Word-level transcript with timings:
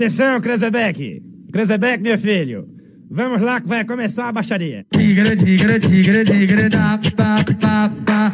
Atenção, 0.00 0.40
Krezebeck! 0.40 1.22
Krezebeck, 1.52 2.02
meu 2.02 2.16
filho! 2.16 2.66
Vamos 3.10 3.42
lá 3.42 3.60
que 3.60 3.68
vai 3.68 3.84
começar 3.84 4.28
a 4.28 4.32
baixaria. 4.32 4.86
Tigre, 4.94 5.36
tigre, 5.36 5.78
tigre, 5.78 6.24
tigre, 6.24 6.70
da, 6.70 6.98
pa, 7.14 7.36
pa, 7.60 7.92
pa. 8.06 8.32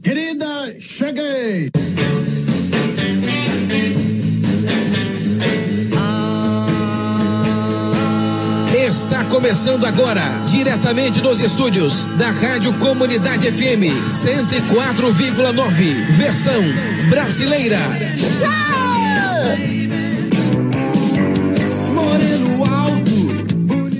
Querida, 0.00 0.76
cheguei! 0.78 1.72
Está 8.72 9.24
começando 9.24 9.84
agora, 9.84 10.22
diretamente 10.46 11.20
dos 11.20 11.40
estúdios 11.40 12.04
da 12.16 12.30
Rádio 12.30 12.72
Comunidade 12.74 13.50
FM 13.50 14.06
104,9, 14.06 16.12
versão 16.12 16.62
brasileira. 17.08 17.78
Alto! 17.78 19.01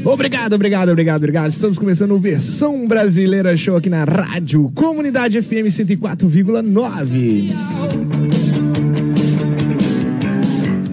Obrigado, 0.05 0.55
obrigado, 0.55 0.91
obrigado, 0.91 1.19
obrigado. 1.19 1.50
Estamos 1.50 1.78
começando 1.78 2.12
o 2.12 2.19
versão 2.19 2.87
brasileira 2.87 3.56
show 3.56 3.77
aqui 3.77 3.88
na 3.88 4.05
Rádio 4.05 4.70
Comunidade 4.74 5.41
FM 5.41 5.69
104,9. 5.69 7.50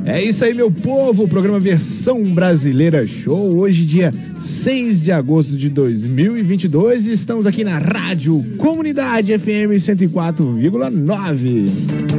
É 0.06 0.24
isso 0.24 0.44
aí, 0.44 0.54
meu 0.54 0.72
povo. 0.72 1.26
O 1.26 1.28
programa 1.28 1.60
Versão 1.60 2.24
Brasileira 2.24 3.06
Show. 3.06 3.60
Hoje, 3.60 3.86
dia 3.86 4.12
6 4.40 5.04
de 5.04 5.12
agosto 5.12 5.56
de 5.56 5.70
2022. 5.70 7.06
e 7.06 7.12
Estamos 7.12 7.46
aqui 7.46 7.64
na 7.64 7.78
Rádio 7.78 8.44
Comunidade 8.58 9.38
FM 9.38 9.78
104,9. 9.78 12.19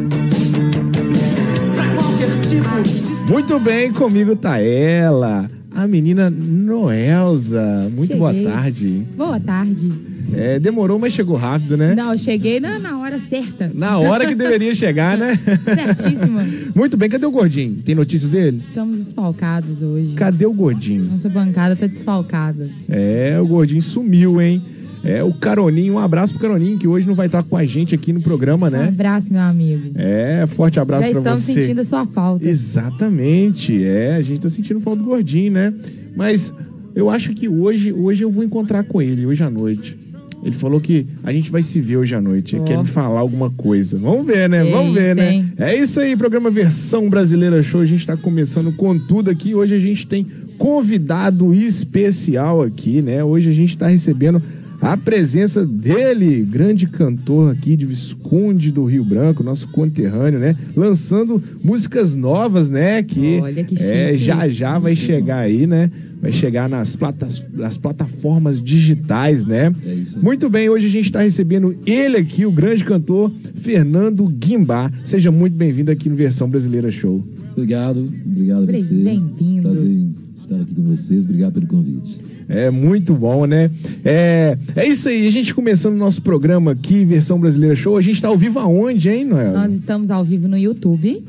Muito 3.31 3.61
bem, 3.61 3.93
comigo 3.93 4.35
tá 4.35 4.59
ela, 4.59 5.49
a 5.71 5.87
menina 5.87 6.29
Noelza. 6.29 7.89
Muito 7.97 8.17
boa 8.17 8.33
Cheguei. 8.33 8.51
tarde. 8.51 9.07
Boa 9.17 9.39
tarde. 9.39 9.93
É, 10.35 10.59
demorou, 10.59 10.99
mas 10.99 11.13
chegou 11.13 11.37
rápido, 11.37 11.77
né? 11.77 11.95
Não, 11.95 12.11
eu 12.11 12.19
cheguei 12.19 12.59
na, 12.59 12.81
na 12.81 12.99
hora 12.99 13.21
certa. 13.21 13.71
Na 13.73 13.99
hora 13.99 14.27
que 14.27 14.35
deveria 14.35 14.75
chegar, 14.75 15.17
né? 15.17 15.39
Certíssima. 15.65 16.45
Muito 16.75 16.97
bem, 16.97 17.09
cadê 17.09 17.25
o 17.25 17.31
gordinho? 17.31 17.77
Tem 17.85 17.95
notícias 17.95 18.29
dele? 18.29 18.61
Estamos 18.67 18.97
desfalcados 18.97 19.81
hoje. 19.81 20.15
Cadê 20.17 20.47
o 20.47 20.53
gordinho? 20.53 21.05
Nossa 21.05 21.29
bancada 21.29 21.77
tá 21.77 21.87
desfalcada. 21.87 22.69
É, 22.89 23.39
o 23.41 23.47
gordinho 23.47 23.81
sumiu, 23.81 24.43
hein? 24.43 24.61
É, 25.03 25.23
o 25.25 25.33
Caroninho, 25.33 25.95
um 25.95 25.99
abraço 25.99 26.35
pro 26.35 26.43
Caroninho, 26.43 26.79
que 26.79 26.87
hoje 26.87 27.07
não 27.07 27.15
vai 27.15 27.27
estar 27.27 27.43
com 27.43 27.57
a 27.57 27.65
gente 27.65 27.95
aqui 27.95 28.13
no 28.13 28.21
programa, 28.21 28.69
Um 28.69 28.71
né? 28.71 28.89
abraço, 28.89 29.33
meu 29.33 29.41
amigo. 29.41 29.93
É, 29.95 30.47
forte 30.49 30.79
abraço 30.79 31.05
Já 31.05 31.11
pra 31.11 31.19
estamos 31.21 31.41
você. 31.43 31.53
sentindo 31.55 31.81
a 31.81 31.85
sua 31.85 32.07
falta. 32.07 32.47
Exatamente, 32.47 33.83
é, 33.83 34.17
a 34.17 34.21
gente 34.23 34.41
tá 34.41 34.49
sentindo 34.49 34.81
falta 34.81 35.01
do 35.03 35.07
gordinho, 35.09 35.53
né? 35.53 35.73
Mas 36.15 36.53
eu 36.95 37.09
acho 37.09 37.33
que 37.33 37.49
hoje, 37.49 37.93
hoje 37.93 38.23
eu 38.25 38.31
vou 38.31 38.45
encontrar 38.45 38.85
com 38.85 39.01
ele, 39.01 39.25
hoje 39.25 39.43
à 39.43 39.49
noite. 39.51 39.97
Ele 40.43 40.55
falou 40.55 40.81
que 40.81 41.07
a 41.23 41.33
gente 41.33 41.51
vai 41.51 41.63
se 41.63 41.81
ver 41.81 41.99
hoje 41.99 42.15
à 42.15 42.21
noite. 42.21 42.57
Ó. 42.57 42.65
Quer 42.65 42.79
me 42.79 42.87
falar 42.87 43.21
alguma 43.21 43.51
coisa. 43.51 43.99
Vamos 43.99 44.27
ver, 44.27 44.49
né? 44.49 44.65
Vamos 44.65 44.95
ver, 44.95 45.17
isso, 45.17 45.21
né? 45.27 45.47
É 45.59 45.77
isso 45.77 46.01
aí, 46.01 46.17
programa 46.17 46.51
Versão 46.51 47.11
Brasileira 47.11 47.63
Show. 47.63 47.83
A 47.83 47.85
gente 47.85 48.07
tá 48.07 48.17
começando 48.17 48.73
com 48.73 48.99
tudo 48.99 49.31
aqui. 49.31 49.55
Hoje 49.55 49.75
a 49.75 49.79
gente 49.79 50.07
tem 50.07 50.27
convidado 50.57 51.53
especial 51.53 52.63
aqui, 52.63 53.03
né? 53.03 53.23
Hoje 53.23 53.51
a 53.51 53.53
gente 53.53 53.77
tá 53.77 53.89
recebendo 53.89 54.43
a 54.81 54.97
presença 54.97 55.67
dele, 55.67 56.43
grande 56.43 56.87
cantor 56.87 57.53
aqui 57.53 57.77
de 57.77 57.85
Visconde 57.85 58.71
do 58.71 58.85
Rio 58.85 59.05
Branco, 59.05 59.43
nosso 59.43 59.69
conterrâneo, 59.69 60.41
né? 60.41 60.57
Lançando 60.75 61.43
músicas 61.63 62.17
novas, 62.17 62.71
né? 62.71 63.03
Que, 63.03 63.41
Olha 63.43 63.63
que 63.63 63.75
é, 63.77 64.13
chique. 64.13 64.25
já 64.25 64.49
já 64.49 64.79
vai 64.79 64.97
chegar 64.97 65.41
aí, 65.41 65.67
né? 65.67 65.91
Vai 66.21 66.33
chegar 66.33 66.69
nas, 66.69 66.97
platas, 66.97 67.47
nas 67.53 67.77
plataformas 67.77 68.63
digitais, 68.63 69.45
né? 69.45 69.73
É 69.85 69.95
isso 69.95 70.17
aí. 70.17 70.23
Muito 70.23 70.49
bem, 70.49 70.69
hoje 70.69 70.87
a 70.87 70.91
gente 70.91 71.07
está 71.07 71.21
recebendo 71.21 71.77
ele 71.87 72.17
aqui, 72.17 72.47
o 72.47 72.53
grande 72.53 72.85
cantor 72.85 73.31
Fernando 73.57 74.27
Guimbá. 74.27 74.91
Seja 75.05 75.31
muito 75.31 75.57
bem-vindo 75.57 75.91
aqui 75.91 76.09
no 76.09 76.17
Versão 76.17 76.49
Brasileira 76.49 76.91
Show. 76.91 77.23
Obrigado, 77.53 78.11
obrigado 78.27 78.63
a 78.63 78.73
você. 78.73 78.95
bem-vindo. 78.95 79.63
Prazer 79.63 80.07
estar 80.41 80.57
aqui 80.57 80.75
com 80.75 80.83
vocês. 80.83 81.25
Obrigado 81.25 81.55
pelo 81.55 81.67
convite. 81.67 82.21
É 82.49 82.69
muito 82.69 83.15
bom, 83.15 83.47
né? 83.47 83.71
É, 84.05 84.59
é 84.75 84.89
isso 84.89 85.09
aí, 85.09 85.25
a 85.27 85.31
gente 85.31 85.55
começando 85.55 85.95
o 85.95 85.99
nosso 85.99 86.21
programa 86.21 86.73
aqui, 86.73 87.05
Versão 87.05 87.39
Brasileira 87.39 87.77
Show. 87.77 87.97
A 87.97 88.01
gente 88.01 88.17
está 88.17 88.27
ao 88.27 88.37
vivo 88.37 88.59
aonde, 88.59 89.09
hein, 89.09 89.25
Noel? 89.25 89.53
Nós 89.53 89.73
estamos 89.73 90.11
ao 90.11 90.25
vivo 90.25 90.49
no 90.49 90.59
YouTube. 90.59 91.23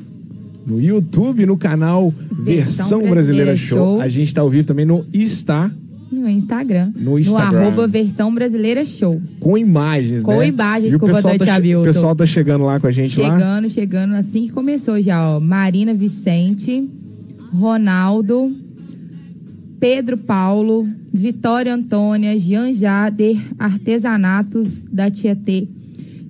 No 0.65 0.81
YouTube, 0.81 1.45
no 1.45 1.57
canal 1.57 2.11
Versão, 2.11 2.43
Versão 2.43 2.99
Brasileira, 3.09 3.51
Brasileira 3.51 3.55
Show. 3.55 3.77
Show. 3.77 4.01
A 4.01 4.07
gente 4.07 4.27
está 4.27 4.41
ao 4.41 4.49
vivo 4.49 4.67
também 4.67 4.85
no 4.85 5.05
Insta, 5.13 5.71
No 6.11 6.27
Instagram. 6.27 6.91
No 6.95 7.19
Instagram. 7.19 7.51
No 7.51 7.65
arroba 7.67 7.87
Versão 7.87 8.33
Brasileira 8.33 8.83
Show. 8.83 9.21
com 9.39 9.57
imagens, 9.57 10.23
Com 10.23 10.39
né? 10.39 10.47
imagens, 10.47 10.93
e 10.93 10.95
o 10.95 10.99
pessoal, 10.99 11.37
tá, 11.37 11.57
o 11.79 11.83
pessoal 11.83 12.15
tá 12.15 12.25
chegando 12.25 12.65
lá 12.65 12.79
com 12.79 12.87
a 12.87 12.91
gente 12.91 13.19
lá. 13.19 13.31
Chegando, 13.31 13.69
chegando, 13.69 14.13
assim 14.15 14.47
que 14.47 14.51
começou 14.51 14.99
já, 15.01 15.35
ó. 15.35 15.39
Marina 15.39 15.93
Vicente, 15.93 16.87
Ronaldo, 17.53 18.51
Pedro 19.81 20.15
Paulo, 20.15 20.87
Vitória 21.11 21.73
Antônia, 21.73 22.37
Jean 22.37 22.71
Jader, 22.71 23.35
Artesanatos 23.57 24.77
da 24.83 25.09
Tietê. 25.09 25.67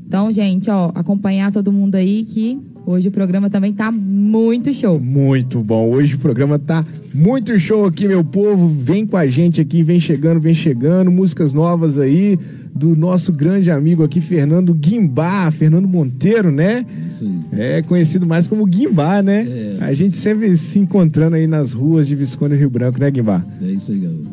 Então, 0.08 0.32
gente, 0.32 0.70
ó, 0.70 0.90
acompanhar 0.96 1.52
todo 1.52 1.70
mundo 1.70 1.96
aí 1.96 2.24
que 2.24 2.58
hoje 2.86 3.10
o 3.10 3.12
programa 3.12 3.50
também 3.50 3.74
tá 3.74 3.92
muito 3.92 4.74
show. 4.74 4.98
Muito 5.02 5.60
bom. 5.60 5.92
Hoje 5.92 6.16
o 6.16 6.20
programa 6.20 6.58
tá 6.58 6.86
muito 7.14 7.60
show 7.60 7.84
aqui, 7.84 8.08
meu 8.08 8.24
povo. 8.24 8.70
Vem 8.70 9.06
com 9.06 9.18
a 9.18 9.28
gente 9.28 9.60
aqui, 9.60 9.84
vem 9.84 10.00
chegando, 10.00 10.40
vem 10.40 10.54
chegando. 10.54 11.12
Músicas 11.12 11.54
novas 11.54 12.00
aí 12.00 12.40
do 12.74 12.96
nosso 12.96 13.32
grande 13.32 13.70
amigo 13.70 14.04
aqui, 14.04 14.22
Fernando 14.22 14.74
Guimbá, 14.74 15.52
Fernando 15.52 15.88
Monteiro, 15.88 16.52
né? 16.52 16.86
Isso 17.08 17.24
aí. 17.24 17.60
É 17.60 17.82
conhecido 17.82 18.26
mais 18.26 18.48
como 18.48 18.66
Guimbá, 18.66 19.22
né? 19.22 19.46
É. 19.48 19.78
A 19.84 19.94
gente 19.94 20.18
sempre 20.18 20.56
se 20.58 20.80
encontrando 20.80 21.36
aí 21.36 21.48
nas 21.48 21.74
ruas 21.74 22.08
de 22.08 22.16
Visconde 22.16 22.56
e 22.56 22.58
Rio 22.58 22.70
Branco, 22.70 23.00
né, 23.00 23.12
Guimbá? 23.12 23.44
É 23.62 23.66
isso 23.66 23.92
aí, 23.92 24.00
garoto. 24.00 24.30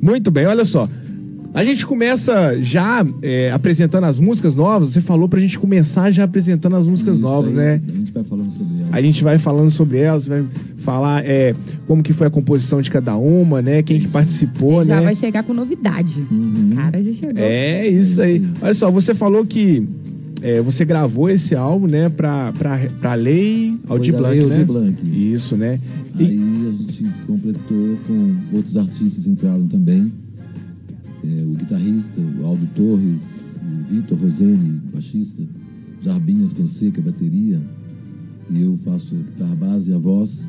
Muito 0.00 0.30
bem, 0.30 0.46
olha 0.46 0.64
só. 0.64 0.88
A 1.54 1.64
gente 1.64 1.86
começa 1.86 2.60
já 2.60 3.06
é, 3.22 3.52
apresentando 3.52 4.04
as 4.04 4.18
músicas 4.18 4.56
novas. 4.56 4.90
Você 4.90 5.00
falou 5.00 5.28
pra 5.28 5.38
gente 5.38 5.56
começar 5.56 6.10
já 6.10 6.24
apresentando 6.24 6.74
as 6.74 6.88
músicas 6.88 7.14
Isso 7.14 7.22
novas, 7.22 7.50
aí, 7.50 7.54
né? 7.56 7.80
A 7.86 7.92
gente 7.96 8.12
vai 8.12 8.24
falando 8.24 8.50
sobre 8.50 8.74
ela. 8.80 8.88
A 8.90 9.02
gente 9.02 9.24
vai 9.24 9.38
falando 9.38 9.70
sobre 9.70 9.98
elas, 9.98 10.26
vai 10.26 10.44
falar 10.78 11.24
é, 11.24 11.54
como 11.86 12.02
que 12.02 12.12
foi 12.12 12.26
a 12.26 12.30
composição 12.30 12.82
de 12.82 12.90
cada 12.90 13.16
uma, 13.16 13.62
né? 13.62 13.84
Quem 13.84 14.00
que 14.00 14.08
participou, 14.08 14.84
já 14.84 14.96
né? 14.96 15.02
vai 15.04 15.14
chegar 15.14 15.44
com 15.44 15.54
novidade. 15.54 16.26
Uhum. 16.28 16.72
Cara, 16.74 17.00
já 17.00 17.12
chegou. 17.12 17.32
É 17.44 17.86
isso 17.86 18.20
aí. 18.20 18.44
Olha 18.60 18.74
só, 18.74 18.90
você 18.90 19.14
falou 19.14 19.46
que 19.46 19.86
é, 20.42 20.60
você 20.60 20.84
gravou 20.84 21.30
esse 21.30 21.54
álbum, 21.54 21.86
né, 21.86 22.08
pra, 22.08 22.52
pra, 22.52 22.78
pra 23.00 23.14
Lei 23.14 23.78
Foi 23.86 24.10
da 24.10 24.18
Blanc, 24.18 24.34
Lei 24.34 24.46
né? 24.48 24.52
Aldir 24.54 24.66
Blanc. 24.66 25.32
Isso, 25.32 25.56
né? 25.56 25.78
E- 26.18 26.24
Aí 26.24 26.68
a 26.68 26.82
gente 26.82 27.04
completou 27.26 27.96
com 28.08 28.34
outros 28.52 28.76
artistas 28.76 29.26
entraram 29.28 29.66
também. 29.68 30.12
É, 31.24 31.42
o 31.42 31.52
guitarrista, 31.52 32.20
o 32.20 32.44
Aldo 32.44 32.66
Torres, 32.76 33.56
o 33.62 33.94
Vitor 33.94 34.18
Rosene, 34.18 34.80
baixista, 34.92 35.42
Jarbinhas 36.02 36.52
Fonseca, 36.52 37.00
bateria. 37.00 37.60
E 38.50 38.62
eu 38.62 38.76
faço 38.84 39.14
a 39.14 39.30
guitarra 39.30 39.54
base 39.54 39.90
e 39.90 39.94
a 39.94 39.98
voz. 39.98 40.46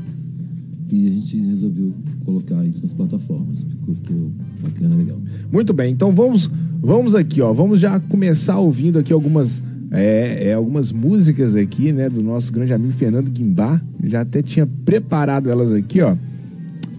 E 0.92 1.08
a 1.08 1.12
gente 1.12 1.38
resolveu 1.38 1.94
colocar 2.26 2.66
isso 2.66 2.82
nas 2.82 2.92
plataformas. 2.92 3.64
Ficou, 3.64 3.96
ficou 3.96 4.32
bacana, 4.62 4.96
legal. 4.96 5.18
Muito 5.52 5.74
bem, 5.74 5.94
então 5.94 6.14
vamos, 6.14 6.52
vamos 6.82 7.16
aqui, 7.16 7.42
ó. 7.42 7.54
Vamos 7.54 7.80
já 7.80 8.00
começar 8.00 8.60
ouvindo 8.60 9.00
aqui 9.00 9.14
algumas, 9.14 9.62
é, 9.92 10.50
é, 10.50 10.54
algumas 10.54 10.92
músicas 10.92 11.56
aqui, 11.56 11.94
né, 11.94 12.10
do 12.10 12.22
nosso 12.22 12.52
grande 12.52 12.74
amigo 12.74 12.94
Fernando 12.94 13.32
Guimbá. 13.32 13.82
Já 14.04 14.22
até 14.22 14.44
tinha 14.44 14.68
preparado 14.84 15.50
elas 15.50 15.72
aqui, 15.72 16.02
ó. 16.02 16.16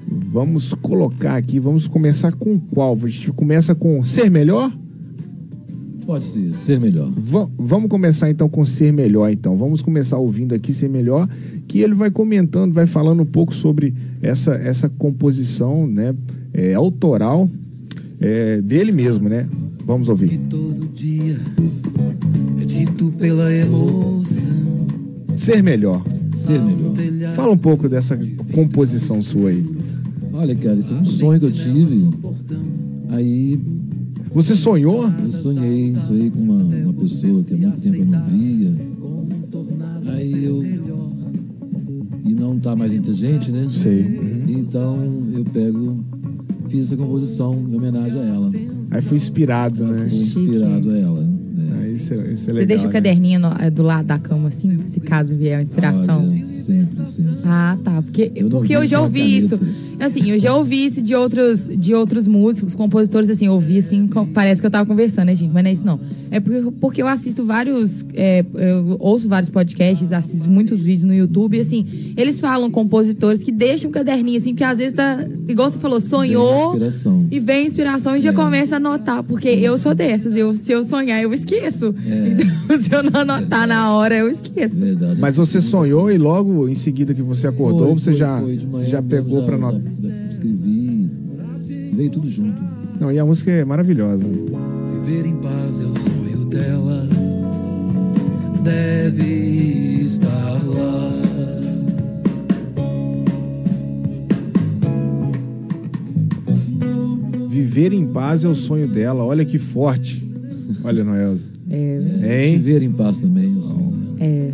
Vamos 0.09 0.73
colocar 0.75 1.37
aqui, 1.37 1.59
vamos 1.59 1.89
começar 1.89 2.33
com 2.33 2.59
qual? 2.59 2.97
A 3.03 3.09
gente 3.09 3.33
começa 3.33 3.75
com 3.75 4.03
Ser 4.05 4.31
Melhor? 4.31 4.73
Pode 6.07 6.25
ser, 6.25 6.55
ser 6.55 6.79
melhor. 6.79 7.13
Va- 7.17 7.49
vamos 7.59 7.91
começar 7.91 8.31
então 8.31 8.49
com 8.49 8.65
Ser 8.65 8.93
Melhor, 8.93 9.29
então. 9.33 9.57
Vamos 9.57 9.83
começar 9.83 10.17
ouvindo 10.19 10.55
aqui 10.55 10.73
Ser 10.73 10.89
Melhor, 10.89 11.29
que 11.67 11.81
ele 11.81 11.95
vai 11.95 12.13
comentando, 12.13 12.73
vai 12.73 12.87
falando 12.87 13.23
um 13.23 13.27
pouco 13.27 13.53
sobre 13.53 13.93
essa, 14.23 14.55
essa 14.55 14.89
composição, 14.89 15.85
né, 15.85 16.15
é, 16.55 16.75
autoral 16.75 17.51
é, 18.21 18.63
dele 18.63 18.93
mesmo, 18.93 19.29
né? 19.29 19.49
Vamos 19.85 20.09
ouvir. 20.09 20.39
Todo 20.49 20.89
dia 20.95 21.41
é 22.61 22.65
dito 22.65 23.11
pela 23.19 23.53
emoção. 23.53 24.87
Ser 25.37 25.61
Melhor. 25.61 26.05
Ser 26.33 26.63
melhor. 26.63 27.33
Fala 27.35 27.51
um 27.53 27.59
pouco 27.59 27.89
dessa 27.89 28.17
composição 28.53 29.21
sua 29.25 29.51
aí. 29.51 29.67
Olha, 30.37 30.55
cara, 30.55 30.77
isso 30.77 30.93
é 30.93 30.97
um 30.97 31.05
sonho 31.05 31.41
que 31.41 31.47
eu 31.47 31.51
tive. 31.51 32.09
Aí 33.09 33.59
Você 34.35 34.55
sonhou? 34.55 35.11
eu 35.23 35.33
sonhei, 35.33 35.95
sonhei 36.07 36.31
com 36.31 36.39
uma, 36.41 36.63
uma 36.63 36.93
pessoa 36.93 37.43
que 37.43 37.55
há 37.55 37.59
muito 37.59 37.81
tempo 37.81 37.97
eu 37.97 38.07
não 38.07 38.27
via. 38.27 38.75
Aí 40.13 40.45
eu. 40.45 40.63
E 42.25 42.35
tá 42.67 42.75
mais 42.75 42.93
entre 42.93 43.13
a 43.13 43.15
gente, 43.15 43.53
né? 43.53 43.65
Sei. 43.71 44.43
Então 44.49 44.99
eu 45.33 45.45
pego, 45.45 46.05
fiz 46.69 46.87
essa 46.87 46.97
composição 46.97 47.55
em 47.55 47.77
homenagem 47.77 48.19
a 48.21 48.25
ela. 48.25 48.53
Aí 48.91 49.03
fui 49.03 49.17
inspirado, 49.17 49.85
né? 49.85 50.09
Fui 50.09 50.19
inspirado 50.19 50.91
a 50.91 50.99
ela. 50.99 51.21
né? 51.21 51.79
Aí 51.81 51.95
isso, 51.95 52.13
é- 52.13 52.17
isso 52.17 52.25
é 52.25 52.35
Você 52.35 52.53
legal. 52.53 52.67
deixa 52.67 52.85
o 52.85 52.87
né? 52.89 52.93
caderninho 52.93 53.39
no- 53.41 53.53
é, 53.59 53.71
do 53.71 53.83
lado 53.83 54.07
da 54.07 54.19
cama, 54.19 54.49
assim, 54.49 54.79
se 54.89 54.99
caso 54.99 55.35
vier 55.37 55.57
uma 55.59 55.63
inspiração? 55.63 56.27
Olha, 56.29 56.45
sempre, 56.45 57.05
sempre. 57.05 57.35
Ah, 57.45 57.79
tá. 57.85 58.03
Porque 58.03 58.33
Eu 58.35 58.49
não 58.49 58.59
porque 58.59 58.75
eu 58.75 58.85
já 58.87 59.01
ouvi 59.01 59.37
isso. 59.37 59.59
Assim, 59.99 60.31
eu 60.31 60.39
já 60.39 60.55
ouvi 60.55 60.87
isso 60.87 61.01
de 61.01 61.15
outros, 61.15 61.69
de 61.69 61.95
outros 61.95 62.27
músicos, 62.27 62.75
compositores, 62.75 63.31
assim, 63.31 63.47
eu 63.47 63.55
ouvi 63.55 63.79
assim, 63.79 64.07
parece 64.35 64.61
que 64.61 64.67
eu 64.67 64.71
tava 64.71 64.85
conversando, 64.87 65.27
né, 65.27 65.35
gente? 65.37 65.53
Mas 65.53 65.63
não 65.65 65.71
é 65.71 65.73
isso, 65.73 65.85
não. 65.87 66.01
É 66.31 66.39
porque, 66.41 66.71
porque 66.81 67.03
eu 67.03 67.09
assisto 67.09 67.45
vários. 67.45 68.05
é, 68.15 68.45
eu 68.55 68.97
ouço 68.99 69.29
vários 69.29 69.49
podcasts, 69.51 70.13
assisto 70.13 70.51
muitos 70.51 70.83
vídeos 70.83 71.05
no 71.05 71.15
YouTube, 71.15 71.57
e 71.57 71.61
assim, 71.61 71.87
eles 72.17 72.41
falam 72.41 72.71
compositores 72.71 73.43
que 73.43 73.51
deixam 73.53 73.89
um 73.89 73.93
caderninho, 73.93 74.37
assim, 74.39 74.51
porque 74.51 74.65
às 74.65 74.79
vezes 74.79 74.93
tá. 74.93 75.25
Igual 75.49 75.71
você 75.71 75.79
falou, 75.79 75.99
Vem 76.01 76.09
sonhou. 76.09 76.67
inspiração. 76.69 77.27
E 77.31 77.41
vem 77.41 77.57
a 77.57 77.63
inspiração 77.67 78.17
e 78.17 78.21
já 78.21 78.31
É. 78.31 78.33
começa 78.33 78.75
a 78.75 78.77
anotar, 78.77 79.23
porque 79.23 79.49
eu 79.49 79.79
sou 79.79 79.95
dessas. 79.95 80.37
Eu, 80.37 80.55
se 80.55 80.73
eu 80.73 80.85
sonhar, 80.85 81.23
eu 81.23 81.33
esqueço. 81.33 81.95
É. 82.07 82.57
Então, 82.67 82.83
se 82.83 82.93
eu 82.93 83.01
não 83.03 83.21
anotar 83.21 83.65
na 83.69 83.93
hora, 83.95 84.17
eu 84.17 84.29
esqueço. 84.29 84.75
Verdade. 84.75 85.21
Mas 85.21 85.37
você 85.37 85.61
sonhou 85.61 86.11
e 86.11 86.19
logo 86.19 86.69
em 86.69 86.75
seguida 86.75 87.15
que 87.15 87.23
você 87.23 87.47
acordou, 87.47 87.87
Foi, 87.91 87.95
você 87.95 88.11
foi, 88.11 88.15
já, 88.15 88.41
foi 88.41 88.59
você 88.59 88.87
já 88.91 89.01
pegou 89.01 89.41
já- 89.43 89.47
já 89.47 89.81
escrevi, 90.31 91.11
veio 91.95 92.11
tudo 92.11 92.29
junto. 92.29 92.63
Não, 93.01 93.11
e 93.13 93.19
a 93.19 93.25
música 93.25 93.51
é 93.51 93.65
maravilhosa. 93.65 94.25
Viver 94.25 95.27
em 95.27 95.37
paz 95.37 95.81
é 95.81 95.85
o 95.85 95.99
sonho 95.99 96.45
dela. 96.47 97.09
Deve 98.63 100.03
estar 100.03 100.61
lá. 100.67 101.13
Viver 107.49 107.93
em 107.93 108.07
paz 108.07 108.45
é 108.45 108.49
o 108.49 108.55
sonho 108.55 108.89
dela. 108.89 109.25
Olha 109.25 109.45
que 109.45 109.59
forte. 109.59 110.25
Olha, 110.85 111.05
Noelza. 111.05 111.49
É, 111.71 112.45
Hein? 112.47 112.59
Viver 112.59 112.83
em 112.83 112.93
paz 112.93 113.19
também, 113.19 113.55
eu 113.55 113.63
sou. 113.63 113.77
né? 113.79 114.17
É. 114.21 114.51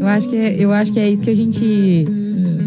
Eu 0.00 0.06
acho 0.06 0.28
que 0.28 0.36
é, 0.36 0.56
eu 0.62 0.72
acho 0.72 0.92
que 0.92 0.98
é 1.00 1.10
isso 1.10 1.22
que 1.22 1.30
a 1.30 1.34
gente. 1.34 2.04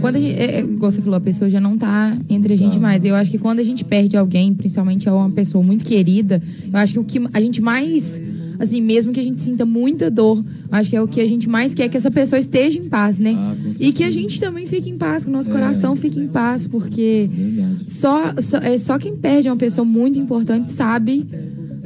Quando 0.01 0.15
a 0.15 0.19
gente, 0.19 0.37
é, 0.37 0.55
é, 0.55 0.59
igual 0.61 0.91
você 0.91 1.01
falou, 1.01 1.15
a 1.17 1.21
pessoa 1.21 1.49
já 1.49 1.61
não 1.61 1.77
tá 1.77 2.17
entre 2.29 2.53
a 2.53 2.57
gente 2.57 2.73
Tá. 2.73 2.79
mais. 2.79 3.05
Eu 3.05 3.15
acho 3.15 3.29
que 3.31 3.37
quando 3.37 3.59
a 3.59 3.63
gente 3.63 3.85
perde 3.85 4.17
alguém, 4.17 4.53
principalmente 4.53 5.07
é 5.07 5.11
uma 5.11 5.29
pessoa 5.29 5.63
muito 5.63 5.85
querida, 5.85 6.41
eu 6.71 6.77
acho 6.79 6.93
que 6.93 6.99
o 6.99 7.03
que 7.03 7.21
a 7.31 7.39
gente 7.39 7.61
mais. 7.61 8.19
Assim, 8.59 8.79
mesmo 8.79 9.11
que 9.11 9.19
a 9.19 9.23
gente 9.23 9.41
sinta 9.41 9.65
muita 9.65 10.11
dor, 10.11 10.43
acho 10.71 10.87
que 10.91 10.95
é 10.95 11.01
o 11.01 11.07
que 11.07 11.19
a 11.19 11.27
gente 11.27 11.49
mais 11.49 11.73
quer 11.73 11.89
que 11.89 11.97
essa 11.97 12.11
pessoa 12.11 12.39
esteja 12.39 12.77
em 12.77 12.87
paz, 12.87 13.17
né? 13.17 13.33
Ah, 13.35 13.55
e 13.79 13.91
que 13.91 14.03
a 14.03 14.11
gente 14.11 14.39
também 14.39 14.67
fique 14.67 14.87
em 14.87 14.97
paz, 14.99 15.23
que 15.23 15.31
o 15.31 15.33
nosso 15.33 15.49
É. 15.49 15.53
coração 15.53 15.95
fique 15.95 16.19
em 16.19 16.27
paz, 16.27 16.67
porque 16.67 17.27
só, 17.87 18.35
só, 18.39 18.57
é, 18.57 18.77
só 18.77 18.99
quem 18.99 19.15
perde 19.15 19.49
uma 19.49 19.55
pessoa 19.57 19.83
muito 19.83 20.19
importante 20.19 20.71
sabe 20.71 21.25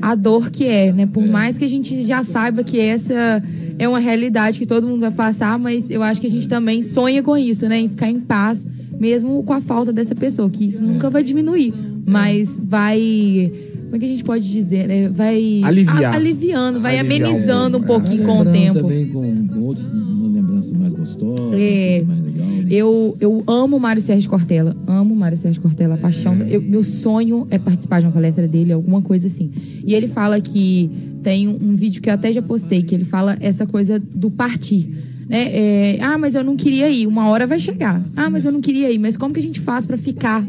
a 0.01 0.15
dor 0.15 0.49
que 0.49 0.65
é, 0.65 0.91
né? 0.91 1.05
Por 1.05 1.25
mais 1.25 1.57
que 1.57 1.63
a 1.63 1.69
gente 1.69 2.05
já 2.05 2.23
saiba 2.23 2.61
que 2.61 2.77
essa 2.77 3.41
é 3.77 3.87
uma 3.87 3.99
realidade 3.99 4.59
que 4.59 4.65
todo 4.65 4.87
mundo 4.87 5.01
vai 5.01 5.11
passar, 5.11 5.59
mas 5.59 5.89
eu 5.89 6.01
acho 6.01 6.21
que 6.21 6.27
a 6.27 6.29
gente 6.29 6.47
também 6.47 6.81
sonha 6.81 7.21
com 7.21 7.35
isso, 7.35 7.67
né? 7.67 7.79
Em 7.79 7.89
ficar 7.89 8.09
em 8.09 8.19
paz, 8.19 8.65
mesmo 8.99 9.43
com 9.43 9.53
a 9.53 9.61
falta 9.61 9.91
dessa 9.91 10.15
pessoa, 10.15 10.49
que 10.49 10.65
isso 10.65 10.83
nunca 10.83 11.09
vai 11.09 11.23
diminuir, 11.23 11.73
mas 12.05 12.59
vai. 12.61 13.51
Como 13.95 14.03
é 14.03 14.07
que 14.07 14.11
a 14.11 14.17
gente 14.17 14.23
pode 14.25 14.51
dizer, 14.51 14.89
né? 14.89 15.07
Vai 15.07 15.61
Aliviar. 15.63 16.03
a- 16.13 16.15
aliviando, 16.17 16.81
vai 16.81 16.99
Aliviar 16.99 17.29
amenizando 17.29 17.77
um 17.77 17.81
pouco, 17.81 18.01
pouquinho 18.07 18.25
Vai 18.27 18.35
com 18.35 18.41
o 18.41 18.43
lembrando 18.51 18.73
tempo. 18.73 18.81
também 18.81 19.07
com, 19.07 19.47
com 19.47 19.59
outros, 19.61 19.85
uma 19.93 20.27
lembrança 20.35 20.73
mais 20.77 20.91
gostosa, 20.91 21.57
É. 21.57 22.01
uma 22.03 22.13
coisa 22.13 22.21
mais 22.21 22.35
legal. 22.35 22.47
né? 22.57 22.65
Eu, 22.69 23.17
eu 23.21 23.43
amo 23.47 23.77
o 23.77 23.79
Mário 23.79 24.01
Sérgio 24.01 24.29
Cortella. 24.29 24.75
Amo 24.85 25.13
o 25.13 25.17
Mário 25.17 25.37
Sérgio 25.37 25.61
Cortella. 25.61 25.93
A 25.95 25.97
paixão. 25.97 26.35
eu- 26.41 26.61
meu 26.61 26.83
sonho 26.83 27.47
é 27.49 27.57
participar 27.57 28.01
de 28.01 28.07
uma 28.07 28.11
palestra 28.11 28.45
dele, 28.49 28.73
alguma 28.73 29.01
coisa 29.01 29.27
assim. 29.27 29.49
E 29.85 29.93
ele 29.93 30.09
fala 30.09 30.41
que. 30.41 30.89
Tem 31.23 31.47
um, 31.47 31.57
um 31.69 31.73
vídeo 31.73 32.01
que 32.01 32.09
eu 32.09 32.13
até 32.13 32.33
já 32.33 32.41
postei, 32.41 32.83
que 32.83 32.93
ele 32.93 33.05
fala 33.05 33.37
essa 33.39 33.65
coisa 33.65 33.97
do 34.13 34.29
partir. 34.29 34.91
Né? 35.29 35.49
É, 35.53 35.97
ah, 36.01 36.17
mas 36.17 36.35
eu 36.35 36.43
não 36.43 36.55
queria 36.57 36.87
ir. 36.89 37.07
Uma 37.07 37.29
hora 37.29 37.47
vai 37.47 37.57
chegar. 37.59 38.03
Ah, 38.15 38.29
mas 38.29 38.43
eu 38.45 38.51
não 38.51 38.59
queria 38.61 38.91
ir. 38.91 38.99
Mas 38.99 39.15
como 39.17 39.33
que 39.33 39.39
a 39.39 39.43
gente 39.43 39.59
faz 39.61 39.85
pra 39.87 39.97
ficar? 39.97 40.45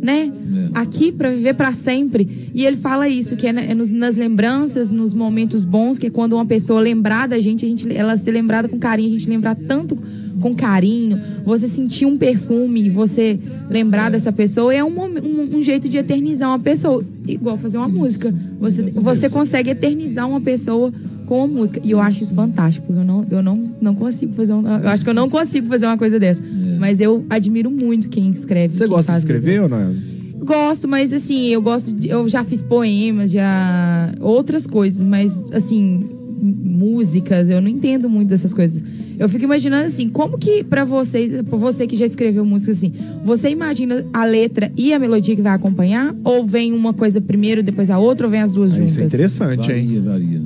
Né? 0.00 0.30
É. 0.74 0.78
Aqui 0.78 1.10
pra 1.10 1.30
viver 1.30 1.54
pra 1.54 1.72
sempre. 1.72 2.50
E 2.54 2.64
ele 2.64 2.76
fala 2.76 3.08
isso, 3.08 3.36
que 3.36 3.46
é, 3.46 3.50
é 3.50 3.74
nos- 3.74 3.90
nas 3.90 4.14
lembranças, 4.16 4.90
nos 4.90 5.12
momentos 5.12 5.64
bons, 5.64 5.98
que 5.98 6.06
é 6.06 6.10
quando 6.10 6.34
uma 6.34 6.46
pessoa 6.46 6.80
lembrar 6.80 7.26
da 7.28 7.38
gente, 7.40 7.64
a 7.64 7.68
gente 7.68 7.92
ela 7.92 8.16
ser 8.16 8.30
lembrada 8.30 8.68
com 8.68 8.78
carinho, 8.78 9.16
a 9.16 9.18
gente 9.18 9.28
lembrar 9.28 9.56
tanto 9.56 9.98
com 10.40 10.54
carinho, 10.54 11.20
você 11.44 11.68
sentir 11.68 12.06
um 12.06 12.16
perfume 12.16 12.88
você 12.90 13.38
lembrar 13.68 14.08
dessa 14.10 14.30
pessoa 14.32 14.72
é 14.72 14.82
um, 14.84 14.88
um, 15.00 15.56
um 15.58 15.62
jeito 15.62 15.88
de 15.88 15.96
eternizar 15.98 16.48
uma 16.48 16.58
pessoa. 16.60 17.04
Igual 17.26 17.56
fazer 17.58 17.76
uma 17.78 17.88
música. 17.88 18.32
Você, 18.60 18.82
você 18.92 19.28
consegue 19.28 19.70
eternizar 19.70 20.28
uma 20.28 20.40
pessoa 20.40 20.92
com 21.26 21.38
uma 21.44 21.46
música. 21.48 21.80
E 21.84 21.90
eu 21.90 22.00
acho 22.00 22.22
isso 22.22 22.34
fantástico. 22.34 22.92
Eu 22.92 23.04
não, 23.04 23.26
eu 23.30 23.42
não, 23.42 23.68
não 23.80 23.94
consigo 23.94 24.32
fazer 24.34 24.52
um, 24.54 24.62
Eu 24.66 24.88
acho 24.88 25.02
que 25.04 25.10
eu 25.10 25.14
não 25.14 25.28
consigo 25.28 25.66
fazer 25.66 25.86
uma 25.86 25.98
coisa 25.98 26.18
dessa. 26.18 26.40
Mas 26.78 27.00
eu 27.00 27.24
admiro 27.28 27.70
muito 27.70 28.08
quem 28.08 28.30
escreve. 28.30 28.74
Você 28.74 28.84
quem 28.84 28.88
gosta 28.88 29.12
de 29.12 29.18
escrever 29.18 29.60
letras. 29.62 29.72
ou 29.72 29.78
não? 29.78 30.18
Gosto, 30.44 30.86
mas 30.88 31.12
assim, 31.12 31.48
eu 31.48 31.60
gosto. 31.60 31.92
de- 31.92 32.08
eu 32.08 32.28
já 32.28 32.42
fiz 32.44 32.62
poemas, 32.62 33.30
já. 33.30 34.12
outras 34.20 34.66
coisas, 34.66 35.02
mas 35.04 35.36
assim, 35.52 36.08
músicas, 36.40 37.48
eu 37.48 37.60
não 37.60 37.68
entendo 37.68 38.08
muito 38.08 38.28
dessas 38.28 38.52
coisas. 38.54 38.82
Eu 39.18 39.28
fico 39.28 39.44
imaginando 39.44 39.86
assim, 39.86 40.08
como 40.08 40.38
que 40.38 40.62
pra 40.62 40.84
vocês, 40.84 41.42
pra 41.42 41.58
você 41.58 41.86
que 41.86 41.96
já 41.96 42.06
escreveu 42.06 42.44
música 42.44 42.70
assim, 42.72 42.92
você 43.24 43.50
imagina 43.50 44.04
a 44.12 44.24
letra 44.24 44.70
e 44.76 44.92
a 44.92 44.98
melodia 44.98 45.34
que 45.34 45.42
vai 45.42 45.52
acompanhar? 45.52 46.14
Ou 46.22 46.44
vem 46.44 46.72
uma 46.72 46.92
coisa 46.92 47.20
primeiro, 47.20 47.62
depois 47.62 47.90
a 47.90 47.98
outra, 47.98 48.26
ou 48.26 48.30
vem 48.30 48.40
as 48.40 48.50
duas 48.52 48.72
Ah, 48.72 48.76
juntas? 48.76 48.90
Isso 48.92 49.00
é 49.00 49.04
interessante, 49.06 49.72
hein? 49.72 50.00
Varia, 50.00 50.02
varia. 50.02 50.40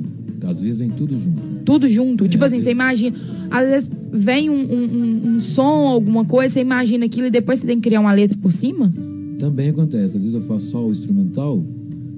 Às 0.45 0.59
vezes 0.59 0.79
vem 0.79 0.89
tudo 0.89 1.15
junto. 1.17 1.41
Tudo 1.63 1.87
junto. 1.87 2.27
tipo 2.27 2.43
É, 2.43 2.47
assim, 2.47 2.57
às 2.57 2.63
você 2.63 2.73
vezes. 2.73 2.81
imagina. 2.81 3.15
Às 3.51 3.69
vezes 3.69 3.89
vem 4.13 4.49
um, 4.49 4.53
um- 4.53 4.83
um- 4.83 5.35
um 5.35 5.39
som, 5.39 5.87
alguma 5.87 6.23
coisa, 6.23 6.53
você 6.53 6.61
imagina 6.61 7.05
aquilo 7.05 7.27
e 7.27 7.31
depois 7.31 7.59
você 7.59 7.67
tem 7.67 7.77
que 7.77 7.83
criar 7.89 7.99
uma 7.99 8.13
letra 8.13 8.37
por 8.41 8.51
cima? 8.51 8.91
Também 9.39 9.69
acontece. 9.69 10.15
Às 10.17 10.23
vezes 10.23 10.33
eu 10.33 10.41
faço 10.41 10.67
só 10.67 10.85
o 10.87 10.91
instrumental 10.91 11.63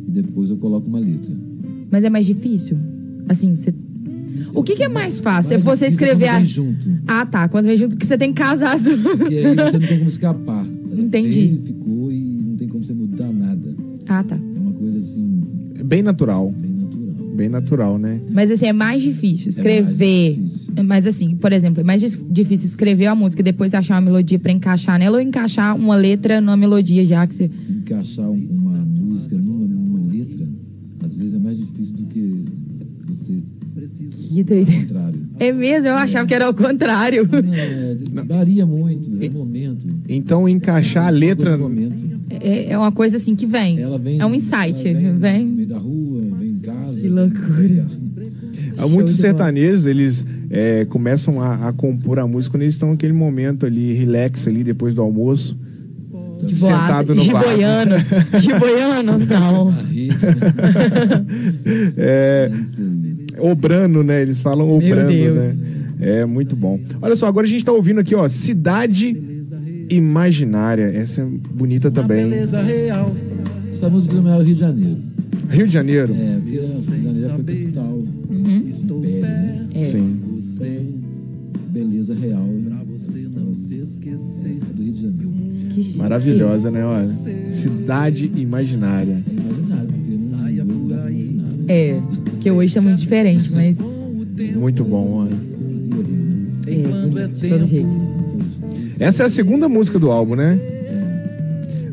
e 0.07 0.12
depois 0.12 0.50
eu 0.50 0.57
coloco 0.57 0.88
uma 0.88 1.00
letra. 1.00 1.33
Mas 1.89 2.03
é 2.03 2.09
mais 2.09 2.25
difícil? 2.25 2.77
Assim, 3.30 3.56
você. 3.56 3.74
O 4.53 4.62
que, 4.63 4.75
que 4.75 4.83
é 4.83 4.88
mais 4.89 5.19
fácil? 5.19 5.53
É 5.53 5.57
Mais 5.57 5.63
você 5.63 5.86
difícil 5.86 6.06
escrever 6.07 6.25
quando 6.27 6.36
a. 6.36 6.38
vem 6.39 6.45
junto. 6.45 6.89
Ah, 7.07 7.25
tá. 7.25 7.47
Quando 7.47 7.65
vem 7.65 7.77
junto, 7.77 7.92
porque 7.92 8.06
você 8.06 8.18
tem 8.18 8.33
que 8.33 8.39
casar 8.41 8.75
as 8.75 8.83
duas. 8.83 9.00
E 9.31 9.38
aí 9.38 9.56
você 9.56 9.80
não 9.80 9.88
tem 9.88 9.98
como 9.98 10.09
escapar. 10.09 10.65
Entendi. 10.98 11.39
Veio, 11.46 11.62
ficou 11.62 12.12
e 12.12 12.20
não 12.20 12.55
tem 12.58 12.67
como 12.67 12.84
você 12.84 12.93
mudar 12.93 13.31
nada. 13.31 13.75
Ah, 14.08 14.24
tá. 14.24 14.36
É 14.55 14.60
uma 14.60 14.74
coisa 14.74 15.00
assim, 15.00 15.41
É 15.79 15.84
bem 15.84 16.03
natural. 16.03 16.53
Bem 17.36 17.50
natural. 17.50 17.98
Né? 17.98 18.20
Mas 18.32 18.50
assim, 18.50 18.65
é 18.65 18.74
mais 18.74 19.01
difícil 19.01 19.50
escrever. 19.50 20.36
difícil. 20.36 20.74
Mas 20.86 21.06
assim, 21.06 21.36
por 21.36 21.51
exemplo, 21.54 21.82
é 21.82 21.84
mais 21.84 22.01
difícil 22.30 22.65
escrever 22.68 23.06
a 23.08 23.15
música 23.15 23.42
e 23.42 23.44
depois 23.44 23.74
achar 23.74 23.96
uma 23.96 24.01
melodia 24.01 24.39
pra 24.39 24.51
encaixar 24.51 24.98
nela 24.98 25.18
ou 25.18 25.22
encaixar 25.24 25.75
uma 25.75 25.96
letra 25.96 26.42
numa 26.42 26.58
melodia 26.58 27.06
já 27.06 27.25
que 27.27 27.36
você. 27.36 27.51
Encaixar 27.70 28.30
um- 28.30 28.48
uma 28.51 28.77
música 28.80 29.36
numa, 29.38 29.65
numa 29.68 30.12
letra, 30.12 30.48
às 31.04 31.15
vezes 31.15 31.34
é 31.36 31.39
mais 31.39 31.58
difícil 31.58 31.94
do 31.96 32.06
que. 32.08 32.46
Que 34.15 34.43
doideira. 34.43 34.81
contrário. 34.81 35.19
É 35.39 35.51
mesmo, 35.51 35.88
eu 35.89 35.95
achava 35.95 36.27
que 36.27 36.34
era 36.34 36.50
o 36.50 36.53
contrário. 36.53 37.27
Não, 38.13 38.24
é, 38.24 38.25
varia 38.25 38.65
muito, 38.65 39.10
é 39.24 39.29
momento. 39.29 39.86
Então, 40.07 40.48
encaixar 40.48 41.07
a 41.07 41.10
letra. 41.10 41.60
É, 42.41 42.72
é 42.72 42.77
uma 42.77 42.91
coisa 42.91 43.17
assim 43.17 43.36
que 43.36 43.45
vem. 43.45 43.79
Ela 43.79 43.98
vem. 43.98 44.19
é 44.19 44.25
um 44.25 44.34
insight. 44.34 44.88
ela 44.88 45.00
vem, 45.00 45.17
Vem. 45.19 45.45
no 45.45 45.53
meio 45.55 45.67
da 45.67 45.77
rua, 45.77 46.22
vem 46.39 46.50
em 46.50 46.60
casa. 46.60 47.00
Que 47.01 47.07
loucura. 47.10 47.86
Há 48.77 48.88
muitos 48.88 49.17
sertanejos, 49.17 49.86
eles 49.86 50.25
é, 50.50 50.86
começam 50.86 51.41
a, 51.41 51.69
a 51.69 51.74
compor 51.74 52.19
a 52.19 52.27
música 52.27 52.53
quando 52.53 52.63
eles 52.63 52.74
estão 52.74 52.91
naquele 52.91 53.13
momento 53.13 53.65
ali, 53.65 53.93
relax 53.93 54.48
ali, 54.48 54.63
depois 54.63 54.95
do 54.95 55.01
almoço. 55.01 55.57
De 56.45 56.53
Sentado 56.53 57.15
boaça. 57.15 57.15
no 57.15 57.22
De 57.24 57.31
bar. 57.31 57.43
boiano. 57.43 57.95
De 58.41 58.60
boiano, 58.60 59.17
não. 59.25 59.69
Rede, 59.69 60.10
É, 61.98 62.51
é 63.38 63.42
aí. 63.46 63.51
obrando, 63.51 64.04
né? 64.04 64.22
Eles 64.22 64.42
falam 64.42 64.68
Meu 64.68 64.75
obrando, 64.77 65.08
Deus. 65.12 65.36
né? 65.38 65.56
É 66.00 66.25
muito 66.25 66.56
bom. 66.56 66.80
Olha 67.01 67.15
só, 67.15 67.27
agora 67.27 67.46
a 67.46 67.50
gente 67.50 67.63
tá 67.63 67.72
ouvindo 67.72 68.00
aqui, 68.00 68.13
ó, 68.15 68.27
Cidade 68.27 69.15
Imaginária. 69.89 70.92
Essa 70.94 71.22
é 71.22 71.25
bonita 71.54 71.89
também. 71.92 72.24
Beleza 72.30 72.62
real. 72.62 73.15
Essa 73.72 73.89
música 73.89 74.15
é 74.15 74.20
o 74.20 74.42
Rio 74.42 74.46
de 74.46 74.60
Janeiro. 74.60 74.98
Rio 75.50 75.68
de 75.68 75.74
Janeiro? 75.74 76.13
É, 76.13 76.36
porque 76.36 76.50
Rio 76.51 76.62
de 76.62 77.22
Janeiro 77.22 77.34
foi 77.36 77.44
capital. 77.46 78.04
Império, 78.32 79.22
né? 79.22 79.68
É. 79.75 79.82
Sim. 79.82 80.20
Beleza 81.70 82.13
real. 82.15 82.48
Pra 82.65 82.77
você 82.86 83.27
não 83.36 83.54
se 83.56 83.75
esquecer. 83.75 84.60
do 84.74 84.82
Rio 84.84 84.94
de 84.94 85.01
Janeiro. 85.01 85.32
Que 85.74 85.84
chique. 85.84 85.98
Maravilhosa, 85.98 86.72
né? 86.72 86.86
Ó, 86.86 87.51
Cidade 87.51 88.32
Imaginária. 88.36 89.22
É 89.27 89.32
imaginário, 89.32 89.88
porque 89.88 90.63
não, 90.63 90.75
não 90.75 90.88
dá 90.88 90.96
pra 91.01 91.12
imaginar. 91.12 91.44
né? 91.44 91.65
É, 91.68 92.00
porque 92.46 92.52
hoje 92.52 92.75
tá 92.75 92.82
muito 92.82 93.00
diferente, 93.00 93.52
mas 93.52 93.75
Muito 94.56 94.84
bom, 94.84 95.25
é 95.25 95.30
né? 95.30 95.38
é 96.68 97.08
bonito 97.08 97.34
de 97.34 97.50
todo 97.50 97.66
jeito. 97.66 97.90
Essa 99.00 99.24
é 99.24 99.25
a 99.25 99.30
segunda 99.30 99.68
música 99.68 99.98
do 99.98 100.12
álbum, 100.12 100.36
né? 100.36 100.60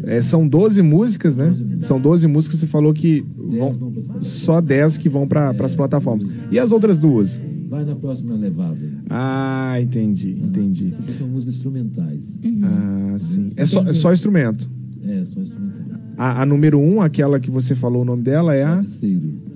É, 0.04 0.20
são 0.20 0.46
12 0.46 0.82
músicas, 0.82 1.38
né? 1.38 1.54
São 1.80 1.98
12 1.98 2.26
músicas, 2.26 2.60
você 2.60 2.66
falou 2.66 2.92
que 2.92 3.24
vão, 3.34 3.94
só 4.20 4.60
10 4.60 4.98
que 4.98 5.08
vão 5.08 5.26
para 5.26 5.54
as 5.58 5.74
plataformas. 5.74 6.26
E 6.50 6.58
as 6.58 6.70
outras 6.70 6.98
duas? 6.98 7.40
Vai 7.70 7.86
na 7.86 7.96
próxima 7.96 8.34
levada. 8.34 8.78
Ah, 9.08 9.78
entendi, 9.80 10.32
entendi. 10.32 10.92
Porque 10.98 11.12
são 11.12 11.28
músicas 11.28 11.54
instrumentais. 11.54 12.38
Ah, 12.62 13.16
sim. 13.18 13.52
É 13.56 13.64
só, 13.64 13.82
é 13.84 13.94
só 13.94 14.12
instrumento. 14.12 14.70
É, 15.02 15.24
só 15.24 15.40
instrumental. 15.40 15.98
A, 16.18 16.42
a 16.42 16.46
número 16.46 16.78
um, 16.78 17.00
aquela 17.00 17.40
que 17.40 17.50
você 17.50 17.74
falou 17.74 18.02
o 18.02 18.04
nome 18.04 18.22
dela, 18.22 18.54
é 18.54 18.62
a 18.64 18.72
Travesseiro. 18.72 19.51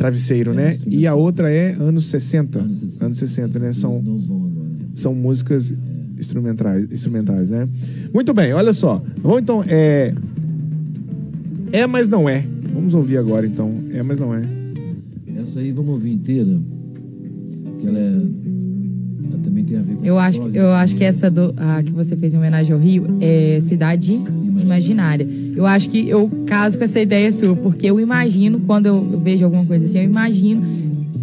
Travesseiro, 0.00 0.52
É, 0.52 0.54
né? 0.54 0.78
E 0.86 1.06
a 1.06 1.14
outra 1.14 1.50
é 1.52 1.72
anos 1.78 2.06
60. 2.06 2.58
Anos 2.58 2.78
60. 2.78 3.04
Anos 3.04 3.18
60, 3.18 3.58
né? 3.58 3.72
São, 3.74 4.02
são 4.94 5.14
músicas 5.14 5.74
instrumentais, 6.18 6.90
instrumentais, 6.90 7.50
né? 7.50 7.68
Muito 8.10 8.32
bem, 8.32 8.54
olha 8.54 8.72
só. 8.72 9.04
Vamos 9.18 9.42
então, 9.42 9.62
é. 9.68 10.14
É, 11.70 11.86
mas 11.86 12.08
não 12.08 12.26
é. 12.26 12.46
Vamos 12.72 12.94
ouvir 12.94 13.18
agora 13.18 13.46
então. 13.46 13.74
É, 13.92 14.02
mas 14.02 14.18
não 14.18 14.34
é. 14.34 14.42
Essa 15.36 15.60
aí 15.60 15.70
vamos 15.70 15.90
ouvir 15.90 16.12
inteira. 16.12 16.58
Que 17.78 17.86
ela 17.86 17.98
é. 17.98 18.12
Ela 19.26 19.38
também 19.44 19.64
tem 19.64 19.76
a 19.76 19.82
ver 19.82 19.96
com. 19.96 20.04
Eu 20.06 20.18
acho, 20.18 20.40
eu 20.54 20.70
acho 20.70 20.96
que 20.96 21.04
essa 21.04 21.30
do, 21.30 21.52
a 21.58 21.82
que 21.82 21.92
você 21.92 22.16
fez 22.16 22.32
em 22.32 22.38
homenagem 22.38 22.72
ao 22.72 22.80
Rio 22.80 23.04
é 23.20 23.60
Cidade 23.60 24.14
Imaginária. 24.64 25.28
Eu 25.56 25.66
acho 25.66 25.88
que 25.90 26.08
eu 26.08 26.28
caso 26.46 26.78
com 26.78 26.84
essa 26.84 27.00
ideia 27.00 27.30
sua, 27.32 27.54
porque 27.56 27.86
eu 27.86 27.98
imagino, 28.00 28.60
quando 28.60 28.86
eu, 28.86 29.20
vejo 29.22 29.44
alguma 29.44 29.64
coisa 29.64 29.84
assim, 29.86 29.98
eu 29.98 30.04
imagino. 30.04 30.62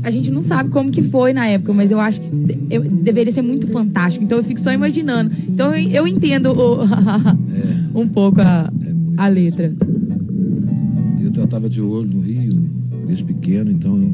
A 0.04 0.12
gente 0.12 0.30
não 0.30 0.44
sabe 0.44 0.70
como 0.70 0.92
que 0.92 1.02
foi 1.02 1.34
na 1.34 1.48
época, 1.48 1.74
mas 1.74 1.92
eu 1.92 2.00
acho 2.00 2.22
que 2.22 2.30
eu- 2.70 2.84
deveria 2.84 3.32
ser 3.32 3.42
muito 3.42 3.68
fantástico. 3.68 4.24
Então 4.24 4.38
eu 4.38 4.44
fico 4.44 4.60
só 4.60 4.72
imaginando. 4.72 5.32
Então 5.50 5.76
eu, 5.76 5.90
eu 5.92 6.08
entendo 6.08 6.52
o- 6.54 6.84
um 8.00 8.08
pouco 8.08 8.40
a, 8.42 8.72
a 9.18 9.28
letra. 9.28 9.74
Eu 11.22 11.32
tratava 11.32 11.68
de 11.68 11.82
ouro 11.82 12.08
no 12.08 12.22
Rio, 12.22 12.54
desde 13.06 13.24
pequeno, 13.26 13.72
então 13.72 13.98
eu, 13.98 14.14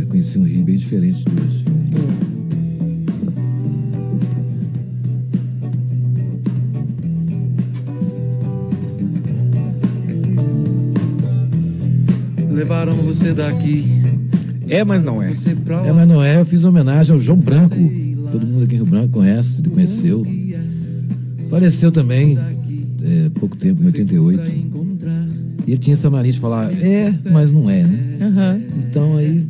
eu 0.00 0.06
conheci 0.06 0.38
um 0.38 0.42
Rio 0.42 0.64
bem 0.64 0.76
diferente 0.76 1.24
de 1.24 1.30
hoje. 1.42 1.64
Levaram 12.54 12.94
você 12.94 13.32
daqui. 13.32 13.84
É, 14.68 14.84
mas 14.84 15.04
não 15.04 15.20
é. 15.22 15.32
É, 15.84 15.92
mas 15.92 16.08
não 16.08 16.22
é, 16.22 16.40
eu 16.40 16.46
fiz 16.46 16.64
homenagem 16.64 17.12
ao 17.12 17.18
João 17.18 17.38
Branco. 17.38 17.74
Todo 18.30 18.46
mundo 18.46 18.64
aqui 18.64 18.74
em 18.74 18.78
Rio 18.78 18.86
Branco 18.86 19.08
conhece, 19.08 19.60
ele 19.60 19.70
conheceu. 19.70 20.24
Faleceu 21.50 21.90
também, 21.90 22.38
é, 22.38 23.30
pouco 23.38 23.56
tempo, 23.56 23.82
em 23.82 23.86
88. 23.86 24.52
E 25.66 25.72
ele 25.72 25.78
tinha 25.78 25.94
essa 25.94 26.08
mania 26.08 26.30
de 26.32 26.38
falar, 26.38 26.72
é, 26.72 27.12
mas 27.30 27.50
não 27.50 27.68
é, 27.68 27.82
né? 27.82 28.18
Aham. 28.20 28.60
Então 28.88 29.16
aí 29.16 29.46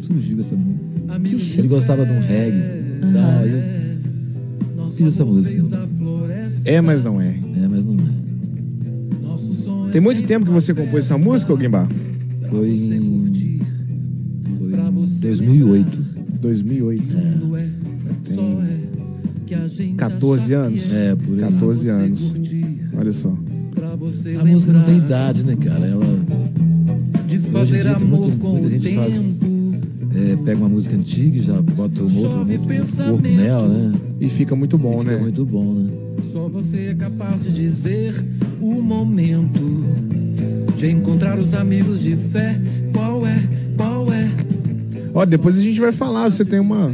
surgiu 0.00 0.40
essa 0.40 0.54
música. 0.54 1.58
Ele 1.58 1.68
gostava 1.68 2.06
de 2.06 2.12
um 2.12 2.20
reggae 2.20 2.58
e 2.58 3.12
tal, 3.12 3.38
aí 3.40 3.52
eu 4.78 4.90
fiz 4.90 5.08
essa 5.08 5.24
música. 5.24 5.62
É, 6.64 6.80
mas 6.80 7.04
não 7.04 7.20
é. 7.20 7.38
É, 7.62 7.68
mas 7.68 7.84
não 7.84 7.94
é. 7.94 8.16
Tem 9.92 10.00
muito 10.00 10.22
tempo 10.24 10.44
que 10.46 10.52
você 10.52 10.74
compôs 10.74 11.04
essa 11.04 11.16
música, 11.16 11.52
ô 11.52 11.56
Guimbar? 11.56 11.88
Foi 12.50 12.70
em 12.70 12.88
foi 14.58 14.72
em 14.72 15.20
2008. 15.20 16.04
2008. 16.40 17.16
Tem 19.76 19.94
14 19.94 20.52
anos? 20.54 20.92
É, 20.92 21.14
por 21.14 21.34
aí. 21.34 21.40
14 21.40 21.88
anos. 21.88 22.34
Olha 22.96 23.12
só. 23.12 23.36
A 24.40 24.44
música 24.44 24.72
não 24.72 24.84
tem 24.84 24.98
idade, 24.98 25.42
né, 25.42 25.56
cara? 25.56 25.86
Ela. 25.86 26.04
De 27.26 27.36
Hoje 27.36 27.48
em 27.48 27.50
fazer 27.50 27.82
dia 27.82 27.96
amor 27.96 28.20
muita, 28.20 28.36
com 28.36 28.60
o 28.60 28.70
gente 28.70 28.94
faz. 28.94 29.14
tempo. 29.14 29.46
é, 30.14 30.36
pega 30.44 30.58
uma 30.58 30.68
música 30.68 30.96
antiga 30.96 31.38
e 31.38 31.40
já 31.40 31.60
bota 31.60 32.02
um 32.02 32.04
outro, 32.04 32.38
um 32.38 32.40
outro 32.52 33.04
corpo 33.04 33.28
nela, 33.28 33.68
né? 33.68 33.92
E 34.20 34.28
fica 34.28 34.56
muito 34.56 34.78
bom, 34.78 35.00
Fica 35.00 35.12
né? 35.12 35.18
muito 35.20 35.44
bom, 35.44 35.74
né? 35.74 35.90
Só 36.32 36.48
você 36.48 36.86
é 36.86 36.94
capaz 36.94 37.42
de 37.44 37.52
dizer 37.52 38.14
o 38.60 38.80
momento 38.80 39.84
de 40.76 40.90
encontrar 40.90 41.38
os 41.38 41.54
amigos 41.54 42.02
de 42.02 42.16
fé. 42.16 42.58
Qual 42.92 43.26
é? 43.26 43.42
Qual 43.76 44.12
é? 44.12 44.28
Ó, 45.14 45.24
depois 45.24 45.56
a 45.58 45.62
gente 45.62 45.80
vai 45.80 45.92
falar. 45.92 46.30
Você 46.30 46.44
tem 46.44 46.60
uma. 46.60 46.92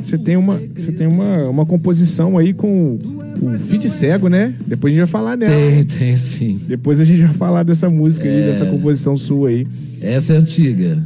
Você 0.00 0.18
tem 0.18 0.36
uma. 0.36 0.60
Você 0.76 0.92
tem 0.92 1.06
uma, 1.06 1.48
uma 1.48 1.66
composição 1.66 2.36
aí 2.38 2.52
com 2.52 2.98
o 3.42 3.58
Fit 3.58 3.88
Cego, 3.88 4.28
né? 4.28 4.54
Depois 4.66 4.92
a 4.92 4.96
gente 4.96 5.04
vai 5.04 5.10
falar 5.10 5.36
dela. 5.36 5.52
Tem, 5.54 5.84
tem 5.84 6.16
sim. 6.16 6.60
Depois 6.66 6.98
a 7.00 7.04
gente 7.04 7.22
vai 7.22 7.34
falar 7.34 7.62
dessa 7.62 7.88
música 7.88 8.28
aí, 8.28 8.42
É. 8.42 8.46
dessa 8.52 8.66
composição 8.66 9.16
sua 9.16 9.48
aí. 9.50 9.66
Essa 10.00 10.34
é 10.34 10.36
antiga. 10.36 10.98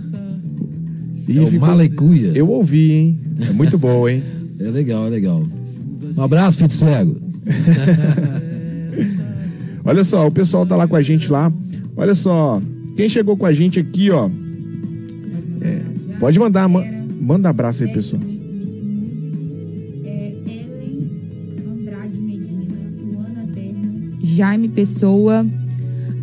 E 1.28 1.38
é 1.38 1.42
o 1.42 1.46
ficou- 1.46 1.68
Malecuia. 1.68 2.32
Eu 2.34 2.48
ouvi, 2.48 2.92
hein? 2.92 3.18
É 3.40 3.52
muito 3.52 3.78
boa, 3.78 4.10
hein? 4.12 4.22
É 4.60 4.70
legal, 4.70 5.06
é 5.06 5.10
legal. 5.10 5.42
Um 6.16 6.22
abraço, 6.22 6.58
Fito 6.58 6.72
Cego. 6.74 7.16
Olha 9.84 10.02
só, 10.04 10.26
o 10.26 10.30
pessoal 10.30 10.64
tá 10.64 10.76
lá 10.76 10.86
com 10.88 10.96
a 10.96 11.02
gente 11.02 11.30
lá. 11.30 11.52
Olha 11.96 12.14
só, 12.14 12.60
quem 12.96 13.08
chegou 13.08 13.36
com 13.36 13.46
a 13.46 13.52
gente 13.52 13.78
aqui, 13.78 14.10
ó. 14.10 14.28
É, 15.60 15.80
pode 16.18 16.38
mandar, 16.38 16.68
ma- 16.68 16.84
manda 17.20 17.48
abraço 17.48 17.84
aí, 17.84 17.92
pessoal. 17.92 18.20
É 20.04 20.32
Ellen 20.46 21.10
Andrade 21.66 22.18
Medina, 22.18 22.64
Luana 23.02 23.46
Termo, 23.54 24.18
Jaime 24.22 24.68
Pessoa, 24.68 25.46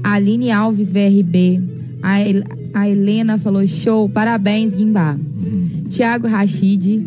Aline 0.04 0.52
Alves 0.52 0.92
VRB, 0.92 1.62
a, 2.02 2.22
El- 2.22 2.44
a 2.74 2.90
Helena 2.90 3.38
falou 3.38 3.66
show, 3.66 4.08
parabéns, 4.10 4.74
Guimbá. 4.76 5.18
Tiago 5.90 6.28
Rachid, 6.28 7.02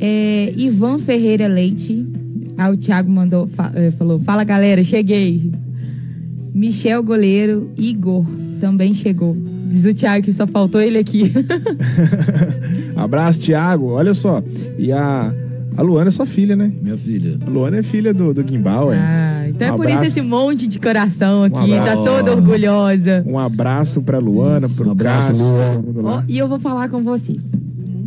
é, 0.00 0.52
Ivan 0.56 0.98
Ferreira 0.98 1.46
Leite, 1.48 2.06
aí 2.56 2.72
o 2.72 2.76
Tiago 2.76 3.10
mandou, 3.10 3.46
fa- 3.48 3.72
eh, 3.74 3.90
falou, 3.92 4.18
fala 4.20 4.42
galera, 4.44 4.82
cheguei. 4.82 5.50
Michel 6.56 7.02
Goleiro, 7.02 7.70
Igor 7.76 8.24
também 8.60 8.94
chegou. 8.94 9.36
Diz 9.68 9.84
o 9.84 9.92
Tiago 9.92 10.24
que 10.24 10.32
só 10.32 10.46
faltou 10.46 10.80
ele 10.80 10.96
aqui. 10.96 11.30
Abraço, 12.96 13.40
Thiago. 13.40 13.88
Olha 13.88 14.14
só. 14.14 14.42
E 14.78 14.90
a, 14.92 15.32
a 15.76 15.82
Luana 15.82 16.08
é 16.08 16.10
sua 16.10 16.24
filha, 16.26 16.56
né? 16.56 16.72
Minha 16.80 16.96
filha. 16.96 17.36
A 17.46 17.50
Luana 17.50 17.78
é 17.78 17.82
filha 17.82 18.14
do, 18.14 18.32
do 18.32 18.42
Guimbal, 18.42 18.92
é. 18.92 18.96
Ah, 18.98 19.48
então 19.48 19.68
Um 19.68 19.74
é 19.74 19.76
por 19.76 19.86
abraço. 19.86 20.02
isso 20.04 20.12
esse 20.18 20.22
monte 20.26 20.66
de 20.66 20.78
coração 20.80 21.42
aqui, 21.42 21.74
abraço. 21.74 21.84
tá 21.84 22.10
toda 22.10 22.32
orgulhosa. 22.32 23.22
Um 23.26 23.38
abraço 23.38 24.00
pra 24.02 24.18
Luana, 24.18 24.66
Isso, 24.66 24.76
pro 24.76 24.88
um 24.88 24.92
abraço, 24.92 25.32
Luana. 25.32 25.82
lá. 26.02 26.24
e 26.28 26.38
eu 26.38 26.48
vou 26.48 26.58
falar 26.58 26.88
com 26.88 27.02
você. 27.02 27.36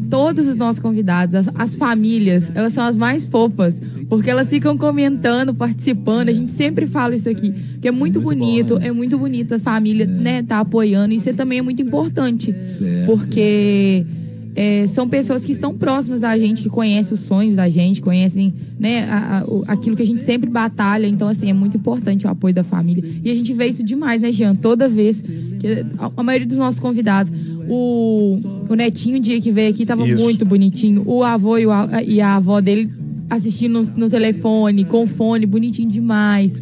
Todos 0.09 0.47
os 0.47 0.57
nossos 0.57 0.79
convidados, 0.81 1.35
as, 1.35 1.49
as 1.53 1.75
famílias, 1.75 2.43
elas 2.55 2.73
são 2.73 2.83
as 2.83 2.97
mais 2.97 3.27
fofas, 3.27 3.79
porque 4.09 4.29
elas 4.29 4.47
ficam 4.49 4.75
comentando, 4.77 5.53
participando. 5.53 6.29
A 6.29 6.33
gente 6.33 6.51
sempre 6.51 6.87
fala 6.87 7.15
isso 7.15 7.29
aqui, 7.29 7.53
que 7.79 7.87
é 7.87 7.91
muito, 7.91 8.19
Muito 8.19 8.35
bonito, 8.39 8.73
bom, 8.73 8.79
né? 8.79 8.87
é 8.87 8.91
muito 8.91 9.17
bonito 9.17 9.53
a 9.53 9.59
família, 9.59 10.05
né, 10.07 10.41
tá 10.43 10.59
apoiando. 10.59 11.13
Isso 11.13 11.31
também 11.35 11.59
é 11.59 11.61
muito 11.61 11.81
importante, 11.81 12.53
Certo. 12.77 13.05
porque 13.05 14.05
é, 14.55 14.87
são 14.87 15.07
pessoas 15.07 15.45
que 15.45 15.51
estão 15.51 15.73
próximas 15.77 16.19
da 16.19 16.35
gente, 16.37 16.63
que 16.63 16.69
conhecem 16.69 17.13
os 17.13 17.19
sonhos 17.21 17.55
da 17.55 17.69
gente, 17.69 18.01
conhecem, 18.01 18.53
né, 18.79 19.03
a- 19.09 19.43
a- 19.67 19.71
aquilo 19.73 19.95
que 19.95 20.01
a 20.01 20.05
gente 20.05 20.23
sempre 20.25 20.49
batalha. 20.49 21.05
Então, 21.07 21.27
assim, 21.29 21.49
é 21.49 21.53
muito 21.53 21.77
importante 21.77 22.25
o 22.25 22.29
apoio 22.29 22.53
da 22.53 22.63
família. 22.63 23.03
E 23.23 23.29
a 23.29 23.35
gente 23.35 23.53
vê 23.53 23.67
isso 23.67 23.83
demais, 23.83 24.21
né, 24.23 24.31
Jean? 24.31 24.55
Toda 24.55 24.89
vez 24.89 25.21
que 25.21 25.85
a, 25.99 26.11
a 26.17 26.23
maioria 26.23 26.47
dos 26.47 26.57
nossos 26.57 26.79
convidados, 26.79 27.31
o, 27.69 28.39
o 28.67 28.73
netinho, 28.75 29.17
o 29.17 29.19
dia 29.19 29.39
que 29.39 29.51
veio 29.51 29.69
aqui, 29.69 29.85
tava 29.85 30.05
Isso. 30.07 30.21
muito 30.21 30.43
bonitinho. 30.45 31.03
O 31.05 31.23
avô 31.23 31.57
e, 31.57 31.65
o 31.65 31.71
a, 31.71 32.03
e 32.03 32.19
a 32.19 32.35
avó 32.35 32.59
dele 32.59 32.89
assistindo 33.29 33.81
no, 33.81 33.91
no 33.97 34.09
telefone, 34.09 34.85
com 34.85 35.05
fone, 35.07 35.45
bonitinho 35.45 35.89
demais. 35.89 36.57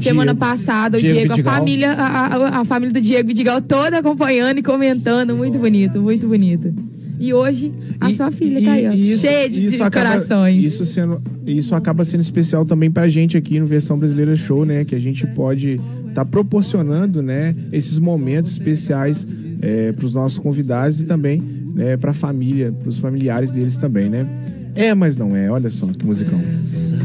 Semana 0.00 0.32
Diego- 0.34 0.38
passada, 0.40 0.98
o 0.98 1.00
Diego 1.00 1.14
Diego, 1.16 1.32
a 1.32 1.36
Vidigal. 1.36 1.54
família, 1.54 1.92
a, 1.92 2.26
a- 2.26 2.60
a 2.60 2.64
família 2.64 2.92
do 2.92 3.00
Diego 3.00 3.28
Vidigal 3.28 3.62
toda 3.62 3.98
acompanhando 3.98 4.58
e 4.58 4.62
comentando. 4.62 5.34
Muito 5.34 5.58
bonito, 5.58 6.00
muito 6.02 6.28
bonito. 6.28 6.72
E 7.18 7.32
hoje, 7.32 7.72
a 7.98 8.10
E- 8.10 8.14
sua 8.16 8.30
filha 8.30 8.58
e- 8.60 8.64
tá 8.64 8.72
aí, 8.72 8.86
ó, 8.88 8.92
isso- 8.92 9.22
cheia 9.22 9.48
de, 9.48 9.66
isso 9.66 9.76
de 9.76 9.82
acaba- 9.82 10.10
corações. 10.10 10.62
Isso, 10.62 10.84
sendo, 10.84 11.22
isso 11.46 11.74
acaba 11.74 12.04
sendo 12.04 12.20
especial 12.20 12.66
também 12.66 12.90
pra 12.90 13.08
gente 13.08 13.38
aqui 13.38 13.58
no 13.58 13.64
Versão 13.64 13.98
Brasileira 13.98 14.36
Show, 14.36 14.66
né? 14.66 14.84
Que 14.84 14.94
a 14.94 14.98
gente 15.00 15.26
pode 15.28 15.80
estar 16.08 16.26
proporcionando, 16.26 17.22
né? 17.22 17.54
Esses 17.72 17.98
momentos 17.98 18.52
especiais 18.52 19.26
é, 19.62 19.92
pros 19.92 20.12
nossos 20.12 20.38
convidados 20.38 21.00
e 21.00 21.06
também 21.06 21.40
né, 21.74 21.96
pra 21.96 22.12
família, 22.12 22.70
pros 22.82 22.98
familiares 22.98 23.50
deles 23.50 23.76
também, 23.78 24.10
né? 24.10 24.26
É, 24.76 24.94
mas 24.94 25.16
não 25.16 25.34
é. 25.34 25.50
Olha 25.50 25.70
só 25.70 25.86
que 25.86 26.04
musicão. 26.04 26.38
Essa 26.60 26.98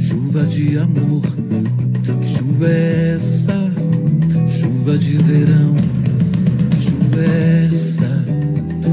chuva 0.00 0.42
de 0.46 0.76
amor, 0.76 1.22
que 2.20 2.26
chuva 2.26 2.66
é 2.66 3.14
essa? 3.14 3.54
Chuva 4.48 4.98
de 4.98 5.16
verão, 5.18 5.74
que 6.70 6.80
chuva 6.80 7.20
é 7.20 7.68
essa? 7.70 8.24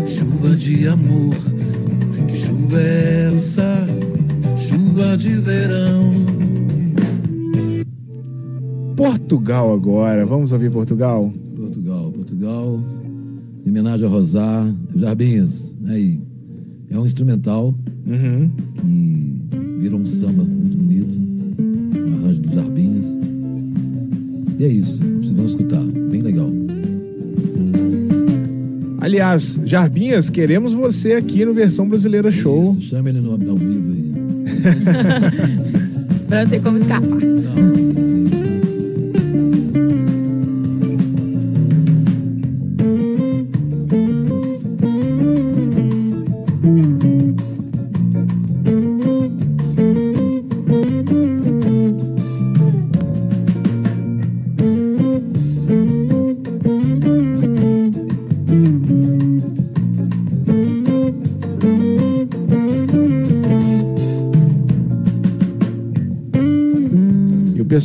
Chuva 0.07 0.55
de 0.55 0.87
amor, 0.87 1.35
que 2.27 2.37
chuva 2.37 2.79
é 2.79 3.27
essa? 3.27 3.85
Chuva 4.55 5.17
de 5.17 5.29
verão. 5.29 6.11
Portugal 8.95 9.73
agora. 9.73 10.23
Vamos 10.23 10.51
ouvir 10.51 10.69
Portugal? 10.69 11.33
Portugal, 11.55 12.11
Portugal, 12.11 12.79
em 13.65 13.69
homenagem 13.71 14.07
a 14.07 14.11
Rosar, 14.11 14.71
Jarbinhas, 14.95 15.75
aí. 15.87 16.30
É 16.91 16.97
um 16.99 17.05
instrumental 17.05 17.73
Uhum. 18.05 18.49
que 18.81 19.41
virou 19.79 19.99
um 19.99 20.05
samba 20.05 20.43
muito 20.43 20.77
bonito, 20.77 21.17
um 21.99 22.17
arranjo 22.17 22.41
dos 22.41 22.51
Jarbinhas. 22.51 23.05
E 24.59 24.63
é 24.63 24.67
isso, 24.67 24.99
vocês 25.19 25.29
vão 25.31 25.45
escutar, 25.45 25.81
bem 25.81 26.21
legal. 26.21 26.49
Aliás, 28.99 29.59
Jarbinhas, 29.65 30.29
queremos 30.29 30.73
você 30.73 31.13
aqui 31.13 31.43
no 31.45 31.53
Versão 31.53 31.87
Brasileira 31.87 32.29
Show. 32.29 32.75
Isso, 32.77 32.89
chama 32.89 33.09
ele 33.09 33.19
no, 33.19 33.31
ao 33.31 33.57
vivo 33.57 33.91
aí. 33.93 34.11
Pra 36.27 36.43
não 36.43 36.49
ter 36.49 36.61
como 36.61 36.77
escapar. 36.77 37.19
E 37.19 38.40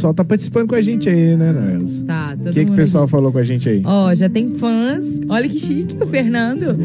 pessoal 0.06 0.14
tá 0.14 0.24
participando 0.24 0.68
com 0.68 0.74
a 0.74 0.80
gente 0.80 1.08
aí, 1.08 1.36
né, 1.36 1.52
Noels? 1.52 2.02
Tá, 2.06 2.36
todo 2.36 2.50
O 2.50 2.52
que, 2.52 2.64
que 2.64 2.70
o 2.70 2.74
pessoal 2.74 3.04
aqui. 3.04 3.10
falou 3.10 3.32
com 3.32 3.38
a 3.38 3.42
gente 3.42 3.68
aí? 3.68 3.82
Ó, 3.84 4.14
já 4.14 4.28
tem 4.28 4.50
fãs. 4.50 5.20
Olha 5.28 5.48
que 5.48 5.58
chique 5.58 5.96
o 6.00 6.06
Fernando. 6.06 6.76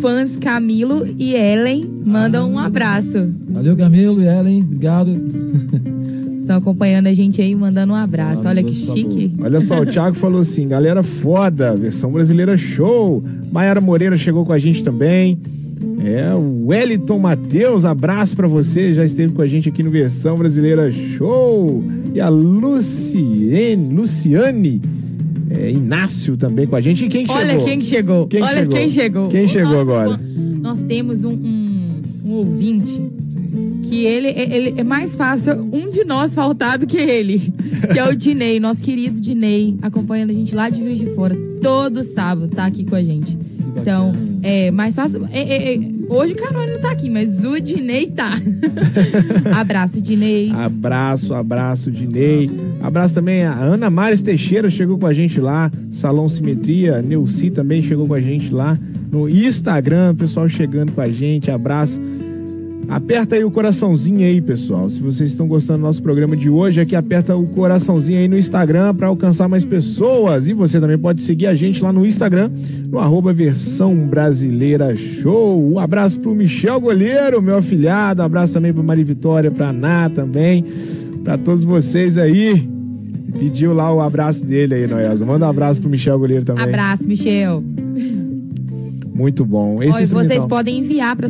Fãs 0.00 0.36
Camilo 0.36 1.06
e 1.18 1.34
Ellen 1.34 1.84
mandam 2.04 2.50
um 2.50 2.58
abraço. 2.58 3.28
Valeu, 3.48 3.76
Camilo 3.76 4.20
e 4.20 4.26
Ellen, 4.26 4.62
obrigado. 4.62 5.10
Estão 6.38 6.58
acompanhando 6.58 7.06
a 7.06 7.14
gente 7.14 7.40
aí, 7.40 7.54
mandando 7.54 7.92
um 7.94 7.96
abraço. 7.96 8.42
Ah, 8.46 8.50
Olha 8.50 8.62
que 8.62 8.74
chique. 8.74 9.32
Olha 9.40 9.60
só, 9.60 9.80
o 9.80 9.86
Thiago 9.86 10.16
falou 10.16 10.40
assim: 10.40 10.68
galera 10.68 11.02
foda, 11.02 11.74
versão 11.74 12.10
brasileira 12.10 12.56
show. 12.56 13.24
Maiara 13.50 13.80
Moreira 13.80 14.16
chegou 14.16 14.44
com 14.44 14.52
a 14.52 14.58
gente 14.58 14.84
também. 14.84 15.38
É, 16.04 16.34
o 16.34 16.66
Wellington 16.66 17.18
Matheus, 17.18 17.86
abraço 17.86 18.36
pra 18.36 18.46
você, 18.46 18.92
já 18.92 19.04
esteve 19.04 19.32
com 19.32 19.40
a 19.40 19.46
gente 19.46 19.70
aqui 19.70 19.82
no 19.82 19.90
Versão 19.90 20.36
Brasileira 20.36 20.92
Show. 20.92 21.82
E 22.14 22.20
a 22.20 22.28
Luciene, 22.28 23.92
Luciane 23.92 24.80
é, 25.50 25.70
Inácio 25.72 26.36
também 26.36 26.64
com 26.64 26.76
a 26.76 26.80
gente. 26.80 27.04
E 27.04 27.08
quem 27.08 27.26
Olha 27.28 27.50
chegou? 27.50 27.64
quem 27.66 27.80
chegou. 27.80 28.26
Quem 28.28 28.42
Olha 28.42 28.58
chegou? 28.58 28.76
quem 28.76 28.88
chegou. 28.88 29.28
Quem 29.28 29.48
chegou 29.48 29.72
nosso 29.72 29.90
agora? 29.90 30.20
Nós 30.62 30.80
temos 30.82 31.24
um, 31.24 31.32
um, 31.32 32.02
um 32.24 32.32
ouvinte 32.34 33.02
que 33.82 34.04
ele, 34.04 34.28
ele 34.28 34.74
é 34.76 34.84
mais 34.84 35.16
fácil 35.16 35.68
um 35.72 35.90
de 35.90 36.04
nós 36.04 36.34
faltar 36.34 36.78
do 36.78 36.86
que 36.86 36.96
ele. 36.96 37.52
Que 37.92 37.98
é 37.98 38.08
o 38.08 38.16
Dinei, 38.16 38.58
nosso 38.58 38.82
querido 38.82 39.20
Dinei, 39.20 39.76
acompanhando 39.82 40.30
a 40.30 40.32
gente 40.32 40.54
lá 40.54 40.70
de 40.70 40.78
Juiz 40.78 40.98
de 40.98 41.06
Fora. 41.14 41.36
Todo 41.60 42.02
sábado 42.02 42.48
tá 42.48 42.64
aqui 42.64 42.82
com 42.82 42.94
a 42.94 43.02
gente. 43.04 43.36
Então, 43.76 44.12
é 44.42 44.70
mais 44.70 44.94
fácil. 44.94 45.26
é, 45.30 45.40
é, 45.40 45.74
é, 45.74 45.78
hoje 46.08 46.32
o 46.32 46.36
Carol 46.36 46.66
não 46.66 46.80
tá 46.80 46.90
aqui, 46.90 47.10
mas 47.10 47.44
o 47.44 47.60
Dinei 47.60 48.06
tá. 48.06 48.30
Abraço, 49.54 50.00
Dinei. 50.00 50.50
Abraço, 50.50 51.34
abraço, 51.34 51.90
Dinei. 51.90 52.50
Abraço 52.80 53.14
também 53.14 53.44
a 53.44 53.54
Ana 53.54 53.90
Mares 53.90 54.22
Teixeira, 54.22 54.70
chegou 54.70 54.98
com 54.98 55.06
a 55.06 55.12
gente 55.12 55.40
lá. 55.40 55.70
Salão 55.90 56.28
Simetria. 56.28 57.02
Neuci 57.02 57.50
também 57.50 57.82
chegou 57.82 58.06
com 58.06 58.14
a 58.14 58.20
gente 58.20 58.52
lá. 58.52 58.78
No 59.10 59.28
Instagram, 59.28 60.14
pessoal 60.14 60.48
chegando 60.48 60.92
com 60.92 61.00
a 61.00 61.08
gente. 61.08 61.50
Abraço. 61.50 62.00
Aperta 62.88 63.34
aí 63.36 63.44
o 63.44 63.50
coraçãozinho 63.50 64.20
aí, 64.20 64.40
pessoal. 64.40 64.88
Se 64.88 65.00
vocês 65.00 65.30
estão 65.30 65.48
gostando 65.48 65.80
do 65.80 65.82
nosso 65.82 66.02
programa 66.02 66.36
de 66.36 66.48
hoje, 66.48 66.80
aqui 66.80 66.94
aperta 66.94 67.36
o 67.36 67.46
coraçãozinho 67.46 68.18
aí 68.18 68.28
no 68.28 68.38
Instagram 68.38 68.94
para 68.94 69.06
alcançar 69.08 69.48
mais 69.48 69.64
pessoas. 69.64 70.48
E 70.48 70.52
você 70.52 70.78
também 70.78 70.98
pode 70.98 71.22
seguir 71.22 71.46
a 71.46 71.54
gente 71.54 71.82
lá 71.82 71.92
no 71.92 72.04
Instagram, 72.06 72.50
no 72.88 72.98
arroba 72.98 73.32
versão 73.32 73.94
brasileira 73.94 74.94
show. 74.94 75.72
Um 75.72 75.78
abraço 75.78 76.20
pro 76.20 76.34
Michel 76.34 76.80
Goleiro, 76.80 77.42
meu 77.42 77.56
afilhado. 77.56 78.22
abraço 78.22 78.52
também 78.52 78.72
pro 78.72 78.84
Mari 78.84 79.04
Vitória, 79.04 79.50
pra 79.50 79.72
Ná 79.72 80.08
também. 80.08 80.64
Pra 81.22 81.38
todos 81.38 81.64
vocês 81.64 82.18
aí. 82.18 82.68
Pediu 83.38 83.74
lá 83.74 83.92
o 83.92 84.00
abraço 84.00 84.44
dele 84.44 84.74
aí, 84.74 84.86
Noelza. 84.86 85.26
Manda 85.26 85.46
um 85.46 85.50
abraço 85.50 85.80
pro 85.80 85.90
Michel 85.90 86.18
Goleiro 86.18 86.44
também. 86.44 86.64
Abraço, 86.64 87.08
Michel. 87.08 87.64
Muito 89.14 89.44
bom. 89.44 89.76
Ó, 89.78 89.82
e 89.82 90.06
vocês 90.06 90.44
podem 90.44 90.80
enviar 90.80 91.16
para 91.16 91.28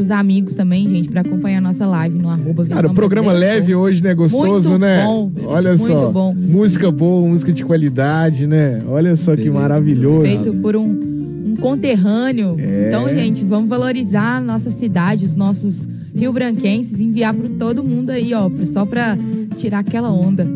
os 0.00 0.10
amigos 0.12 0.54
também, 0.54 0.88
gente, 0.88 1.08
para 1.08 1.22
acompanhar 1.22 1.58
a 1.58 1.60
nossa 1.60 1.84
live 1.84 2.16
no 2.16 2.28
arroba 2.28 2.64
Cara, 2.64 2.74
Versão 2.82 2.92
o 2.92 2.94
programa 2.94 3.32
leve 3.32 3.72
Show. 3.72 3.82
hoje, 3.82 4.00
né? 4.02 4.14
Gostoso, 4.14 4.70
Muito 4.70 4.80
né? 4.80 5.04
bom, 5.04 5.30
Olha 5.46 5.76
muito 5.76 6.00
só. 6.00 6.10
bom. 6.12 6.34
Música 6.34 6.90
boa, 6.92 7.28
música 7.28 7.52
de 7.52 7.64
qualidade, 7.64 8.46
né? 8.46 8.80
Olha 8.86 9.16
só 9.16 9.32
que 9.32 9.38
Beleza, 9.42 9.58
maravilhoso. 9.58 10.22
Feito 10.22 10.54
por 10.54 10.76
um, 10.76 10.84
um 10.84 11.56
conterrâneo. 11.56 12.54
É. 12.60 12.88
Então, 12.88 13.12
gente, 13.12 13.44
vamos 13.44 13.68
valorizar 13.68 14.36
a 14.36 14.40
nossa 14.40 14.70
cidade, 14.70 15.26
os 15.26 15.34
nossos 15.34 15.88
rio-branquenses, 16.14 17.00
enviar 17.00 17.34
para 17.34 17.48
todo 17.58 17.82
mundo 17.82 18.10
aí, 18.10 18.32
ó, 18.34 18.48
só 18.72 18.86
para 18.86 19.18
tirar 19.56 19.80
aquela 19.80 20.12
onda. 20.12 20.46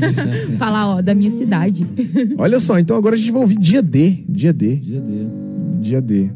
Falar, 0.58 0.96
ó, 0.96 1.00
da 1.00 1.14
minha 1.14 1.30
cidade. 1.30 1.86
Olha 2.36 2.60
só, 2.60 2.78
então 2.78 2.98
agora 2.98 3.14
a 3.14 3.18
gente 3.18 3.32
vai 3.32 3.40
ouvir 3.40 3.58
Dia 3.58 3.80
D. 3.80 4.24
Dia 4.28 4.52
D. 4.52 4.76
Dia 4.76 5.00
D. 5.00 5.45
Dia 5.86 6.00
D. 6.00 6.32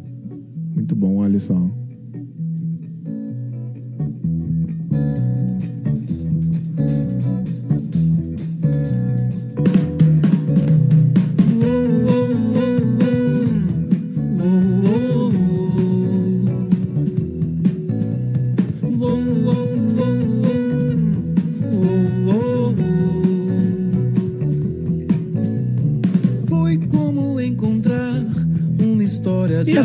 Muito 0.77 0.95
bom, 0.95 1.17
olha 1.17 1.41
só. 1.41 1.57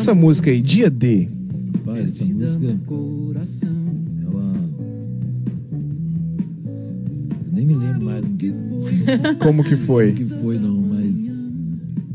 Essa 0.05 0.13
música 0.13 0.51
aí, 0.51 0.61
Dia 0.61 0.87
D? 0.87 1.27
Rapaz, 1.79 2.09
essa 2.09 2.25
música, 2.25 2.65
ela. 4.23 4.53
Eu 7.47 7.51
nem 7.51 7.65
me 7.65 7.73
lembro 7.73 8.05
mais 8.05 8.23
do 8.23 8.37
que 8.37 8.53
Como 9.39 9.63
que 9.63 9.75
foi? 9.75 10.11
que 10.13 10.25
foi, 10.25 10.59
não, 10.59 10.79
mas 10.79 11.15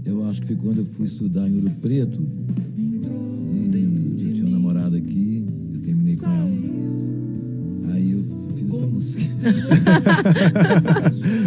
eu 0.05 0.25
acho 0.29 0.41
que 0.41 0.47
foi 0.47 0.57
quando 0.57 0.79
eu 0.79 0.85
fui 0.85 1.07
estudar 1.07 1.49
em 1.49 1.57
Ouro 1.57 1.71
Preto. 1.83 2.25
E 2.79 4.25
eu 4.25 4.33
tinha 4.35 4.47
uma 4.47 4.53
namorada 4.53 4.97
aqui, 4.97 5.45
eu 5.75 5.81
terminei 5.81 6.15
com 6.15 6.27
ela. 6.27 6.49
Aí 7.93 8.13
eu 8.13 8.25
fiz 8.55 8.69
essa 8.73 8.87
música. 8.87 9.25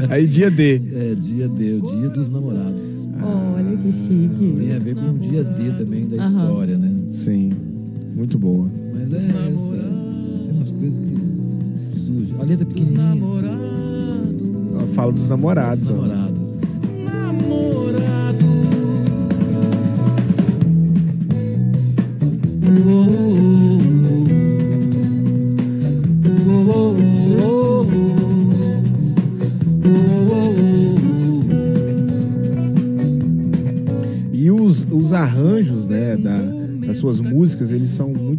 Aí, 0.11 0.27
Dia 0.27 0.51
D. 0.51 0.81
É 0.91 1.15
dia 1.15 1.47
D, 1.47 1.75
o 1.75 1.81
dia 1.81 2.09
dos 2.09 2.33
namorados. 2.33 2.82
Olha 3.25 3.77
que 3.77 3.91
chique. 3.91 4.55
Tem 4.57 4.73
a 4.75 4.79
ver 4.79 4.95
com 4.95 5.09
o 5.09 5.17
dia 5.17 5.43
D 5.43 5.71
também 5.71 6.07
da 6.07 6.23
Aham. 6.23 6.27
história, 6.47 6.77
né? 6.77 6.91
Sim. 7.11 7.51
Muito 8.15 8.37
boa. 8.37 8.69
Mas 8.93 9.13
é 9.13 9.17
essa. 9.27 9.73
Tem 9.73 10.51
umas 10.55 10.71
coisas 10.71 11.01
que 11.01 11.99
surgem. 11.99 12.35
A 12.39 12.43
letra 12.43 12.63
é 12.63 12.67
pequenininha. 12.67 13.23
Ela 14.73 14.87
fala 14.93 15.11
dos 15.11 15.29
namorados. 15.29 15.89
ó. 15.89 15.93
Namorados. 15.93 16.32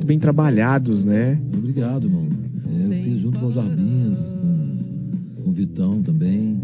Muito 0.05 0.07
bem 0.07 0.19
trabalhados, 0.19 1.03
né? 1.05 1.41
Obrigado, 1.57 2.07
irmão. 2.07 2.27
É, 2.71 2.85
eu 2.99 3.03
fiz 3.05 3.19
junto 3.21 3.41
com 3.41 3.47
os 3.47 3.55
Jarbinhas, 3.55 4.19
com, 4.35 5.43
com 5.43 5.51
o 5.51 5.53
Vitão 5.53 6.03
também. 6.03 6.61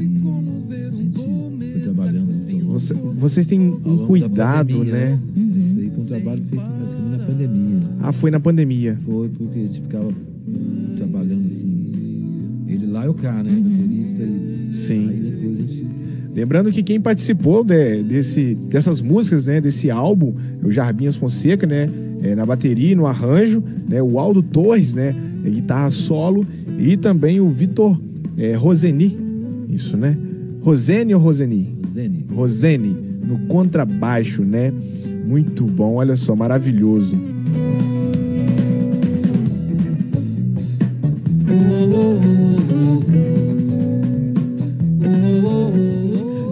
E 0.00 0.74
a 0.74 0.90
gente 0.90 1.18
foi 1.18 1.80
trabalhando 1.82 2.30
isso. 2.30 2.66
Você- 2.66 2.94
vocês 2.94 3.46
têm 3.46 3.60
um 3.60 4.06
cuidado, 4.06 4.68
pandemia, 4.78 4.92
né? 4.94 5.20
Esse 5.60 5.78
aí 5.80 5.90
foi 5.90 6.04
um 6.04 6.06
trabalho 6.06 6.42
feito 6.42 6.64
praticamente 6.64 7.10
na 7.18 7.26
pandemia. 7.26 7.80
Ah, 8.00 8.12
foi 8.12 8.30
na 8.30 8.40
pandemia. 8.40 8.98
Foi 9.04 9.28
porque 9.28 9.58
a 9.58 9.66
gente 9.66 9.80
ficava 9.82 10.08
lá 12.76 13.04
é 13.04 13.08
o 13.08 13.14
K, 13.14 13.42
né? 13.42 13.50
Baterista 13.50 14.22
e. 14.22 14.68
Sim. 14.74 15.08
Aí 15.08 15.16
depois 15.16 15.58
a 15.58 15.62
gente. 15.62 15.86
Lembrando 16.34 16.70
que 16.70 16.82
quem 16.82 17.00
participou 17.00 17.64
de- 17.64 18.02
desse, 18.02 18.54
dessas 18.54 19.00
músicas, 19.00 19.46
né, 19.46 19.60
desse 19.60 19.90
álbum, 19.90 20.34
é 20.62 20.66
o 20.66 20.70
Jarbinhas 20.70 21.16
Fonseca, 21.16 21.66
né, 21.66 21.90
é, 22.22 22.34
na 22.34 22.46
bateria, 22.46 22.92
e 22.92 22.94
no 22.94 23.06
arranjo, 23.06 23.60
né, 23.88 24.00
o 24.00 24.18
Aldo 24.20 24.40
Torres, 24.42 24.94
né, 24.94 25.14
é 25.44 25.50
guitarra 25.50 25.90
solo, 25.90 26.46
e 26.78 26.96
também 26.96 27.40
o 27.40 27.48
Vitor 27.48 27.98
é, 28.36 28.54
Roseni, 28.54 29.18
isso, 29.68 29.96
né? 29.96 30.16
Rosene 30.60 31.14
ou 31.14 31.20
Roseni? 31.20 31.74
Zene. 31.92 32.24
Rosene, 32.32 32.96
no 33.26 33.38
contrabaixo, 33.46 34.42
né? 34.42 34.72
Muito 35.26 35.64
bom, 35.64 35.94
olha 35.94 36.14
só, 36.14 36.36
maravilhoso. 36.36 37.16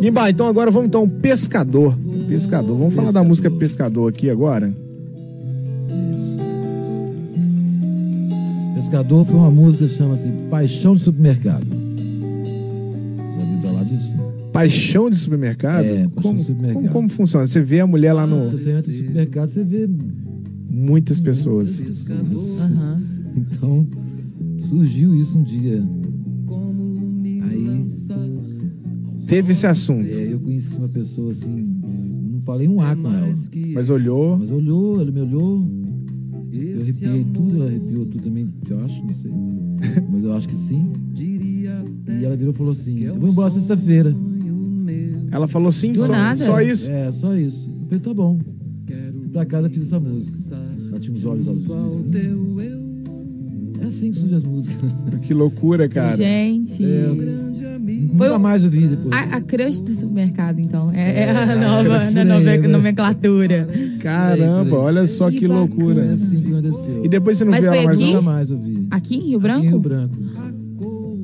Gimba, 0.02 0.30
então 0.30 0.46
agora 0.46 0.70
vamos 0.70 0.86
então 0.88 1.08
Pescador. 1.08 1.96
Pescador, 2.28 2.76
vamos 2.76 2.94
falar 2.94 3.10
da 3.12 3.22
música 3.24 3.50
Pescador 3.50 4.08
aqui 4.08 4.30
agora? 4.30 4.72
Pescador 8.74 9.24
foi 9.24 9.36
uma 9.36 9.50
música 9.50 9.86
que 9.86 9.94
chama-se 9.94 10.28
Paixão 10.50 10.94
de 10.94 11.02
Supermercado. 11.02 11.66
Já 11.66 13.44
ouviu 13.44 13.60
falar 13.62 13.84
disso? 13.84 14.12
Paixão 14.52 15.10
de 15.10 15.16
supermercado? 15.16 15.84
É, 15.84 16.08
Paixão 16.08 16.22
como, 16.22 16.38
de 16.38 16.44
Supermercado. 16.46 16.82
Como, 16.82 16.92
como 16.92 17.08
funciona? 17.08 17.46
Você 17.46 17.60
vê 17.60 17.80
a 17.80 17.86
mulher 17.86 18.12
lá 18.12 18.26
no. 18.26 18.36
Quando 18.36 18.58
você 18.58 18.70
entra 18.70 18.92
no 18.92 18.98
supermercado, 18.98 19.48
você 19.48 19.64
vê 19.64 19.88
Muitas 20.68 21.20
pessoas. 21.20 21.70
pessoas. 21.72 22.60
Aham. 22.60 23.02
Então, 23.34 23.86
surgiu 24.58 25.14
isso 25.14 25.38
um 25.38 25.42
dia. 25.42 25.82
Teve 29.26 29.52
esse 29.52 29.66
assunto, 29.66 30.06
é, 30.06 30.32
eu 30.32 30.38
conheci 30.38 30.76
uma 30.78 30.88
pessoa 30.88 31.32
assim, 31.32 31.80
não 32.32 32.40
falei 32.42 32.68
um 32.68 32.80
A 32.80 32.94
com 32.94 33.12
ela. 33.12 33.32
mas 33.74 33.90
olhou. 33.90 34.38
Mas 34.38 34.50
olhou, 34.50 35.00
ela 35.00 35.10
me 35.10 35.20
olhou. 35.20 35.68
Eu 36.52 36.80
arrepiei 36.80 37.24
tudo, 37.24 37.56
ela 37.56 37.66
arrepiou 37.66 38.06
tudo 38.06 38.22
também, 38.22 38.48
eu 38.68 38.84
acho, 38.84 39.04
não 39.04 39.14
sei. 39.14 39.30
Mas 40.10 40.24
eu 40.24 40.32
acho 40.32 40.48
que 40.48 40.54
sim. 40.54 40.90
E 41.18 42.24
ela 42.24 42.36
virou 42.36 42.54
e 42.54 42.56
falou 42.56 42.72
assim: 42.72 43.02
Eu 43.02 43.14
vou 43.16 43.28
embora 43.28 43.50
sexta-feira. 43.50 44.14
Ela 45.30 45.46
falou 45.48 45.70
sim, 45.70 45.92
só, 45.94 46.08
nada. 46.08 46.42
só 46.44 46.60
isso. 46.62 46.90
É, 46.90 47.12
só 47.12 47.34
isso. 47.36 47.68
Eu 47.68 47.86
falei: 47.88 48.00
Tá 48.00 48.14
bom. 48.14 48.38
Fui 48.86 49.28
pra 49.28 49.44
casa 49.44 49.68
fiz 49.68 49.82
essa 49.82 50.00
música. 50.00 50.56
Ela 50.88 50.98
tinha 50.98 51.14
os 51.14 51.24
olhos 51.26 51.46
azuis. 51.46 51.66
lindos. 51.66 52.56
É 53.80 53.84
assim 53.86 54.10
que 54.10 54.18
surgem 54.18 54.36
as 54.36 54.44
músicas. 54.44 54.90
Que 55.22 55.34
loucura, 55.34 55.88
cara. 55.88 56.16
Gente. 56.16 56.82
É, 56.82 57.06
Foi 58.16 58.26
Nunca 58.28 58.36
o- 58.36 58.40
mais 58.40 58.64
ouvi 58.64 58.88
depois. 58.88 59.12
A, 59.12 59.36
a 59.36 59.40
crush 59.40 59.80
do 59.80 59.94
supermercado, 59.94 60.58
então. 60.60 60.90
É, 60.92 61.20
é 61.24 61.30
a 61.30 61.52
É, 61.52 61.54
nova 61.56 61.82
por 61.82 62.12
na? 62.12 62.24
Caramba, 62.24 62.62
Por 62.62 62.68
nomenclatura. 62.68 63.68
aí. 63.72 64.70
olha 64.72 65.06
só 65.06 65.30
que 65.30 65.40
bacana. 65.48 65.60
loucura. 65.60 66.02
É 66.04 66.12
assim 66.12 66.36
que 66.40 66.46
aconteceu. 66.52 67.04
E 67.04 67.08
depois 67.08 67.36
você 67.38 67.44
não 67.44 67.50
Mas 67.52 67.64
foi 67.64 67.76
ela 67.76 67.84
mais 67.86 67.96
aqui? 67.98 68.06
Nunca 68.08 68.22
mais 68.22 68.50
ouvi. 68.50 68.86
Aqui 68.90 69.14
em 69.16 69.20
Rio 69.20 69.38
Aqui 69.38 69.38
Branco? 69.38 69.64
em 69.64 69.68
Rio 69.68 69.78
Branco. 69.80 70.14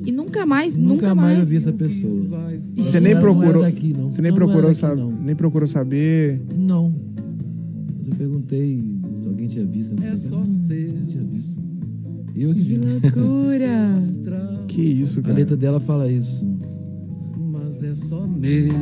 E 0.05 0.11
nunca 0.11 0.45
mais, 0.45 0.75
Nunca, 0.75 0.95
nunca, 0.95 1.15
mais 1.15 1.29
mais. 1.29 1.41
ouvi 1.41 1.57
essa 1.57 1.73
pessoa. 1.73 2.27
Você 2.77 2.99
nem 3.01 3.15
procurou. 3.17 3.63
daqui, 3.63 3.95
não. 3.97 4.11
Você 4.11 4.21
nem 4.21 4.31
Não, 4.33 4.39
procurou 4.39 4.63
daqui, 4.63 4.75
saber, 4.81 5.01
não. 5.01 5.13
nem 5.13 5.35
procurou 5.37 5.67
saber. 5.69 6.41
Não. 6.57 6.93
Mas 7.99 8.09
eu 8.09 8.15
perguntei 8.17 8.83
se 9.21 9.29
alguém 9.29 9.47
tinha 9.47 9.65
visto. 9.65 9.93
É 10.05 10.17
só 10.17 10.45
ser. 10.45 10.93
Não 10.99 11.07
tinha 11.07 11.23
visto. 11.23 11.53
Eu 12.35 12.53
que 12.55 12.65
Que 12.65 12.77
loucura. 12.79 13.99
Que 14.67 14.81
isso, 14.81 15.21
A 15.21 15.23
cara. 15.23 15.35
letra 15.35 15.55
dela 15.57 15.79
fala 15.79 16.11
isso. 16.11 16.43
Só 18.13 18.27
meu. 18.27 18.75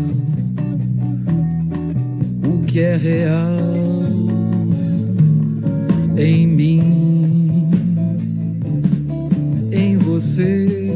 O 2.53 2.64
que 2.64 2.81
é 2.81 2.97
real 2.97 3.61
em 6.16 6.49
mim, 6.49 7.71
em 9.71 9.97
você, 9.99 10.90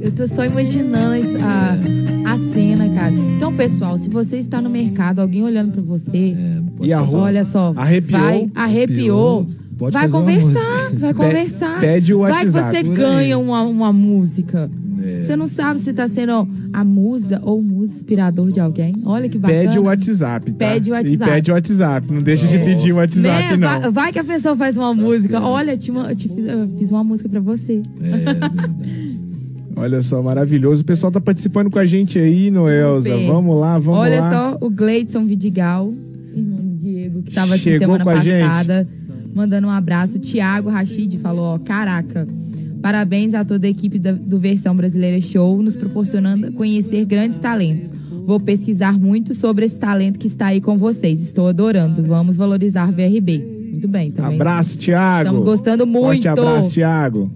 eu 0.00 0.10
tô 0.12 0.26
só 0.26 0.44
imaginando 0.44 1.26
a, 1.42 2.32
a 2.32 2.38
cena, 2.52 2.88
cara. 2.94 3.12
Então, 3.12 3.52
pessoal, 3.54 3.96
se 3.98 4.08
você 4.08 4.36
está 4.38 4.60
no 4.60 4.70
mercado, 4.70 5.20
alguém 5.20 5.42
olhando 5.42 5.72
pra 5.72 5.82
você, 5.82 6.36
É, 6.36 6.86
E 6.86 6.92
a 6.92 7.00
roupa? 7.00 7.18
olha 7.24 7.44
só, 7.44 7.72
Arrepiou? 7.76 8.20
vai, 8.20 8.50
arrepiou, 8.54 9.46
Pode 9.78 9.92
vai 9.94 10.08
conversar, 10.08 10.90
vai 10.94 11.14
conversar. 11.14 11.80
pede 11.80 12.12
o 12.14 12.20
Vai 12.20 12.30
que 12.46 12.50
WhatsApp. 12.50 12.86
você 12.86 12.94
ganha 12.94 13.38
uma, 13.38 13.62
uma 13.62 13.92
música. 13.92 14.70
É. 15.02 15.22
Você 15.26 15.34
não 15.34 15.46
sabe 15.46 15.80
se 15.80 15.94
tá 15.94 16.06
sendo 16.06 16.46
a 16.74 16.84
musa 16.84 17.40
ou 17.42 17.58
o 17.58 17.62
musa 17.62 17.94
inspirador 17.94 18.52
de 18.52 18.60
alguém. 18.60 18.92
Olha 19.06 19.30
que 19.30 19.38
bacana. 19.38 19.60
Pede 19.62 19.78
o 19.78 19.84
WhatsApp, 19.84 20.52
tá? 20.52 20.58
Pede 20.58 20.90
o 20.90 20.92
WhatsApp. 20.92 21.14
E 21.14 21.32
pede 21.34 21.50
o 21.50 21.54
WhatsApp. 21.54 22.12
Não 22.12 22.18
deixa 22.20 22.46
de 22.46 22.58
pedir 22.58 22.92
o 22.92 22.96
WhatsApp, 22.96 23.22
Né? 23.22 23.56
não. 23.56 23.80
Vai, 23.80 23.90
vai 23.90 24.12
que 24.12 24.18
a 24.18 24.24
pessoa 24.24 24.54
faz 24.54 24.76
uma 24.76 24.92
música. 24.92 25.38
certo. 25.38 25.46
Olha, 25.46 25.74
te 25.78 25.90
ma- 25.90 26.14
te 26.14 26.28
eu 26.30 26.68
fiz 26.78 26.90
uma 26.90 27.02
música 27.02 27.30
pra 27.30 27.40
você. 27.40 27.80
É, 28.02 28.08
verdade. 28.18 29.29
Olha 29.76 30.02
só, 30.02 30.22
maravilhoso. 30.22 30.82
O 30.82 30.84
pessoal 30.84 31.10
tá 31.12 31.20
participando 31.20 31.70
com 31.70 31.78
a 31.78 31.84
gente 31.84 32.18
aí, 32.18 32.50
Noelza. 32.50 33.16
Vamos 33.26 33.56
lá, 33.58 33.78
vamos 33.78 34.00
Olha 34.00 34.20
lá. 34.20 34.30
só, 34.30 34.58
o 34.60 34.68
Gleidson 34.70 35.24
Vidigal, 35.24 35.90
irmão 36.34 36.58
do 36.60 36.76
Diego, 36.76 37.22
que 37.22 37.32
tava 37.32 37.54
aqui 37.54 37.64
Chegou 37.64 37.78
semana 37.80 38.04
com 38.04 38.10
a 38.10 38.22
gente. 38.22 38.42
passada, 38.46 38.86
mandando 39.34 39.66
um 39.68 39.70
abraço. 39.70 40.18
Tiago 40.18 40.68
Rachid 40.68 41.16
falou, 41.18 41.44
ó, 41.54 41.58
caraca, 41.58 42.26
parabéns 42.82 43.32
a 43.34 43.44
toda 43.44 43.66
a 43.66 43.70
equipe 43.70 43.98
da- 43.98 44.12
do 44.12 44.38
Versão 44.38 44.74
Brasileira 44.76 45.20
Show, 45.20 45.62
nos 45.62 45.76
proporcionando 45.76 46.52
conhecer 46.52 47.04
grandes 47.04 47.38
talentos. 47.38 47.92
Vou 48.26 48.38
pesquisar 48.38 48.92
muito 48.98 49.34
sobre 49.34 49.64
esse 49.64 49.78
talento 49.78 50.18
que 50.18 50.26
está 50.26 50.46
aí 50.48 50.60
com 50.60 50.76
vocês. 50.76 51.20
Estou 51.20 51.48
adorando. 51.48 52.02
Vamos 52.02 52.36
valorizar 52.36 52.92
VRB. 52.92 53.58
Muito 53.72 53.88
bem, 53.88 54.10
também. 54.10 54.34
Abraço, 54.36 54.76
Thiago. 54.76 55.26
Estamos 55.28 55.42
gostando 55.42 55.86
Forte 55.86 56.26
muito. 56.26 56.28
abraço, 56.28 56.70
Thiago. 56.70 57.30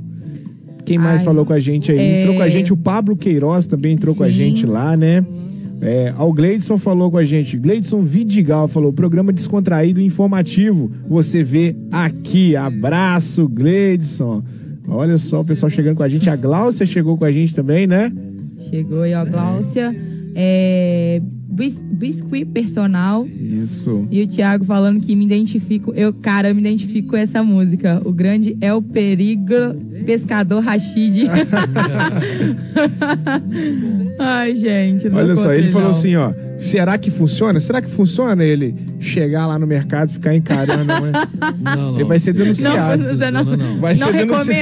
Quem 0.84 0.98
mais 0.98 1.20
Ai, 1.20 1.24
falou 1.24 1.44
com 1.46 1.52
a 1.52 1.58
gente 1.60 1.90
aí? 1.92 1.98
é- 1.98 2.20
Entrou 2.20 2.36
com 2.36 2.42
a 2.42 2.48
gente 2.48 2.72
o 2.72 2.76
Pablo 2.76 3.16
Queiroz 3.16 3.66
também 3.66 3.92
entrou 3.94 4.14
com 4.14 4.22
a 4.22 4.26
Sim. 4.28 4.32
gente 4.34 4.66
lá, 4.66 4.96
né? 4.96 5.24
É, 5.80 6.14
ao 6.16 6.32
Gleidson 6.32 6.78
falou 6.78 7.10
com 7.10 7.18
a 7.18 7.24
gente. 7.24 7.58
Gleidson 7.58 8.02
Vidigal 8.02 8.68
falou: 8.68 8.92
programa 8.92 9.32
descontraído 9.32 10.00
e 10.00 10.04
informativo. 10.06 10.90
Você 11.08 11.42
vê 11.44 11.76
aqui. 11.90 12.56
Abraço, 12.56 13.48
Gleidson. 13.48 14.42
Olha 14.88 15.18
só 15.18 15.40
o 15.40 15.44
pessoal 15.44 15.68
chegando 15.70 15.96
com 15.96 16.02
a 16.02 16.08
gente. 16.08 16.28
A 16.30 16.36
Gláucia 16.36 16.86
chegou 16.86 17.16
com 17.18 17.24
a 17.24 17.32
gente 17.32 17.54
também, 17.54 17.86
né? 17.86 18.12
Chegou 18.70 19.02
aí, 19.02 19.14
ó, 19.14 19.24
Gláucia. 19.24 19.94
É, 20.34 21.20
bis- 21.54 21.80
biscuit 21.82 22.44
personal. 22.46 23.26
Isso. 23.26 24.06
E 24.10 24.22
o 24.22 24.26
Thiago 24.26 24.64
falando 24.64 25.00
que 25.00 25.14
me 25.16 25.24
identifico. 25.24 25.92
Eu, 25.94 26.12
cara, 26.12 26.48
eu 26.48 26.54
me 26.54 26.60
identifico 26.60 27.10
com 27.10 27.16
essa 27.16 27.42
música. 27.42 28.00
O 28.04 28.12
grande 28.12 28.56
é 28.60 28.72
o 28.74 28.82
perigo 28.82 29.54
pescador 30.04 30.60
Rashid. 30.62 31.28
Ai, 34.18 34.54
gente. 34.56 35.08
não 35.08 35.18
Olha 35.18 35.36
só, 35.36 35.52
ele 35.52 35.68
encontrei, 35.68 35.72
falou 35.72 35.88
não. 35.90 35.96
assim, 35.98 36.16
ó. 36.16 36.32
Será 36.58 36.96
que 36.96 37.10
funciona? 37.10 37.58
Será 37.60 37.82
que 37.82 37.90
funciona 37.90 38.44
ele 38.44 38.74
chegar 39.00 39.46
lá 39.46 39.58
no 39.58 39.66
mercado 39.66 40.10
e 40.10 40.12
ficar 40.14 40.34
encarando? 40.34 40.84
né? 40.84 41.12
Não, 41.60 41.76
não. 41.92 41.94
Ele 41.96 42.04
vai 42.04 42.18
ser 42.18 42.32
Não, 42.32 42.40
denunciado. 42.42 43.02
não, 43.02 43.10
funciona, 43.10 43.42
não. 43.44 43.76
Vai 43.80 43.94
não 43.96 44.06
ser 44.06 44.12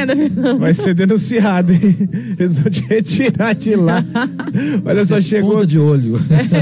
denunci-. 0.06 0.58
Vai 0.58 0.74
ser 0.74 0.94
denunciado, 0.94 1.72
hein? 1.72 1.96
Eles 2.38 2.58
vão 2.58 2.70
te 2.70 2.82
retirar 2.86 3.54
de 3.54 3.76
lá. 3.76 4.04
Olha 4.84 5.04
só, 5.04 5.20
chegou, 5.20 5.52
Ponta 5.54 5.66
de 5.66 5.78
olho. 5.78 6.18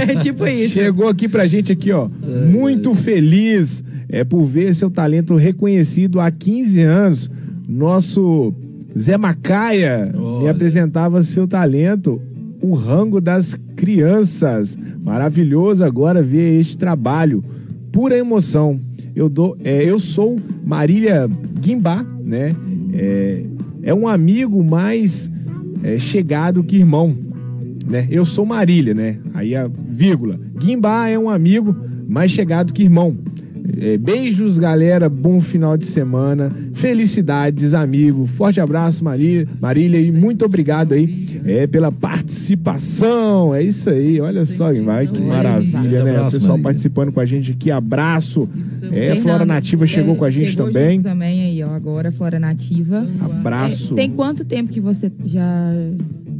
É 0.08 0.16
tipo 0.16 0.46
isso. 0.46 0.74
chegou 0.74 1.08
aqui 1.08 1.28
pra 1.28 1.46
gente 1.46 1.72
aqui, 1.72 1.92
ó. 1.92 2.08
Muito 2.50 2.94
feliz 2.94 3.82
é, 4.08 4.24
por 4.24 4.44
ver 4.44 4.74
seu 4.74 4.90
talento 4.90 5.36
reconhecido 5.36 6.20
há 6.20 6.30
15 6.30 6.80
anos. 6.82 7.30
Nosso 7.68 8.52
Zé 8.98 9.16
Macaia 9.16 10.10
me 10.12 10.18
Olha. 10.18 10.50
apresentava 10.50 11.22
seu 11.22 11.46
talento, 11.46 12.20
o 12.60 12.74
rango 12.74 13.20
das 13.20 13.58
crianças. 13.76 14.76
Maravilhoso 15.02 15.84
agora 15.84 16.22
ver 16.22 16.60
este 16.60 16.76
trabalho. 16.76 17.44
Pura 17.90 18.16
emoção. 18.16 18.78
Eu, 19.14 19.28
dou, 19.28 19.56
é, 19.64 19.84
eu 19.84 19.98
sou 19.98 20.36
Marília 20.64 21.28
Guimbá, 21.60 22.04
né? 22.22 22.54
É, 22.92 23.42
é 23.82 23.94
um 23.94 24.06
amigo 24.06 24.62
mais 24.62 25.30
é, 25.82 25.98
chegado 25.98 26.62
que 26.62 26.76
irmão, 26.76 27.16
né? 27.86 28.06
Eu 28.10 28.24
sou 28.24 28.46
Marília, 28.46 28.94
né? 28.94 29.18
Aí 29.34 29.56
a 29.56 29.68
vírgula. 29.68 30.38
Guimbá 30.56 31.08
é 31.08 31.18
um 31.18 31.28
amigo 31.28 31.74
mais 32.08 32.30
chegado 32.30 32.72
que 32.72 32.82
irmão. 32.82 33.16
É, 33.78 33.98
beijos, 33.98 34.59
galera. 34.59 35.09
Bom 35.09 35.40
final 35.40 35.76
de 35.76 35.87
semana. 35.87 36.50
Felicidades, 36.74 37.74
amigo. 37.74 38.26
Forte 38.26 38.61
abraço, 38.61 39.04
Marília, 39.04 39.46
Marília 39.61 40.00
e 40.00 40.12
muito 40.12 40.44
obrigado 40.44 40.92
aí 40.92 41.40
é, 41.44 41.66
pela 41.66 41.92
participação. 41.92 43.54
É 43.54 43.62
isso 43.62 43.90
aí, 43.90 44.20
olha 44.20 44.44
só, 44.46 44.72
vai 44.72 45.06
que 45.06 45.20
maravilha, 45.20 46.04
né? 46.04 46.20
O 46.20 46.30
pessoal 46.30 46.59
participando 46.59 47.12
com 47.12 47.20
a 47.20 47.26
gente 47.26 47.52
aqui. 47.52 47.70
Abraço. 47.70 48.48
É, 48.92 49.16
Flora 49.16 49.44
Nativa 49.44 49.87
chegou 49.87 50.14
é, 50.14 50.16
com 50.16 50.24
a 50.24 50.30
gente 50.30 50.50
chegou 50.50 50.66
também. 50.66 51.00
também 51.00 51.42
aí, 51.42 51.62
ó. 51.62 51.74
Agora, 51.74 52.11
Flora 52.11 52.38
Nativa. 52.38 53.06
Abraço. 53.20 53.94
É, 53.94 53.96
tem 53.96 54.11
quanto 54.11 54.44
tempo 54.44 54.70
que 54.70 54.80
você 54.80 55.11
já, 55.24 55.72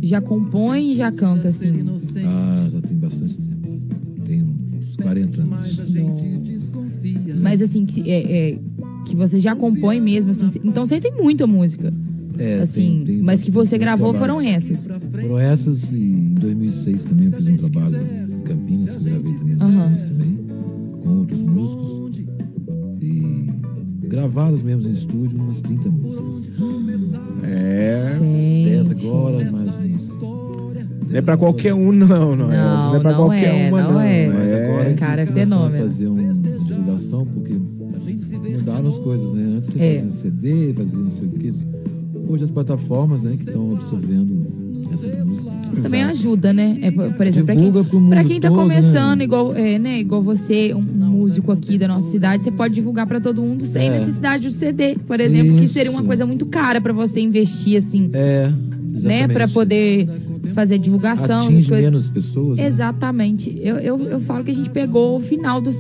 já 0.03 0.21
compõe 0.21 0.93
e 0.93 0.95
já 0.95 1.13
canta, 1.13 1.49
assim? 1.49 1.85
Ah, 2.25 2.69
já 2.73 2.81
tem 2.81 2.97
bastante 2.97 3.37
tempo. 3.37 3.51
Tem 4.27 4.43
uns 4.43 4.97
40 4.97 5.43
anos. 5.43 6.60
Mas 7.43 7.63
assim, 7.63 7.85
que, 7.87 8.11
é, 8.11 8.51
é, 8.53 8.59
que 9.07 9.17
você 9.17 9.39
já 9.41 9.55
compõe 9.57 10.01
mesmo, 10.01 10.31
assim. 10.31 10.47
Então 10.65 10.85
você 10.87 11.01
tem 11.01 11.13
muita 11.13 11.47
música. 11.47 11.93
É, 12.39 12.61
assim, 12.61 13.03
tem- 13.05 13.17
tem 13.17 13.23
mas 13.23 13.43
que 13.43 13.51
você 13.51 13.77
gravou 13.77 14.13
trabalho. 14.13 14.35
foram 14.35 14.49
essas. 14.49 14.87
Foram 14.87 15.39
essas 15.39 15.93
e 15.93 15.97
em 15.97 16.35
2006 16.35 17.05
também 17.05 17.27
eu 17.27 17.33
fiz 17.33 17.47
um 17.49 17.57
trabalho 17.57 17.97
em 18.31 18.41
Campinas, 18.43 18.97
que 18.97 19.09
eu 19.09 19.13
gravei 19.13 19.33
também 19.35 19.57
músicas 19.57 20.05
também, 20.05 20.39
com 21.03 21.09
outros 21.19 21.43
músicos. 21.43 22.23
E 23.03 23.51
gravadas 24.09 24.63
mesmo 24.63 24.89
em 24.89 24.93
estúdio, 24.93 25.39
umas 25.39 25.61
30 25.61 25.89
músicas. 25.91 26.51
É. 27.43 28.17
10 28.65 28.87
Gente. 28.89 29.07
agora, 29.07 29.51
mais 29.53 29.67
umas. 29.67 30.11
Não 31.11 31.17
é 31.17 31.21
pra 31.21 31.37
qualquer 31.37 31.75
um, 31.75 31.91
não, 31.91 32.37
não, 32.37 32.53
é. 32.53 32.57
Não, 32.57 32.87
Não 32.91 32.97
é 32.97 33.01
pra 33.01 33.11
não 33.11 33.19
qualquer 33.19 33.67
é, 33.67 33.69
uma, 33.69 33.83
não 33.83 33.93
não. 33.95 34.01
é. 34.01 34.29
Mas 34.29 34.53
agora 34.53 34.89
que 34.91 34.95
Cara, 34.95 35.23
é 35.23 35.27
fenômeno. 35.27 35.83
fazer 35.83 36.07
uma 36.07 36.23
divulgação, 36.67 37.27
porque 37.27 37.55
mudaram 37.55 38.89
as 38.89 38.99
coisas, 38.99 39.33
né? 39.33 39.55
Antes 39.57 39.71
você 39.71 39.79
É. 39.81 39.95
fazia 40.01 40.11
CD, 40.13 40.75
fazia 40.75 40.99
não 40.99 41.11
sei 41.11 41.27
o 41.27 41.31
que. 41.31 41.53
Hoje 42.29 42.45
as 42.45 42.51
plataformas, 42.51 43.23
né, 43.23 43.33
que 43.33 43.43
estão 43.43 43.73
absorvendo 43.73 44.47
essas 44.93 45.25
músicas. 45.25 45.53
Isso 45.73 45.83
também 45.83 46.03
ajuda, 46.05 46.53
né? 46.53 46.79
É, 46.83 46.91
por 46.91 47.27
exemplo, 47.27 47.47
pra 47.47 47.55
Divulga 47.55 47.81
quem, 47.81 47.89
pro 47.91 48.01
mundo 48.01 48.11
pra 48.11 48.25
quem 48.25 48.41
tá 48.41 48.49
todo, 48.49 48.59
começando, 48.61 49.19
né? 49.19 49.25
igual, 49.25 49.55
é, 49.55 49.79
né, 49.79 50.01
igual 50.01 50.23
você, 50.23 50.73
um, 50.75 50.81
músico 51.11 51.53
aqui 51.53 51.77
da 51.77 51.87
nossa 51.87 52.09
cidade, 52.11 52.45
você 52.45 52.51
pode 52.51 52.75
divulgar 52.75 53.07
pra 53.07 53.21
todo 53.21 53.43
mundo 53.43 53.65
sem 53.67 53.89
É. 53.89 53.91
necessidade 53.93 54.47
do 54.49 54.53
CD, 54.53 54.97
por 55.07 55.21
exemplo, 55.21 55.57
que 55.59 55.65
Isso. 55.65 55.75
seria 55.75 55.91
uma 55.91 56.03
coisa 56.03 56.25
muito 56.25 56.47
cara 56.47 56.81
pra 56.81 56.93
você 56.93 57.21
investir, 57.21 57.77
assim, 57.77 58.09
É, 58.13 58.49
né? 58.49 58.55
exatamente. 58.95 59.33
Pra 59.35 59.49
poder 59.49 60.09
fazer 60.55 60.79
divulgação, 60.79 61.45
Atinge 61.45 61.69
coisas. 61.69 61.85
menos 61.85 62.11
pessoas. 62.11 62.59
né? 62.59 62.67
Exatamente. 62.67 63.55
Eu, 63.63 63.77
eu, 63.77 64.01
eu 64.09 64.21
falo 64.21 64.43
que 64.45 64.51
a 64.51 64.55
gente 64.55 64.71
pegou 64.71 65.19
o 65.19 65.21
final 65.21 65.61
do. 65.61 65.71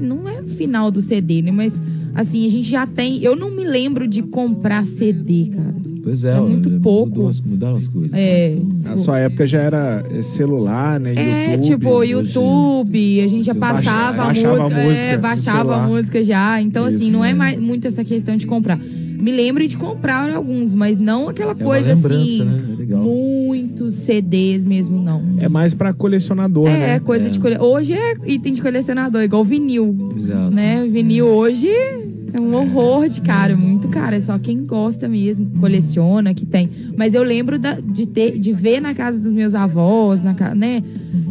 Não 0.00 0.28
é 0.28 0.40
o 0.40 0.46
final 0.46 0.90
do 0.90 1.00
CD, 1.02 1.42
né? 1.42 1.50
Mas, 1.50 1.72
assim, 2.14 2.46
a 2.46 2.50
gente 2.50 2.68
já 2.68 2.86
tem. 2.86 3.22
Eu 3.22 3.34
não 3.36 3.50
me 3.50 3.64
lembro 3.64 4.06
de 4.06 4.22
comprar 4.22 4.84
CD, 4.84 5.50
cara. 5.54 5.74
Pois 6.02 6.22
é, 6.22 6.36
É 6.36 6.40
muito 6.40 6.68
mudou 6.68 6.80
pouco. 6.82 7.30
mudaram 7.46 7.76
as 7.76 7.88
coisas. 7.88 8.10
É. 8.12 8.56
Na 8.82 8.96
sua 8.98 9.18
época 9.20 9.46
já 9.46 9.60
era 9.60 10.04
é, 10.10 10.20
celular, 10.20 11.00
né? 11.00 11.14
É, 11.16 11.52
YouTube. 11.54 11.66
tipo, 11.70 11.88
hoje- 11.88 12.12
YouTube, 12.12 13.20
a 13.22 13.26
gente 13.28 13.46
já 13.46 13.54
passava 13.54 14.22
a 14.22 14.26
baixava 14.26 14.56
música, 14.64 14.80
a 14.80 14.84
música 14.84 15.06
é, 15.06 15.16
baixava 15.18 15.76
a 15.76 15.86
música 15.88 16.22
já. 16.22 16.60
Então, 16.60 16.84
assim, 16.84 17.04
Isso, 17.08 17.12
não 17.12 17.24
é 17.24 17.30
é. 17.30 17.34
mais 17.34 17.58
muito 17.58 17.86
essa 17.88 18.04
questão 18.04 18.36
de 18.36 18.46
comprar. 18.46 18.78
Me 18.78 19.32
lembro 19.32 19.66
de 19.66 19.78
comprar 19.78 20.28
alguns, 20.34 20.74
mas 20.74 20.98
não 20.98 21.30
aquela 21.30 21.52
É 21.52 21.54
coisa 21.54 21.92
assim, 21.94 22.44
né? 22.44 22.73
É 22.94 23.00
legal. 23.00 23.14
muitos 23.46 23.94
CDs 23.94 24.64
mesmo, 24.64 25.00
não. 25.02 25.22
É 25.38 25.48
mais 25.48 25.74
pra 25.74 25.92
colecionador, 25.92 26.68
É, 26.68 26.78
né? 26.94 26.98
coisa 27.00 27.28
de 27.30 27.38
cole... 27.38 27.58
Hoje 27.58 27.92
é 27.92 28.14
item 28.26 28.54
de 28.54 28.62
colecionador, 28.62 29.22
igual 29.22 29.44
vinil. 29.44 30.12
Exato. 30.16 30.54
Né? 30.54 30.86
Vinil 30.90 31.26
hoje 31.26 31.68
é 31.68 32.40
um 32.40 32.54
horror 32.54 33.08
de 33.08 33.20
caro, 33.20 33.56
muito 33.56 33.88
caro. 33.88 34.14
É 34.16 34.20
só 34.20 34.38
quem 34.38 34.64
gosta 34.64 35.08
mesmo, 35.08 35.46
coleciona, 35.60 36.34
que 36.34 36.44
tem. 36.44 36.68
Mas 36.96 37.14
eu 37.14 37.22
lembro 37.22 37.58
da- 37.58 37.78
de, 37.80 38.06
ter, 38.06 38.38
de 38.38 38.52
ver 38.52 38.80
na 38.80 38.92
casa 38.94 39.18
dos 39.20 39.30
meus 39.32 39.54
avós, 39.54 40.22
na, 40.22 40.34
né? 40.54 40.82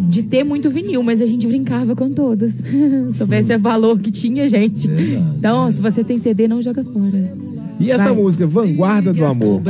De 0.10 0.23
ter 0.23 0.43
muito 0.43 0.69
vinil, 0.69 1.02
mas 1.04 1.19
a 1.19 1.26
gente 1.26 1.45
brincava 1.47 1.95
com 1.95 2.10
todos. 2.10 2.54
Soubesse 3.17 3.54
o 3.56 3.60
valor 3.60 3.99
que 3.99 4.12
tinha, 4.12 4.47
gente. 4.47 4.88
Verdade. 4.88 5.26
Então, 5.39 5.71
se 5.71 5.82
você 5.82 6.04
tem 6.04 6.17
CD, 6.17 6.47
não 6.47 6.62
joga 6.62 6.84
fora. 6.84 7.34
E 7.80 7.91
essa 7.91 8.06
Vai. 8.13 8.15
música, 8.15 8.45
Vanguarda 8.47 9.12
do 9.12 9.26
Amor? 9.26 9.62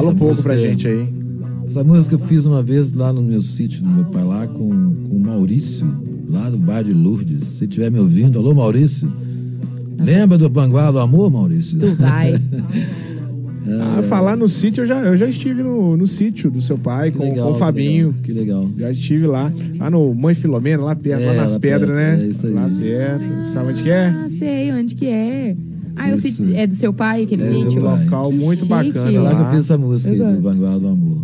Fala 0.00 0.12
um 0.12 0.16
pouco 0.16 0.42
pra 0.42 0.56
gente 0.56 0.86
aí. 0.88 1.08
Essa 1.66 1.84
música 1.84 2.14
eu 2.14 2.18
fiz 2.18 2.46
uma 2.46 2.62
vez 2.62 2.92
lá 2.92 3.12
no 3.12 3.22
meu 3.22 3.40
sítio 3.42 3.82
do 3.82 3.88
meu 3.88 4.04
pai, 4.06 4.24
lá 4.24 4.46
com, 4.46 4.68
com 4.68 5.16
o 5.16 5.20
Maurício, 5.20 5.86
lá 6.28 6.50
do 6.50 6.58
bar 6.58 6.82
de 6.82 6.92
Lourdes. 6.92 7.44
Se 7.44 7.64
estiver 7.64 7.90
me 7.90 7.98
ouvindo, 7.98 8.38
alô 8.38 8.54
Maurício. 8.54 9.08
Lembra 9.98 10.36
do 10.38 10.48
Vanguarda 10.50 10.92
do 10.92 10.98
Amor, 10.98 11.30
Maurício? 11.30 11.78
Tu 11.78 11.94
vai. 11.96 12.34
Ah, 13.72 14.02
falar 14.02 14.36
no 14.36 14.48
sítio, 14.48 14.80
eu 14.82 14.86
já, 14.86 14.98
eu 15.00 15.16
já 15.16 15.28
estive 15.28 15.62
no, 15.62 15.96
no 15.96 16.06
sítio 16.06 16.50
do 16.50 16.60
seu 16.62 16.76
pai, 16.78 17.10
Que 17.12 17.18
com, 17.18 17.24
legal, 17.24 17.44
com 17.44 17.50
o 17.50 17.54
que 17.54 17.58
Fabinho. 17.60 18.06
legal, 18.08 18.22
Que 18.22 18.32
legal. 18.32 18.68
Já 18.76 18.90
estive 18.90 19.26
lá, 19.26 19.52
lá 19.78 19.90
no 19.90 20.12
Mãe 20.14 20.34
Filomena, 20.34 20.82
lá 20.82 20.96
perto, 20.96 21.22
É, 21.22 21.26
lá 21.26 21.34
nas 21.34 21.52
lá 21.52 21.60
pedras, 21.60 21.88
perto, 21.88 21.94
né? 21.94 22.24
é 22.24 22.26
isso 22.26 22.46
aí. 22.46 22.52
Lá 22.54 22.68
perto. 22.68 23.52
Sabe 23.52 23.70
onde 23.70 23.82
que 23.82 23.90
é? 23.90 24.06
Ah, 24.06 24.26
sei 24.38 24.72
onde 24.72 24.94
que 24.96 25.06
é. 25.06 25.56
Ah, 25.96 26.06
o 26.10 26.14
Isso. 26.14 26.22
sítio 26.22 26.54
é 26.56 26.66
do 26.66 26.74
seu 26.74 26.92
pai, 26.92 27.22
aquele 27.24 27.42
É, 27.42 27.50
Um 27.50 27.52
sítio? 27.52 27.72
meu 27.82 27.90
pai. 27.90 28.04
local 28.04 28.32
muito 28.32 28.58
chique. 28.60 28.68
bacana 28.68 29.10
É 29.12 29.20
lá 29.20 29.34
que 29.34 29.40
eu 29.42 29.46
fiz 29.50 29.58
essa 29.60 29.76
música 29.78 30.10
aí, 30.10 30.18
do. 30.18 30.40
Vanguarda 30.42 30.78
do 30.80 30.88
Amor. 30.88 31.18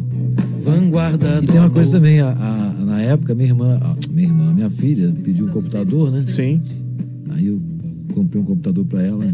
Vanguarda 0.62 1.38
E 1.42 1.46
do 1.46 1.52
tem 1.52 1.61
uma 1.61 1.70
coisa 1.70 1.90
amor. 1.90 2.00
também, 2.00 2.20
a, 2.20 2.31
a- 2.31 2.85
na 2.85 3.00
época, 3.02 3.35
minha 3.35 3.48
irmã, 3.48 3.79
a- 3.81 3.96
minha 4.11 4.29
irmã, 4.29 4.52
minha 4.52 4.70
filha 4.70 5.12
pediu 5.24 5.46
um 5.46 5.50
computador, 5.50 6.11
né? 6.11 6.24
Sim. 6.29 6.61
Aí 7.31 7.46
eu 7.46 7.61
comprei 8.14 8.40
um 8.40 8.44
computador 8.44 8.85
pra 8.85 9.02
ela. 9.02 9.24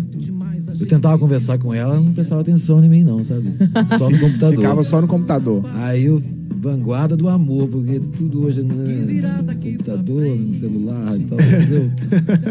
Eu 0.81 0.87
tentava 0.87 1.19
conversar 1.19 1.59
com 1.59 1.73
ela, 1.73 1.95
ela 1.95 2.03
não 2.03 2.13
prestava 2.13 2.41
atenção 2.41 2.85
em 2.85 2.89
mim, 2.89 3.05
não, 3.05 3.23
sabe? 3.23 3.53
Só 3.99 4.11
no 4.11 4.19
computador. 4.19 4.57
Ficava 4.57 4.85
só 4.85 5.01
no 5.01 5.07
computador. 5.07 5.63
Aí 5.75 6.05
eu, 6.07 6.21
vanguarda 6.63 7.17
do 7.17 7.29
amor, 7.29 7.67
porque 7.69 7.99
tudo 8.17 8.45
hoje 8.47 8.61
é 8.61 8.63
no 8.63 8.75
computador, 9.57 10.39
no 10.39 10.61
celular 10.61 11.19
e 11.19 11.25
tal, 11.25 11.39
entendeu? 11.41 11.91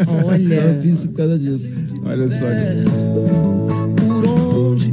Então 0.02 0.18
eu 0.20 0.26
Olha. 0.26 0.78
fiz 0.82 0.98
isso 0.98 1.08
por 1.08 1.16
causa 1.16 1.38
disso. 1.38 1.84
Olha 2.04 2.28
só. 2.28 2.44
É. 2.46 2.84
Por 3.96 4.72
onde 4.72 4.92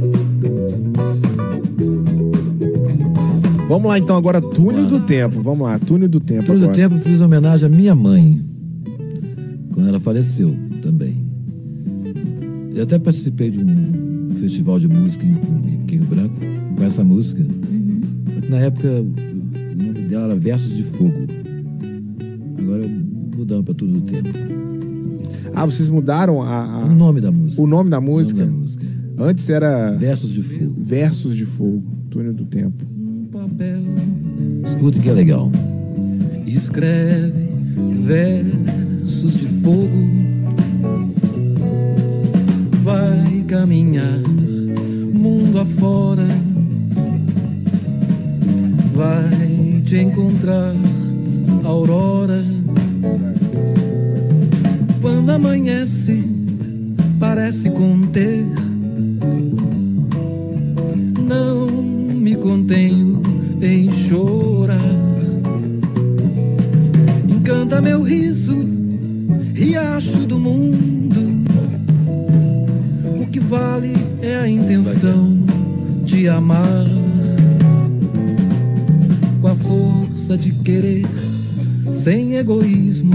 Vamos 3.68 3.88
lá 3.88 3.98
então 3.98 4.16
agora, 4.16 4.40
túnel 4.40 4.86
do 4.86 5.00
tempo. 5.00 5.42
Vamos 5.42 5.68
lá, 5.68 5.78
túnel 5.78 6.08
do 6.08 6.18
tempo 6.18 6.46
Todo 6.46 6.56
o 6.56 6.62
agora. 6.64 6.74
tempo 6.74 6.94
eu 6.94 7.00
fiz 7.00 7.20
homenagem 7.20 7.66
à 7.66 7.68
minha 7.68 7.94
mãe, 7.94 8.40
quando 9.74 9.86
ela 9.86 10.00
faleceu 10.00 10.56
também. 10.80 11.14
Eu 12.74 12.84
até 12.84 12.98
participei 12.98 13.50
de 13.50 13.58
um 13.58 14.30
festival 14.40 14.78
de 14.78 14.88
música 14.88 15.26
em, 15.26 15.32
em 15.68 15.86
Rio 15.90 16.04
Branco 16.06 16.36
com 16.74 16.82
essa 16.82 17.04
música. 17.04 17.44
Na 18.50 18.56
época 18.58 18.88
o 18.88 19.04
nome 19.82 20.08
dela 20.08 20.24
era 20.24 20.34
Versos 20.36 20.76
de 20.76 20.82
Fogo. 20.82 21.12
Agora 22.58 22.88
mudamos 23.36 23.64
para 23.64 23.74
Tudo 23.74 23.98
o 23.98 24.00
Tempo. 24.02 24.28
Ah, 25.54 25.64
vocês 25.66 25.88
mudaram 25.88 26.42
a, 26.42 26.64
a- 26.64 26.84
O 26.84 26.94
nome 26.94 27.20
da 27.20 27.30
música. 27.30 27.62
o 27.62 27.66
nome 27.66 27.90
da 27.90 27.98
O 27.98 28.00
nome 28.00 28.12
música? 28.14 28.44
da 28.44 28.50
música. 28.50 28.86
Antes 29.18 29.48
era 29.50 29.92
Versos 29.92 30.30
de 30.32 30.42
Fogo. 30.42 30.74
Versos 30.78 31.36
de 31.36 31.44
Fogo, 31.46 31.82
túnel 32.10 32.32
do 32.32 32.44
tempo. 32.44 32.84
papel 33.30 33.80
Escute 34.66 34.98
que 35.00 35.08
é 35.08 35.12
legal. 35.12 35.50
escreve 36.46 37.48
versos 38.04 39.34
de 39.34 39.46
fogo. 39.46 39.88
Vai 42.82 43.44
caminhar 43.46 44.18
mundo 45.14 45.60
afora. 45.60 46.26
Vai 49.00 49.80
te 49.82 49.96
encontrar 49.96 50.74
aurora. 51.64 52.44
Quando 55.00 55.30
amanhece, 55.30 56.22
parece 57.18 57.70
conter. 57.70 58.44
Não 61.26 61.66
me 61.70 62.36
contenho 62.36 63.22
em 63.62 63.90
chorar. 63.90 64.78
Encanta 67.26 67.80
meu 67.80 68.02
riso, 68.02 68.54
riacho 69.54 70.26
do 70.26 70.38
mundo. 70.38 71.46
O 73.18 73.26
que 73.28 73.40
vale 73.40 73.94
é 74.20 74.36
a 74.36 74.46
intenção 74.46 75.38
de 76.04 76.28
amar. 76.28 76.89
Força 80.30 80.36
de 80.38 80.52
querer, 80.62 81.04
sem 81.92 82.36
egoísmo. 82.36 83.12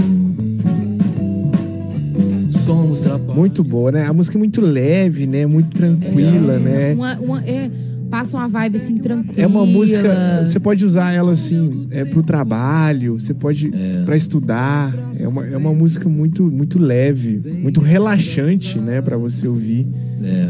Somos 2.50 3.00
trabalho. 3.00 3.34
Muito 3.38 3.64
boa, 3.64 3.90
né? 3.92 4.04
A 4.04 4.12
música 4.12 4.36
é 4.36 4.38
muito 4.40 4.60
leve, 4.60 5.26
né? 5.26 5.46
Muito 5.46 5.70
tranquila, 5.70 6.54
É, 6.54 6.58
né? 6.58 6.94
Uma, 6.94 7.14
uma- 7.18 7.42
é 7.44 7.70
passa 8.10 8.36
uma 8.36 8.48
vibe 8.48 8.76
assim 8.76 8.98
tranquila. 8.98 9.34
É 9.42 9.46
uma 9.46 9.64
música, 9.64 10.44
você 10.44 10.60
pode 10.60 10.84
usar 10.84 11.12
ela 11.12 11.32
assim, 11.32 11.86
é 11.90 12.04
pro 12.04 12.22
trabalho, 12.22 13.18
você 13.18 13.32
pode 13.34 13.70
É. 13.74 14.02
pra 14.04 14.16
estudar. 14.16 14.92
É 15.18 15.26
uma, 15.26 15.46
é 15.46 15.56
uma 15.56 15.72
música 15.72 16.08
muito 16.08 16.42
muito 16.44 16.78
leve, 16.78 17.40
muito 17.62 17.80
relaxante, 17.80 18.78
né, 18.78 19.00
Pra 19.00 19.16
você 19.16 19.48
ouvir. 19.48 19.86
É, 20.22 20.48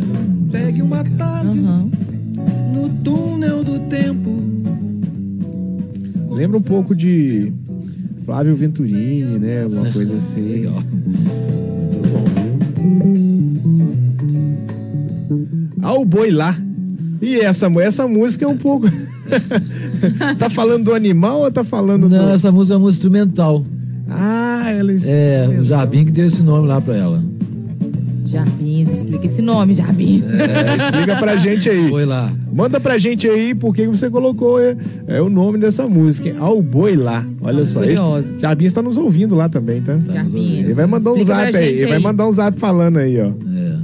Pegue 0.50 0.82
um 0.82 0.88
cara. 0.88 1.08
atalho 1.08 1.50
Aham. 1.50 1.90
no 2.74 2.88
túnel 3.04 3.62
do 3.62 3.78
tempo. 3.88 4.65
Lembra 6.36 6.58
um 6.58 6.62
pouco 6.62 6.94
de 6.94 7.50
Flávio 8.26 8.54
Venturini, 8.54 9.38
né, 9.38 9.62
alguma 9.62 9.90
coisa 9.90 10.12
assim. 10.18 10.42
Legal. 10.42 10.74
Ao 15.80 16.04
boi 16.04 16.30
lá. 16.30 16.54
E 17.22 17.36
essa 17.36 17.68
essa 17.80 18.06
música 18.06 18.44
é 18.44 18.48
um 18.48 18.58
pouco 18.58 18.86
Tá 20.38 20.50
falando 20.50 20.84
do 20.84 20.94
animal 20.94 21.40
ou 21.40 21.50
tá 21.50 21.64
falando 21.64 22.06
Não, 22.08 22.26
do 22.26 22.30
essa 22.34 22.52
música 22.52 22.74
é 22.74 22.76
uma 22.76 22.84
música 22.84 23.06
instrumental. 23.06 23.64
Ah, 24.08 24.72
eles 24.74 25.02
É, 25.06 25.48
o 25.58 25.64
Jarbim 25.64 26.04
que 26.04 26.12
deu 26.12 26.26
esse 26.26 26.42
nome 26.42 26.68
lá 26.68 26.80
pra 26.82 26.94
ela. 26.94 27.24
Jarbins, 28.26 28.90
explica 28.90 29.26
esse 29.26 29.40
nome, 29.42 29.74
Jarbins. 29.74 30.24
É, 30.24 30.76
explica 30.76 31.16
pra 31.16 31.36
gente 31.36 31.68
aí. 31.68 31.88
Foi 31.88 32.04
lá. 32.04 32.32
Manda 32.52 32.80
pra 32.80 32.98
gente 32.98 33.28
aí 33.28 33.54
por 33.54 33.74
que 33.74 33.86
você 33.86 34.08
colocou 34.10 34.60
é, 34.60 34.76
é 35.06 35.20
o 35.20 35.28
nome 35.28 35.58
dessa 35.58 35.86
música, 35.86 36.28
hein? 36.28 36.36
Ao 36.38 36.60
Boi 36.60 36.96
Lá. 36.96 37.24
Olha 37.40 37.64
só. 37.66 37.82
Ele, 37.82 37.96
Curiosos. 37.96 38.40
Jarbinha 38.40 38.68
está 38.68 38.82
nos 38.82 38.96
ouvindo 38.96 39.34
lá 39.34 39.48
também, 39.48 39.80
tá? 39.82 39.94
Tá 40.06 40.14
Jarbins. 40.14 40.64
Ele 40.64 40.74
vai 40.74 40.86
mandar 40.86 41.10
um 41.12 41.16
Explica 41.16 41.44
zap 41.44 41.56
aí. 41.56 41.74
Ele 41.74 41.86
vai 41.86 41.98
mandar 41.98 42.26
um 42.26 42.32
zap 42.32 42.58
falando 42.58 42.98
aí, 42.98 43.20
ó. 43.20 43.26
É. 43.28 43.76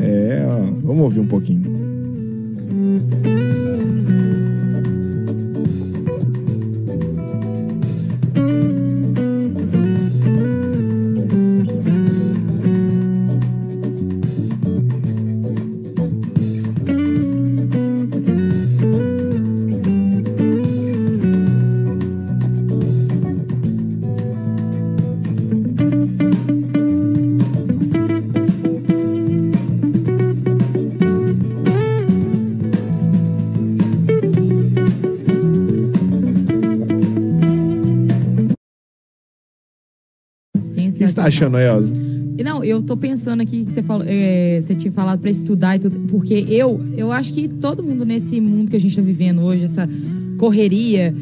É, 0.00 0.46
ó. 0.46 0.58
Vamos 0.82 1.02
ouvir 1.04 1.20
um 1.20 1.26
pouquinho. 1.26 1.77
Achando, 41.28 41.58
Elza? 41.58 41.94
Não, 42.44 42.62
eu 42.62 42.80
tô 42.82 42.96
pensando 42.96 43.40
aqui 43.42 43.64
que 43.64 43.72
você 43.72 43.82
falou, 43.82 44.04
é, 44.06 44.60
você 44.62 44.74
tinha 44.74 44.92
falado 44.92 45.18
pra 45.18 45.30
estudar 45.30 45.76
e 45.76 45.80
tudo, 45.80 45.98
porque 46.08 46.46
eu, 46.48 46.80
eu 46.96 47.10
acho 47.10 47.32
que 47.32 47.48
todo 47.48 47.82
mundo 47.82 48.04
nesse 48.04 48.40
mundo 48.40 48.70
que 48.70 48.76
a 48.76 48.80
gente 48.80 48.94
tá 48.94 49.02
vivendo 49.02 49.40
hoje, 49.42 49.64
essa 49.64 49.88
correria, 50.36 51.12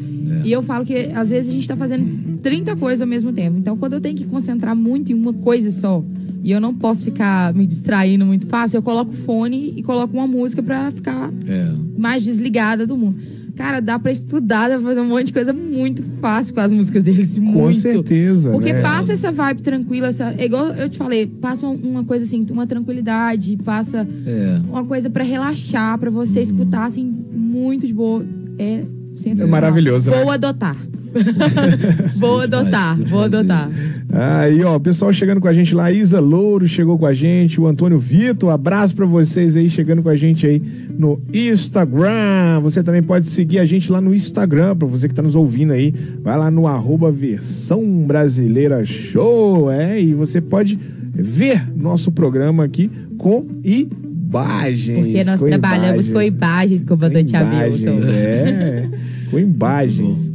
e 0.43 0.51
eu 0.51 0.61
falo 0.61 0.85
que 0.85 0.95
às 1.13 1.29
vezes 1.29 1.49
a 1.49 1.53
gente 1.53 1.67
tá 1.67 1.75
fazendo 1.75 2.37
30 2.43 2.75
coisas 2.75 3.01
ao 3.01 3.07
mesmo 3.07 3.31
tempo. 3.33 3.57
Então, 3.57 3.75
quando 3.77 3.93
eu 3.93 4.01
tenho 4.01 4.15
que 4.15 4.25
concentrar 4.25 4.75
muito 4.75 5.11
em 5.11 5.15
uma 5.15 5.33
coisa 5.33 5.71
só, 5.71 6.03
e 6.43 6.51
eu 6.51 6.61
não 6.61 6.73
posso 6.73 7.03
ficar 7.03 7.53
me 7.53 7.65
distraindo 7.65 8.25
muito 8.25 8.45
fácil, 8.45 8.77
eu 8.77 8.81
coloco 8.83 9.11
o 9.11 9.15
fone 9.15 9.73
e 9.75 9.81
coloco 9.81 10.15
uma 10.15 10.27
música 10.27 10.61
pra 10.61 10.91
ficar 10.91 11.31
É. 11.47 11.71
mais 11.97 12.23
desligada 12.23 12.85
do 12.85 12.95
mundo. 12.95 13.17
Cara, 13.57 13.79
dá 13.81 13.97
pra 13.97 14.11
estudar, 14.11 14.69
dá 14.69 14.75
pra 14.77 14.87
fazer 14.89 14.99
um 15.01 15.05
monte 15.07 15.25
de 15.27 15.33
coisa 15.33 15.51
muito 15.51 16.03
fácil 16.21 16.53
com 16.53 16.59
as 16.59 16.71
músicas 16.71 17.03
deles. 17.03 17.37
Com 17.39 17.43
muito. 17.43 17.79
certeza, 17.79 18.51
Porque 18.51 18.71
né? 18.71 18.81
passa 18.83 19.13
essa 19.13 19.31
vibe 19.31 19.61
tranquila, 19.63 20.07
essa, 20.09 20.33
é 20.37 20.45
igual 20.45 20.67
eu 20.75 20.87
te 20.87 20.97
falei, 20.97 21.25
passa 21.25 21.65
uma, 21.65 22.03
coisa 22.03 22.23
assim, 22.23 22.45
uma 22.51 22.67
tranquilidade, 22.67 23.57
passa 23.57 24.07
É. 24.27 24.61
uma 24.69 24.85
coisa 24.85 25.09
pra 25.09 25.23
relaxar, 25.23 25.97
pra 25.97 26.11
você 26.11 26.39
escutar 26.39 26.85
assim, 26.85 27.11
muito 27.33 27.87
de 27.87 27.93
boa. 27.93 28.23
É 28.59 28.83
sensacional. 29.13 29.47
É 29.47 29.51
maravilhoso, 29.51 30.11
né? 30.11 30.21
Vou 30.21 30.31
adotar. 30.31 30.75
vou 32.17 32.41
adotar, 32.41 32.97
vou 33.05 33.21
adotar. 33.23 33.67
Aí, 34.09 34.63
ó, 34.63 34.77
o 34.77 34.79
pessoal 34.79 35.11
chegando 35.11 35.41
com 35.41 35.49
a 35.49 35.53
gente 35.53 35.75
lá, 35.75 35.91
Isa 35.91 36.19
Louro 36.19 36.65
chegou 36.65 36.97
com 36.97 37.05
a 37.05 37.13
gente, 37.13 37.59
o 37.59 37.67
Antônio 37.67 37.99
Vitor, 37.99 38.49
abraço 38.51 38.95
pra 38.95 39.05
vocês 39.05 39.57
aí, 39.57 39.69
chegando 39.69 40.01
com 40.01 40.07
a 40.07 40.15
gente 40.15 40.47
aí 40.47 40.61
no 40.97 41.19
Instagram. 41.33 42.61
Você 42.61 42.81
também 42.81 43.03
pode 43.03 43.27
seguir 43.27 43.59
a 43.59 43.65
gente 43.65 43.91
lá 43.91 43.99
no 43.99 44.15
Instagram, 44.15 44.77
pra 44.77 44.87
você 44.87 45.09
que 45.09 45.13
tá 45.13 45.21
nos 45.21 45.35
ouvindo 45.35 45.73
aí, 45.73 45.93
vai 46.23 46.37
lá 46.37 46.49
no 46.49 46.65
arroba 46.67 47.11
versão 47.11 47.83
brasileira 48.03 48.83
show, 48.85 49.69
é, 49.69 50.01
e 50.01 50.13
você 50.13 50.39
pode 50.39 50.79
ver 51.13 51.67
nosso 51.75 52.09
programa 52.09 52.63
aqui 52.63 52.89
com 53.17 53.45
imagens. 53.61 54.99
Porque 54.99 55.23
nós 55.25 55.39
com 55.39 55.47
trabalhamos 55.47 56.07
imagens. 56.07 56.13
com 56.13 56.21
imagens, 56.21 56.83
comandante 56.85 57.29
Imagens, 57.35 57.87
Hamilton. 57.87 58.07
É, 58.09 58.89
com 59.29 59.37
imagens. 59.39 60.31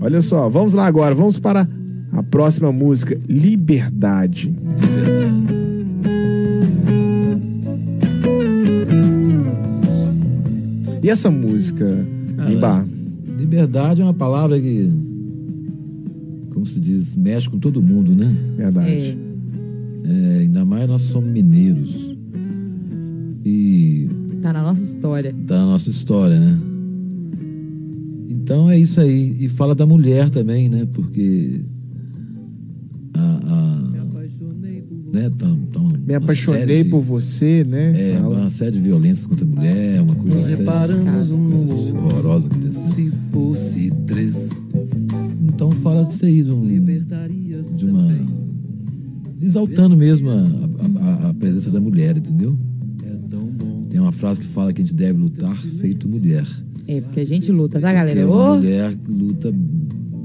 Olha 0.00 0.22
só, 0.22 0.48
vamos 0.48 0.72
lá 0.72 0.86
agora, 0.86 1.14
vamos 1.14 1.38
para 1.38 1.68
a 2.16 2.22
próxima 2.22 2.72
música, 2.72 3.18
Liberdade. 3.28 4.54
E 11.02 11.08
essa 11.10 11.30
música, 11.30 11.84
Imbá? 12.50 12.84
Liberdade 13.38 14.00
é 14.00 14.04
uma 14.04 14.14
palavra 14.14 14.58
que, 14.58 14.90
como 16.52 16.66
se 16.66 16.80
diz, 16.80 17.14
mexe 17.14 17.48
com 17.48 17.58
todo 17.58 17.82
mundo, 17.82 18.14
né? 18.14 18.34
Verdade. 18.56 19.16
É, 20.04 20.38
ainda 20.40 20.64
mais 20.64 20.88
nós 20.88 21.02
somos 21.02 21.30
mineiros. 21.30 22.16
E 23.44 24.08
Tá 24.42 24.52
na 24.52 24.62
nossa 24.62 24.82
história. 24.82 25.32
da 25.32 25.64
nossa 25.64 25.90
história, 25.90 26.38
né? 26.40 26.58
Então 28.28 28.70
é 28.70 28.78
isso 28.78 29.00
aí. 29.00 29.36
E 29.38 29.48
fala 29.48 29.74
da 29.74 29.86
mulher 29.86 30.30
também, 30.30 30.68
né? 30.68 30.86
Porque 30.92 31.60
né? 35.12 35.30
Tá, 35.38 35.56
tá 35.72 35.80
uma, 35.80 35.90
Me 35.98 36.12
uma 36.12 36.16
apaixonei 36.18 36.60
série 36.66 36.84
de- 36.84 36.90
por 36.90 37.00
você, 37.00 37.64
né? 37.64 37.92
É, 38.12 38.18
Fala. 38.18 38.40
uma 38.40 38.50
série 38.50 38.72
de 38.72 38.80
violências 38.80 39.26
contra 39.26 39.44
a 39.44 39.48
mulher, 39.48 40.00
uma 40.02 40.14
coisa, 40.14 40.40
séria, 40.40 40.56
reparamos 40.56 41.30
um 41.30 41.50
coisa 41.50 41.74
outro. 41.74 41.96
horrorosa 42.04 42.46
acontecendo. 42.48 42.86
Se 42.94 43.10
fosse 43.32 43.90
três, 44.06 44.50
Então 45.48 45.70
fala 45.72 46.04
disso 46.04 46.24
aí, 46.24 46.42
de, 46.42 46.50
um, 46.52 46.66
de 46.66 47.84
uma. 47.86 48.08
exaltando 49.40 49.96
mesmo 49.96 50.28
a, 50.30 50.34
a- 50.34 51.04
a- 51.26 51.30
a 51.30 51.34
presença 51.34 51.70
da 51.70 51.80
mulher, 51.80 52.16
entendeu? 52.16 52.58
É 53.04 53.28
tão 53.30 53.44
bom. 53.46 53.82
Tem 53.88 53.98
uma 54.00 54.12
frase 54.12 54.40
que 54.40 54.46
fala 54.48 54.72
que 54.72 54.82
a 54.82 54.84
gente 54.84 54.94
deve 54.94 55.18
lutar 55.18 55.54
feito 55.56 56.06
mulher. 56.08 56.46
É, 56.88 57.00
porque 57.00 57.20
a 57.20 57.26
gente 57.26 57.50
luta, 57.50 57.80
tá, 57.80 57.88
Porque 57.88 57.94
galera? 58.14 58.26
uma 58.26 58.52
Ô, 58.52 58.56
mulher 58.56 58.94
que 58.94 59.10
luta. 59.10 59.52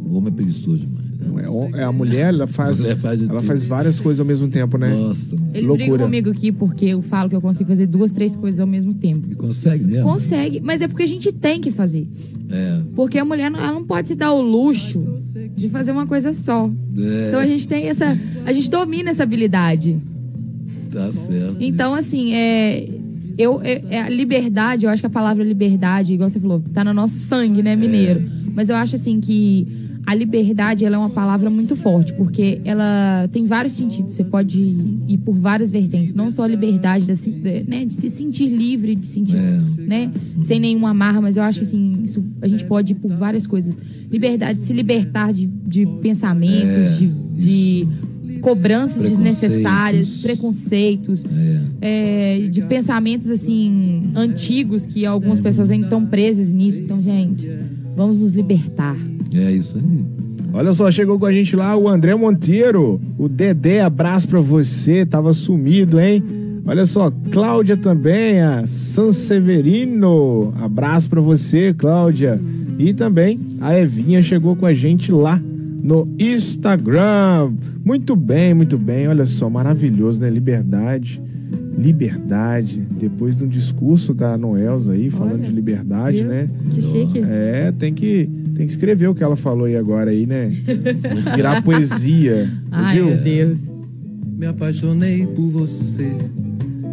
O 0.05 0.15
homem 0.17 0.27
é 0.31 0.35
preguiçoso 0.35 0.79
demais. 0.85 1.00
Não, 1.23 1.39
é 1.39 1.81
é 1.81 1.83
a 1.83 1.91
mulher, 1.91 2.29
ela 2.33 2.47
faz, 2.47 2.79
mulher 2.79 2.97
faz 2.97 3.19
ela 3.21 3.29
tudo. 3.29 3.41
faz 3.43 3.63
várias 3.63 3.99
coisas 3.99 4.19
ao 4.19 4.25
mesmo 4.25 4.47
tempo, 4.47 4.77
né? 4.77 4.89
Nossa, 4.93 5.35
mano. 5.35 5.47
Eles 5.53 5.67
loucura. 5.67 5.87
brigam 5.89 6.05
comigo 6.05 6.29
aqui 6.31 6.51
porque 6.51 6.85
eu 6.85 7.01
falo 7.01 7.29
que 7.29 7.35
eu 7.35 7.41
consigo 7.41 7.69
fazer 7.69 7.85
duas, 7.87 8.11
três 8.11 8.35
coisas 8.35 8.59
ao 8.59 8.67
mesmo 8.67 8.93
tempo. 8.93 9.27
E 9.31 9.35
consegue 9.35 9.83
mesmo? 9.83 10.03
Consegue, 10.09 10.59
mas 10.59 10.81
é 10.81 10.87
porque 10.87 11.03
a 11.03 11.07
gente 11.07 11.31
tem 11.31 11.61
que 11.61 11.71
fazer. 11.71 12.07
É. 12.49 12.79
Porque 12.95 13.17
a 13.17 13.23
mulher 13.25 13.49
não, 13.51 13.59
ela 13.59 13.71
não 13.73 13.83
pode 13.83 14.07
se 14.09 14.15
dar 14.15 14.33
o 14.33 14.41
luxo 14.41 15.03
de 15.55 15.69
fazer 15.69 15.91
uma 15.91 16.05
coisa 16.07 16.33
só. 16.33 16.69
É, 16.97 17.27
Então 17.27 17.39
a 17.39 17.45
gente 17.47 17.67
tem 17.67 17.85
essa. 17.87 18.17
A 18.45 18.51
gente 18.51 18.69
domina 18.69 19.11
essa 19.11 19.23
habilidade. 19.23 19.97
tá 20.91 21.11
certo. 21.11 21.57
Então, 21.59 21.93
assim, 21.93 22.33
é. 22.33 22.89
Eu, 23.37 23.61
é, 23.63 23.81
é 23.89 24.01
a 24.01 24.09
liberdade, 24.09 24.85
eu 24.85 24.89
acho 24.91 25.01
que 25.01 25.07
a 25.07 25.09
palavra 25.09 25.43
liberdade, 25.43 26.13
igual 26.13 26.29
você 26.29 26.39
falou, 26.39 26.61
tá 26.73 26.83
no 26.83 26.93
nosso 26.93 27.15
sangue, 27.15 27.63
né, 27.63 27.75
mineiro. 27.75 28.21
Mas 28.53 28.67
eu 28.67 28.75
acho 28.75 28.95
assim 28.97 29.19
que 29.21 29.65
a 30.05 30.15
liberdade 30.15 30.83
ela 30.83 30.95
é 30.95 30.99
uma 30.99 31.09
palavra 31.09 31.49
muito 31.49 31.75
forte, 31.75 32.11
porque 32.13 32.59
ela 32.65 33.29
tem 33.31 33.45
vários 33.45 33.73
sentidos. 33.73 34.13
Você 34.13 34.23
pode 34.23 34.57
ir 35.07 35.17
por 35.19 35.33
várias 35.35 35.69
vertentes, 35.71 36.13
não 36.13 36.31
só 36.31 36.43
a 36.43 36.47
liberdade 36.47 37.05
da 37.05 37.13
né, 37.67 37.85
de 37.85 37.93
se 37.93 38.09
sentir 38.09 38.47
livre, 38.49 38.95
de 38.95 39.05
sentir, 39.07 39.37
né, 39.77 40.11
sem 40.41 40.59
nenhuma 40.59 40.89
amarra, 40.89 41.21
mas 41.21 41.37
eu 41.37 41.43
acho 41.43 41.59
que 41.59 41.65
assim, 41.65 42.01
isso, 42.03 42.23
a 42.41 42.47
gente 42.47 42.65
pode 42.65 42.93
ir 42.93 42.95
por 42.95 43.11
várias 43.11 43.45
coisas. 43.45 43.77
Liberdade 44.11 44.59
de 44.59 44.65
se 44.65 44.73
libertar 44.73 45.31
de, 45.31 45.45
de 45.47 45.85
pensamentos, 46.01 46.67
É, 46.67 46.97
de, 46.97 47.07
de 47.37 47.87
cobranças 48.41 48.97
Preconceitos. 49.03 49.39
desnecessárias, 49.39 50.21
preconceitos 50.21 51.23
É. 51.79 52.39
é, 52.43 52.47
de 52.49 52.61
pensamentos 52.63 53.29
assim 53.29 54.03
antigos 54.15 54.85
que 54.85 55.05
algumas 55.05 55.39
pessoas 55.39 55.69
ainda 55.69 55.85
estão 55.85 56.05
presas 56.05 56.51
nisso. 56.51 56.79
Então, 56.81 57.01
gente, 57.01 57.47
vamos 57.95 58.17
nos 58.17 58.33
libertar. 58.33 58.97
É 59.33 59.51
isso 59.51 59.77
aí. 59.77 60.05
Olha 60.53 60.73
só, 60.73 60.91
chegou 60.91 61.17
com 61.17 61.25
a 61.25 61.31
gente 61.31 61.55
lá 61.55 61.77
o 61.77 61.87
André 61.87 62.13
Monteiro. 62.15 62.99
O 63.17 63.29
Dedé, 63.29 63.81
abraço 63.81 64.27
pra 64.27 64.41
você. 64.41 65.05
Tava 65.05 65.31
sumido, 65.33 65.99
hein? 65.99 66.23
Olha 66.65 66.85
só, 66.85 67.11
Cláudia 67.31 67.75
também, 67.77 68.41
a 68.41 68.67
Sanseverino. 68.67 70.53
Abraço 70.61 71.09
pra 71.09 71.21
você, 71.21 71.73
Cláudia. 71.73 72.39
E 72.77 72.93
também 72.93 73.39
a 73.59 73.77
Evinha 73.77 74.21
chegou 74.21 74.55
com 74.55 74.65
a 74.65 74.73
gente 74.73 75.11
lá 75.11 75.41
no 75.81 76.07
Instagram. 76.19 77.51
Muito 77.83 78.15
bem, 78.15 78.53
muito 78.53 78.77
bem. 78.77 79.07
Olha 79.07 79.25
só, 79.25 79.49
maravilhoso, 79.49 80.21
né? 80.21 80.29
Liberdade. 80.29 81.21
Liberdade. 81.77 82.83
Depois 82.99 83.35
do 83.35 83.47
discurso 83.47 84.13
da 84.13 84.37
Noelza 84.37 84.93
aí, 84.93 85.09
falando 85.09 85.35
Olha, 85.35 85.43
de 85.43 85.51
liberdade, 85.51 86.17
viu? 86.17 86.27
né? 86.27 86.49
Que 86.73 86.81
chique. 86.81 87.19
É, 87.19 87.73
tem 87.77 87.93
que, 87.93 88.29
tem 88.61 88.67
que 88.67 88.73
escrever 88.73 89.07
o 89.07 89.15
que 89.15 89.23
ela 89.23 89.35
falou 89.35 89.65
aí 89.65 89.75
agora 89.75 90.11
aí, 90.11 90.27
né? 90.27 90.49
Virar 91.35 91.63
poesia. 91.63 92.47
Ai, 92.69 92.95
viu? 92.95 93.07
meu 93.07 93.17
Deus. 93.17 93.57
Me 94.37 94.45
apaixonei 94.45 95.25
por 95.25 95.49
você, 95.49 96.11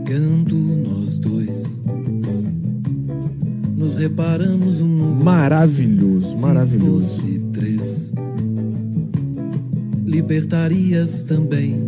canto 0.06 0.54
nós 0.54 1.18
dois. 1.18 1.78
Nos 3.76 3.96
reparamos 3.96 4.80
um 4.80 4.88
no 4.88 5.08
outro. 5.10 5.24
Maravilhoso, 5.26 6.36
Se 6.36 6.40
maravilhoso. 6.40 7.06
fosse 7.06 7.38
três, 7.52 8.12
libertarias 10.06 11.22
também. 11.22 11.84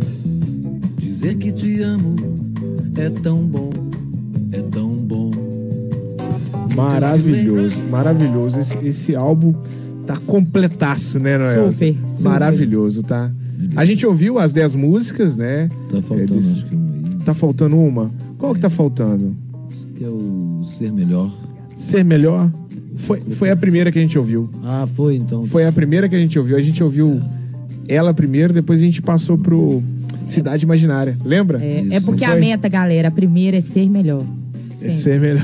Dizer 0.95 1.37
que 1.37 1.51
te 1.51 1.81
amo 1.81 2.15
é 2.95 3.09
tão 3.09 3.41
bom. 3.47 3.71
Maravilhoso, 6.75 7.79
maravilhoso. 7.89 8.59
Esse, 8.59 8.77
esse 8.85 9.15
álbum 9.15 9.53
tá 10.05 10.17
completaço, 10.17 11.19
né, 11.19 11.37
Noel? 11.37 11.71
Super, 11.71 11.95
super. 12.11 12.23
Maravilhoso, 12.23 13.03
tá? 13.03 13.31
A 13.75 13.85
gente 13.85 14.05
ouviu 14.05 14.39
as 14.39 14.51
10 14.51 14.75
músicas, 14.75 15.37
né? 15.37 15.69
Tá 15.89 16.01
faltando, 16.01 16.33
Eles- 16.33 16.51
acho 16.51 16.65
que 16.65 16.75
uma 16.75 16.85
aí. 16.85 17.15
Tá 17.25 17.33
faltando 17.33 17.77
uma? 17.77 18.11
Qual 18.37 18.53
que 18.53 18.59
tá 18.59 18.69
faltando? 18.69 19.35
Acho 19.69 19.85
que 19.87 20.03
é 20.03 20.07
o 20.09 20.61
Ser 20.65 20.91
Melhor. 20.91 21.31
Ser 21.77 22.03
Melhor? 22.03 22.49
Foi, 22.97 23.19
foi 23.21 23.49
a 23.49 23.55
primeira 23.55 23.91
que 23.91 23.99
a 23.99 24.01
gente 24.01 24.17
ouviu. 24.17 24.49
Ah, 24.63 24.87
foi 24.95 25.15
então. 25.15 25.45
Foi 25.45 25.65
a 25.65 25.71
primeira 25.71 26.09
que 26.09 26.15
a 26.15 26.19
gente 26.19 26.37
ouviu. 26.37 26.57
A 26.57 26.61
gente 26.61 26.83
ouviu 26.83 27.19
ela 27.87 28.13
primeiro, 28.13 28.53
depois 28.53 28.79
a 28.79 28.83
gente 28.83 29.01
passou 29.01 29.37
pro 29.37 29.81
Cidade 30.27 30.65
Imaginária. 30.65 31.17
Lembra? 31.23 31.63
É, 31.63 31.85
é 31.95 31.99
porque 32.01 32.25
a 32.25 32.35
meta, 32.35 32.67
galera, 32.67 33.07
a 33.07 33.11
primeira 33.11 33.57
é 33.57 33.61
ser 33.61 33.89
melhor. 33.89 34.23
É 34.83 34.91
Sempre. 34.91 34.93
ser 34.93 35.21
melhor. 35.21 35.43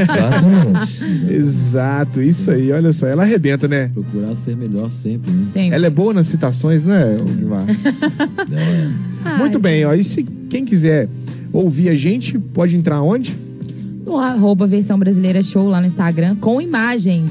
Exatamente. 0.00 1.04
Exato, 1.32 2.22
isso 2.22 2.50
aí, 2.50 2.72
olha 2.72 2.92
só. 2.92 3.06
Ela 3.06 3.22
arrebenta, 3.22 3.68
né? 3.68 3.90
Procurar 3.92 4.34
ser 4.34 4.56
melhor 4.56 4.90
sempre, 4.90 5.30
né? 5.30 5.44
Sempre. 5.52 5.74
Ela 5.74 5.86
é 5.86 5.90
boa 5.90 6.14
nas 6.14 6.26
citações, 6.26 6.86
né, 6.86 7.16
Guimar? 7.22 7.64
É. 8.50 8.90
Ai, 9.24 9.38
Muito 9.38 9.58
bem, 9.58 9.84
ó. 9.84 9.92
E 9.92 10.02
se 10.02 10.22
quem 10.22 10.64
quiser 10.64 11.08
ouvir 11.52 11.90
a 11.90 11.94
gente, 11.94 12.38
pode 12.38 12.76
entrar 12.76 13.02
onde? 13.02 13.36
No 14.06 14.16
arroba 14.16 14.66
versão 14.66 14.98
brasileira 14.98 15.42
show 15.42 15.68
lá 15.68 15.80
no 15.80 15.86
Instagram, 15.86 16.36
com 16.36 16.60
imagens. 16.60 17.30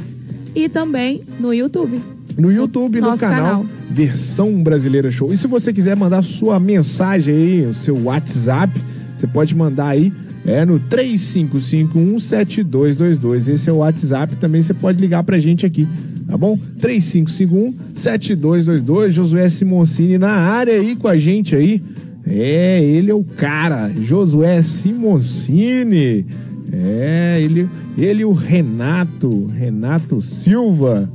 E 0.54 0.70
também 0.70 1.22
no 1.40 1.54
YouTube. 1.54 2.00
No 2.38 2.52
YouTube, 2.52 3.02
no 3.02 3.08
nosso 3.08 3.20
canal, 3.20 3.40
canal. 3.40 3.66
Versão 3.90 4.62
Brasileira 4.62 5.10
Show. 5.10 5.34
E 5.34 5.38
se 5.38 5.48
você 5.48 5.74
quiser 5.74 5.96
mandar 5.96 6.24
sua 6.24 6.60
mensagem 6.60 7.34
aí, 7.34 7.66
o 7.66 7.74
seu 7.74 7.98
WhatsApp, 8.04 8.72
você 9.16 9.26
pode 9.26 9.56
mandar 9.56 9.88
aí 9.88 10.14
é 10.48 10.66
no 10.66 10.80
35517222. 10.80 13.50
Esse 13.50 13.70
é 13.70 13.74
o 13.74 13.78
WhatsApp, 13.78 14.36
também 14.38 14.62
você 14.62 14.74
pode 14.74 15.00
ligar 15.00 15.24
pra 15.24 15.38
gente 15.38 15.66
aqui, 15.66 15.86
tá 16.26 16.38
bom? 16.38 16.58
35517222. 16.80 19.10
Josué 19.10 19.50
Simoncini 19.50 20.18
na 20.18 20.32
área 20.32 20.74
aí 20.74 20.96
com 20.96 21.10
a 21.10 21.18
gente 21.18 21.54
aí. 21.56 21.84
É, 22.26 22.82
ele 22.84 23.12
é 23.12 23.14
o 23.14 23.24
cara, 23.24 23.92
Josué 24.02 24.62
Simoncini. 24.62 26.26
É, 26.72 27.40
ele, 27.42 27.68
ele 27.98 28.22
e 28.22 28.26
o 28.26 28.32
Renato, 28.34 29.48
Renato 29.48 30.22
Silva. 30.22 31.10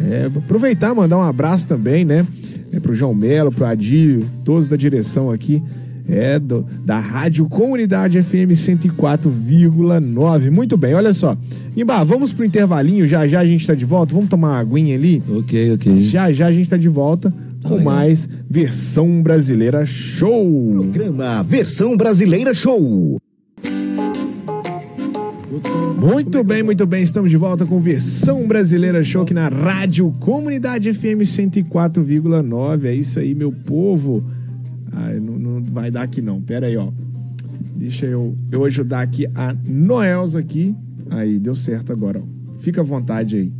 É, 0.00 0.26
aproveitar 0.26 0.94
mandar 0.94 1.18
um 1.18 1.22
abraço 1.22 1.66
também, 1.68 2.04
né? 2.04 2.26
É, 2.72 2.80
pro 2.80 2.94
João 2.94 3.14
Melo, 3.14 3.52
pro 3.52 3.66
Adílio, 3.66 4.26
todos 4.44 4.68
da 4.68 4.76
direção 4.76 5.30
aqui. 5.30 5.62
É, 6.12 6.38
do- 6.40 6.66
da 6.84 6.98
Rádio 6.98 7.48
Comunidade 7.48 8.20
FM 8.20 8.50
104,9. 8.54 10.50
Muito 10.50 10.76
bem, 10.76 10.92
olha 10.94 11.14
só. 11.14 11.36
Imba, 11.76 12.02
vamos 12.04 12.32
pro 12.32 12.44
intervalinho, 12.44 13.06
já 13.06 13.26
já 13.26 13.40
a 13.40 13.46
gente 13.46 13.64
tá 13.66 13.74
de 13.74 13.84
volta. 13.84 14.12
Vamos 14.14 14.28
tomar 14.28 14.48
uma 14.48 14.58
aguinha 14.58 14.96
ali? 14.96 15.22
Ok, 15.28 15.72
ok. 15.74 16.02
Já 16.02 16.32
já 16.32 16.46
a 16.48 16.52
gente 16.52 16.68
tá 16.68 16.76
de 16.76 16.88
volta 16.88 17.32
com 17.62 17.76
legal. 17.76 17.84
mais 17.94 18.28
versão 18.48 19.22
brasileira 19.22 19.86
show. 19.86 20.72
Programa 20.80 21.42
Versão 21.44 21.96
Brasileira 21.96 22.52
Show. 22.54 23.20
Muito 25.98 26.42
bem, 26.42 26.62
muito 26.62 26.86
bem. 26.86 27.02
Estamos 27.02 27.30
de 27.30 27.36
volta 27.36 27.66
com 27.66 27.78
versão 27.80 28.46
brasileira 28.48 29.02
show 29.04 29.22
aqui 29.22 29.34
na 29.34 29.48
Rádio 29.48 30.10
Comunidade 30.20 30.92
FM 30.94 31.22
104,9. 31.24 32.86
É 32.86 32.94
isso 32.94 33.18
aí, 33.20 33.34
meu 33.34 33.52
povo. 33.52 34.24
Ah, 34.92 35.12
vai 35.70 35.90
dar 35.90 36.02
aqui 36.02 36.20
não. 36.20 36.40
Pera 36.40 36.66
aí, 36.66 36.76
ó. 36.76 36.88
Deixa 37.76 38.06
eu, 38.06 38.36
eu 38.50 38.64
ajudar 38.64 39.00
aqui 39.00 39.26
a 39.34 39.54
Noelza 39.66 40.38
aqui. 40.38 40.74
Aí, 41.10 41.38
deu 41.38 41.54
certo 41.54 41.92
agora, 41.92 42.20
ó. 42.20 42.58
Fica 42.60 42.80
à 42.80 42.84
vontade 42.84 43.36
aí. 43.36 43.52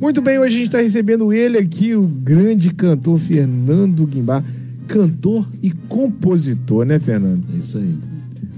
Muito 0.00 0.22
bem, 0.22 0.38
hoje 0.38 0.54
a 0.54 0.58
gente 0.58 0.66
está 0.68 0.80
recebendo 0.80 1.32
ele 1.32 1.58
aqui, 1.58 1.94
o 1.94 2.02
grande 2.02 2.72
cantor 2.72 3.18
Fernando 3.18 4.06
Guimbá. 4.06 4.42
Cantor 4.86 5.46
e 5.62 5.70
compositor, 5.70 6.86
né, 6.86 6.98
Fernando? 6.98 7.44
É 7.54 7.58
isso 7.58 7.76
aí. 7.76 7.94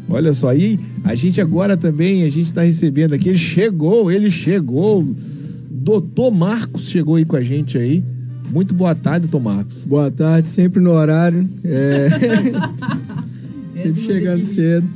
Olha 0.08 0.32
só, 0.32 0.50
aí 0.50 0.78
a 1.02 1.14
gente 1.14 1.40
agora 1.40 1.76
também, 1.76 2.24
a 2.24 2.28
gente 2.28 2.52
tá 2.52 2.62
recebendo 2.62 3.14
aqui, 3.14 3.28
ele 3.28 3.38
chegou, 3.38 4.10
ele 4.12 4.30
chegou. 4.30 5.06
Doutor 5.70 6.30
Marcos 6.30 6.88
chegou 6.88 7.16
aí 7.16 7.24
com 7.24 7.36
a 7.36 7.42
gente 7.42 7.78
aí. 7.78 8.04
Muito 8.50 8.74
boa 8.74 8.94
tarde, 8.94 9.28
doutor 9.28 9.48
Marcos. 9.48 9.84
Boa 9.84 10.10
tarde, 10.10 10.48
sempre 10.48 10.80
no 10.80 10.90
horário. 10.90 11.48
É... 11.64 12.08
sempre 13.80 14.02
chegando 14.02 14.44
cedo. 14.44 14.86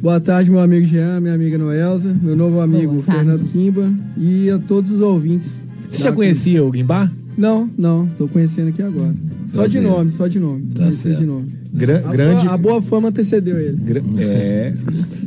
Boa 0.00 0.20
tarde, 0.20 0.50
meu 0.50 0.60
amigo 0.60 0.86
Jean, 0.86 1.20
minha 1.20 1.34
amiga 1.34 1.58
Noelza, 1.58 2.14
meu 2.22 2.34
novo 2.34 2.60
amigo. 2.60 3.02
Fernando 3.02 3.44
Kimba 3.50 3.90
e 4.16 4.50
a 4.50 4.58
todos 4.58 4.90
os 4.90 5.00
ouvintes. 5.00 5.52
Você 5.88 6.02
já 6.02 6.12
conhecia 6.12 6.64
o 6.64 6.70
Guimbá? 6.70 7.10
Não, 7.36 7.68
não, 7.76 8.06
tô 8.18 8.28
conhecendo 8.28 8.68
aqui 8.68 8.82
agora. 8.82 9.12
Só 9.52 9.66
de 9.66 9.72
Prazer. 9.78 9.82
nome, 9.82 10.10
só 10.12 10.26
de 10.28 10.38
nome. 10.38 10.62
Tá 10.74 10.90
certo. 10.92 11.18
de 11.20 11.26
nome. 11.26 11.46
Gra- 11.72 12.02
A, 12.04 12.12
grande. 12.12 12.46
a 12.48 12.56
boa 12.56 12.80
fama 12.80 13.08
antecedeu 13.08 13.58
ele. 13.58 13.76
gra- 13.76 14.02
é. 14.18 14.72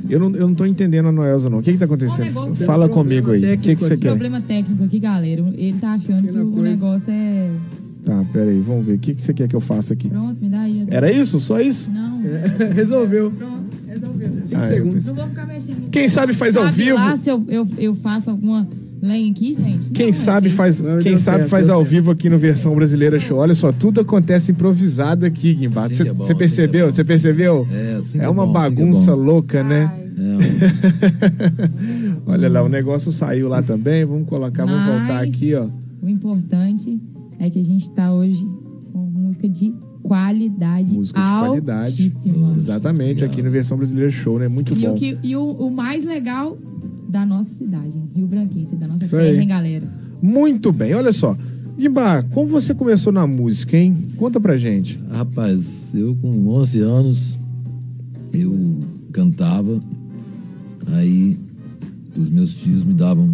Eu 0.09 0.19
não, 0.19 0.31
eu 0.35 0.47
não 0.47 0.55
tô 0.55 0.65
entendendo 0.65 1.07
a 1.07 1.11
Noelza, 1.11 1.49
não. 1.49 1.59
O 1.59 1.61
que 1.61 1.73
que 1.73 1.77
tá 1.77 1.85
acontecendo? 1.85 2.31
Fala 2.65 2.85
um 2.85 2.89
comigo 2.89 3.31
aí. 3.31 3.55
O 3.55 3.57
que, 3.57 3.75
que 3.75 3.83
você 3.83 3.93
aqui. 3.93 4.03
quer? 4.03 4.09
Problema 4.09 4.39
técnico 4.41 4.83
aqui, 4.85 4.99
galera. 4.99 5.41
Ele 5.55 5.73
tá 5.79 5.93
achando 5.93 6.21
que 6.21 6.27
Pequena 6.27 6.45
o 6.45 6.51
coisa. 6.51 6.69
negócio 6.69 7.11
é. 7.11 7.51
Tá, 8.05 8.23
pera 8.31 8.49
aí, 8.49 8.63
vamos 8.65 8.85
ver. 8.85 8.93
O 8.93 8.99
que, 8.99 9.13
que 9.13 9.21
você 9.21 9.33
quer 9.33 9.49
que 9.49 9.55
eu 9.55 9.59
faça 9.59 9.93
aqui? 9.93 10.07
Pronto, 10.07 10.37
me 10.41 10.49
dá 10.49 10.61
aí. 10.61 10.81
agora. 10.83 10.95
Era 10.95 11.11
isso? 11.11 11.41
Só 11.41 11.59
isso? 11.59 11.91
Não. 11.91 12.21
É, 12.25 12.71
resolveu. 12.73 13.31
Pronto, 13.31 13.63
resolveu. 13.85 14.29
Cinco 14.41 14.61
Ah, 14.61 14.67
segundos. 14.67 14.93
pensei- 14.95 15.09
Não 15.13 15.15
vou 15.19 15.27
ficar 15.27 15.45
mexendo. 15.45 15.89
Quem 15.91 16.07
sabe 16.07 16.33
faz 16.33 16.55
ao 16.55 16.63
Sabe 16.65 16.83
vivo. 16.83 16.95
lá 16.95 17.17
se 17.17 17.29
eu, 17.29 17.43
eu, 17.49 17.67
eu 17.77 17.95
faço 17.95 18.29
alguma 18.29 18.65
lenha 19.01 19.31
aqui, 19.31 19.53
gente? 19.53 19.89
Quem 19.91 20.07
Não, 20.07 20.13
sabe 20.13 20.47
é 20.47 20.51
faz, 20.51 20.79
Não, 20.81 20.99
quem 20.99 21.17
sabe 21.17 21.37
certo, 21.39 21.49
faz 21.49 21.69
ao 21.69 21.79
certo. 21.81 21.89
vivo 21.89 22.11
aqui 22.11 22.29
no 22.29 22.37
versão 22.37 22.73
brasileira 22.75 23.19
show. 23.19 23.37
Olha 23.37 23.53
só, 23.53 23.71
tudo 23.71 24.01
acontece 24.01 24.51
improvisado 24.51 25.25
aqui, 25.25 25.53
Guimba. 25.53 25.85
Assim 25.85 25.95
Você 25.95 26.03
é 26.07 26.11
assim 26.11 26.35
percebeu? 26.35 26.71
que 26.71 26.77
é 26.77 26.81
bom, 26.87 26.91
Você 26.91 27.01
assim 27.01 27.07
percebeu? 27.07 27.67
É, 27.71 27.95
assim 27.99 28.19
É 28.19 28.29
uma 28.29 28.45
bom, 28.45 28.51
assim 28.57 28.65
é 28.65 28.69
bagunça 28.69 29.15
bom. 29.15 29.21
louca, 29.23 29.63
né? 29.63 29.91
É, 30.19 30.37
Olha 32.31 32.49
lá, 32.49 32.63
o 32.63 32.69
negócio 32.69 33.11
saiu 33.11 33.47
lá 33.47 33.61
também. 33.61 34.05
Vamos 34.05 34.27
colocar, 34.27 34.65
vamos 34.65 34.81
Mas- 34.81 34.97
voltar 34.99 35.23
aqui, 35.23 35.53
ó. 35.55 35.67
O 36.01 36.09
importante 36.09 36.99
é 37.39 37.49
que 37.49 37.59
a 37.59 37.63
gente 37.63 37.89
tá 37.91 38.11
hoje 38.13 38.43
com 38.91 38.99
música 38.99 39.47
de 39.49 39.73
qualidade 40.03 40.93
Música 40.95 41.19
de 41.19 41.27
qualidade. 41.39 41.89
altíssima. 42.01 42.53
Exatamente, 42.55 43.25
aqui 43.25 43.41
no 43.41 43.51
versão 43.51 43.77
brasileira 43.77 44.09
show, 44.09 44.39
né? 44.39 44.47
Muito 44.47 44.73
E, 44.73 44.81
bom. 44.85 44.91
o, 44.91 44.95
que, 44.95 45.17
e 45.23 45.35
o, 45.35 45.43
o 45.43 45.69
mais 45.69 46.03
legal 46.05 46.57
da 47.07 47.25
nossa 47.25 47.53
cidade, 47.55 47.99
Rio 48.15 48.27
Branquense, 48.27 48.75
da 48.75 48.87
nossa 48.87 49.05
Isso 49.05 49.15
terra, 49.15 49.29
aí. 49.29 49.39
hein, 49.39 49.47
galera? 49.47 49.87
Muito 50.21 50.71
bem, 50.73 50.93
olha 50.93 51.11
só. 51.13 51.37
Guimba, 51.77 52.23
como 52.31 52.47
você 52.49 52.73
começou 52.73 53.13
na 53.13 53.27
música, 53.27 53.77
hein? 53.77 53.95
Conta 54.17 54.39
pra 54.39 54.57
gente. 54.57 54.99
Rapaz, 55.11 55.93
eu 55.93 56.15
com 56.15 56.47
11 56.49 56.79
anos, 56.81 57.37
eu 58.33 58.79
cantava, 59.13 59.79
aí 60.93 61.37
os 62.17 62.29
meus 62.29 62.55
tios 62.55 62.83
me 62.83 62.93
davam, 62.95 63.29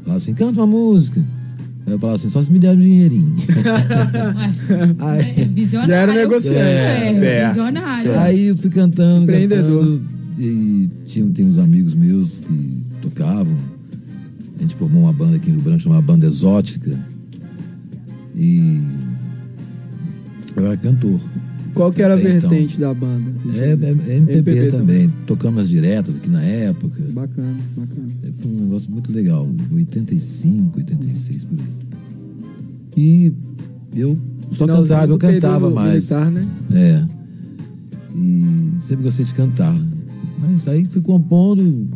falavam 0.00 0.16
assim, 0.16 0.34
canta 0.34 0.60
uma 0.60 0.66
música. 0.66 1.22
Aí 1.86 1.92
eu 1.92 1.98
falava 1.98 2.18
assim, 2.18 2.28
só 2.30 2.42
se 2.42 2.50
me 2.50 2.58
der 2.58 2.74
um 2.74 2.78
dinheirinho. 2.80 3.36
É, 4.66 5.42
é 5.42 5.44
visionário. 5.44 5.90
Já 5.94 5.96
era 6.00 6.14
negociante. 6.14 6.58
É, 6.58 7.10
É, 7.10 7.48
visionário. 7.48 8.18
Aí 8.18 8.46
eu 8.46 8.56
fui 8.56 8.70
cantando, 8.70 9.24
Empreendedor. 9.24 9.80
cantando, 9.84 10.02
e 10.38 10.88
tinha, 11.06 11.28
tem 11.30 11.44
uns 11.44 11.58
amigos 11.58 11.94
meus 11.94 12.38
que 12.40 12.82
tocavam. 13.02 13.56
A 14.58 14.62
gente 14.62 14.74
formou 14.74 15.02
uma 15.02 15.12
banda 15.12 15.36
aqui 15.36 15.48
no 15.48 15.54
Rio 15.56 15.62
Branco, 15.64 15.80
chamada 15.80 16.02
Banda 16.02 16.26
Exótica. 16.26 16.98
E 18.34 18.80
eu 20.56 20.66
era 20.66 20.76
cantor. 20.76 21.20
Qual 21.74 21.92
que 21.92 22.02
era 22.02 22.14
a 22.14 22.20
então. 22.20 22.48
vertente 22.50 22.78
da 22.78 22.94
banda? 22.94 23.32
É, 23.54 23.70
é- 23.72 24.12
é 24.12 24.16
MPB, 24.18 24.70
também. 24.70 25.10
Tocamos 25.26 25.64
as 25.64 25.68
diretas 25.68 26.16
aqui 26.16 26.30
na 26.30 26.40
época. 26.42 27.02
Bacana, 27.12 27.56
bacana. 27.76 28.06
Foi 28.40 28.50
um 28.50 28.60
negócio 28.60 28.90
muito 28.90 29.12
legal. 29.12 29.48
85, 29.72 30.78
86 30.78 31.44
por 31.44 31.58
aí. 31.58 31.66
E 32.96 33.32
eu 33.94 34.16
só 34.52 34.66
Finalzinho 34.66 34.88
cantava, 34.88 35.12
eu 35.12 35.18
cantava 35.18 35.70
mais. 35.70 35.94
militar, 35.94 36.30
né? 36.30 36.46
É. 36.72 37.04
E 38.16 38.70
sempre 38.80 39.02
gostei 39.04 39.24
de 39.24 39.34
cantar. 39.34 39.76
Mas 40.48 40.68
aí 40.68 40.84
fui 40.86 41.02
compondo 41.02 41.88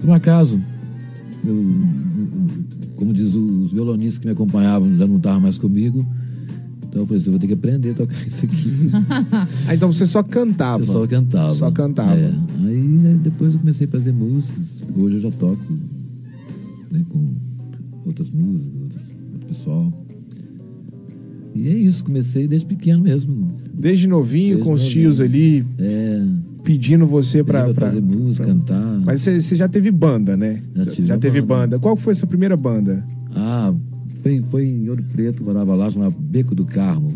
por 0.00 0.10
um 0.10 0.12
acaso. 0.12 0.60
Eu, 1.44 1.64
como 2.96 3.12
diz 3.12 3.34
os 3.34 3.72
violonistas 3.72 4.18
que 4.18 4.26
me 4.26 4.32
acompanhavam, 4.32 4.96
já 4.96 5.06
não 5.06 5.16
estavam 5.16 5.40
mais 5.40 5.58
comigo. 5.58 6.04
Então 6.88 7.02
eu 7.02 7.06
falei 7.06 7.20
assim, 7.20 7.28
eu 7.28 7.32
vou 7.32 7.40
ter 7.40 7.46
que 7.48 7.54
aprender 7.54 7.90
a 7.90 7.94
tocar 7.94 8.20
isso 8.26 8.44
aqui. 8.44 8.70
Ah, 9.66 9.74
então 9.74 9.92
você 9.92 10.06
só 10.06 10.22
cantava. 10.22 10.82
Eu 10.82 10.86
só 10.86 11.06
cantava. 11.06 11.54
Só 11.54 11.70
cantava. 11.70 12.14
É. 12.14 12.32
Aí 12.66 13.18
depois 13.22 13.52
eu 13.52 13.60
comecei 13.60 13.86
a 13.86 13.90
fazer 13.90 14.12
músicas. 14.12 14.82
Hoje 14.96 15.16
eu 15.16 15.20
já 15.20 15.30
toco 15.32 15.60
né, 16.90 17.04
com 17.08 17.34
outras 18.06 18.30
músicas, 18.30 19.00
outro 19.32 19.48
pessoal. 19.48 19.92
E 21.54 21.68
é 21.68 21.74
isso, 21.76 22.04
comecei 22.04 22.48
desde 22.48 22.66
pequeno 22.66 23.02
mesmo. 23.02 23.52
Desde 23.72 24.06
novinho, 24.08 24.54
Desde 24.56 24.64
com 24.64 24.72
os 24.74 24.82
novinho. 24.82 25.02
tios 25.02 25.20
ali, 25.20 25.64
É, 25.78 26.26
pedindo 26.64 27.06
você 27.06 27.44
pra- 27.44 27.72
fazer 27.74 28.00
música, 28.00 28.44
pra- 28.44 28.54
cantar. 28.54 29.00
Mas 29.04 29.20
você, 29.20 29.40
já 29.54 29.68
teve 29.68 29.90
banda, 29.90 30.36
né? 30.36 30.62
Já 30.74 30.86
tive 30.86 31.12
uma 31.12 31.18
teve 31.18 31.40
banda. 31.40 31.54
banda. 31.60 31.78
Qual 31.78 31.96
foi 31.96 32.12
a 32.12 32.16
sua 32.16 32.26
primeira 32.28 32.56
banda? 32.56 33.04
Ah, 33.34 33.72
foi, 34.22 34.42
foi 34.50 34.64
em 34.66 34.88
Ouro 34.88 35.04
Preto, 35.12 35.44
morava 35.44 35.74
lá, 35.74 35.90
chamava 35.90 36.14
Beco 36.18 36.54
do 36.54 36.64
Carmo. 36.64 37.12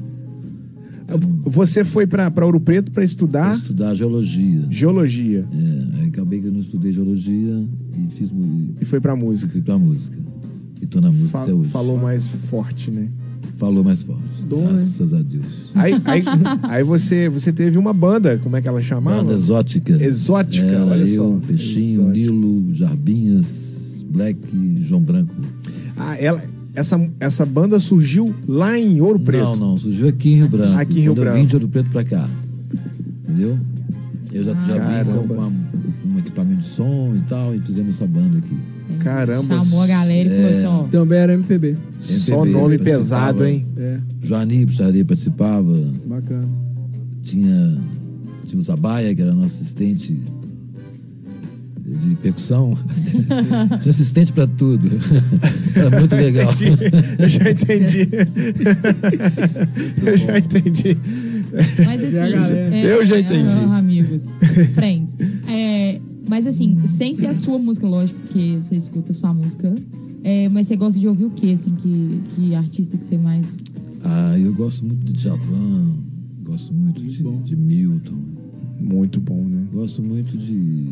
Você 1.45 1.85
foi 1.85 2.07
pra 2.07 2.31
pra 2.31 2.45
Ouro 2.45 2.61
Preto 2.61 2.87
pra 2.87 2.97
Pra 2.97 3.05
estudar 3.05 3.55
estudar 3.55 3.95
geologia. 3.95 4.67
geologia 4.69 5.47
É, 5.51 6.01
aí 6.03 6.09
acabei 6.09 6.39
que 6.41 6.47
eu 6.49 6.53
não 6.53 6.61
estudei 6.61 6.93
geologia 6.93 7.65
e 7.97 8.09
fiz 8.15 8.31
e 8.79 8.85
foi 8.85 9.01
pra 9.01 9.15
e 9.17 9.19
música. 9.19 9.51
fui 9.51 9.63
pra 9.63 9.79
música. 9.79 10.19
E 10.83 10.87
tô 10.87 11.01
na 11.01 11.09
música 11.11 11.31
Fa- 11.31 11.43
até 11.45 11.53
hoje. 11.55 11.71
falou 11.71 11.97
mais 11.99 12.29
forte, 12.29 12.91
né? 12.91 13.09
Falou 13.59 13.83
mais 13.83 14.05
forte. 14.05 14.23
Dom, 14.49 14.69
né? 14.69 14.73
graças 14.75 15.13
a 15.13 15.21
Deus. 15.21 15.73
Aí, 15.75 15.93
aí, 16.05 16.23
aí 16.63 16.85
você, 16.85 17.29
você 17.29 17.53
teve 17.53 17.77
uma 17.77 17.93
banda, 17.93 18.39
como 18.39 18.57
é 18.57 18.63
que 18.63 18.69
ela 18.69 18.81
chamava? 18.81 19.23
Banda 19.23 19.35
exótica. 19.35 20.01
Exótica, 20.01 20.65
Era 20.65 20.87
olha 20.87 21.01
eu, 21.01 21.41
só. 21.41 21.47
Peixinho, 21.47 22.03
Exótica. 22.03 22.13
Nilo, 22.13 22.73
Jarbinhas, 22.73 24.05
Black 24.09 24.39
João 24.81 25.03
Branco. 25.03 25.35
Ah, 25.97 26.17
ela, 26.17 26.41
essa, 26.73 27.11
essa 27.19 27.45
banda 27.45 27.81
surgiu 27.81 28.33
lá 28.47 28.79
em 28.79 29.01
Ouro 29.01 29.19
Preto. 29.19 29.43
Não, 29.43 29.57
não, 29.57 29.77
surgiu 29.77 30.09
aqui 30.09 30.35
em 30.35 30.37
Rio 30.37 30.49
Branco. 30.49 30.79
Aqui 30.79 30.99
em 31.01 31.03
Rio 31.03 31.15
Branco. 31.17 31.37
Eu 31.37 31.41
vim 31.43 31.47
de 31.47 31.57
Ouro 31.57 31.69
Preto 31.69 31.91
pra 31.91 32.05
cá. 32.05 32.31
Entendeu? 33.25 33.59
Eu 34.33 34.45
já, 34.45 34.55
já 34.55 35.03
vim 35.03 35.11
com, 35.11 35.53
um 36.15 36.19
equipamento 36.19 36.61
de 36.61 36.69
som 36.69 37.13
e 37.17 37.29
tal, 37.29 37.53
e 37.57 37.61
fizemos 37.61 37.97
essa 37.97 38.07
banda 38.07 38.39
aqui. 38.39 38.57
Caramba. 39.01 39.59
Chamou 39.59 39.83
a 39.83 39.87
galera 39.87 40.29
e 40.29 40.31
falou 40.37 40.51
É. 40.51 40.57
assim, 40.57 40.67
ó. 40.67 40.83
Também 40.85 41.19
era 41.19 41.35
MPB. 41.35 41.77
Só 42.01 42.35
MPB, 42.45 42.51
nome 42.51 42.79
participava. 42.79 42.99
pesado, 42.99 43.45
hein? 43.47 43.67
É, 43.77 43.99
Joani 44.21 44.67
Puxaria 44.67 45.05
participava. 45.05 45.81
bacana. 46.07 46.49
Tinha, 47.23 47.79
tinha 48.47 48.59
o 48.61 48.63
Zabaia, 48.63 49.15
que 49.15 49.21
era 49.23 49.33
nosso 49.35 49.47
assistente 49.61 50.19
de 51.87 52.15
percussão. 52.17 52.77
tinha 53.83 53.91
assistente 53.91 54.33
pra 54.33 54.47
tudo. 54.47 54.91
Era 55.75 55.99
muito 56.01 56.15
legal. 56.15 56.53
Eu 57.19 57.29
já 57.29 57.51
entendi. 57.51 58.09
Eu 60.05 60.17
já 60.19 60.39
entendi. 60.39 60.97
Mas 61.85 62.05
assim. 62.05 62.35
É, 62.73 62.83
Eu 62.85 63.07
já 63.07 63.17
é, 63.17 63.21
entendi. 63.21 63.49
ah, 63.49 63.77
amigos. 63.79 64.27
Friends. 64.75 65.17
É, 65.49 65.99
mas 66.29 66.47
assim, 66.47 66.77
sem 66.87 67.15
ser 67.15 67.27
a 67.27 67.35
sua 67.35 67.59
música, 67.59 67.87
lógico, 67.87 68.19
porque 68.21 68.59
você 68.61 68.77
escuta 68.77 69.13
a 69.13 69.15
sua 69.15 69.33
música. 69.35 69.75
é, 70.23 70.49
mas 70.49 70.67
você 70.67 70.77
gosta 70.77 70.99
de 71.01 71.09
ouvir 71.09 71.25
o 71.27 71.31
quê, 71.31 71.51
assim? 71.53 71.75
Que, 71.75 72.21
que 72.35 72.55
artista 72.55 72.97
que 72.97 73.05
você 73.05 73.17
mais. 73.19 73.59
Ah, 74.05 74.39
eu 74.39 74.53
gosto 74.55 74.85
muito 74.85 75.05
de 75.05 75.13
Djavan, 75.15 75.87
gosto 76.45 76.73
muito 76.73 77.03
de, 77.03 77.23
de 77.43 77.57
Milton, 77.57 78.17
Muito 78.81 79.21
bom, 79.21 79.43
né? 79.45 79.65
gosto 79.73 80.03
muito 80.03 80.37
de. 80.39 80.87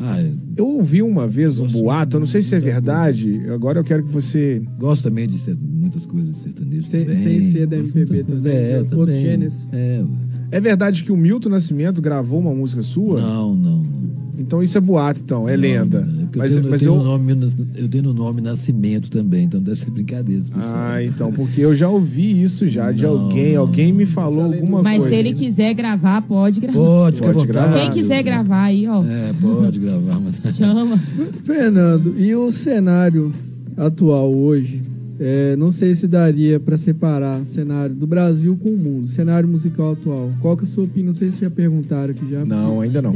Ah, 0.00 0.20
é, 0.20 0.32
Eu 0.56 0.66
ouvi 0.66 1.02
uma 1.02 1.26
vez 1.26 1.58
um 1.58 1.66
boato, 1.66 2.16
eu 2.16 2.20
não 2.20 2.26
sei 2.26 2.40
se 2.42 2.54
é 2.54 2.60
verdade. 2.60 3.40
Agora 3.52 3.80
eu 3.80 3.84
quero 3.84 4.04
que 4.04 4.10
você. 4.12 4.62
gosto 4.78 5.04
também 5.04 5.26
de 5.26 5.38
ser- 5.38 5.56
muitas 5.56 6.04
coisas 6.06 6.34
de 6.36 6.40
sertanejo 6.40 6.84
Sem- 6.88 7.04
também. 7.04 7.20
sem 7.22 7.40
ser 7.50 7.66
da 7.66 7.76
MPB 7.76 7.98
muitas 7.98 8.26
coisas. 8.26 8.42
também, 8.44 8.56
É, 8.56 8.78
outros 8.78 8.98
também. 9.06 9.20
gêneros. 9.20 9.66
É, 9.72 10.04
É 10.50 10.60
verdade 10.60 11.04
que 11.04 11.12
o 11.12 11.16
Milton 11.16 11.50
Nascimento 11.50 12.00
gravou 12.00 12.38
uma 12.40 12.54
música 12.54 12.82
sua? 12.82 13.20
não, 13.20 13.54
não. 13.54 13.98
Então 14.40 14.62
isso 14.62 14.78
é 14.78 14.80
boato, 14.80 15.20
então, 15.22 15.48
é 15.48 15.56
Não, 15.56 15.60
lenda. 15.62 16.08
é 16.32 16.38
mas 16.38 16.52
eu 16.54 16.60
tenho, 16.60 16.70
mas 16.70 16.82
eu, 16.82 16.94
no 16.94 17.02
nome, 17.02 17.36
eu 17.74 17.88
tenho 17.88 18.04
no 18.04 18.14
nome 18.14 18.40
Nascimento 18.40 19.10
também, 19.10 19.44
então 19.44 19.60
deve 19.60 19.76
ser 19.80 19.90
brincadeira 19.90 20.40
pessoal. 20.44 20.74
Ah, 20.76 21.02
então, 21.04 21.32
porque 21.32 21.60
eu 21.60 21.74
já 21.74 21.88
ouvi 21.88 22.40
isso 22.40 22.68
já 22.68 22.92
de 22.92 23.02
Não, 23.02 23.10
alguém. 23.18 23.54
não. 23.54 23.62
Alguém 23.62 23.92
me 23.92 24.06
falou 24.06 24.44
alguma 24.44 24.80
Mas 24.80 24.98
coisa. 25.00 25.12
se 25.12 25.18
ele 25.18 25.34
quiser 25.34 25.74
gravar, 25.74 26.22
pode 26.22 26.60
gravar. 26.60 26.78
Pode, 26.78 27.18
Pode 27.20 27.46
gravar. 27.48 27.80
Quem 27.80 27.90
quiser 27.90 28.22
gravar 28.22 28.62
aí, 28.62 28.86
ó, 28.86 29.02
É, 29.02 29.32
pode 29.40 29.80
gravar, 29.80 30.20
mas. 30.20 30.56
chama. 30.56 30.96
Fernando, 31.42 32.14
e 32.16 32.32
o 32.36 32.48
cenário 32.52 33.32
atual 33.76 34.32
hoje? 34.32 34.80
É, 35.20 35.56
não 35.56 35.72
sei 35.72 35.94
se 35.96 36.06
daria 36.06 36.60
para 36.60 36.76
separar 36.76 37.40
o 37.40 37.44
cenário 37.46 37.94
do 37.94 38.06
Brasil 38.06 38.56
com 38.56 38.68
o 38.70 38.76
mundo, 38.76 39.08
cenário 39.08 39.48
musical 39.48 39.92
atual. 39.92 40.30
Qual 40.40 40.56
que 40.56 40.64
é 40.64 40.66
a 40.66 40.70
sua 40.70 40.84
opinião? 40.84 41.12
Não 41.12 41.18
sei 41.18 41.30
se 41.30 41.40
já 41.40 41.50
perguntaram 41.50 42.10
aqui 42.12 42.30
já. 42.30 42.44
Não, 42.44 42.80
ainda 42.80 43.02
não. 43.02 43.12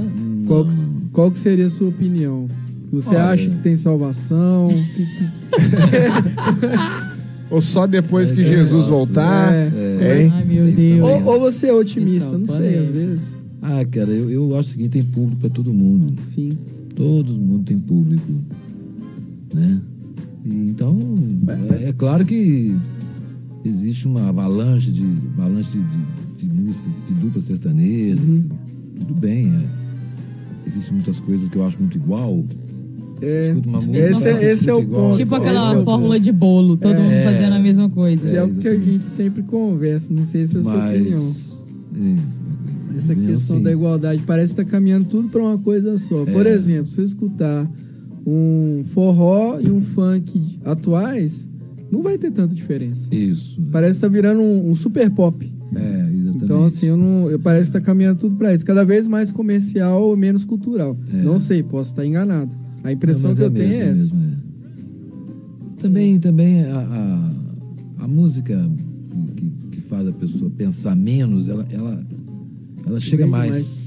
Qual, 0.46 0.66
qual 1.12 1.30
que 1.30 1.38
seria 1.38 1.66
a 1.66 1.70
sua 1.70 1.88
opinião? 1.88 2.48
Você 2.92 3.10
Olha. 3.10 3.24
acha 3.26 3.48
que 3.48 3.56
tem 3.62 3.76
salvação? 3.76 4.68
Ou 7.50 7.60
só 7.60 7.86
depois 7.86 8.32
que 8.32 8.42
Jesus 8.42 8.86
nossa, 8.86 8.88
voltar. 8.88 9.52
é. 9.52 10.22
Hein? 10.22 10.30
Ai, 10.34 10.44
meu 10.44 10.68
Isso 10.68 10.76
Deus. 10.78 11.00
ou, 11.02 11.24
ou 11.24 11.40
você 11.40 11.66
é 11.68 11.72
otimista? 11.72 12.30
Pessoal, 12.30 12.38
Não 12.38 12.46
sei, 12.46 12.78
às 12.78 12.88
vezes. 12.88 13.20
Ah, 13.60 13.84
cara, 13.84 14.10
eu, 14.10 14.30
eu 14.30 14.56
acho 14.58 14.70
o 14.70 14.72
seguinte, 14.72 14.90
tem 14.90 15.02
público 15.04 15.40
pra 15.42 15.50
todo 15.50 15.72
mundo. 15.72 16.12
Sim. 16.24 16.50
Todo 16.96 17.32
mundo 17.32 17.64
tem 17.64 17.78
público, 17.78 18.32
né? 19.54 19.80
Então, 20.44 20.96
é, 21.80 21.88
é 21.88 21.92
claro 21.92 22.24
que 22.24 22.74
existe 23.64 24.06
uma 24.06 24.28
avalanche 24.28 24.90
de, 24.90 25.04
avalanche 25.38 25.78
de, 25.78 26.46
de, 26.46 26.46
de 26.54 26.60
música, 26.62 26.84
de 27.08 27.14
duplas 27.14 27.44
sertanejas. 27.44 28.20
Uhum. 28.20 28.44
Tudo 28.98 29.14
bem, 29.20 29.48
é. 29.48 29.82
Existem 30.66 30.94
muitas 30.94 31.18
coisas 31.20 31.48
que 31.48 31.56
eu 31.56 31.64
acho 31.64 31.78
muito 31.78 31.96
igual. 31.96 32.44
É, 33.20 33.48
Escuto 33.50 33.68
uma 33.68 33.80
música, 33.80 34.08
esse, 34.10 34.26
é- 34.28 34.52
esse 34.52 34.68
é 34.70 34.74
o 34.74 34.80
igual. 34.80 35.02
ponto. 35.10 35.16
Tipo 35.18 35.34
aquela 35.36 35.78
é 35.80 35.84
fórmula 35.84 36.18
de 36.18 36.32
bolo, 36.32 36.76
todo 36.76 36.94
mundo 36.96 37.12
É. 37.12 37.24
fazendo 37.24 37.52
a 37.54 37.58
mesma 37.60 37.88
coisa. 37.88 38.28
É, 38.28 38.36
É, 38.36 38.42
o 38.42 38.52
que 38.54 38.66
a 38.68 38.76
gente 38.76 39.06
sempre 39.06 39.42
conversa, 39.44 40.12
não 40.12 40.26
sei 40.26 40.46
se 40.46 40.56
é 40.56 40.60
a 40.60 40.62
sua 40.62 40.88
opinião. 40.88 41.22
Mas. 41.22 41.58
é, 42.94 42.98
Essa 42.98 43.12
é 43.12 43.14
questão 43.14 43.56
assim. 43.56 43.62
da 43.62 43.72
igualdade 43.72 44.22
parece 44.26 44.54
que 44.54 44.60
está 44.60 44.70
caminhando 44.70 45.04
tudo 45.06 45.28
para 45.28 45.40
uma 45.40 45.56
coisa 45.58 45.96
só. 45.98 46.24
Por 46.24 46.46
É. 46.46 46.50
exemplo, 46.54 46.90
se 46.90 46.98
eu 47.00 47.04
escutar 47.04 47.68
um 48.26 48.84
forró 48.92 49.58
e 49.60 49.70
um 49.70 49.80
funk 49.80 50.58
atuais, 50.64 51.48
não 51.90 52.02
vai 52.02 52.16
ter 52.16 52.30
tanta 52.30 52.54
diferença. 52.54 53.08
Isso. 53.14 53.60
Parece 53.70 53.96
que 53.96 54.00
tá 54.00 54.08
virando 54.08 54.40
um, 54.40 54.70
um 54.70 54.74
super 54.74 55.10
pop. 55.10 55.44
É, 55.74 55.78
exatamente. 55.80 56.44
Então, 56.44 56.64
assim, 56.64 56.86
eu 56.86 56.96
não, 56.96 57.30
eu 57.30 57.38
parece 57.38 57.70
que 57.70 57.72
tá 57.72 57.80
caminhando 57.80 58.20
tudo 58.20 58.36
para 58.36 58.54
isso. 58.54 58.64
Cada 58.64 58.84
vez 58.84 59.06
mais 59.08 59.30
comercial, 59.30 60.16
menos 60.16 60.44
cultural. 60.44 60.96
É. 61.12 61.22
Não 61.22 61.38
sei, 61.38 61.62
posso 61.62 61.90
estar 61.90 62.04
enganado. 62.06 62.56
A 62.84 62.92
impressão 62.92 63.30
Não, 63.30 63.36
que 63.36 63.42
eu 63.42 63.50
mesmo, 63.50 63.70
tenho 63.70 63.82
é 63.82 63.88
essa. 63.88 64.14
mesmo, 64.14 64.18
é. 64.20 65.80
Também, 65.80 66.18
também 66.18 66.64
a, 66.64 66.78
a, 66.78 68.04
a 68.04 68.08
música 68.08 68.58
que, 69.36 69.50
que 69.72 69.80
faz 69.82 70.06
a 70.06 70.12
pessoa 70.12 70.50
pensar 70.50 70.94
menos, 70.94 71.48
ela, 71.48 71.66
ela, 71.70 72.04
ela 72.86 73.00
chega 73.00 73.26
mais. 73.26 73.50
mais. 73.50 73.81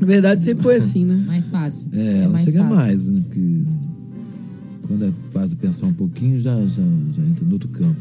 Na 0.00 0.06
verdade, 0.06 0.42
sempre 0.44 0.62
foi 0.62 0.76
assim, 0.76 1.04
né? 1.04 1.22
Mais 1.26 1.48
fácil. 1.50 1.86
É, 1.92 2.18
ela 2.18 2.32
mais 2.32 2.44
chega 2.44 2.60
fácil. 2.60 2.76
mais, 2.76 3.06
né? 3.08 3.20
Porque 3.26 3.62
quando 4.86 5.02
ela 5.04 5.14
faz 5.32 5.54
pensar 5.54 5.86
um 5.86 5.92
pouquinho, 5.92 6.40
já, 6.40 6.54
já, 6.66 6.82
já 6.82 7.22
entra 7.22 7.44
no 7.44 7.52
outro 7.52 7.68
campo. 7.68 7.96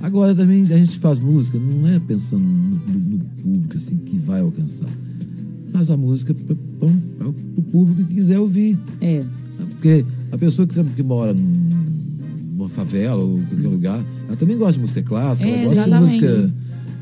Agora 0.00 0.34
também 0.34 0.62
a 0.62 0.66
gente 0.78 0.98
faz 0.98 1.18
música, 1.18 1.58
não 1.58 1.86
é 1.88 1.98
pensando 2.00 2.42
no, 2.42 2.76
no- 2.92 3.18
no 3.18 3.18
público 3.42 3.76
assim 3.76 3.96
que 3.98 4.16
vai 4.18 4.40
alcançar. 4.40 4.88
Faz 5.72 5.90
a 5.90 5.96
música 5.96 6.34
para 6.34 6.88
o 6.88 7.62
público 7.70 8.04
que 8.08 8.14
quiser 8.14 8.38
ouvir. 8.38 8.78
É. 9.00 9.24
Porque 9.70 10.04
a 10.32 10.38
pessoa 10.38 10.66
que, 10.66 10.82
que 10.82 11.02
mora 11.02 11.32
num- 11.32 11.68
numa 12.56 12.68
favela 12.68 13.22
ou 13.22 13.38
em 13.38 13.44
qualquer 13.44 13.68
lugar, 13.68 14.04
ela 14.28 14.36
também 14.36 14.56
gosta 14.56 14.74
de 14.74 14.80
música 14.80 15.02
clássica, 15.02 15.48
É, 15.48 15.64
ela 15.64 15.74
gosta 15.74 15.80
exatamente. 15.88 16.18
de 16.18 16.24
música 16.26 16.52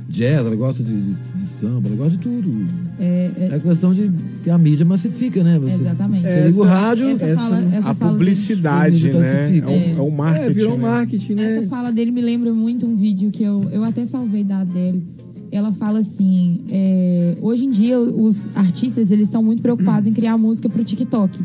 jazz, 0.09 0.47
ela 0.47 0.57
gosta 0.57 0.83
de, 0.83 0.93
de 0.93 1.39
samba, 1.61 1.89
ela 1.89 1.97
gosta 1.97 2.17
de 2.17 2.19
tudo. 2.19 2.67
É, 2.99 3.31
é, 3.37 3.49
É 3.55 3.59
questão 3.59 3.93
de 3.93 4.11
que 4.43 4.51
a 4.51 4.57
mídia 4.59 4.85
massifica, 4.87 5.43
né? 5.45 5.59
Você, 5.59 5.75
exatamente. 5.75 6.23
Você 6.23 6.47
liga 6.47 6.61
o 6.61 6.65
rádio, 6.65 7.07
essa 7.09 7.27
essa- 7.27 7.41
fala, 7.43 7.75
essa 7.75 7.91
A 7.91 7.95
publicidade, 7.95 9.03
dele 9.03 9.19
né? 9.19 9.59
É 9.59 9.65
o, 9.97 9.99
é 9.99 10.03
o 10.03 10.11
marketing. 10.11 10.47
É, 10.47 10.51
virou 10.53 10.77
né? 10.77 10.83
marketing, 10.83 11.35
né? 11.35 11.59
essa 11.59 11.67
fala 11.69 11.91
dele 11.93 12.11
me 12.11 12.21
lembra 12.21 12.53
muito 12.53 12.87
um 12.87 12.97
vídeo 12.97 13.31
que 13.31 13.43
eu, 13.43 13.65
eu 13.71 13.85
até 13.85 14.05
salvei 14.05 14.43
da 14.45 14.61
Adele. 14.61 15.03
ela 15.53 15.73
fala 15.73 15.99
assim: 16.01 16.61
é, 16.71 17.37
hoje 17.43 17.65
em 17.67 17.71
dia 17.71 17.99
os 17.99 18.49
artistas 18.55 19.11
eles 19.11 19.27
estão 19.29 19.43
muito 19.43 19.61
preocupados 19.63 20.07
em 20.09 20.13
criar 20.13 20.37
música 20.39 20.69
pro 20.69 20.83
TikTok. 20.85 21.39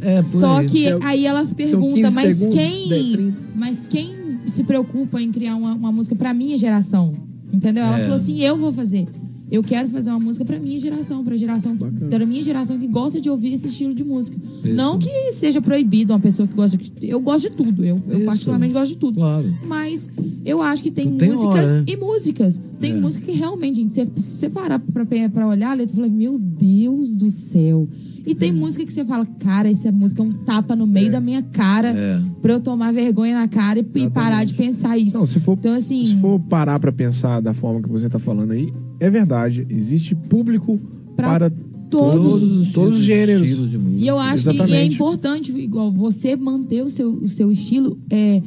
É, 0.00 0.16
por 0.22 0.40
Só 0.40 0.58
aí. 0.58 0.66
que 0.66 0.86
É, 0.86 0.98
aí 1.02 1.26
ela 1.26 1.44
pergunta, 1.44 1.94
15 1.94 2.10
mas 2.14 2.28
segundos, 2.38 2.54
quem, 2.54 2.88
10, 2.88 3.12
30. 3.12 3.36
mas 3.56 3.86
quem 3.88 4.10
se 4.46 4.62
preocupa 4.64 5.20
em 5.20 5.30
criar 5.32 5.56
uma, 5.56 5.74
uma 5.74 5.92
música 5.92 6.14
pra 6.14 6.32
minha 6.32 6.56
geração? 6.56 7.12
Entendeu? 7.52 7.82
Ela 7.82 7.98
É. 7.98 8.02
falou 8.02 8.16
assim: 8.16 8.38
eu 8.40 8.56
vou 8.56 8.72
fazer. 8.72 9.06
Eu 9.50 9.62
quero 9.62 9.88
fazer 9.88 10.10
uma 10.10 10.20
música 10.20 10.44
pra 10.44 10.58
minha 10.58 10.78
geração, 10.78 11.24
pra 11.24 11.36
geração 11.36 11.76
pra 11.76 12.26
minha 12.26 12.42
geração 12.42 12.78
que 12.78 12.86
gosta 12.86 13.20
de 13.20 13.30
ouvir 13.30 13.54
esse 13.54 13.66
estilo 13.68 13.94
de 13.94 14.04
música. 14.04 14.36
Isso. 14.62 14.74
Não 14.74 14.98
que 14.98 15.32
seja 15.32 15.60
proibido 15.60 16.12
uma 16.12 16.20
pessoa 16.20 16.46
que 16.46 16.54
gosta 16.54 16.76
de, 16.76 16.92
eu 17.02 17.20
gosto 17.20 17.48
de 17.48 17.56
tudo, 17.56 17.84
eu, 17.84 18.00
eu 18.08 18.24
particularmente 18.26 18.74
gosto 18.74 18.92
de 18.92 18.98
tudo. 18.98 19.14
Claro. 19.16 19.46
Mas 19.66 20.08
eu 20.44 20.60
acho 20.60 20.82
que 20.82 20.90
tem 20.90 21.10
Não 21.10 21.16
tem 21.18 21.30
músicas 21.30 21.54
hora, 21.54 21.76
né? 21.78 21.84
e 21.86 21.96
músicas. 21.96 22.60
Tem 22.78 22.92
É. 22.92 23.00
música 23.00 23.24
que 23.24 23.32
realmente, 23.32 23.76
gente, 23.76 23.94
se 23.94 24.04
você 24.20 24.50
parar 24.50 24.78
pra 25.32 25.46
olhar 25.48 25.70
a 25.70 25.74
letra, 25.74 25.94
você 25.94 26.00
fala, 26.02 26.12
meu 26.12 26.38
Deus 26.38 27.16
do 27.16 27.30
céu. 27.30 27.88
E 28.26 28.34
tem 28.34 28.52
música 28.52 28.84
que 28.84 28.92
você 28.92 29.02
fala, 29.06 29.24
cara, 29.40 29.70
essa 29.70 29.90
música 29.90 30.22
é 30.22 30.26
um 30.26 30.32
tapa 30.32 30.76
no 30.76 30.86
meio 30.86 31.10
da 31.10 31.18
minha 31.20 31.40
cara 31.42 31.88
É. 31.96 32.20
pra 32.42 32.52
eu 32.52 32.60
tomar 32.60 32.92
vergonha 32.92 33.34
na 33.34 33.48
cara 33.48 33.78
e, 33.78 33.86
e 33.94 34.10
parar 34.10 34.44
de 34.44 34.52
pensar 34.54 34.98
isso. 34.98 35.16
Não, 35.18 35.24
se 35.26 35.40
for, 35.40 35.56
Então, 35.58 35.72
assim- 35.72 36.04
se 36.04 36.16
for 36.20 36.38
parar 36.38 36.78
pra 36.78 36.92
pensar 36.92 37.40
da 37.40 37.54
forma 37.54 37.80
que 37.80 37.88
você 37.88 38.06
tá 38.08 38.18
falando 38.18 38.50
aí, 38.52 38.68
é 39.00 39.10
verdade. 39.10 39.66
Existe 39.70 40.14
público 40.14 40.80
Pra 41.16 41.28
para 41.30 41.50
todos. 41.90 42.72
todos 42.72 42.98
os 42.98 43.04
gêneros. 43.04 43.42
estilos 43.42 43.70
de 43.70 43.78
música. 43.78 44.02
E 44.04 44.06
eu 44.06 44.18
acho 44.18 44.42
que 44.42 44.48
é 44.50 44.52
Exatamente. 44.52 44.94
importante, 44.94 45.52
igual, 45.52 45.90
você 45.92 46.36
manter 46.36 46.82
o 46.84 46.90
seu, 46.90 47.10
o 47.10 47.28
seu 47.28 47.50
estilo, 47.50 47.98
é, 48.10 48.42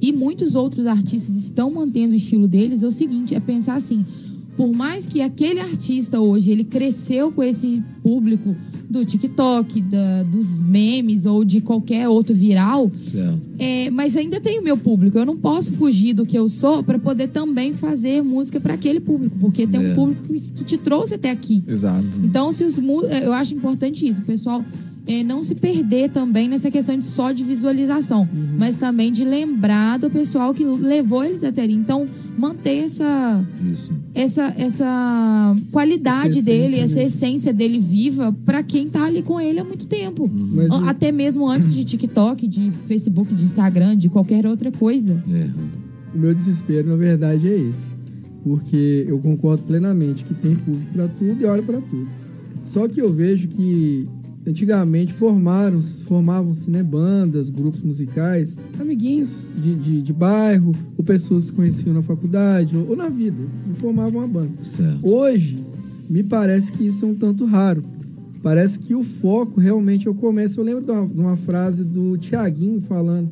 e, 0.00 0.08
e 0.08 0.12
muitos 0.12 0.54
outros 0.54 0.86
artistas 0.86 1.36
estão 1.36 1.72
mantendo 1.72 2.14
o 2.14 2.16
estilo 2.16 2.48
deles, 2.48 2.82
é 2.82 2.86
o 2.86 2.90
seguinte, 2.90 3.34
é 3.34 3.40
pensar 3.40 3.74
assim, 3.76 4.04
por 4.58 4.70
mais 4.74 5.06
que 5.06 5.22
aquele 5.22 5.60
artista 5.60 6.20
hoje, 6.20 6.50
ele 6.50 6.64
cresceu 6.64 7.30
com 7.30 7.42
esse 7.42 7.80
público 8.02 8.54
do 8.90 9.04
TikTok, 9.04 9.80
da- 9.82 10.22
dos 10.24 10.58
memes 10.58 11.24
ou 11.26 11.44
de 11.44 11.60
qualquer 11.60 12.08
outro 12.08 12.34
viral, 12.34 12.90
é, 13.58 13.88
mas 13.90 14.16
ainda 14.16 14.40
tem 14.40 14.58
o 14.58 14.62
meu 14.64 14.76
público. 14.76 15.16
Eu 15.16 15.24
não 15.26 15.36
posso 15.36 15.72
fugir 15.74 16.14
do 16.14 16.26
que 16.26 16.36
eu 16.36 16.48
sou 16.48 16.82
para 16.82 16.98
poder 16.98 17.28
também 17.28 17.72
fazer 17.72 18.22
música 18.22 18.58
para 18.58 18.74
aquele 18.74 18.98
público, 18.98 19.36
porque 19.38 19.66
tem 19.66 19.78
um 19.78 19.92
É. 19.92 19.94
público 19.94 20.22
que, 20.26 20.40
te 20.64 20.76
trouxe 20.76 21.14
até 21.14 21.30
aqui. 21.30 21.62
Exato. 21.68 22.04
Então, 22.24 22.50
se 22.50 22.64
os 22.64 22.78
mu- 22.78 23.02
eu 23.04 23.32
acho 23.32 23.54
importante 23.54 24.06
isso, 24.08 24.20
o 24.20 24.24
pessoal 24.24 24.64
é, 25.06 25.22
não 25.22 25.42
se 25.42 25.54
perder 25.54 26.10
também 26.10 26.48
nessa 26.48 26.70
questão 26.70 26.98
de 26.98 27.04
só 27.06 27.30
de 27.32 27.42
visualização, 27.42 28.22
Uhum. 28.30 28.56
mas 28.58 28.76
também 28.76 29.10
de 29.10 29.24
lembrar 29.24 29.98
do 29.98 30.10
pessoal 30.10 30.52
que 30.52 30.62
levou 30.64 31.24
eles 31.24 31.42
até 31.44 31.62
ali. 31.62 31.72
Então, 31.74 32.06
manter 32.38 32.84
essa 32.84 33.44
Isso. 33.72 33.90
essa 34.14 34.54
essa 34.56 35.56
qualidade 35.72 36.38
Essa 36.38 36.42
dele, 36.42 36.76
essência, 36.76 36.84
essa 37.00 37.02
essência 37.02 37.52
dele 37.52 37.78
viva 37.80 38.32
para 38.46 38.62
quem 38.62 38.88
tá 38.88 39.04
ali 39.04 39.22
com 39.22 39.40
ele 39.40 39.58
há 39.58 39.64
muito 39.64 39.86
tempo. 39.86 40.30
Mas 40.32 40.70
An- 40.70 40.82
o- 40.84 40.88
Até 40.88 41.10
mesmo 41.12 41.48
antes 41.48 41.74
de 41.74 41.84
TikTok, 41.84 42.46
de 42.46 42.70
Facebook, 42.86 43.34
de 43.34 43.44
Instagram, 43.44 43.96
de 43.96 44.08
qualquer 44.08 44.46
outra 44.46 44.70
coisa. 44.70 45.22
É. 45.30 45.48
O 46.14 46.18
meu 46.18 46.34
desespero, 46.34 46.88
na 46.88 46.96
verdade, 46.96 47.46
é 47.48 47.54
esse. 47.56 47.88
Porque 48.44 49.04
eu 49.08 49.18
concordo 49.18 49.64
plenamente 49.64 50.24
que 50.24 50.32
tem 50.34 50.54
público 50.54 50.86
para 50.94 51.08
tudo 51.08 51.40
e 51.40 51.44
hora 51.44 51.60
para 51.62 51.80
tudo. 51.80 52.08
Só 52.64 52.86
que 52.88 53.00
eu 53.00 53.12
vejo 53.12 53.48
que 53.48 54.08
antigamente 54.48 55.12
formaram, 55.14 55.80
formavam-se 56.06 56.70
né, 56.70 56.82
bandas, 56.82 57.50
grupos 57.50 57.82
musicais, 57.82 58.56
amiguinhos 58.80 59.44
de, 59.56 59.74
de, 59.74 60.02
de 60.02 60.12
bairro, 60.12 60.72
ou 60.96 61.04
pessoas 61.04 61.44
que 61.44 61.50
se 61.50 61.52
conheciam 61.52 61.94
na 61.94 62.02
faculdade, 62.02 62.76
ou, 62.76 62.90
ou 62.90 62.96
na 62.96 63.08
vida, 63.08 63.42
e 63.70 63.80
formavam 63.80 64.20
uma 64.20 64.28
banda. 64.28 64.64
Certo. 64.64 65.06
Hoje, 65.06 65.64
me 66.08 66.22
parece 66.22 66.72
que 66.72 66.86
isso 66.86 67.04
é 67.04 67.08
um 67.08 67.14
tanto 67.14 67.44
raro. 67.44 67.84
Parece 68.42 68.78
que 68.78 68.94
o 68.94 69.02
foco 69.02 69.60
realmente 69.60 70.06
é 70.06 70.10
o 70.10 70.14
começo. 70.14 70.60
Eu 70.60 70.64
lembro 70.64 70.84
de 70.84 70.90
uma, 70.90 71.06
de 71.06 71.20
uma 71.20 71.36
frase 71.36 71.84
do 71.84 72.16
Tiaguinho 72.16 72.80
falando 72.82 73.30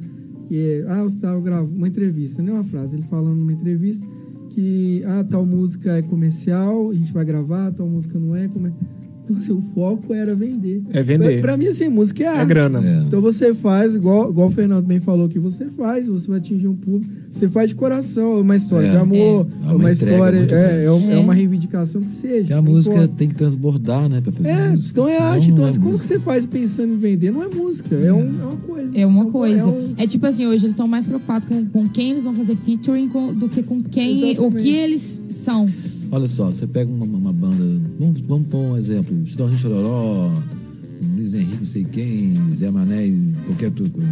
que 0.48 0.56
é, 0.56 0.84
ah, 0.88 0.98
eu 0.98 1.08
estava 1.08 1.40
gravando 1.40 1.74
uma 1.74 1.88
entrevista, 1.88 2.42
não 2.42 2.52
é 2.52 2.54
uma 2.56 2.64
frase, 2.64 2.96
ele 2.96 3.04
falando 3.04 3.36
numa 3.36 3.52
entrevista 3.52 4.06
que 4.50 5.02
ah, 5.04 5.24
tal 5.24 5.44
música 5.44 5.98
é 5.98 6.02
comercial, 6.02 6.90
a 6.90 6.94
gente 6.94 7.12
vai 7.12 7.24
gravar, 7.24 7.72
tal 7.72 7.86
música 7.86 8.18
não 8.18 8.34
é 8.34 8.48
comercial. 8.48 8.88
Então, 9.28 9.36
assim, 9.42 9.50
o 9.52 9.62
foco 9.74 10.14
era 10.14 10.36
vender. 10.36 10.82
É 10.92 11.02
vender. 11.02 11.40
Pra, 11.40 11.48
pra 11.48 11.56
mim, 11.56 11.66
assim, 11.66 11.88
música 11.88 12.22
é 12.22 12.26
É 12.26 12.28
arte. 12.28 12.48
grana. 12.48 12.78
É. 12.80 12.98
Então 13.06 13.20
você 13.20 13.52
faz, 13.52 13.96
igual, 13.96 14.30
igual 14.30 14.46
o 14.46 14.50
Fernando 14.52 14.84
bem 14.86 15.00
falou 15.00 15.28
que 15.28 15.38
você 15.38 15.64
faz, 15.76 16.06
você 16.06 16.28
vai 16.28 16.38
atingir 16.38 16.68
um 16.68 16.76
público, 16.76 17.12
você 17.30 17.48
faz 17.48 17.70
de 17.70 17.74
coração, 17.74 18.38
é 18.38 18.40
uma 18.40 18.54
história 18.56 18.86
É. 18.86 18.90
de 18.92 18.96
amor, 18.96 19.16
É. 19.16 19.18
é, 19.18 19.66
É 19.66 19.66
uma 19.66 19.74
uma 19.74 19.92
entrega 19.92 20.12
história, 20.12 20.38
é, 20.38 20.84
é, 20.84 20.92
um- 20.92 21.10
é 21.10 21.14
É. 21.14 21.18
uma 21.18 21.34
reivindicação 21.34 22.00
que 22.02 22.10
seja. 22.12 22.46
Que 22.46 22.52
a 22.52 22.62
música 22.62 22.94
importa. 22.94 23.14
tem 23.16 23.28
que 23.28 23.34
transbordar, 23.34 24.08
né? 24.08 24.20
Pra 24.20 24.30
fazer 24.32 24.48
É, 24.48 24.68
música. 24.70 24.90
então 24.92 25.08
é 25.08 25.16
senão 25.16 25.26
arte. 25.32 25.50
Então, 25.50 25.66
é 25.66 25.68
assim, 25.70 25.80
como 25.80 25.98
que 25.98 26.04
você 26.06 26.18
faz 26.20 26.46
pensando 26.46 26.92
em 26.94 26.96
vender? 26.96 27.32
Não 27.32 27.42
é 27.42 27.48
música, 27.48 27.96
é, 27.96 28.12
um- 28.12 28.18
é 28.40 28.44
uma 28.44 28.56
coisa. 28.56 28.98
É 28.98 29.06
uma 29.06 29.24
um- 29.24 29.30
coisa. 29.32 29.58
É 29.58 29.64
um, 29.64 29.94
É 29.96 30.06
tipo 30.06 30.24
assim, 30.24 30.46
hoje 30.46 30.64
eles 30.64 30.72
estão 30.72 30.86
mais 30.86 31.04
preocupados 31.04 31.48
com, 31.48 31.64
com 31.66 31.88
quem 31.88 32.12
eles 32.12 32.24
vão 32.24 32.34
fazer 32.34 32.54
featuring 32.56 33.08
com- 33.08 33.34
do 33.34 33.48
que 33.48 33.62
com 33.62 33.82
quem, 33.82 34.22
o 34.22 34.26
Exatamente. 34.28 34.62
que 34.62 34.68
eles 34.70 35.24
são. 35.30 35.68
Olha 36.10 36.28
só, 36.28 36.46
você 36.50 36.66
pega 36.66 36.90
uma, 36.90 37.04
uma 37.04 37.32
banda. 37.32 37.64
Vamos, 37.98 38.20
vamos 38.20 38.46
pôr 38.48 38.58
um 38.58 38.76
exemplo: 38.76 39.14
Chitãozinho 39.26 39.58
Chororó, 39.58 40.32
Luiz 41.16 41.34
Henrique, 41.34 41.56
não 41.58 41.66
sei 41.66 41.84
quem, 41.84 42.34
Zé 42.56 42.70
Mané, 42.70 43.10
qualquer 43.46 43.70
dupla 43.70 44.02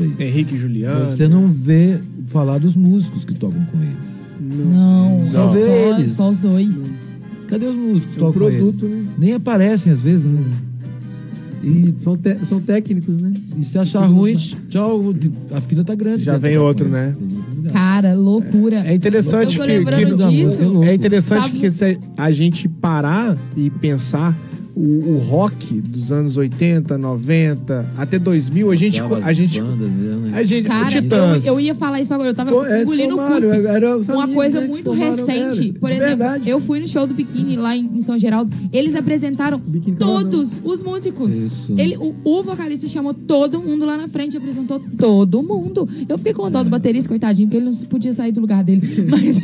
aí. 0.00 0.28
Henrique 0.28 0.54
e 0.54 0.58
Juliano. 0.58 1.06
Você 1.06 1.28
não 1.28 1.46
vê 1.48 1.98
falar 2.26 2.58
dos 2.58 2.74
músicos 2.74 3.24
que 3.24 3.34
tocam 3.34 3.64
com 3.66 3.78
eles. 3.78 4.16
Não, 4.72 5.24
Só 5.24 5.48
é 5.48 5.52
vê 5.52 5.64
só, 5.64 5.98
eles. 5.98 6.12
só 6.12 6.30
os 6.30 6.38
dois. 6.38 6.92
Cadê 7.48 7.66
os 7.66 7.76
músicos 7.76 8.14
que 8.16 8.20
é 8.20 8.24
um 8.24 8.26
tocam 8.26 8.42
com 8.42 8.48
eles? 8.48 8.58
produto, 8.60 8.86
né? 8.86 9.04
Nem 9.18 9.32
aparecem 9.34 9.92
às 9.92 10.02
vezes. 10.02 10.24
Né? 10.26 10.40
E, 11.62 11.94
São, 11.98 12.16
te- 12.16 12.44
são 12.44 12.60
técnicos, 12.60 13.20
né? 13.20 13.32
e 13.56 13.64
se 13.64 13.76
achar 13.78 14.04
ruim, 14.04 14.36
tchau, 14.68 15.14
a 15.52 15.60
fila 15.60 15.82
tá 15.82 15.94
grande. 15.96 16.22
Já 16.24 16.36
vem 16.38 16.56
com 16.56 16.62
outro, 16.62 16.86
eles. 16.86 17.16
Cara, 17.76 18.14
loucura. 18.14 18.76
É 18.86 18.94
interessante 18.94 19.50
que- 19.60 19.84
que- 19.84 20.14
disso. 20.30 20.82
É 20.82 20.94
interessante 20.94 21.50
que 21.52 21.70
se 21.70 21.98
a 22.16 22.30
gente 22.30 22.66
parar 22.68 23.36
e 23.54 23.68
pensar 23.68 24.34
o, 24.76 25.14
o 25.14 25.18
rock 25.18 25.80
dos 25.80 26.12
anos 26.12 26.36
80, 26.36 26.98
90, 26.98 27.86
até 27.96 28.18
2000, 28.18 28.70
a 28.70 28.76
gente. 28.76 29.00
A 29.00 29.32
gente, 29.32 29.60
bandas, 29.60 29.90
né? 29.90 30.32
a 30.38 30.42
gente 30.42 30.66
Cara, 30.66 30.86
o 30.86 30.90
Titãs. 30.90 31.46
eu, 31.46 31.54
eu 31.54 31.60
ia 31.60 31.74
falar 31.74 32.00
isso 32.02 32.12
agora. 32.12 32.28
Eu 32.28 32.34
tava 32.34 32.50
Pô, 32.50 32.64
é, 32.66 32.82
engolindo 32.82 33.14
o 33.14 33.26
cuspe. 33.26 33.46
era 33.48 33.96
Uma 33.96 34.28
coisa 34.28 34.60
né, 34.60 34.66
muito 34.66 34.90
recente. 34.92 35.70
era. 35.70 35.78
Por 35.80 35.88
De 35.88 35.96
exemplo, 35.96 36.16
verdade. 36.18 36.50
eu 36.50 36.60
fui 36.60 36.78
no 36.78 36.86
show 36.86 37.06
do 37.06 37.14
Biquíni 37.14 37.56
lá 37.56 37.74
em, 37.74 37.86
em 37.86 38.02
São 38.02 38.18
Geraldo. 38.18 38.52
Eles 38.70 38.94
apresentaram 38.94 39.60
todos 39.98 40.60
os 40.62 40.82
músicos. 40.82 41.34
Isso. 41.34 41.74
Ele, 41.78 41.96
o, 41.96 42.14
o 42.22 42.42
vocalista 42.42 42.86
chamou 42.86 43.14
todo 43.14 43.60
mundo 43.60 43.86
lá 43.86 43.96
na 43.96 44.08
frente, 44.08 44.36
apresentou 44.36 44.78
todo 44.98 45.42
mundo. 45.42 45.88
Eu 46.06 46.18
fiquei 46.18 46.34
com 46.34 46.50
dó 46.50 46.60
É. 46.60 46.64
do 46.64 46.70
baterista, 46.70 47.08
coitadinho, 47.08 47.48
porque 47.48 47.56
ele 47.56 47.66
não 47.70 47.86
podia 47.88 48.12
sair 48.12 48.30
do 48.32 48.42
lugar 48.42 48.62
dele. 48.62 48.82
Mas, 49.08 49.38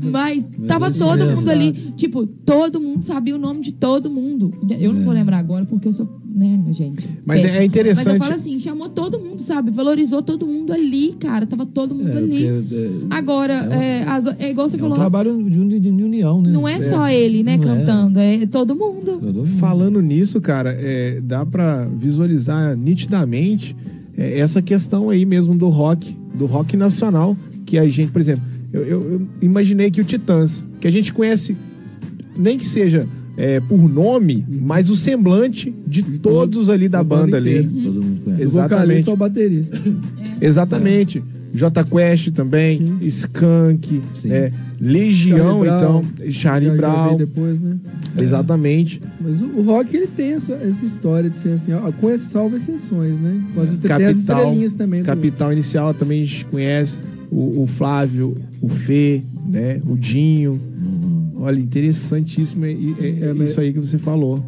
mas 0.10 0.46
tava 0.66 0.90
todo 0.90 1.24
mundo 1.26 1.48
ali. 1.50 1.72
Tipo, 1.96 2.26
todo 2.26 2.80
mundo 2.80 3.02
sabia 3.02 3.34
o 3.34 3.38
nome 3.38 3.60
de 3.60 3.72
todo 3.72 4.05
mundo. 4.10 4.52
Eu 4.80 4.92
não 4.92 5.02
vou 5.02 5.12
lembrar 5.12 5.38
agora, 5.38 5.64
porque 5.64 5.88
eu 5.88 5.92
sou, 5.92 6.08
né, 6.32 6.62
gente. 6.70 7.08
Mas 7.24 7.44
é 7.44 7.64
interessante- 7.64 8.04
Mas 8.06 8.14
eu 8.14 8.18
falo 8.20 8.34
assim, 8.34 8.58
chamou 8.58 8.88
todo 8.88 9.18
mundo, 9.20 9.40
sabe? 9.40 9.70
Valorizou 9.70 10.22
todo 10.22 10.46
mundo 10.46 10.72
ali, 10.72 11.14
cara. 11.18 11.46
Tava 11.46 11.64
todo 11.66 11.94
mundo 11.94 12.10
É, 12.10 12.16
ali. 12.18 12.46
porque, 12.62 12.74
é, 12.74 12.90
Agora, 13.10 13.52
é, 13.54 14.02
as- 14.04 14.26
é 14.38 14.50
igual 14.50 14.68
você 14.68 14.76
é 14.76 14.78
um 14.78 14.82
falou. 14.82 14.96
trabalho 14.96 15.42
de, 15.50 15.80
de 15.80 15.88
união, 16.02 16.40
né? 16.42 16.50
Não 16.50 16.66
é 16.66 16.78
só 16.80 17.08
ele, 17.08 17.42
né, 17.42 17.56
Não 17.56 17.64
é. 17.72 17.76
cantando. 17.78 18.18
É 18.18 18.46
todo 18.46 18.74
mundo. 18.74 19.18
Todo 19.20 19.22
mundo. 19.34 19.46
Falando 19.58 20.00
nisso, 20.00 20.40
cara, 20.40 20.70
é, 20.78 21.20
dá 21.20 21.44
pra 21.46 21.84
visualizar 21.86 22.76
nitidamente 22.76 23.74
é, 24.16 24.38
essa 24.38 24.62
questão 24.62 25.10
aí 25.10 25.24
mesmo 25.26 25.54
do 25.56 25.68
rock, 25.68 26.16
do 26.34 26.46
rock 26.46 26.76
nacional, 26.76 27.36
que 27.66 27.78
a 27.78 27.86
gente, 27.88 28.10
por 28.10 28.20
exemplo, 28.20 28.42
eu, 28.72 28.82
eu- 28.82 29.12
eu 29.12 29.22
imaginei 29.42 29.90
que 29.90 30.00
o 30.00 30.04
Titãs, 30.04 30.62
que 30.80 30.86
a 30.86 30.90
gente 30.90 31.12
conhece, 31.12 31.56
nem 32.36 32.56
que 32.58 32.64
seja 32.66 33.06
é, 33.36 33.60
por 33.60 33.88
nome, 33.88 34.44
mas 34.62 34.88
o 34.90 34.96
semblante 34.96 35.74
de 35.86 36.02
todos 36.02 36.70
ali 36.70 36.88
da 36.88 36.98
da 36.98 37.04
banda 37.04 37.36
ali. 37.36 37.58
inteira. 37.58 37.82
Todo 37.84 38.02
mundo 38.02 38.20
conhece. 38.24 38.42
Do 38.42 38.48
Exatamente. 38.48 38.68
vocalista 38.80 39.10
ao 39.10 39.16
baterista. 39.16 39.78
Exatamente. 40.40 41.22
J 41.54 41.84
Quest 41.84 42.32
também, 42.32 42.78
Sim. 42.78 42.98
Skank, 43.02 44.02
Sim. 44.20 44.30
é, 44.30 44.50
Legião, 44.78 45.64
Charlie 45.64 45.68
então, 45.76 46.02
Brown. 46.02 46.30
Charlie 46.32 46.70
Brown, 46.76 47.16
depois, 47.16 47.60
né? 47.62 47.76
exatamente. 48.18 49.00
Mas 49.20 49.40
o, 49.40 49.60
o 49.60 49.62
rock, 49.62 49.96
ele 49.96 50.06
tem 50.06 50.32
essa, 50.32 50.52
essa 50.54 50.84
história 50.84 51.30
de 51.30 51.36
ser 51.38 51.50
assim, 51.50 51.72
ó, 51.72 51.90
com 51.92 52.10
esse 52.10 52.26
salvo 52.26 52.56
exceções, 52.56 53.16
né? 53.20 53.40
Pode 53.54 53.76
ter 53.78 53.88
tem 53.96 54.06
as 54.06 54.14
Capital, 54.16 54.38
estrelinhas 54.38 54.74
também. 54.74 55.00
do- 55.00 55.06
Capital 55.06 55.52
Inicial 55.52 55.94
também 55.94 56.22
a 56.22 56.24
gente 56.26 56.44
conhece, 56.46 56.98
o, 57.30 57.62
o 57.62 57.66
Flávio, 57.66 58.36
o 58.60 58.68
Fê, 58.68 59.22
né, 59.48 59.80
o 59.86 59.96
Dinho. 59.96 60.60
Olha, 61.46 61.60
interessantíssimo 61.60 62.64
é, 62.64 62.72
é- 62.72 62.74
é 62.74 63.34
É, 63.38 63.44
isso 63.44 63.60
aí 63.60 63.72
que 63.72 63.78
você 63.78 63.98
falou. 63.98 64.44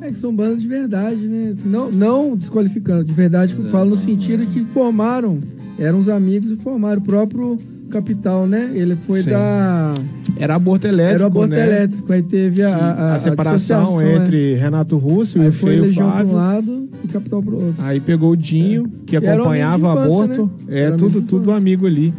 É 0.00 0.10
que 0.10 0.18
são 0.18 0.34
bandas 0.34 0.60
de 0.60 0.68
verdade, 0.68 1.20
né? 1.28 1.50
Assim, 1.52 1.68
não, 1.68 1.90
não 1.90 2.36
desqualificando, 2.36 3.04
de 3.04 3.12
verdade 3.12 3.54
que 3.54 3.62
eu 3.62 3.70
falo 3.70 3.90
no 3.90 3.96
sentido 3.96 4.44
que 4.46 4.60
formaram, 4.66 5.38
eram 5.78 5.98
os 5.98 6.08
amigos 6.08 6.50
e 6.50 6.56
formaram. 6.56 7.00
O 7.00 7.04
próprio 7.04 7.56
Capital, 7.88 8.46
né? 8.46 8.70
Ele 8.74 8.96
foi 9.06 9.22
Sim. 9.22 9.30
da. 9.30 9.94
Era 10.38 10.54
aborto 10.56 10.86
elétrico, 10.86 11.14
Era 11.14 11.24
o 11.24 11.26
aborto 11.26 11.54
né? 11.54 11.66
elétrico. 11.66 12.12
Aí 12.12 12.22
teve 12.22 12.62
a, 12.62 12.74
a, 12.76 13.14
a 13.14 13.18
separação 13.18 13.84
dissociação, 13.84 14.16
entre 14.22 14.54
Renato 14.54 14.96
Russo 14.96 15.38
é. 15.38 15.40
e 15.40 15.44
Aí 15.44 15.48
o 15.50 15.52
foi 15.52 15.70
Feio 15.78 15.94
para 15.94 16.24
um 16.26 16.32
lado 16.32 16.88
e 17.04 17.08
Capital 17.08 17.42
pro 17.42 17.54
outro. 17.56 17.74
Aí 17.78 18.00
pegou 18.00 18.30
o 18.32 18.36
Dinho, 18.36 18.90
que 19.06 19.14
E 19.14 19.18
era 19.18 19.36
um 19.36 19.40
acompanhava 19.40 19.92
de 19.92 19.98
aborto. 19.98 20.32
infância, 20.32 20.44
né? 20.66 20.80
É, 20.80 20.90
tudo, 20.90 21.20
tudo 21.22 21.42
infância. 21.42 21.56
amigo 21.58 21.86
ali. 21.86 22.12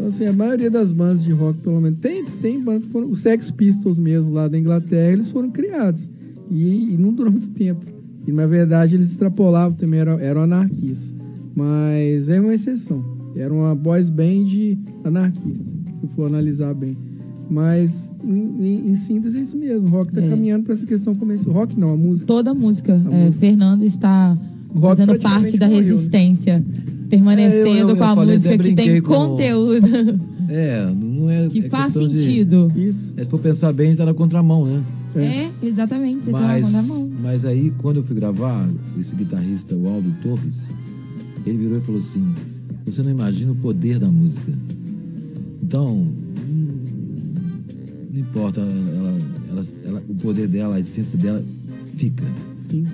Então, 0.00 0.08
assim, 0.08 0.24
a 0.26 0.32
maioria 0.32 0.70
das 0.70 0.92
bandas 0.92 1.22
de 1.22 1.30
rock, 1.32 1.58
pelo 1.60 1.80
menos, 1.80 1.98
tem, 2.00 2.24
tem 2.24 2.58
bandas 2.62 2.86
que 2.86 2.92
foram. 2.92 3.10
Os 3.10 3.20
Sex 3.20 3.50
Pistols 3.50 3.98
mesmo, 3.98 4.32
lá 4.32 4.48
da 4.48 4.58
Inglaterra, 4.58 5.12
eles 5.12 5.30
foram 5.30 5.50
criados. 5.50 6.08
E, 6.50 6.94
e 6.94 6.96
não 6.98 7.12
durou 7.12 7.30
muito 7.32 7.50
tempo. 7.50 7.84
E, 8.26 8.32
na 8.32 8.46
verdade, 8.46 8.96
eles 8.96 9.10
extrapolavam 9.10 9.76
também, 9.76 10.00
eram, 10.00 10.18
eram 10.18 10.42
anarquistas. 10.42 11.14
Mas 11.54 12.28
é 12.28 12.40
uma 12.40 12.54
exceção. 12.54 13.04
Era 13.36 13.52
uma 13.52 13.74
boys 13.74 14.08
band 14.10 14.78
anarquista, 15.04 15.64
se 16.00 16.06
for 16.14 16.26
analisar 16.26 16.74
bem. 16.74 16.96
Mas, 17.48 18.12
em, 18.24 18.64
em- 18.64 18.90
em 18.90 18.94
síntese, 18.94 19.38
é 19.38 19.40
isso 19.42 19.56
mesmo. 19.56 19.88
O 19.88 19.90
rock 19.90 20.12
tá 20.12 20.20
É. 20.22 20.28
caminhando 20.28 20.64
para 20.64 20.74
essa 20.74 20.86
questão 20.86 21.14
comercial. 21.14 21.52
Rock 21.54 21.78
não, 21.78 21.90
a 21.90 21.96
música. 21.96 22.26
Toda 22.26 22.52
a 22.52 22.54
música. 22.54 22.94
A 22.94 23.12
é, 23.14 23.24
música. 23.24 23.40
Fernando 23.40 23.82
está 23.84 24.38
fazendo 24.80 25.18
parte 25.18 25.58
da 25.58 25.68
morreu, 25.68 25.96
né? 25.96 26.64
Permanecendo 27.10 27.68
É, 27.68 27.82
eu- 27.82 27.88
eu- 27.90 27.96
com 27.96 28.04
a 28.04 28.14
falei, 28.14 28.34
música 28.36 28.56
que 28.58 28.74
tem 28.74 29.02
com- 29.02 29.12
conteúdo. 29.14 29.86
É, 30.48 30.84
não 30.94 31.28
é. 31.28 31.48
que 31.48 31.58
é 31.58 31.68
faz 31.68 31.92
questão 31.92 32.08
de- 32.08 32.20
sentido. 32.20 32.72
Isso. 32.76 33.12
é, 33.16 33.24
se 33.24 33.28
for 33.30 33.38
pensar 33.40 33.72
bem, 33.72 33.86
a 33.86 33.88
gente 33.90 33.98
tá 33.98 34.06
na 34.06 34.14
contramão, 34.14 34.64
né? 34.64 34.82
É, 35.16 35.48
exatamente. 35.66 36.24
Você 36.26 36.30
Mas, 36.30 36.64
tem 36.64 36.74
uma 36.74 36.82
mão. 36.82 37.10
mas 37.22 37.44
aí, 37.44 37.72
quando 37.78 37.96
eu 37.96 38.04
fui 38.04 38.14
gravar, 38.16 38.68
esse 38.98 39.14
guitarrista, 39.14 39.74
o 39.74 39.88
Aldo 39.88 40.12
Torres, 40.22 40.70
ele 41.44 41.58
virou 41.58 41.78
e 41.78 41.80
falou 41.80 42.00
assim: 42.00 42.24
Você 42.86 43.02
não 43.02 43.10
imagina 43.10 43.52
o 43.52 43.56
poder 43.56 43.98
da 43.98 44.08
música. 44.08 44.52
Então, 45.62 45.88
hum, 46.48 46.78
não 48.12 48.20
importa, 48.20 48.60
ela, 48.60 49.18
ela- 49.50 49.62
ela- 49.86 50.02
o 50.08 50.14
poder 50.14 50.46
dela, 50.48 50.76
a 50.76 50.80
essência 50.80 51.18
dela, 51.18 51.42
fica. 51.96 52.24
Sim. 52.56 52.84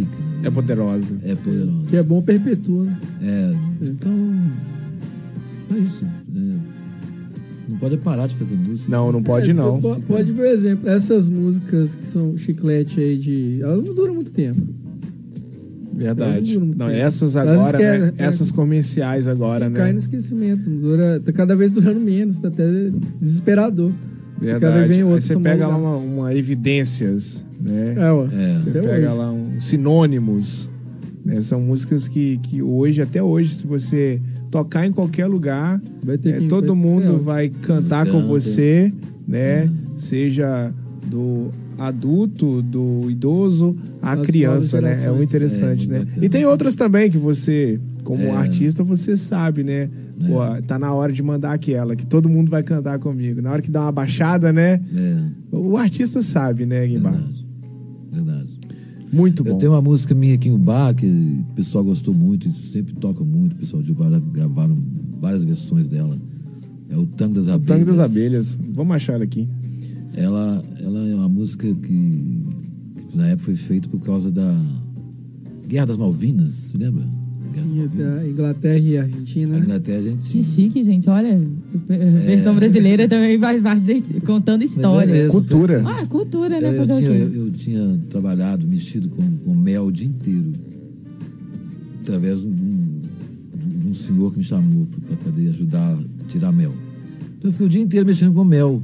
Fica. 0.00 0.16
É 0.44 0.50
poderosa. 0.50 1.16
É 1.24 1.34
poderosa. 1.34 1.86
Que 1.88 1.96
é 1.96 2.02
bom, 2.02 2.20
perpetua. 2.22 2.84
né? 2.84 2.96
É, 3.22 3.52
então, 3.82 4.12
é 5.74 5.78
isso. 5.78 6.04
É, 6.04 6.56
não 7.68 7.78
pode 7.78 7.96
parar 7.96 8.26
de 8.26 8.34
fazer 8.36 8.54
música. 8.54 8.90
Não, 8.90 9.10
não 9.10 9.22
pode 9.22 9.50
É, 9.50 9.54
não. 9.54 9.80
po- 9.80 9.98
Pode, 10.06 10.32
por 10.32 10.44
exemplo, 10.44 10.88
essas 10.88 11.28
músicas 11.28 11.94
que 11.94 12.04
são 12.04 12.36
chiclete 12.36 13.00
aí 13.00 13.16
de. 13.18 13.60
Elas 13.62 13.84
não 13.84 13.94
duram 13.94 14.14
muito 14.14 14.30
tempo. 14.32 14.60
Verdade. 15.94 16.58
Não 16.58 16.66
Não, 16.76 16.88
essas 16.90 17.36
agora, 17.36 17.78
querem- 17.78 18.00
né? 18.02 18.12
é, 18.18 18.24
Essas 18.24 18.52
comerciais 18.52 19.26
agora, 19.26 19.70
né? 19.70 19.76
Cai 19.78 19.92
no 19.92 19.98
esquecimento. 19.98 20.68
Não 20.68 20.78
dura, 20.78 21.20
tá 21.24 21.32
cada 21.32 21.56
vez 21.56 21.70
durando 21.70 22.00
menos, 22.00 22.38
tá 22.38 22.48
até 22.48 22.64
desesperador. 23.20 23.90
Cada 24.38 24.44
Verdade. 24.58 24.76
vez 24.76 24.88
vem 24.88 24.98
Aí 24.98 25.04
outro 25.04 25.20
você 25.22 25.32
tomando 25.32 25.44
pega 25.52 25.66
lá 25.66 25.76
uma, 25.78 25.96
uma 25.96 26.34
evidências, 26.34 27.42
né? 27.66 27.94
É, 27.98 28.12
ué. 28.12 28.28
É. 28.32 28.54
Você 28.58 28.70
Até 28.70 28.80
pega 28.80 29.08
hoje. 29.10 29.18
lá 29.18 29.32
um 29.32 29.60
sinônimos. 29.60 30.70
né? 31.24 31.40
São 31.42 31.60
músicas 31.60 32.06
que, 32.08 32.38
que 32.38 32.62
hoje, 32.62 33.02
até 33.02 33.22
hoje, 33.22 33.54
se 33.56 33.66
você 33.66 34.20
tocar 34.50 34.86
em 34.86 34.92
qualquer 34.92 35.26
lugar, 35.26 35.80
Vai 36.04 36.16
ter 36.16 36.34
é, 36.34 36.38
que- 36.40 36.46
todo 36.46 36.68
vai- 36.68 36.76
mundo 36.76 37.06
é. 37.16 37.18
vai 37.18 37.48
cantar 37.48 38.06
com 38.06 38.22
você, 38.26 38.92
né? 39.26 39.68
Seja 39.96 40.72
do 41.06 41.50
adulto, 41.78 42.62
do 42.62 43.10
idoso, 43.10 43.76
a 44.00 44.12
As 44.12 44.22
criança, 44.26 44.80
né? 44.80 45.04
É 45.04 45.10
muito 45.10 45.28
interessante, 45.28 45.86
É, 45.86 45.92
né? 45.92 45.98
bacana. 46.04 46.24
E 46.24 46.28
tem 46.28 46.44
outras 46.46 46.74
também 46.74 47.10
que 47.10 47.18
você, 47.18 47.78
como 48.04 48.22
É. 48.22 48.30
artista, 48.30 48.82
você 48.84 49.16
sabe, 49.16 49.62
né? 49.64 49.90
É. 50.22 50.26
Pô, 50.28 50.38
tá 50.66 50.78
na 50.78 50.94
hora 50.94 51.12
de 51.12 51.22
mandar 51.22 51.52
aquela, 51.52 51.94
que 51.94 52.06
todo 52.06 52.28
mundo 52.28 52.50
vai 52.50 52.62
cantar 52.62 52.98
comigo. 52.98 53.42
Na 53.42 53.50
hora 53.50 53.60
que 53.60 53.70
dá 53.70 53.82
uma 53.82 53.92
baixada, 53.92 54.52
né? 54.52 54.80
É, 54.94 55.16
O 55.54 55.76
artista 55.76 56.22
sabe, 56.22 56.64
né, 56.64 56.86
Guimbar? 56.86 57.20
Muito 59.16 59.42
bom. 59.42 59.50
Eu 59.50 59.56
tenho 59.56 59.72
uma 59.72 59.80
música 59.80 60.14
minha 60.14 60.34
aqui 60.34 60.48
em 60.48 60.52
Ubá 60.52 60.92
que 60.92 61.06
o 61.06 61.54
pessoal 61.54 61.82
gostou 61.82 62.12
muito, 62.12 62.48
e 62.48 62.52
sempre 62.70 62.92
toca 62.94 63.24
muito, 63.24 63.54
o 63.54 63.56
pessoal 63.56 63.82
de 63.82 63.90
Ubá 63.90 64.08
gravaram 64.10 64.76
várias 65.18 65.42
versões 65.42 65.88
dela. 65.88 66.18
É 66.90 66.96
o 66.96 67.06
Tango 67.06 67.34
das 67.34 67.46
O 67.46 67.52
Abelhas. 67.52 67.78
Tango 67.78 67.84
das 67.86 67.98
Abelhas. 67.98 68.58
Vamos 68.74 68.94
achar 68.94 69.14
ela 69.14 69.24
aqui. 69.24 69.48
Ela, 70.14 70.64
ela 70.78 71.08
é 71.08 71.14
uma 71.14 71.28
música 71.28 71.66
que, 71.66 72.42
que 73.08 73.16
na 73.16 73.28
época 73.28 73.46
foi 73.46 73.56
feita 73.56 73.88
por 73.88 74.00
causa 74.00 74.30
da 74.30 74.54
Guerra 75.66 75.86
das 75.86 75.96
Malvinas, 75.96 76.54
se 76.54 76.76
lembra? 76.76 77.04
Sim, 77.54 77.76
Malvinas. 77.78 78.14
da 78.16 78.28
Inglaterra 78.28 78.78
e 78.78 78.98
Argentina. 78.98 79.56
A? 79.56 79.58
Inglaterra, 79.58 79.98
a 79.98 80.02
gente. 80.02 80.30
Que 80.30 80.42
chique, 80.42 80.82
gente. 80.82 81.08
Olha, 81.10 81.34
a 81.88 82.26
versão 82.26 82.54
brasileira 82.54 83.08
também 83.08 83.38
faz 83.38 83.62
parte 83.62 84.02
contando 84.26 84.62
é 84.62 84.64
história. 84.64 85.12
mesmo, 85.12 85.32
Cultura. 85.32 85.78
assim. 85.80 85.88
Ah, 85.88 86.06
cultura, 86.06 86.60
né? 86.60 86.68
Eu, 86.68 86.72
eu 86.72 86.86
Fazer 86.86 87.02
tinha, 87.02 87.18
eu, 87.18 87.34
eu 87.46 87.50
tinha 87.50 88.00
trabalhado, 88.10 88.66
mexido 88.66 89.08
com, 89.08 89.22
com 89.38 89.54
mel 89.54 89.86
o 89.86 89.92
dia 89.92 90.06
inteiro. 90.06 90.52
Através 92.02 92.40
de 92.40 92.46
um, 92.46 93.00
de 93.82 93.88
um 93.88 93.94
senhor 93.94 94.30
que 94.32 94.38
me 94.38 94.44
chamou 94.44 94.86
para 95.06 95.16
poder 95.16 95.48
ajudar 95.50 95.92
a 95.94 96.28
tirar 96.28 96.52
mel. 96.52 96.72
Então 97.38 97.48
eu 97.48 97.52
fiquei 97.52 97.66
o 97.66 97.70
dia 97.70 97.80
inteiro 97.82 98.06
mexendo 98.06 98.32
com 98.34 98.44
mel. 98.44 98.82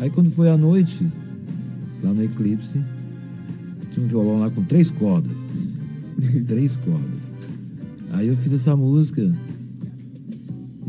Aí 0.00 0.10
quando 0.10 0.30
foi 0.30 0.50
à 0.50 0.56
noite, 0.56 1.06
lá 2.02 2.12
no 2.12 2.22
Eclipse, 2.24 2.78
tinha 3.92 4.04
um 4.04 4.08
violão 4.08 4.40
lá 4.40 4.50
com 4.50 4.62
três 4.64 4.90
cordas. 4.90 5.32
três 6.48 6.76
cordas. 6.76 7.23
Aí 8.14 8.28
eu 8.28 8.36
fiz 8.36 8.52
essa 8.52 8.76
música. 8.76 9.32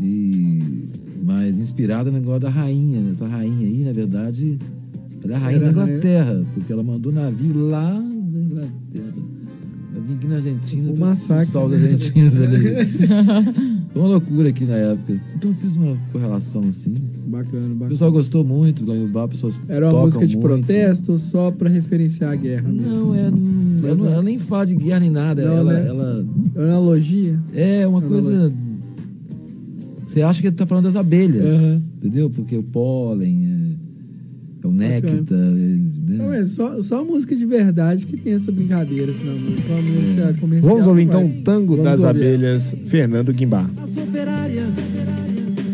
E. 0.00 0.86
Mas 1.24 1.58
inspirada 1.58 2.10
no 2.10 2.18
negócio 2.18 2.40
da 2.40 2.50
rainha. 2.50 3.10
Essa 3.10 3.26
rainha 3.26 3.66
aí, 3.66 3.84
na 3.84 3.92
verdade, 3.92 4.58
ela 5.24 5.32
é 5.32 5.36
a 5.36 5.38
rainha 5.38 5.60
Era 5.62 5.72
da 5.72 5.80
a 5.80 5.84
rainha. 5.84 5.96
Inglaterra, 5.98 6.46
porque 6.54 6.72
ela 6.72 6.82
mandou 6.82 7.12
navio 7.12 7.68
lá 7.68 7.92
da 7.92 8.38
Inglaterra. 8.38 9.14
Eu 9.94 10.02
vim 10.02 10.14
aqui 10.14 10.26
na 10.26 10.36
Argentina. 10.36 10.92
Um 10.92 10.96
massacre. 10.96 11.44
expulsar 11.44 11.66
os 11.66 11.72
argentinos 11.72 12.40
ali. 12.40 12.62
Foi 13.92 14.02
uma 14.02 14.08
loucura 14.08 14.48
aqui 14.50 14.64
na 14.64 14.74
época. 14.74 15.20
Então 15.34 15.50
eu 15.50 15.56
fiz 15.56 15.76
uma 15.76 15.96
correlação 16.12 16.62
assim. 16.68 16.94
Bacana, 17.26 17.66
O 17.66 17.68
bacana. 17.70 17.88
pessoal 17.90 18.12
gostou 18.12 18.44
muito 18.44 18.86
lá 18.88 18.94
em 18.96 19.04
Ubá, 19.04 19.26
pessoas 19.26 19.58
Era 19.68 19.86
uma 19.86 19.92
tocam 19.92 20.06
música 20.06 20.26
de 20.26 20.36
muito. 20.36 20.46
protesto 20.66 21.12
ou 21.12 21.18
só 21.18 21.50
pra 21.50 21.68
referenciar 21.68 22.32
a 22.32 22.36
guerra? 22.36 22.68
mesmo? 22.68 22.88
Não, 22.88 23.14
é, 23.14 23.30
não, 23.30 23.88
ela, 23.88 23.94
não- 23.96 24.06
ela 24.12 24.22
nem 24.22 24.38
fala 24.38 24.64
de 24.66 24.76
guerra 24.76 25.00
nem 25.00 25.10
nada. 25.10 25.44
Não, 25.44 25.56
ela, 25.56 25.72
né? 25.72 25.88
ela 25.88 26.24
É 26.54 26.58
uma 26.60 26.64
analogia? 26.68 27.38
é 27.54 27.86
uma 27.86 28.00
coisa. 28.00 28.52
Você 30.06 30.22
acha 30.22 30.40
que 30.40 30.50
tá 30.50 30.66
falando 30.66 30.84
das 30.84 30.96
abelhas, 30.96 31.44
Aham. 31.44 31.82
entendeu? 31.98 32.30
Porque 32.30 32.56
o 32.56 32.62
pólen, 32.62 33.44
é, 34.62 34.64
é 34.64 34.68
o 34.68 34.72
néctar. 34.72 35.10
é, 35.12 35.36
né? 35.36 36.16
Não, 36.16 36.32
é 36.32 36.46
só, 36.46 36.80
só 36.82 37.04
música 37.04 37.34
de 37.36 37.44
verdade 37.44 38.06
que 38.06 38.16
tem 38.16 38.32
essa 38.34 38.50
brincadeira 38.52 39.12
na 39.12 39.32
música. 39.32 39.72
Uma 39.72 39.82
música 39.82 40.34
comercial. 40.40 40.72
Vamos 40.72 40.86
ouvir 40.86 41.02
então 41.02 41.26
o 41.26 41.42
Tango 41.42 41.76
Vamos 41.76 41.84
das 41.84 42.00
ouvir. 42.00 42.08
Abelhas, 42.20 42.76
Fernando 42.86 43.32
Guimbar. 43.32 43.68
As 43.82 43.96
operárias 43.96 44.68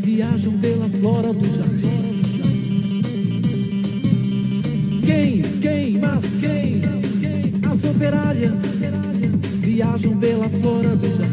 viajam 0.03 0.53
pela 0.59 0.81
flora 1.03 1.32
do 1.32 1.44
jardim. 1.59 2.22
Quem, 5.05 5.42
quem, 5.61 5.98
mas 5.98 6.24
quem? 6.40 6.80
As 7.68 7.84
operárias 7.84 8.53
viajam 9.59 10.16
pela 10.20 10.48
flora 10.48 10.94
do 10.94 11.09
jardim. 11.09 11.31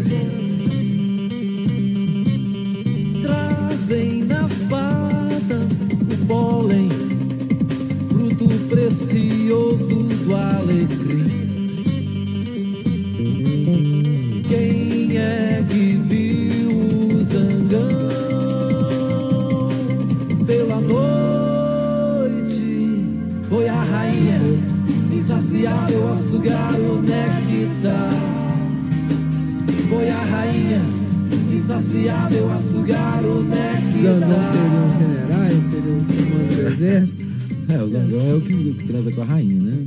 Zangão 38.69 38.69
é 38.69 38.71
o 38.71 38.73
que, 38.75 38.85
transa 38.85 39.11
com 39.11 39.21
a 39.21 39.25
rainha, 39.25 39.61
né? 39.61 39.77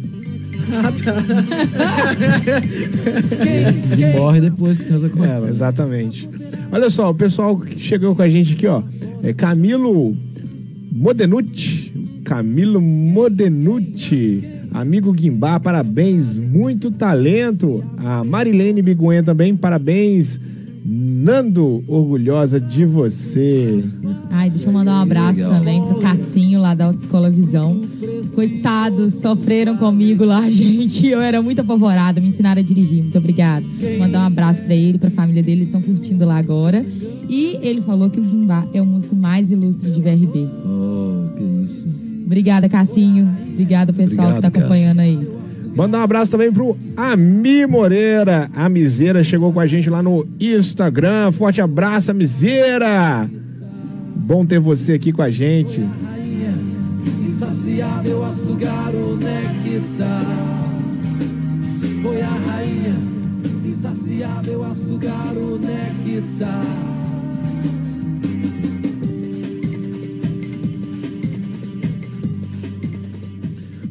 Ele 3.93 4.07
morre 4.13 4.41
depois 4.41 4.79
que 4.79 4.85
transa 4.85 5.09
com 5.09 5.25
ela. 5.25 5.47
né? 5.47 5.51
Exatamente. 5.51 6.29
Olha 6.71 6.89
só, 6.91 7.11
o 7.11 7.15
pessoal 7.15 7.59
que 7.59 7.79
chegou 7.79 8.15
com 8.15 8.23
a 8.23 8.29
gente 8.29 8.53
aqui, 8.55 8.67
ó. 8.67 8.83
É 9.23 9.33
Camilo 9.33 10.17
Modenucci. 10.91 11.93
Camilo 12.25 12.81
Modenucci. 12.81 14.43
Amigo 14.73 15.13
Guimbá, 15.13 15.61
parabéns. 15.61 16.39
Muito 16.39 16.91
talento. 16.91 17.85
A 17.99 18.25
Marilene 18.25 18.83
Biguen 18.83 19.23
também, 19.23 19.55
parabéns. 19.57 20.41
Nando, 20.85 21.85
orgulhosa 21.87 22.61
de 22.61 22.85
você. 22.85 23.85
Ai, 24.35 24.49
deixa 24.49 24.67
eu 24.67 24.73
mandar 24.73 24.93
um 24.93 25.03
abraço 25.03 25.41
Legal. 25.41 25.53
também 25.53 25.83
pro 25.87 26.01
Cassinho 26.01 26.59
lá 26.59 26.75
da 26.75 26.87
Autoescola 26.87 27.31
Visão. 27.31 27.83
Coitados, 28.35 29.15
sofreram 29.17 29.77
comigo 29.77 30.25
lá, 30.25 30.41
gente. 30.51 31.07
Eu 31.07 31.21
era 31.21 31.43
muito 31.43 31.61
apavorada, 31.61 32.19
me 32.19 32.29
ensinaram 32.29 32.63
a 32.63 32.65
dirigir. 32.65 33.03
Muito 33.03 33.19
obrigada. 33.19 33.67
Mandar 33.99 34.21
um 34.21 34.27
abraço 34.27 34.63
pra 34.63 34.75
ele, 34.75 34.97
pra 34.97 35.11
família 35.11 35.43
dele, 35.43 35.59
eles 35.59 35.69
estão 35.69 35.83
curtindo 35.83 36.25
lá 36.25 36.39
agora. 36.39 36.85
E 37.29 37.59
ele 37.61 37.83
falou 37.83 38.09
que 38.09 38.19
o 38.19 38.25
Guimbá 38.25 38.67
é 38.73 38.81
o 38.81 38.87
músico 38.87 39.15
mais 39.15 39.51
ilustre 39.51 39.91
de 39.91 40.01
VRB. 40.01 40.49
Oh, 40.65 41.37
que 41.37 41.63
isso. 41.63 41.89
Obrigada, 42.25 42.71
Cassinho. 42.71 43.29
Obrigada, 43.53 43.93
pessoal 43.93 44.29
Obrigado, 44.29 44.51
que 44.51 44.59
tá 44.59 44.65
acompanhando 44.65 45.01
aí. 45.01 45.21
Mandar 45.77 45.99
um 45.99 46.03
abraço 46.03 46.31
também 46.31 46.51
pro 46.51 46.75
Ami 46.97 47.67
Moreira. 47.67 48.51
A 48.55 48.67
Miseira 48.69 49.23
chegou 49.23 49.53
com 49.53 49.61
a 49.61 49.67
gente 49.67 49.91
lá 49.91 50.03
no 50.03 50.27
Instagram. 50.41 51.33
Forte 51.33 51.61
abraço, 51.61 52.11
Amizeira. 52.11 53.31
Bom 54.25 54.47
ter 54.47 54.61
você 54.61 54.93
aqui 54.95 55.13
com 55.13 55.21
a 55.21 55.31
gente. 55.31 55.81
insaciável 57.27 58.25
a 58.25 58.29
sugar 58.29 58.95
o 58.95 59.17
néctar. 59.17 60.25
Foi 62.03 62.23
a 62.23 62.29
rainha, 62.29 62.97
insaciável 63.67 64.63
a 64.65 64.75
sugar 64.75 65.35
o 65.37 65.59
néctar. 65.59 66.63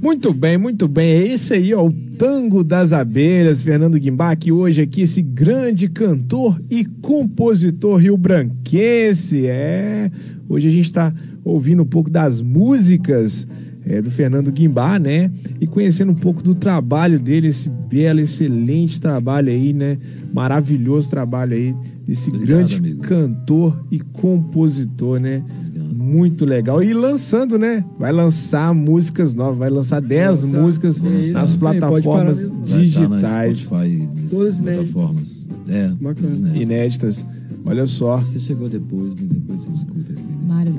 Muito 0.01 0.33
bem, 0.33 0.57
muito 0.57 0.87
bem. 0.87 1.11
É 1.11 1.27
esse 1.27 1.53
aí, 1.53 1.73
ó, 1.73 1.87
o 1.87 1.93
Tango 2.21 2.63
das 2.63 2.93
Abelhas, 2.93 3.63
Fernando 3.63 3.97
Guimbá, 3.97 4.35
que 4.35 4.51
hoje 4.51 4.83
aqui, 4.83 5.01
esse 5.01 5.23
grande 5.23 5.89
cantor 5.89 6.61
e 6.69 6.85
compositor 6.85 7.97
rio-branquense. 7.97 9.47
É, 9.47 10.11
hoje 10.47 10.67
a 10.67 10.69
gente 10.69 10.85
está 10.85 11.11
ouvindo 11.43 11.81
um 11.81 11.85
pouco 11.87 12.11
das 12.11 12.39
músicas 12.39 13.47
é, 13.85 14.01
do 14.01 14.11
Fernando 14.11 14.51
Guimbá, 14.51 14.99
né? 14.99 15.31
E 15.59 15.67
conhecendo 15.67 16.11
um 16.11 16.15
pouco 16.15 16.41
do 16.43 16.53
trabalho 16.53 17.19
dele, 17.19 17.47
esse 17.47 17.69
belo, 17.69 18.19
excelente 18.19 18.99
trabalho 18.99 19.49
aí, 19.49 19.73
né? 19.73 19.97
Maravilhoso 20.33 21.09
trabalho 21.09 21.53
aí, 21.53 21.75
esse 22.07 22.29
Obrigado, 22.29 22.47
grande 22.57 22.75
amigo. 22.77 23.01
cantor 23.01 23.85
e 23.91 23.99
compositor, 23.99 25.19
né? 25.19 25.43
Obrigado. 25.59 25.95
Muito 25.95 26.45
legal. 26.45 26.83
E 26.83 26.93
lançando, 26.93 27.57
né? 27.57 27.83
Vai 27.99 28.11
lançar 28.11 28.73
músicas 28.73 29.33
novas, 29.35 29.57
vai 29.57 29.69
lançar 29.69 30.01
10 30.01 30.43
lançar. 30.43 30.61
músicas 30.61 30.99
É 30.99 31.31
nas 31.31 31.55
plataformas. 31.55 32.45
Vai 32.45 32.53
estar 32.53 32.77
digitais 32.77 33.21
na 33.21 33.53
Spotify, 33.55 34.09
Todas 34.29 34.55
plataformas. 34.57 35.47
É, 35.67 35.87
Bacana. 35.89 36.57
inéditas. 36.57 37.25
Olha 37.65 37.85
só. 37.85 38.17
Você 38.17 38.39
chegou 38.39 38.67
depois, 38.67 39.13
depois 39.13 39.59
você 39.59 39.71
escuta. 39.71 40.13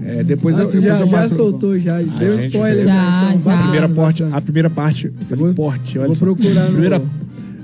É, 0.05 0.23
depois 0.25 0.59
Ah, 0.59 0.63
eu, 0.63 0.71
já, 0.83 1.01
eu 1.01 1.09
já 1.09 1.29
soltou, 1.29 1.79
já. 1.79 2.01
Deu 2.01 2.37
spoiler. 2.37 2.85
já, 2.85 2.95
né? 2.95 3.29
Então, 3.35 3.39
já. 3.39 3.53
a 3.53 3.57
bacana, 3.57 3.63
primeira 3.63 3.89
parte, 3.89 4.23
bacana. 4.23 4.37
a 4.37 4.41
primeira 4.41 4.71
parte, 4.71 5.07
eu 5.07 5.13
falei 5.29 5.45
vou- 5.45 5.55
porte, 5.55 5.99
olha 5.99 6.07
vou 6.09 6.15
só. 6.17 6.25
procurar 6.25 6.61
a 6.63 6.65
no- 6.67 6.71
primeira, 6.73 7.03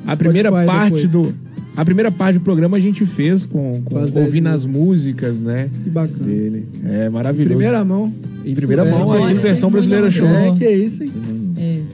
a 0.07 0.17
primeira 0.17 0.49
Spotify 0.49 0.67
parte 0.67 0.95
depois. 1.07 1.11
do 1.13 1.35
a 1.77 1.85
primeira 1.85 2.11
parte 2.11 2.35
do 2.39 2.41
programa 2.41 2.77
a 2.77 2.81
gente 2.81 3.07
fez 3.07 3.47
com, 3.47 3.81
com 3.85 3.97
ouvindo 4.21 4.49
as 4.49 4.65
músicas. 4.67 5.39
né? 5.39 5.69
Que 5.85 5.89
bacana. 5.91 6.25
Dele. 6.25 6.67
É 6.85 7.09
maravilhoso. 7.09 7.51
Primeira 7.51 7.85
mão. 7.85 8.13
em 8.45 8.55
primeira 8.55 8.83
É, 8.83 8.91
mão, 8.91 9.31
isso, 9.31 9.41
versão 9.41 9.71
brasileira 9.71 10.11
show. 10.11 10.27
É, 10.27 10.53
que 10.57 10.69
isso, 10.69 11.05
hein? 11.05 11.13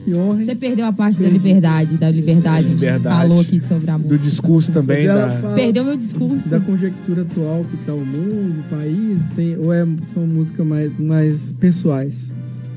É. 0.05 0.11
Que 0.11 0.15
honra, 0.15 0.39
hein? 0.39 0.45
Você 0.45 0.55
perdeu 0.55 0.85
a 0.85 0.93
parte 0.93 1.19
da 1.19 1.29
liberdade, 1.29 1.97
da 1.97 2.09
liberdade. 2.11 2.67
A 2.67 2.69
gente 2.69 2.79
Liberdade. 2.79 3.17
falou 3.17 3.39
aqui 3.41 3.59
sobre 3.59 3.89
a 3.89 3.97
Do 3.97 4.03
música. 4.03 4.17
discurso 4.23 4.71
também. 4.71 5.07
Da... 5.07 5.31
fala 5.41 5.55
Perdeu 5.55 5.83
meu 5.83 5.97
discurso. 5.97 6.49
Da 6.49 6.59
conjectura 6.59 7.23
atual 7.23 7.65
que 7.65 7.77
tá 7.85 7.93
o 7.93 8.05
mundo, 8.05 8.59
o 8.59 8.69
país, 8.69 9.19
tem, 9.35 9.57
ou 9.57 9.73
é, 9.73 9.85
são 10.13 10.25
músicas 10.27 10.65
mais, 10.65 10.99
mais 10.99 11.51
pessoais? 11.53 12.31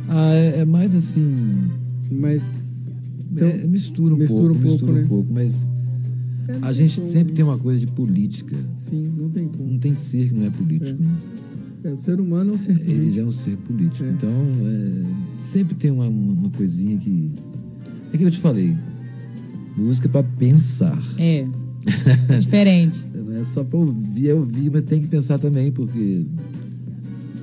Ah, 0.09 0.33
é, 0.35 0.61
é 0.61 0.64
mais 0.64 0.95
assim. 0.95 1.64
Mas. 2.11 2.43
Então, 3.31 3.49
é, 3.49 3.59
mistura 3.66 4.14
um 4.14 4.18
mistura 4.18 4.55
pouco, 4.55 4.59
um 4.59 4.62
pouco, 4.62 4.72
mistura 4.72 4.93
né? 4.93 5.05
um 5.05 5.09
pouco, 5.09 5.33
mas 5.33 5.53
é, 6.49 6.59
a 6.62 6.72
gente 6.72 6.99
tem 7.01 7.11
sempre 7.11 7.35
tem 7.35 7.45
uma 7.45 7.59
coisa 7.59 7.79
de 7.79 7.87
política. 7.87 8.57
Sim, 8.89 9.12
não 9.16 9.29
tem 9.29 9.47
como. 9.49 9.70
Não 9.70 9.79
tem 9.79 9.95
ser 9.95 10.29
que 10.29 10.35
não 10.35 10.47
é 10.47 10.51
político. 10.51 11.01
né? 11.01 11.09
É, 11.85 11.93
o 11.93 11.97
ser 11.97 12.20
humano 12.20 12.53
é 12.53 12.55
um 12.55 12.59
ser 12.59 12.72
Ele 12.72 12.81
político. 12.85 13.11
já 13.14 13.22
é 13.22 13.24
um 13.24 13.31
ser 13.31 13.57
político. 13.59 14.05
É. 14.05 14.11
Então, 14.11 14.31
é, 14.31 15.51
sempre 15.53 15.74
tem 15.74 15.91
uma, 15.91 16.07
uma, 16.09 16.33
uma 16.33 16.51
coisinha 16.51 16.99
que. 16.99 17.31
É 18.12 18.18
que 18.18 18.24
eu 18.24 18.31
te 18.31 18.39
falei. 18.39 18.76
Música 19.76 20.09
pra 20.09 20.22
pensar. 20.22 20.99
É. 21.18 21.47
Diferente. 22.41 23.05
Não 23.14 23.37
é 23.37 23.45
só 23.55 23.62
pra 23.62 23.79
ouvir, 23.79 24.29
é 24.29 24.35
ouvir, 24.35 24.70
mas 24.70 24.85
tem 24.85 25.01
que 25.01 25.07
pensar 25.07 25.39
também, 25.39 25.70
porque 25.70 26.26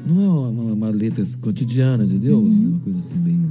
não 0.05 0.21
é 0.21 0.27
uma, 0.29 0.47
uma- 0.49 0.73
uma 0.73 0.89
letra 0.89 1.25
cotidiana, 1.41 2.03
entendeu? 2.03 2.39
Uhum. 2.39 2.53
É 2.65 2.67
uma 2.67 2.79
coisa 2.79 2.99
assim 2.99 3.17
bem 3.19 3.41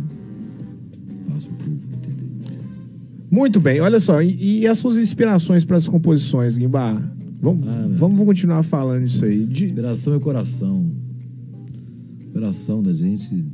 fácil 1.29 1.51
pro 1.53 1.67
povo 1.71 1.79
entender. 1.97 2.59
Muito 3.31 3.59
bem, 3.61 3.81
olha 3.81 3.99
só, 3.99 4.21
e, 4.23 4.61
e 4.61 4.67
as 4.67 4.79
suas 4.79 4.97
inspirações 4.99 5.65
para 5.65 5.77
as 5.79 5.89
composições, 5.89 6.59
Guimbar? 6.59 7.14
Vamos, 7.45 7.69
Ah, 7.69 7.89
vamos 7.97 8.25
continuar 8.25 8.63
falando 8.63 9.05
isso 9.05 9.25
aí. 9.25 9.45
De- 9.47 9.65
Inspiração 9.65 10.15
é 10.15 10.19
coração. 10.19 10.91
Coração 12.33 12.83
da 12.83 12.93
gente 12.93 13.45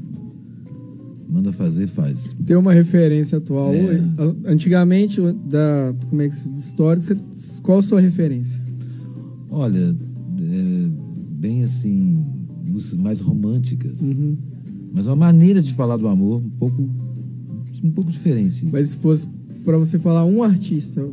manda 1.28 1.53
fazer, 1.53 1.86
faz. 1.86 2.34
Tem 2.47 2.57
uma 2.57 2.72
referência 2.72 3.38
atual. 3.38 3.72
É. 3.74 4.01
Antigamente, 4.45 5.20
o- 5.20 5.32
da, 5.32 5.95
como 6.09 6.22
é 6.22 6.28
que 6.28 6.34
se 6.34 6.49
diz, 6.51 6.66
histórico, 6.66 7.05
você, 7.07 7.16
qual 7.62 7.78
a 7.78 7.82
sua 7.82 8.01
referência? 8.01 8.61
Olha, 9.51 9.95
é, 10.38 10.88
bem 11.32 11.62
assim, 11.62 12.24
músicas 12.66 12.97
mais 12.97 13.20
românticas. 13.20 14.01
Uhum. 14.01 14.36
Mas 14.93 15.07
uma 15.07 15.16
maneira 15.16 15.61
de 15.62 15.72
falar 15.74 15.97
do 15.97 16.09
amor 16.09 16.43
um 16.43 16.51
pouco, 16.51 16.82
um 17.84 17.91
pouco 17.91 18.11
diferente. 18.11 18.66
Mas 18.72 18.88
se 18.88 18.97
fosse 18.97 19.26
pra 19.64 19.76
você 19.76 19.99
falar 19.99 20.24
um 20.24 20.43
artista, 20.43 21.07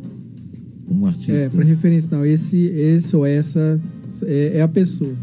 Um 0.90 1.06
artista. 1.06 1.32
é, 1.32 1.48
pra 1.48 1.64
referência, 1.64 2.08
não, 2.16 2.24
esse, 2.24 2.56
esse 2.56 3.14
ou 3.14 3.26
essa 3.26 3.80
é, 4.22 4.58
é 4.58 4.62
a 4.62 4.68
pessoa. 4.68 5.14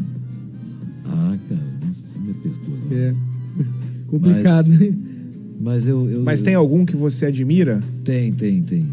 Ah, 1.04 1.36
cara, 1.48 1.60
nossa, 1.84 2.00
você 2.00 2.18
me 2.18 2.30
apertou. 2.30 2.96
É. 2.96 3.14
Complicado, 4.06 4.68
né? 4.68 4.94
Mas 5.60 5.86
eu, 5.86 6.08
eu. 6.08 6.22
Mas 6.22 6.42
tem 6.42 6.54
algum 6.54 6.84
que 6.84 6.96
você 6.96 7.26
admira? 7.26 7.80
Tem, 8.04 8.32
tem, 8.32 8.62
tem. 8.62 8.86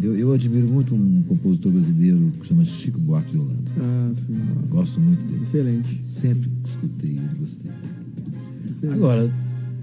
Eu, 0.00 0.16
eu 0.16 0.32
admiro 0.32 0.68
muito 0.68 0.94
um 0.94 1.22
compositor 1.26 1.72
brasileiro 1.72 2.32
que 2.40 2.46
chama 2.46 2.64
Chico 2.64 2.98
Buarque 3.00 3.32
de 3.32 3.38
Holanda. 3.38 3.72
Ah, 3.78 4.10
sim. 4.14 4.38
Gosto 4.70 5.00
muito 5.00 5.20
dele. 5.24 5.42
Excelente. 5.42 6.02
Sempre 6.02 6.48
escutei 6.64 7.10
ele, 7.10 7.28
gostei. 7.40 7.70
excelente. 8.70 8.96
Agora, 8.96 9.30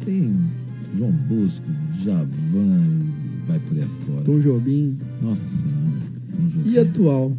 tem 0.06 0.36
João 0.98 1.12
Bosco, 1.12 1.66
Javan 2.04 2.82
e 3.24 3.25
vai 3.48 3.60
por 3.60 3.78
aí 3.78 3.84
afora. 3.84 4.22
Tom 4.26 4.40
Jobim. 4.40 4.98
Nossa 5.22 5.46
Senhora. 5.46 5.76
E 6.66 6.80
atual? 6.80 7.32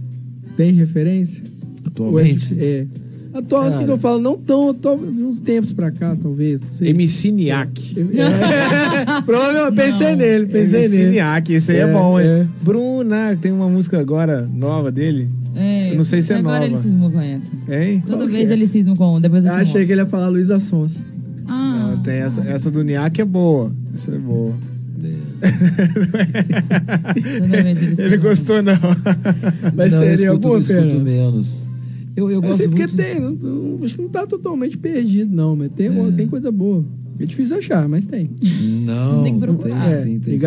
Tem 0.57 0.73
referência? 0.73 1.43
Atualmente? 1.85 2.57
É. 2.59 2.87
Atual, 3.35 3.65
assim 3.65 3.73
Cara. 3.75 3.85
que 3.85 3.91
eu 3.93 3.99
falo, 3.99 4.19
não 4.19 4.35
tão, 4.39 4.71
atual, 4.71 4.97
de 4.97 5.23
uns 5.23 5.41
tempos 5.41 5.75
pra 5.75 5.91
cá, 5.91 6.17
talvez, 6.17 6.63
não 6.63 6.71
sei. 6.71 6.89
MC 6.89 7.31
Niak. 7.31 7.97
É. 8.01 9.21
Provavelmente, 9.27 9.77
pensei 9.77 10.11
Não. 10.13 10.17
nele, 10.17 10.47
pensei 10.47 10.85
MC 10.85 10.97
nele. 10.99 11.11
Niak, 11.11 11.53
esse 11.53 11.73
aí 11.73 11.79
é, 11.79 11.81
É, 11.83 11.93
bom, 11.93 12.19
hein? 12.19 12.27
é. 12.27 12.47
Bruna, 12.63 13.37
tem 13.41 13.53
uma 13.53 13.69
música 13.69 14.01
agora 14.01 14.49
nova 14.51 14.91
dele. 14.91 15.29
É, 15.55 15.93
Eu 15.93 15.97
não 15.99 16.05
sei 16.05 16.23
se 16.23 16.33
é 16.33 16.37
agora 16.37 16.61
nova. 16.61 16.67
ele 16.73 16.77
cismou 16.83 17.11
com 17.11 17.21
essa. 17.21 17.47
Hein? 17.69 18.03
Toda 18.07 18.19
Qual 18.25 18.29
vez 18.29 18.49
é? 18.51 18.53
ele 18.55 18.67
cisma 18.67 18.97
com 18.97 19.17
um, 19.17 19.21
depois 19.21 19.45
eu 19.45 19.51
te 19.51 19.55
achei 19.55 19.65
mostro. 19.67 19.87
que 19.87 19.93
ele 19.93 20.01
ia 20.01 20.07
falar 20.07 20.29
Luísa 20.29 20.59
Sonsa. 20.59 21.01
Ah, 21.47 21.93
Não, 21.95 22.03
tem 22.03 22.15
essa, 22.15 22.41
essa 22.41 22.71
do 22.71 22.83
Niak 22.83 23.21
é 23.21 23.25
boa. 23.25 23.71
Essa 23.95 24.13
é 24.13 24.19
boa. 24.19 24.55
É. 27.99 28.03
ele 28.05 28.17
gostou, 28.19 28.63
não. 28.63 28.75
Mas 29.75 29.93
não, 29.93 30.03
eu 30.03 30.15
escuto, 30.15 30.31
alguma, 30.33 30.55
eu 30.55 30.59
escuto 30.61 30.81
Fernando? 30.81 31.03
menos. 31.05 31.67
Eu, 32.17 32.31
eu 32.31 32.37
Eu 32.37 32.43
gosto 32.43 32.57
sei 32.59 32.69
porque 32.69 32.83
muito... 32.87 32.97
tem, 32.97 33.21
não- 33.21 33.33
não- 33.33 33.85
acho 33.85 33.95
que 33.95 34.03
não 34.03 34.09
tá 34.09 34.27
totalmente 34.27 34.79
perdido, 34.79 35.35
não, 35.35 35.55
mas 35.57 35.71
tem, 35.73 35.87
É. 35.89 36.11
tem 36.13 36.27
coisa 36.27 36.51
boa. 36.51 36.85
É 37.19 37.25
difícil 37.27 37.57
achar, 37.59 37.89
mas 37.89 38.05
tem. 38.07 38.31
Não, 38.85 39.23
Tem 39.23 39.35
que 39.35 39.41
tem, 39.41 39.49
procurar. 39.49 39.87
É, 39.91 40.03
sim, 40.03 40.19
tem 40.19 40.21
tem 40.21 40.35
que 40.35 40.39
sim. 40.39 40.41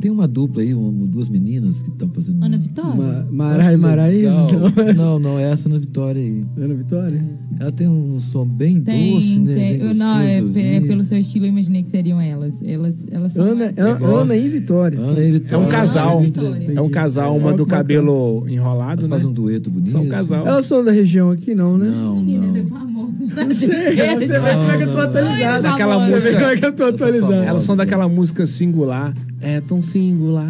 Tem 0.00 0.10
uma 0.10 0.26
dupla 0.26 0.62
aí, 0.62 0.74
uma, 0.74 1.06
duas 1.06 1.28
meninas 1.28 1.82
que 1.82 1.90
estão 1.90 2.08
fazendo... 2.08 2.42
Ana 2.42 2.56
Vitória? 2.56 2.94
Ma 2.96 3.12
Eu 3.28 3.32
Marai 3.32 3.68
acho 3.74 3.78
Maraíz? 3.78 4.22
legal. 4.22 4.48
Não. 4.50 4.94
Não, 4.94 5.18
não, 5.18 5.38
é 5.38 5.50
essa 5.50 5.68
na 5.68 5.78
Vitória 5.78 6.22
aí. 6.22 6.44
Ana 6.58 6.74
Vitória? 6.74 7.22
Ela 7.58 7.72
tem 7.72 7.86
um 7.88 8.18
som 8.18 8.46
bem 8.46 8.80
Tem, 8.80 9.14
doce, 9.14 9.38
né? 9.40 9.54
tem. 9.54 9.78
Bem 9.78 9.88
Eu, 9.88 9.94
não, 9.94 10.18
é, 10.20 10.38
é 10.76 10.80
pelo 10.80 11.04
seu 11.04 11.18
estilo, 11.18 11.44
eu 11.44 11.50
imaginei 11.50 11.82
que 11.82 11.90
seriam 11.90 12.18
elas. 12.20 12.62
Elas, 12.62 13.06
elas 13.10 13.32
são. 13.32 13.44
Ana, 13.44 13.54
mais- 13.66 13.78
Ana. 13.78 14.06
Ana 14.06 14.36
e 14.36 14.48
Vitória. 14.48 14.98
Ana 14.98 15.20
e 15.20 15.32
Vitória. 15.32 15.54
É 15.54 15.58
um 15.58 15.68
casal. 15.68 16.18
Ana 16.18 16.58
e. 16.64 16.76
É 16.76 16.80
um 16.80 16.88
casal, 16.88 17.36
uma 17.36 17.52
do 17.52 17.66
cabelo 17.66 18.46
enrolado, 18.48 19.00
Elas 19.02 19.04
né? 19.04 19.10
fazem 19.10 19.28
um 19.28 19.32
dueto 19.32 19.70
bonito. 19.70 19.90
São 19.90 20.02
um 20.04 20.08
casal. 20.08 20.46
Elas 20.46 20.64
são 20.64 20.82
da 20.82 20.92
região 20.92 21.30
aqui, 21.30 21.54
não, 21.54 21.76
né? 21.76 21.88
Não, 21.90 22.16
não. 22.22 22.89
Não 23.18 23.52
sei, 23.52 23.68
você 23.68 24.40
vê 24.40 24.54
como 24.54 24.70
é 24.70 24.76
que 24.76 24.82
eu 24.84 24.88
tô 24.88 24.94
não. 24.94 25.00
atualizado. 25.02 25.62
Daquela 25.62 25.98
Você 25.98 26.12
música- 26.12 26.30
vê 26.30 26.36
como 26.38 26.46
é 26.50 26.56
que 26.56 26.64
eu 26.66 26.72
tô 26.72 26.84
atualizado. 26.84 27.32
famoso. 27.32 27.48
Elas 27.48 27.62
são 27.62 27.76
daquela 27.76 28.08
música 28.08 28.46
singular. 28.46 29.12
É 29.40 29.60
tão 29.60 29.80
singular. 29.82 30.46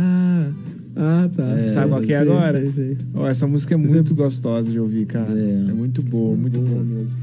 Ah, 0.97 1.29
tá. 1.35 1.45
Sabe 1.73 1.89
qual 1.89 2.01
que 2.03 2.13
é 2.13 2.19
agora? 2.19 2.61
sei, 2.61 2.71
sei. 2.73 2.97
Ó, 3.15 3.27
essa 3.27 3.47
música 3.47 3.75
é 3.75 3.77
muito 3.77 4.15
gostosa 4.15 4.71
de 4.71 4.79
ouvir, 4.79 5.07
cara. 5.07 5.33
É, 5.33 5.69
É. 5.69 5.73
muito 5.73 6.03
boa, 6.03 6.37
muito 6.37 6.61
boa 6.61 6.83
mesmo. 6.83 7.17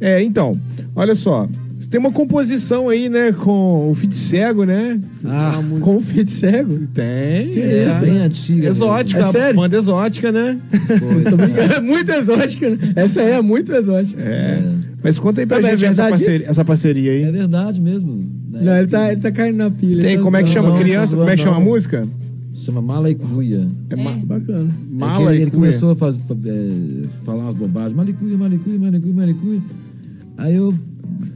É, 0.00 0.22
então, 0.22 0.58
olha 0.94 1.14
só. 1.14 1.48
Tem 1.90 2.00
uma 2.00 2.10
composição 2.12 2.88
aí, 2.88 3.08
né, 3.08 3.30
com 3.32 3.90
o 3.90 3.94
Fit 3.94 4.16
Cego, 4.16 4.64
né? 4.64 5.00
Ah, 5.24 5.60
Com 5.80 5.96
o 5.96 6.00
Fit 6.00 6.30
Cego? 6.30 6.78
Tem. 6.92 7.50
Que 7.50 7.60
é. 7.60 7.88
isso, 7.88 8.00
bem 8.00 8.18
antiga. 8.18 8.68
Exótica, 8.68 9.20
É 9.20 9.30
sério? 9.32 9.56
banda 9.60 9.76
exótica, 9.76 10.32
né? 10.32 10.58
Brincando. 10.72 11.42
É 11.76 11.80
muito 11.80 12.10
exótica, 12.10 12.70
né? 12.70 12.78
Essa 12.96 13.20
aí 13.20 13.32
é 13.32 13.42
muito 13.42 13.72
exótica. 13.72 14.20
É. 14.20 14.62
Mas 15.02 15.18
conta 15.18 15.40
aí 15.40 15.46
pra 15.46 15.58
Também 15.58 15.72
é 15.72 15.76
gente 15.76 15.88
essa 15.90 16.02
verdade 16.02 16.24
parceria, 16.24 16.48
essa 16.48 16.64
parceria 16.64 17.12
aí. 17.12 17.22
É 17.22 17.32
verdade 17.32 17.80
mesmo. 17.80 18.24
Na 18.50 18.60
Não, 18.62 18.76
ele 18.78 18.86
tá, 18.88 19.12
ele 19.12 19.20
tá 19.20 19.30
caindo 19.30 19.56
na 19.56 19.70
pilha. 19.70 20.00
Tem, 20.02 20.18
como 20.20 20.36
é 20.36 20.42
que 20.42 20.48
chama? 20.48 20.70
Não, 20.70 20.78
Criança, 20.78 21.12
não, 21.12 21.18
como 21.20 21.30
é 21.30 21.36
que 21.36 21.42
chama 21.42 21.56
a 21.58 21.60
música? 21.60 22.08
Chama 22.54 22.80
Mala 22.80 23.10
e 23.10 23.14
Cuia. 23.14 23.66
É, 23.90 23.96
Bacana. 24.24 24.68
É 24.70 24.88
que 24.88 24.94
Mala 24.94 25.30
ele, 25.32 25.38
e 25.38 25.42
ele 25.42 25.50
Cuia. 25.50 25.60
começou 25.66 25.90
a 25.92 25.96
faz- 25.96 26.16
é, 26.16 26.68
falar 27.24 27.44
umas 27.44 27.54
bobagens. 27.54 27.92
Malicuia, 27.92 28.36
malicuia, 28.38 28.78
malicuia, 28.78 29.12
malicuia. 29.14 29.60
Aí 30.38 30.54
eu. 30.56 30.72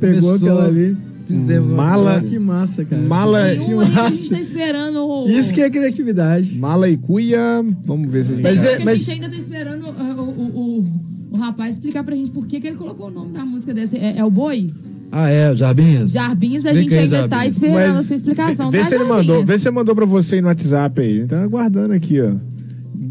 Pegou 0.01 0.35
aquela 0.35 0.67
ali. 0.67 0.97
Fizemos 1.27 1.71
Mala-. 1.73 2.21
Que 2.23 2.39
massa, 2.39 2.85
cara. 2.87 3.03
Mala, 3.03 3.43
aí 3.43 3.59
que 3.59 3.73
a 3.75 4.09
gente 4.11 4.31
tá 4.31 4.41
esperando 4.41 5.05
o... 5.07 5.29
Isso 5.29 5.53
que 5.53 5.61
é 5.61 5.69
criatividade. 5.69 6.55
mala 6.59 6.89
e 6.89 6.97
cuia. 6.97 7.63
Vamos 7.85 8.11
ver 8.11 8.25
se 8.25 8.33
a 8.33 8.35
gente. 8.37 8.45
Mas 8.45 8.65
é- 8.65 8.77
que 8.77 8.83
a 8.83 8.85
mas- 8.87 8.99
gente 8.99 9.11
ainda 9.11 9.29
tá 9.29 9.37
esperando 9.37 9.85
uh, 9.89 10.23
o, 10.23 10.23
o, 10.23 10.81
o, 10.81 10.87
o 11.33 11.37
rapaz 11.37 11.75
explicar 11.75 12.03
pra 12.03 12.17
gente 12.17 12.31
por 12.31 12.47
que, 12.47 12.59
que 12.59 12.67
ele 12.67 12.77
colocou 12.77 13.09
o 13.09 13.11
nome 13.11 13.33
da 13.33 13.45
música 13.45 13.75
desse. 13.75 13.99
É, 13.99 14.19
é 14.19 14.25
o 14.25 14.31
Boi? 14.31 14.71
Ah, 15.13 15.29
é, 15.29 15.55
Jarbinhas? 15.55 16.13
Jarbins, 16.13 16.65
a 16.65 16.73
Explica 16.73 16.81
gente 16.83 16.95
aí, 16.97 17.03
ainda 17.03 17.29
tá 17.29 17.37
Jarbinhas. 17.37 17.57
esperando 17.57 17.89
Mas 17.89 17.97
a 17.99 18.03
sua 18.05 18.17
explicação, 18.17 18.71
Vê 18.71 18.79
tá, 18.79 18.85
se 18.85 18.95
ele 18.95 19.05
Jarbinhas? 19.05 19.27
mandou, 19.27 19.45
vê 19.47 19.59
se 19.59 19.69
ele 19.69 19.75
mandou 19.75 19.95
pra 19.95 20.05
você 20.07 20.35
aí 20.37 20.41
no 20.41 20.49
WhatsApp 20.49 21.01
aí. 21.03 21.11
Ele 21.11 21.27
tá 21.27 21.43
aguardando 21.43 21.93
aqui, 21.93 22.21
ó. 22.23 22.33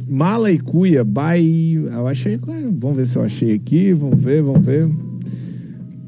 Mala 0.10 0.52
e 0.52 0.58
cuia, 0.58 1.04
by. 1.04 1.74
Eu 1.76 2.08
achei. 2.08 2.40
Vamos 2.78 2.98
ver 2.98 3.06
se 3.06 3.16
eu 3.16 3.24
achei 3.24 3.54
aqui. 3.54 3.94
Vamos 3.94 4.20
ver, 4.24 4.42
vamos 4.42 4.66
ver. 4.66 4.88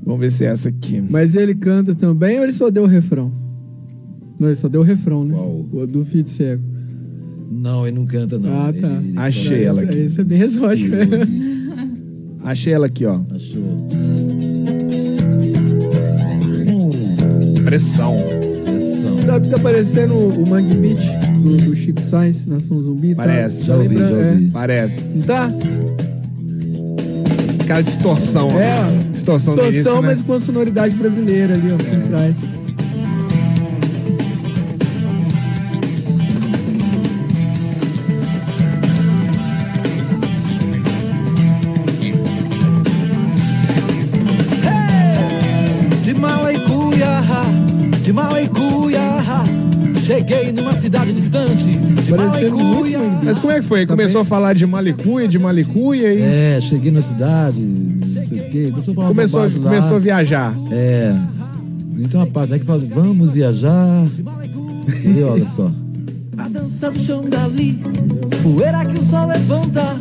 Vamos 0.10 0.22
ver 0.22 0.32
se 0.32 0.44
é 0.44 0.48
essa 0.48 0.70
aqui. 0.70 1.04
Mas 1.08 1.36
ele 1.36 1.54
canta 1.54 1.94
também 1.94 2.40
ou 2.40 2.44
ele 2.44 2.52
só 2.54 2.72
deu 2.72 2.82
o 2.84 2.88
refrão? 2.88 3.32
Não, 4.40 4.48
ele 4.48 4.56
só 4.56 4.68
deu 4.68 4.82
o 4.82 4.84
refrão, 4.84 5.24
né? 5.24 5.36
Qual? 5.36 5.68
O 5.72 5.86
do 5.86 6.04
Fit 6.04 6.32
Cego. 6.32 6.64
Não, 7.52 7.86
ele 7.86 7.96
não 7.96 8.06
canta, 8.08 8.40
não. 8.40 8.50
Ah, 8.50 8.70
Ele- 8.70 8.82
tá. 8.82 8.88
ele 8.88 9.14
só- 9.14 9.20
Achei 9.22 9.64
ela 9.64 9.82
aqui. 9.84 9.98
Isso 10.00 10.20
é 10.22 10.24
bem 10.24 10.42
exótico, 10.42 10.96
né? 10.96 11.06
Achei 12.44 12.74
ela 12.74 12.88
aqui, 12.88 13.06
ó. 13.06 13.20
Achou. 13.30 13.62
Pressão. 17.66 18.16
Pressão. 18.66 19.22
Sabe 19.26 19.46
que 19.46 19.52
tá 19.54 19.60
parecendo 19.60 20.14
o 20.16 20.44
o 20.44 20.50
Mangue 20.50 20.74
Beach 20.76 21.02
do, 21.44 21.58
do 21.58 21.76
Chico 21.76 22.02
Sainz, 22.02 22.46
Nação 22.48 22.82
Zumbi? 22.82 23.10
Tá- 23.14 23.24
Parece. 23.24 23.60
Tá, 23.60 23.66
Já 23.66 23.78
ouvi, 23.78 23.98
já 23.98 24.10
é. 24.10 24.32
ouvi. 24.32 24.50
Parece. 24.50 25.02
Não 25.16 25.22
tá? 25.22 25.52
Cara, 27.70 27.84
distorção. 27.84 28.60
É, 28.60 28.80
ó. 28.80 29.12
Distorção 29.12 29.56
do 29.56 29.62
Distorção, 29.62 29.70
início, 29.70 30.02
né? 30.02 30.08
mas 30.08 30.22
com 30.24 30.34
a 30.34 30.40
sonoridade 30.40 30.96
brasileira 30.96 31.54
ali, 31.54 31.72
ó, 31.72 31.78
por 31.78 32.08
trás. 32.10 32.36
Beach. 52.18 53.26
Mas 53.26 53.40
como 53.40 53.54
é 53.54 53.60
que 53.60 53.66
foi? 53.66 53.86
Começou 53.86 54.22
a 54.22 54.26
falar 54.26 54.54
de 54.54 54.66
malicuia, 54.66 55.28
de 55.28 55.40
malicuia 55.40 56.14
e 56.14 56.22
É, 56.22 56.60
cheguei 56.62 56.92
na 56.92 57.02
cidade, 57.02 57.62
não 57.62 58.26
sei 58.26 58.40
o 58.40 58.50
quê. 58.50 58.72
Começou 58.72 59.04
a 59.04 59.08
começou, 59.08 59.52
começou 59.52 59.98
a 59.98 60.00
viajar. 60.00 60.54
É. 60.72 61.16
Então 61.98 62.22
uma 62.22 62.28
parte 62.28 62.52
né, 62.52 62.60
que 62.60 62.66
fala, 62.66 62.82
vamos 62.94 63.32
viajar. 63.32 64.08
E 65.04 65.22
olha 65.24 65.48
só. 65.48 65.72
A 66.38 66.48
dança 66.48 66.90
do 66.90 67.00
chão 67.00 67.24
dali, 67.30 67.80
poeira 68.42 68.86
que 68.86 68.98
o 68.98 69.02
sol 69.02 69.28
levanta, 69.28 69.96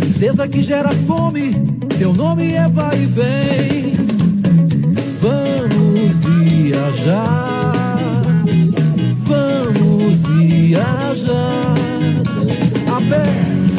tristeza 0.00 0.48
que 0.48 0.62
gera 0.62 0.88
fome, 1.06 1.54
teu 1.98 2.14
nome 2.14 2.52
é 2.52 2.66
vai 2.66 3.02
e 3.02 3.06
vem. 3.06 3.92
Vamos 5.20 6.18
viajar, 6.20 7.72
vamos 9.26 10.22
viajar. 10.22 10.51
A 12.86 13.00
pé, 13.10 13.24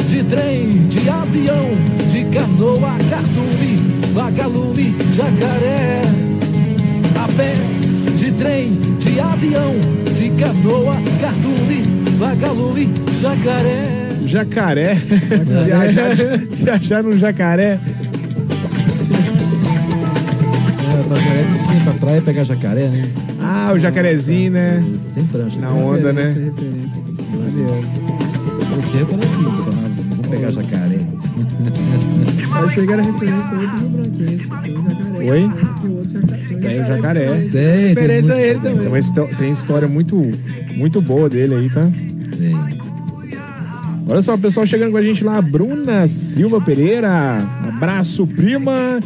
de 0.06 0.22
trem, 0.24 0.86
de 0.88 1.08
avião, 1.08 1.70
de 2.12 2.24
canoa, 2.26 2.92
cardume, 3.08 3.80
vagalume, 4.12 4.94
jacaré. 5.16 6.02
A 7.16 7.28
pé, 7.32 7.54
de 8.18 8.30
trem, 8.32 8.72
de 8.98 9.18
avião, 9.18 9.74
de 10.14 10.28
canoa, 10.38 10.96
cardume, 11.22 11.82
vagalume, 12.18 12.92
jacaré. 13.18 14.10
Jacaré. 14.26 14.94
viajar, 15.64 16.14
viajar 16.50 17.02
no 17.02 17.18
jacaré. 17.18 17.78
É, 20.92 21.02
pra 21.08 21.16
jacaré, 21.16 21.44
pra 21.84 21.92
praia 21.94 22.20
pegar 22.20 22.44
jacaré, 22.44 22.88
né? 22.88 23.23
Ah, 23.46 23.72
o 23.74 23.78
jacarezinho, 23.78 24.52
né? 24.52 24.82
Sem 25.12 25.24
prancha. 25.26 25.60
Na 25.60 25.70
onda, 25.70 26.12
né? 26.12 26.30
O 26.30 26.52
tempo 28.92 29.12
era 29.14 29.24
assim, 29.24 29.44
chamava. 29.44 29.88
Vamos 29.88 30.26
pegar 30.28 30.50
jacaré. 30.50 30.98
Achei 32.54 32.86
que 32.86 32.92
era 32.92 33.02
referência 33.02 33.50
a 33.50 33.60
outro 33.60 33.76
Rio 33.78 33.88
Branquense. 33.88 34.48
Tem 34.48 34.76
o 34.76 34.82
jacaré. 34.82 35.30
Oi? 35.30 35.50
Tem 35.80 35.90
o 35.90 35.96
outro 35.96 36.12
jacaré. 36.20 36.60
Tem 36.60 36.80
o 36.80 36.86
jacaré. 36.86 37.26
Tem, 37.26 37.50
tem. 37.50 37.88
Referência 37.88 38.34
a 38.34 38.40
ele 38.40 38.60
também. 38.60 38.78
Tem, 38.78 38.88
uma 38.88 38.98
histó- 38.98 39.28
tem 39.38 39.52
história 39.52 39.88
muito, 39.88 40.22
muito 40.76 41.00
boa 41.02 41.28
dele 41.28 41.54
aí, 41.54 41.70
tá? 41.70 41.82
Tem. 42.38 42.84
Olha 44.06 44.20
só, 44.22 44.34
o 44.34 44.38
pessoal 44.38 44.66
chegando 44.66 44.90
com 44.92 44.98
a 44.98 45.02
gente 45.02 45.24
lá, 45.24 45.40
Bruna 45.40 46.06
Silva 46.06 46.60
Pereira. 46.60 47.38
Abraço, 47.68 48.26
prima. 48.26 49.00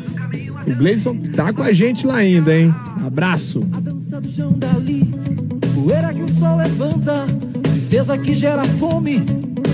O 0.66 0.74
Gleison 0.74 1.16
tá 1.34 1.52
com 1.52 1.62
a 1.62 1.72
gente 1.72 2.06
lá 2.06 2.16
ainda, 2.16 2.54
hein? 2.56 2.74
Abraço. 3.06 3.60
Do 4.20 4.28
chão 4.28 4.52
dali, 4.52 5.04
poeira 5.74 6.12
que 6.12 6.22
o 6.22 6.28
sol 6.28 6.56
levanta, 6.56 7.24
tristeza 7.62 8.18
que 8.18 8.34
gera 8.34 8.64
fome, 8.64 9.20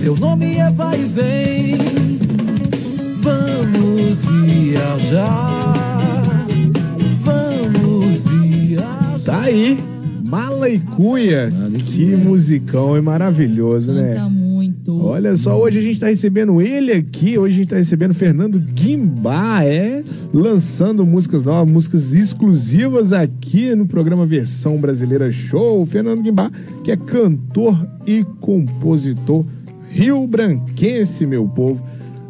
teu 0.02 0.14
nome 0.16 0.56
é 0.56 0.70
vai 0.70 1.00
e 1.00 1.04
vem. 1.04 1.76
Vamos 3.22 4.22
viajar, 4.26 5.74
vamos 7.22 8.24
viajar. 8.24 9.20
Tá 9.24 9.40
aí. 9.44 9.82
Mala 10.26 10.68
e 10.68 10.74
e 10.76 11.82
Que 11.82 12.14
musicão, 12.14 12.96
é 12.96 13.00
maravilhoso, 13.00 13.94
né? 13.94 14.14
Canta 14.14 14.43
muito. 14.84 15.06
Olha 15.06 15.36
só, 15.36 15.58
hoje 15.58 15.78
a 15.78 15.82
gente 15.82 16.00
tá 16.00 16.06
recebendo 16.06 16.60
ele 16.60 16.92
aqui, 16.92 17.38
hoje 17.38 17.54
a 17.54 17.58
gente 17.58 17.68
tá 17.68 17.76
recebendo 17.76 18.14
Fernando 18.14 18.58
Guimbá, 18.58 19.64
é, 19.64 20.02
lançando 20.32 21.06
músicas 21.06 21.42
novas, 21.42 21.72
músicas 21.72 22.12
exclusivas 22.12 23.12
aqui 23.12 23.74
no 23.74 23.86
programa 23.86 24.26
Versão 24.26 24.76
Brasileira 24.78 25.30
Show. 25.30 25.86
Fernando 25.86 26.22
Guimbá, 26.22 26.50
que 26.82 26.92
é 26.92 26.96
cantor 26.96 27.86
e 28.06 28.24
compositor 28.40 29.44
rio 29.90 30.26
branquense, 30.26 31.24
meu 31.24 31.46
povo. 31.48 31.82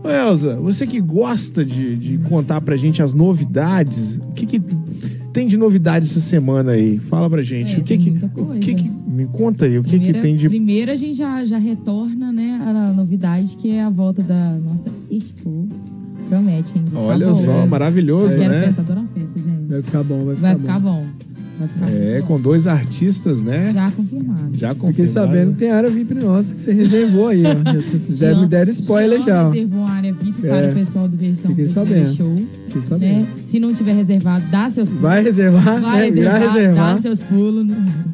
Ô 0.03 0.09
Elza, 0.11 0.57
você 0.57 0.87
que 0.87 1.01
gosta 1.01 1.65
de, 1.65 1.97
de 1.97 2.19
contar 2.29 2.61
pra 2.61 2.77
gente 2.77 3.03
as 3.03 3.15
novidades, 3.15 4.17
o 4.17 4.33
que 4.35 4.45
que 4.45 4.61
tem 5.35 5.49
de 5.49 5.57
novidade 5.59 6.07
essa 6.07 6.21
semana 6.21 6.73
aí? 6.73 6.99
Fala 7.11 7.29
pra 7.29 7.43
gente. 7.43 7.75
É, 7.75 7.79
o 7.79 7.83
que 7.83 7.97
tem 7.97 7.99
que, 7.99 8.11
muita 8.13 8.27
o 8.27 8.31
coisa. 8.31 8.61
que 8.61 8.75
que 8.75 8.89
me 8.89 9.27
conta 9.27 9.65
aí, 9.67 9.77
o 9.79 9.83
que 9.83 9.91
Primeira, 9.91 10.15
que 10.15 10.23
tem 10.23 10.37
de 10.37 10.49
primeiro 10.49 10.93
a 10.93 10.97
gente 10.97 11.15
já, 11.19 11.45
já 11.45 11.59
retorna, 11.59 12.33
né, 12.33 12.59
a 12.65 12.93
novidade 12.93 13.57
que 13.57 13.71
é 13.73 13.83
a 13.83 13.91
volta 13.91 14.23
da 14.23 14.53
nossa 14.53 14.91
Expo. 15.11 15.69
Promete, 16.29 16.79
hein? 16.79 16.85
Olha 16.95 17.27
bom. 17.29 17.35
só, 17.35 17.67
maravilhoso, 17.67 18.39
Quero 18.39 18.55
né? 18.55 18.63
festa, 18.63 18.81
adoro 18.81 19.01
uma 19.01 19.09
festa, 19.09 19.39
gente. 19.41 19.69
Vai 19.69 19.83
ficar 19.83 20.03
bom, 20.05 20.25
vai 20.25 20.37
ficar 20.37 20.47
Vai 20.49 20.55
bom. 20.57 20.61
ficar 20.63 20.79
bom. 20.81 21.07
Ficar 21.19 21.34
É, 21.93 22.23
com 22.27 22.41
dois 22.41 22.67
artistas, 22.67 23.43
né? 23.43 23.71
Já 23.73 23.91
confirmado. 23.91 24.49
Já 24.57 24.69
Fiquei 24.75 24.89
confirmado. 24.89 25.13
sabendo 25.13 25.53
que 25.53 25.59
tem 25.59 25.71
área 25.71 25.89
VIP 25.91 26.15
nossa 26.15 26.55
que 26.55 26.61
você 26.61 26.73
reservou 26.73 27.29
aí, 27.29 27.43
ó. 27.47 27.73
Vocês 27.73 28.19
já 28.19 28.35
me 28.37 28.47
deram 28.49 28.71
spoiler 28.73 29.19
Jean 29.21 29.27
já. 29.27 29.47
ó. 29.47 29.51
reservou 29.51 29.79
uma 29.81 29.91
área 29.91 30.13
VIP 30.13 30.41
para 30.43 30.57
É. 30.67 30.71
o 30.71 30.75
pessoal 30.75 31.09
do 31.09 31.17
Versão 31.17 31.51
Fiquei 31.51 31.67
Brasileira 31.67 32.07
sabendo. 32.07 32.17
Show. 32.17 32.37
Fiquei 32.67 32.81
Né? 32.81 32.87
sabendo. 32.89 33.27
Se 33.51 33.61
não 33.61 33.73
tiver 33.73 33.93
reservado, 33.95 34.45
dá 34.51 34.69
seus 34.71 34.89
pulos. 34.89 35.03
Vai 35.03 35.23
reservar, 35.23 35.81
Vai 35.81 36.11
né? 36.11 36.17
Irá 36.19 36.33
reservar, 36.39 36.55
reservar. 36.55 36.95
dá 36.95 37.01
seus 37.01 37.23
pulos. 37.23 37.67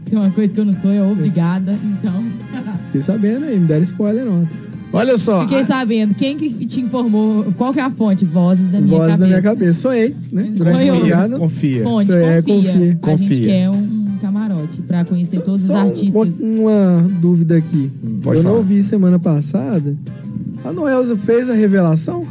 Tem 0.04 0.18
uma 0.18 0.30
coisa 0.30 0.52
que 0.54 0.60
eu 0.60 0.64
não 0.64 0.74
sou, 0.80 0.90
é 0.90 1.02
obrigada. 1.02 1.76
Então, 1.84 2.12
Fiquei 2.86 3.00
sabendo 3.02 3.44
aí, 3.46 3.58
me 3.58 3.66
deram 3.66 3.84
spoiler 3.84 4.26
ontem. 4.28 4.56
Olha 4.92 5.16
só. 5.16 5.42
fiquei 5.42 5.62
sabendo. 5.64 6.14
Quem 6.14 6.36
que 6.36 6.50
te 6.66 6.80
informou? 6.80 7.44
Qual 7.56 7.72
que 7.72 7.78
é 7.78 7.82
a 7.82 7.90
fonte? 7.90 8.24
Vozes 8.24 8.68
da 8.70 8.80
minha 8.80 8.90
Voz 8.98 9.02
cabeça. 9.12 9.18
da 9.18 9.26
minha 9.26 9.42
cabeça. 9.42 9.80
Sonhei, 9.80 10.16
né? 10.32 10.50
Durante 10.52 10.76
a 10.76 10.94
Sonhou. 10.96 11.38
Confia. 11.38 11.82
Fonte, 11.84 12.12
é, 12.12 12.42
confia. 12.42 12.98
confia, 13.00 13.00
A 13.02 13.16
gente 13.16 13.40
quer 13.46 13.70
um, 13.70 14.08
camarote. 14.20 14.82
Pra 14.82 15.04
conhecer 15.04 15.40
todos 15.42 15.62
os 15.62 15.66
Só 15.68 15.74
um- 15.74 15.76
artistas. 15.76 16.40
uma 16.40 17.08
dúvida 17.20 17.56
aqui. 17.56 17.90
Pode 18.22 18.38
eu 18.38 18.42
não 18.42 18.50
falar. 18.50 18.58
ouvi 18.62 18.82
semana 18.82 19.18
passada. 19.18 19.94
A 20.64 20.72
Noelza 20.72 21.16
fez 21.16 21.48
a 21.48 21.54
revelação? 21.54 22.26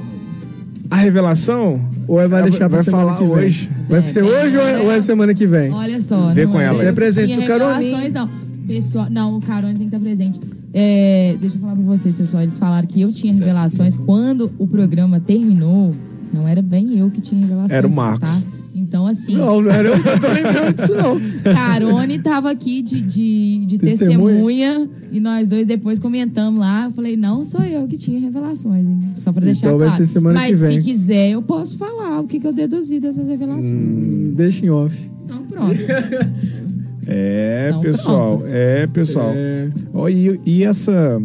A 0.92 0.98
revelação? 0.98 1.80
Ou 2.08 2.18
vai 2.18 2.26
Ela 2.42 2.50
deixar 2.50 2.68
pra 2.68 2.78
vai 2.78 2.84
semana 2.84 3.04
falar 3.06 3.18
que 3.20 3.24
vem? 3.24 3.34
hoje. 3.34 3.70
Vai 3.88 4.02
ser 4.10 4.24
hoje 4.24 4.58
ou 4.58 4.64
é, 4.68 4.80
ou 4.82 4.92
é 4.92 5.02
semana 5.02 5.34
que 5.34 5.46
vem? 5.48 5.72
Olha 5.72 6.02
só, 6.02 6.32
Vê 6.34 6.46
não 6.46 6.52
com 6.54 6.60
ela. 6.60 6.84
É 6.84 6.92
presente 6.92 7.30
que 7.30 7.36
do 7.36 7.42
revelações, 7.42 8.14
não. 8.14 8.30
Pessoal, 8.68 9.08
não, 9.10 9.38
o 9.38 9.42
Carone 9.42 9.74
tem 9.78 9.90
que 9.90 9.96
estar 9.96 10.00
presente. 10.00 10.40
É, 10.74 11.36
deixa 11.40 11.56
eu 11.56 11.62
falar 11.62 11.76
pra 11.76 11.84
vocês, 11.84 12.14
pessoal. 12.16 12.44
Eles 12.44 12.60
falaram 12.60 12.88
que 12.88 13.02
eu 13.02 13.12
tinha 13.12 13.34
revelações 13.34 13.96
quando 13.96 14.52
o 14.58 14.68
programa 14.68 15.20
terminou. 15.20 15.94
Não 16.32 16.48
era 16.48 16.62
bem 16.62 16.98
eu 16.98 17.10
que 17.10 17.22
tinha 17.22 17.42
revelações. 17.42 17.72
Era 17.72 17.88
o 17.88 17.90
não, 17.90 17.96
Marcos. 17.96 18.30
Tá? 18.30 18.42
Então, 18.76 19.06
assim, 19.06 19.36
Não, 19.36 19.62
não 19.62 19.70
era 19.70 19.90
eu 19.90 19.96
que 20.02 20.20
tô 20.20 20.28
lembrando 20.28 20.76
disso, 20.76 20.96
não. 20.96 21.54
Carone 21.54 22.18
tava 22.20 22.50
aqui 22.50 22.82
de, 22.82 23.02
de, 23.02 23.66
de 23.66 23.78
Testemunha. 23.78 24.78
testemunha 24.78 24.90
e 25.12 25.20
nós 25.20 25.50
dois 25.50 25.66
depois 25.68 26.00
comentamos 26.00 26.60
lá. 26.60 26.86
Eu 26.86 26.92
falei, 26.92 27.18
não 27.18 27.44
sou 27.44 27.62
eu 27.62 27.88
que 27.88 27.98
tinha 27.98 28.20
revelações, 28.20 28.88
hein? 28.88 29.00
Só 29.16 29.32
pra 29.32 29.44
deixar 29.44 29.68
Então 29.68 29.78
claro. 29.78 30.34
Mas 30.34 30.60
se 30.60 30.80
quiser, 30.80 31.32
eu 31.32 31.42
posso 31.42 31.78
falar 31.78 32.20
o 32.20 32.24
que, 32.28 32.40
que 32.40 32.48
eu 32.48 32.54
deduzi 32.54 33.00
dessas 33.00 33.28
revelações. 33.28 33.94
Hum, 33.94 34.34
Deixa 34.36 34.66
em 34.66 34.70
off. 34.70 34.96
Então, 35.26 35.44
pronto. 35.44 35.76
É, 37.12 37.68
Então, 37.70 37.82
pessoal. 37.82 38.28
pronto. 38.38 38.46
É, 38.48 38.88
pessoal. 38.88 39.32
É, 39.36 39.68
Ó, 39.94 40.08
e, 40.08 40.40
e 40.46 40.64
essa. 40.64 41.20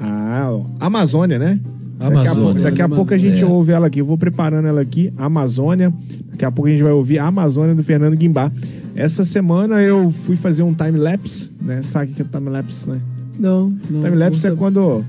A 0.00 0.50
Amazônia, 0.80 1.38
né? 1.38 1.60
Daqui 1.98 2.14
a, 2.14 2.20
Amazônia. 2.20 2.42
pouco, 2.44 2.60
daqui 2.60 2.82
a 2.82 2.88
pouco 2.88 3.14
a 3.14 3.18
gente 3.18 3.42
É. 3.42 3.46
ouve 3.46 3.72
ela 3.72 3.86
aqui. 3.88 4.00
Eu 4.00 4.06
vou 4.06 4.16
preparando 4.18 4.66
ela 4.68 4.80
aqui, 4.80 5.12
Amazônia. 5.16 5.92
Daqui 6.30 6.44
a 6.44 6.50
pouco 6.50 6.68
a 6.68 6.70
gente 6.72 6.82
vai 6.82 6.92
ouvir 6.92 7.18
a 7.18 7.26
Amazônia 7.26 7.74
do 7.74 7.82
Fernando 7.82 8.16
Guimbá. 8.16 8.52
Essa 8.94 9.24
semana 9.24 9.80
eu 9.82 10.12
fui 10.24 10.36
fazer 10.36 10.62
um 10.62 10.72
time-lapse, 10.74 11.52
né? 11.60 11.82
Sabe 11.82 12.12
o 12.12 12.14
que 12.14 12.22
é 12.22 12.24
time-lapse, 12.24 12.88
né? 12.88 13.00
não, 13.38 13.72
não. 13.90 14.02
Time-lapse 14.02 14.46
é 14.46 14.50
quando 14.52 15.04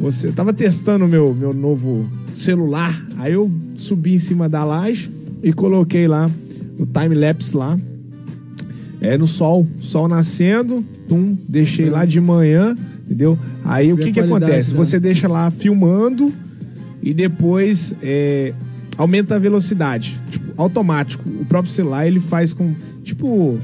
você... 0.00 0.28
Eu 0.28 0.32
tava 0.32 0.52
testando 0.52 1.04
o 1.04 1.08
meu, 1.08 1.34
meu 1.34 1.52
novo 1.52 2.06
celular, 2.36 3.00
aí 3.18 3.32
eu 3.32 3.50
subi 3.76 4.14
em 4.14 4.18
cima 4.20 4.48
da 4.48 4.64
laje 4.64 5.10
e 5.42 5.52
coloquei 5.52 6.06
lá 6.06 6.30
o 6.78 6.86
time-lapse 6.86 7.56
lá. 7.56 7.76
É 9.02 9.18
no 9.18 9.26
sol, 9.26 9.66
sol 9.80 10.06
nascendo, 10.06 10.84
tum, 11.08 11.36
deixei 11.48 11.90
lá 11.90 12.04
de 12.04 12.20
manhã, 12.20 12.76
entendeu? 13.04 13.36
Aí 13.64 13.92
o 13.92 13.96
que 13.96 14.12
que 14.12 14.20
acontece? 14.20 14.70
dela. 14.70 14.84
Você 14.84 15.00
deixa 15.00 15.26
lá 15.26 15.50
filmando 15.50 16.32
e 17.02 17.12
depois 17.12 17.92
é, 18.00 18.54
aumenta 18.96 19.34
a 19.34 19.38
velocidade, 19.40 20.16
tipo, 20.30 20.52
automático. 20.56 21.28
O 21.40 21.44
próprio 21.44 21.72
celular 21.72 22.06
ele 22.06 22.20
faz 22.20 22.52
com, 22.52 22.72
tipo, 23.02 23.58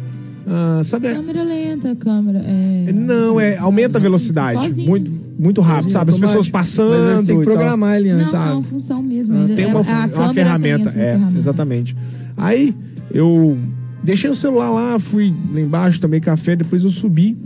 ah, 0.45 0.81
sabe? 0.83 1.13
câmera 1.13 1.45
lenta, 1.45 1.95
câmera. 1.95 2.41
É... 2.45 2.93
Não, 2.93 3.39
é 3.39 3.57
aumenta 3.59 3.99
a 3.99 4.01
velocidade, 4.01 4.61
Sozinho. 4.61 4.89
muito, 4.89 5.13
muito 5.39 5.61
rápido, 5.61 5.93
sabe? 5.93 6.11
As 6.11 6.19
pessoas 6.19 6.49
passando. 6.49 7.17
Mas 7.17 7.27
tem 7.27 7.39
que 7.39 7.45
programar 7.45 7.97
ele 7.97 8.11
antes. 8.11 8.25
Não, 8.25 8.31
sabe? 8.33 8.55
não, 8.55 8.63
função 8.65 9.03
mesmo. 9.05 9.37
Ah, 9.37 9.45
Ele- 9.45 9.55
Tem 9.55 9.67
é- 9.67 9.69
uma, 9.69 9.81
a 9.81 10.07
uma 10.07 10.35
ferramenta, 10.35 10.79
tem 10.79 10.89
essa 10.89 11.01
é, 11.01 11.13
ferramenta. 11.13 11.39
exatamente. 11.39 11.97
Aí 12.37 12.75
eu 13.13 13.57
deixei 14.03 14.31
o 14.31 14.35
celular 14.37 14.71
lá, 14.71 14.99
fui 14.99 15.33
lá 15.53 15.61
embaixo, 15.61 16.01
tomei 16.01 16.21
café, 16.21 16.55
depois 16.57 16.85
eu 16.85 16.91
subi. 16.91 17.37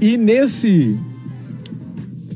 E 0.00 0.16
nesse 0.16 0.96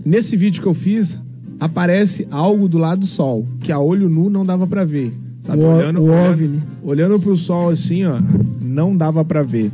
nesse 0.04 0.36
vídeo 0.36 0.62
que 0.62 0.68
eu 0.68 0.74
fiz 0.74 1.18
aparece 1.58 2.26
algo 2.30 2.68
do 2.68 2.78
lado 2.78 3.00
do 3.00 3.06
sol, 3.06 3.46
que 3.60 3.72
a 3.72 3.78
olho 3.80 4.08
nu 4.08 4.28
não 4.30 4.44
dava 4.44 4.66
pra 4.66 4.84
ver. 4.84 5.12
Sabe? 5.40 5.62
O- 5.62 5.66
olhando, 5.76 6.00
o 6.00 6.04
olhando, 6.04 6.30
OVNI. 6.32 6.60
olhando 6.82 7.20
pro 7.20 7.36
sol 7.36 7.70
assim, 7.70 8.04
ó, 8.04 8.18
não 8.62 8.96
dava 8.96 9.24
pra 9.24 9.42
ver. 9.42 9.70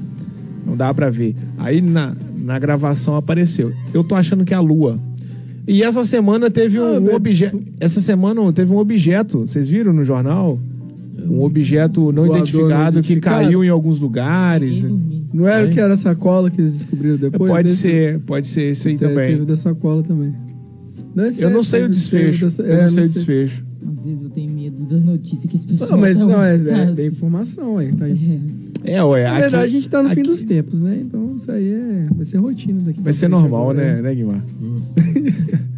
Não 0.67 0.77
dava 0.77 0.95
pra 0.95 1.11
ver. 1.11 1.35
Aí 1.59 1.81
na, 1.83 2.15
na 2.39 2.59
gravação 2.59 3.17
apareceu. 3.17 3.73
Eu 3.93 4.05
tô 4.05 4.15
achando 4.15 4.45
que 4.45 4.55
é 4.55 4.57
a 4.57 4.61
lua. 4.61 4.99
E 5.67 5.83
essa 5.83 6.05
semana 6.05 6.51
teve 6.51 6.79
Ah, 6.79 6.83
um 7.01 7.15
objeto. 7.15 7.61
Essa 7.81 8.01
semana 8.01 8.53
teve 8.53 8.73
um 8.73 8.77
objeto. 8.79 9.41
Vocês 9.41 9.67
viram 9.69 9.93
no 9.93 10.05
jornal? 10.05 10.59
Um 11.29 11.43
objeto 11.43 12.01
não 12.13 12.25
Voador 12.25 12.37
identificado 12.37 12.97
não 12.97 13.03
que 13.03 13.17
caiu 13.21 13.65
em 13.65 13.69
alguns 13.69 13.99
lugares. 14.01 14.85
Não 15.33 15.47
era 15.49 15.67
o 15.67 15.71
que 15.71 15.81
era 15.81 15.95
a 15.95 15.97
sacola 15.99 16.51
que 16.51 16.61
eles 16.61 16.75
descobriram 16.75 17.17
depois? 17.17 17.51
pode 17.51 17.69
desse? 17.69 17.81
ser, 17.81 18.19
pode 18.21 18.47
ser 18.47 18.71
isso 18.73 18.89
aí 18.89 18.97
também. 18.99 19.33
Teve 19.33 19.45
da 19.47 19.57
sacola 19.57 20.03
também. 20.03 20.33
Não, 21.15 21.25
é 21.25 21.29
Eu 21.29 21.33
sério, 21.33 21.55
não 21.55 21.63
sei 21.63 21.85
o 21.85 21.89
desfecho. 21.89 22.45
dessa- 22.47 22.63
Eu 22.63 22.75
é, 22.75 22.81
não 22.83 22.89
sei 22.89 23.05
o 23.05 23.09
desfecho. 23.09 23.65
Às 23.93 24.05
vezes 24.07 24.23
eu 24.25 24.31
tenho 24.31 24.51
medo 24.53 24.87
das 24.87 25.03
notícias 25.03 25.45
que 25.51 25.57
as 25.57 25.65
pessoas 25.65 25.91
Não, 25.91 25.99
mas 25.99 26.17
dão. 26.17 26.29
não, 26.29 26.43
é, 26.43 26.55
é 26.55 26.59
Mas- 26.87 26.97
bem 26.97 27.07
informação 27.09 27.79
aí. 27.79 27.93
Tá 27.93 28.05
aí. 28.07 28.41
É. 28.85 28.95
É, 28.95 29.05
ué. 29.05 29.25
Na 29.25 29.31
aqui- 29.33 29.41
verdade, 29.43 29.65
a 29.65 29.69
gente 29.69 29.89
tá 29.89 30.03
no 30.03 30.09
fim 30.11 30.21
aqui 30.21 30.23
dos 30.31 30.43
tempos, 30.45 30.81
né? 30.81 30.99
Então 31.03 31.35
isso 31.37 31.51
aí 31.51 31.73
é, 31.73 32.07
vai 32.15 32.25
ser 32.25 32.39
rotina 32.39 32.81
daqui. 32.83 33.01
Vai 33.01 33.13
ser 33.13 33.29
normal, 33.29 33.71
agora, 33.71 33.95
né, 33.97 34.03
né, 34.03 34.15
Guimar? 34.15 34.43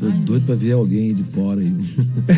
Tô 0.00 0.06
doido 0.26 0.46
pra 0.46 0.54
ver 0.54 0.72
alguém 0.72 1.12
de 1.14 1.24
fora 1.24 1.60
aí. 1.60 1.74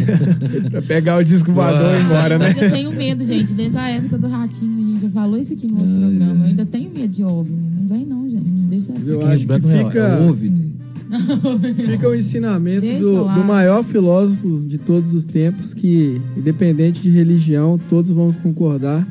pra 0.71 0.83
pegar 0.83 1.19
o 1.19 1.25
disco 1.25 1.53
voador 1.53 1.95
e 1.95 2.01
ir 2.01 2.05
embora, 2.05 2.39
né? 2.39 2.53
Mas 2.55 2.63
eu 2.63 2.71
tenho 2.71 2.93
medo, 2.93 3.25
gente. 3.25 3.53
Desde 3.53 3.77
a 3.77 3.89
época 3.91 4.19
do 4.19 4.29
ratinho, 4.29 4.79
a 4.79 4.91
gente 4.93 5.03
já 5.03 5.11
falou 5.11 5.39
isso 5.39 5.53
aqui 5.53 5.67
no 5.67 5.75
outro 5.75 5.95
Ai, 5.95 6.01
programa. 6.01 6.33
ai. 6.33 6.41
Eu 6.41 6.45
ainda 6.47 6.67
tenho 6.67 6.91
medo 6.91 7.09
de 7.09 7.25
OVNI. 7.25 7.59
Não 7.81 7.89
vem 7.89 8.07
não, 8.07 8.31
gente. 8.31 8.67
Deixa 8.67 8.93
Eu 9.05 9.21
é 9.23 9.35
acho 9.35 9.47
que 9.47 9.53
é- 9.53 9.85
fica, 9.85 9.99
é 9.99 10.29
OVNI. 10.29 10.71
fica 11.91 12.09
o 12.09 12.15
ensinamento 12.15 12.87
do, 13.01 13.25
do 13.35 13.45
maior 13.45 13.83
filósofo 13.85 14.61
de 14.67 14.79
todos 14.79 15.13
os 15.13 15.25
tempos 15.25 15.75
que, 15.75 16.21
independente 16.37 17.03
de 17.03 17.11
religião, 17.11 17.79
todos 17.91 18.13
vamos 18.13 18.37
concordar 18.37 19.05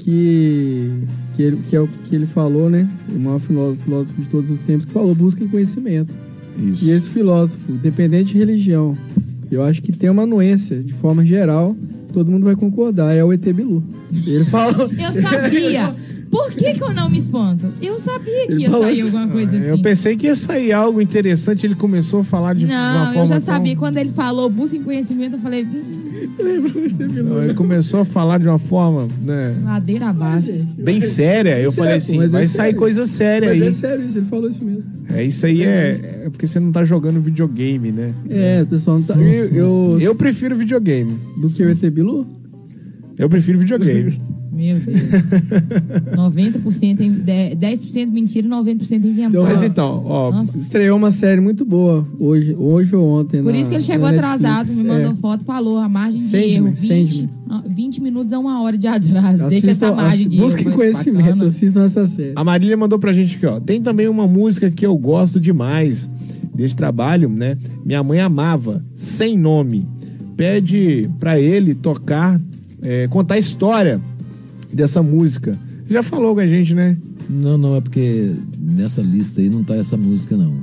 que, 0.00 0.90
que, 1.34 1.42
ele, 1.42 1.58
que 1.68 1.74
é 1.74 1.80
o 1.80 1.88
que 1.88 2.14
ele 2.14 2.26
falou, 2.26 2.68
né? 2.68 2.86
O 3.10 3.18
maior 3.18 3.40
filósofo, 3.40 3.82
filósofo 3.84 4.20
de 4.20 4.28
todos 4.28 4.50
os 4.50 4.58
tempos 4.60 4.84
que 4.84 4.92
falou, 4.92 5.14
busquem 5.14 5.48
conhecimento. 5.48 6.14
Isso. 6.58 6.84
E 6.84 6.90
esse 6.90 7.08
filósofo, 7.10 7.70
independente 7.72 8.32
de 8.32 8.38
religião, 8.38 8.96
eu 9.50 9.62
acho 9.62 9.82
que 9.82 9.92
tem 9.92 10.08
uma 10.10 10.22
anuência, 10.22 10.80
de 10.82 10.92
forma 10.94 11.24
geral, 11.24 11.76
todo 12.12 12.30
mundo 12.30 12.44
vai 12.44 12.56
concordar, 12.56 13.14
é 13.14 13.22
o 13.24 13.32
ET 13.32 13.42
Bilu. 13.52 13.82
Ele 14.26 14.44
falou. 14.44 14.88
Eu 14.98 15.12
sabia. 15.22 15.94
Por 16.30 16.50
que, 16.50 16.72
que 16.74 16.82
eu 16.82 16.92
não 16.92 17.08
me 17.08 17.16
espanto? 17.18 17.68
Eu 17.80 17.96
sabia 17.96 18.48
que 18.48 18.54
ia 18.62 18.68
sair 18.70 19.02
alguma 19.02 19.28
coisa 19.28 19.54
Eu 19.56 19.74
assim. 19.74 19.82
pensei 19.82 20.16
que 20.16 20.26
ia 20.26 20.34
sair 20.34 20.72
algo 20.72 21.00
interessante. 21.00 21.64
Ele 21.64 21.76
começou 21.76 22.20
a 22.20 22.24
falar 22.24 22.54
de 22.54 22.64
uma 22.64 22.74
Não, 22.74 23.04
forma 23.06 23.20
eu 23.20 23.26
já 23.26 23.36
tão- 23.36 23.54
sabia. 23.54 23.76
Quando 23.76 23.98
ele 23.98 24.10
falou 24.10 24.50
busquem 24.50 24.82
conhecimento, 24.82 25.34
eu 25.36 25.38
falei, 25.38 25.64
hum, 25.64 26.03
Não, 27.22 27.42
ele 27.42 27.54
começou 27.54 28.00
a 28.00 28.04
falar 28.04 28.38
de 28.38 28.46
uma 28.48 28.58
forma, 28.58 29.06
né, 29.22 29.54
ladeira 29.62 30.08
abaixo. 30.08 30.50
bem 30.78 31.00
séria. 31.00 31.58
Eu 31.60 31.72
falei 31.72 31.94
assim, 31.94 32.16
mas 32.18 32.28
é 32.28 32.38
vai 32.38 32.48
sair 32.48 32.56
sério. 32.66 32.78
coisa 32.78 33.06
séria 33.06 33.48
Mas 33.50 33.62
aí. 33.62 33.68
é 33.68 33.70
sério 33.72 34.06
isso, 34.06 34.18
ele 34.18 34.26
falou 34.26 34.48
isso 34.48 34.64
mesmo. 34.64 34.84
É 35.12 35.22
isso 35.24 35.46
aí 35.46 35.62
é, 35.62 36.22
é 36.26 36.30
porque 36.30 36.46
você 36.46 36.58
não 36.58 36.72
tá 36.72 36.82
jogando 36.84 37.20
videogame, 37.20 37.92
né? 37.92 38.10
É, 38.28 38.62
o 38.62 38.66
pessoal 38.66 38.98
não 38.98 39.04
tá. 39.04 39.14
Eu, 39.16 39.48
eu- 39.54 39.98
Eu 40.00 40.14
prefiro 40.14 40.56
videogame. 40.56 41.16
do 41.36 41.48
que 41.50 41.62
o 41.62 41.70
ET 41.70 41.80
Bilu? 41.90 42.26
Eu 43.16 43.28
prefiro 43.28 43.58
videogame. 43.58 44.18
Meu 44.52 44.78
Deus. 44.80 45.00
90% 46.16 47.00
em, 47.00 47.12
de- 47.12 47.56
10% 47.56 48.10
mentira 48.10 48.46
e 48.46 48.50
90% 48.50 49.04
inventado. 49.04 49.42
Mas 49.42 49.62
então, 49.62 50.02
ó, 50.04 50.30
Nossa. 50.30 50.56
Estreou 50.58 50.96
uma 50.96 51.10
série 51.10 51.40
muito 51.40 51.64
boa 51.64 52.06
hoje, 52.18 52.54
hoje 52.56 52.94
ou 52.94 53.04
ontem. 53.20 53.42
Por 53.42 53.52
na- 53.52 53.58
isso 53.58 53.68
que 53.68 53.76
ele 53.76 53.82
chegou 53.84 54.06
atrasado, 54.06 54.66
Netflix. 54.66 54.78
me 54.78 54.84
mandou 54.88 55.12
É. 55.12 55.14
foto, 55.16 55.44
falou 55.44 55.78
a 55.78 55.88
margem 55.88 56.20
de 56.24 56.36
erro, 56.36 56.66
20, 56.72 56.76
Sandman. 57.14 57.30
ah, 57.50 57.62
20 57.68 58.00
minutos 58.00 58.32
a 58.32 58.38
uma 58.38 58.62
hora 58.62 58.78
de 58.78 58.86
atraso. 58.86 59.48
Deixa 59.48 59.70
essa 59.70 59.92
margem 59.94 60.28
de 60.28 60.36
erro. 60.36 60.44
Busquem 60.46 60.70
conhecimento, 60.70 61.24
bacana. 61.24 61.44
assistam 61.46 61.84
essa 61.84 62.06
série. 62.06 62.32
A 62.36 62.44
Marília 62.44 62.76
mandou 62.76 62.98
pra 62.98 63.12
gente 63.12 63.36
aqui, 63.36 63.46
ó. 63.46 63.58
Tem 63.60 63.80
também 63.82 64.08
uma 64.08 64.26
música 64.26 64.70
que 64.70 64.86
eu 64.86 64.96
gosto 64.96 65.40
demais 65.40 66.08
desse 66.54 66.76
trabalho, 66.76 67.28
né? 67.28 67.56
Minha 67.84 68.02
mãe 68.02 68.20
amava, 68.20 68.84
sem 68.94 69.36
nome. 69.36 69.86
Pede 70.36 71.08
pra 71.18 71.38
ele 71.38 71.74
tocar, 71.74 72.40
é, 72.84 73.08
contar 73.08 73.34
a 73.34 73.38
história 73.38 74.00
dessa 74.72 75.02
música. 75.02 75.58
Você 75.84 75.94
já 75.94 76.02
falou 76.02 76.34
com 76.34 76.40
a 76.40 76.46
gente, 76.46 76.74
né? 76.74 76.96
Não, 77.28 77.56
não, 77.58 77.74
é 77.76 77.80
porque 77.80 78.32
nessa 78.60 79.00
lista 79.00 79.40
aí 79.40 79.48
não 79.48 79.64
tá 79.64 79.74
essa 79.74 79.96
música, 79.96 80.36
não. 80.36 80.54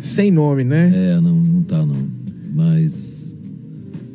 Sem 0.00 0.30
nome, 0.30 0.62
né? 0.64 0.92
É, 0.94 1.20
não, 1.20 1.34
não 1.34 1.62
tá, 1.62 1.84
não. 1.84 1.96
Mas 2.54 3.36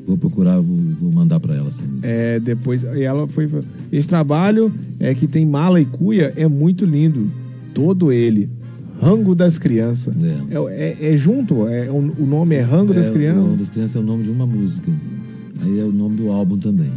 vou 0.08 0.18
procurar, 0.18 0.60
vou, 0.62 0.78
vou 1.02 1.12
mandar 1.12 1.40
pra 1.42 1.56
ela 1.56 1.68
essa 1.68 1.84
música. 1.84 2.08
É, 2.08 2.40
depois. 2.40 2.84
E 2.84 3.04
ela 3.04 3.28
foi. 3.28 3.50
Esse 3.92 4.08
trabalho 4.08 4.72
é 5.00 5.14
que 5.14 5.28
tem 5.28 5.46
mala 5.46 5.82
e 5.82 5.86
cuia, 5.86 6.32
é 6.38 6.48
muito 6.48 6.86
lindo. 6.86 7.30
Todo 7.74 8.12
ele. 8.12 8.50
Rango 9.02 9.36
das 9.36 9.58
crianças. 9.60 10.14
É. 10.16 10.56
É, 10.56 10.98
é- 11.10 11.14
é 11.14 11.18
junto? 11.18 11.68
É, 11.68 11.90
o, 11.90 11.96
o 12.20 12.26
nome 12.26 12.56
é 12.56 12.62
Rango 12.62 12.94
das 12.94 13.08
É, 13.08 13.10
O 13.10 13.14
Crianças? 13.14 13.44
nome 13.44 13.58
das 13.58 13.70
crianças 13.70 13.96
é 13.98 14.00
o 14.00 14.04
nome 14.04 14.24
de 14.24 14.30
uma 14.30 14.46
música. 14.46 14.90
Aí 15.62 15.80
é 15.80 15.84
o 15.84 15.92
nome 15.92 16.16
do 16.16 16.30
álbum 16.32 16.58
também. 16.58 16.90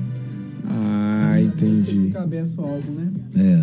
Ah, 0.69 1.41
entendi. 1.41 2.11
Cabeça 2.13 2.61
o 2.61 2.65
álbum, 2.65 2.93
né? 2.93 3.11
É. 3.37 3.63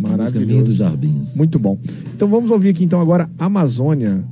Maravilhoso. 0.00 0.64
dos 0.64 0.76
Jarbins. 0.76 1.34
Muito 1.34 1.58
bom. 1.58 1.78
Então 2.14 2.28
vamos 2.28 2.50
ouvir 2.50 2.70
aqui 2.70 2.84
então 2.84 3.00
agora 3.00 3.28
Amazônia. 3.38 4.22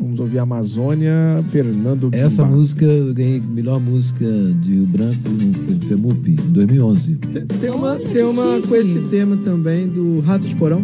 Vamos 0.00 0.20
ouvir 0.20 0.38
Amazônia, 0.38 1.12
Fernando 1.50 2.08
Essa 2.12 2.42
Guimbá. 2.44 2.56
música 2.56 2.84
eu 2.84 3.12
ganhei 3.14 3.40
melhor 3.40 3.80
música 3.80 4.24
de 4.60 4.72
Rio 4.74 4.86
Branco 4.86 5.28
no 5.28 5.80
FEMUP, 5.88 6.30
em 6.30 6.52
2011. 6.52 7.16
Tem 7.60 7.70
uma, 7.70 7.92
Olha, 7.94 8.08
tem 8.08 8.22
uma 8.22 8.60
com 8.62 8.76
esse 8.76 9.00
tema 9.08 9.36
também 9.38 9.88
do 9.88 10.20
Ratos 10.20 10.48
de 10.48 10.54
Porão, 10.54 10.82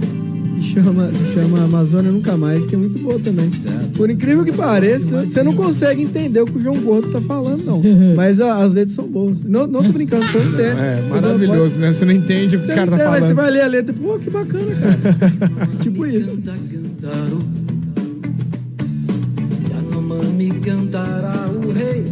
chama, 0.73 1.11
chama 1.35 1.65
Amazônia 1.65 2.13
Nunca 2.13 2.37
Mais, 2.37 2.65
que 2.67 2.75
é 2.75 2.79
muito 2.79 2.99
boa 2.99 3.19
também. 3.19 3.51
Por 3.97 4.11
incrível 4.11 4.45
que 4.45 4.53
pareça, 4.53 5.25
você 5.25 5.43
não 5.43 5.55
consegue 5.55 6.03
entender 6.03 6.41
o 6.41 6.47
que 6.47 6.59
o 6.59 6.63
João 6.63 6.81
Gordo 6.81 7.11
tá 7.11 7.21
falando, 7.21 7.65
não. 7.65 7.83
Mas 8.15 8.41
ó, 8.41 8.63
as 8.63 8.73
letras 8.73 8.95
são 8.95 9.07
boas. 9.07 9.43
Não, 9.43 9.67
não 9.67 9.83
tô 9.83 9.93
brincando, 9.93 10.27
tô 10.33 10.49
sério. 10.49 10.81
É, 10.91 11.03
maravilhoso, 11.09 11.79
né? 11.79 11.93
Você 11.93 12.05
não 12.05 12.13
entende 12.13 12.57
o 12.57 12.61
que 12.61 12.73
o 12.73 12.75
cara 12.75 12.91
tá 12.91 12.97
entende, 12.97 13.11
mas 13.11 13.25
você 13.25 13.35
falando. 13.35 13.37
vai 13.37 13.51
ler 13.51 13.63
a 13.63 13.67
letra, 13.67 13.95
pô, 13.95 14.19
que 14.19 14.31
bacana, 14.31 14.65
cara. 14.77 15.69
tipo 15.83 16.07
isso. 16.07 16.39
Yanomami 19.71 20.51
cantará 20.61 21.47
o 21.49 21.73
rei. 21.73 22.05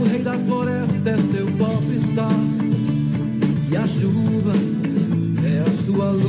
O 0.00 0.04
rei 0.08 0.22
da 0.22 0.34
floresta 0.38 1.10
é 1.10 1.16
seu 1.16 1.46
popstar. 1.46 2.30
E 3.70 3.76
a 3.76 3.86
chuva 3.86 4.83
sua 5.84 6.10
luz. 6.10 6.24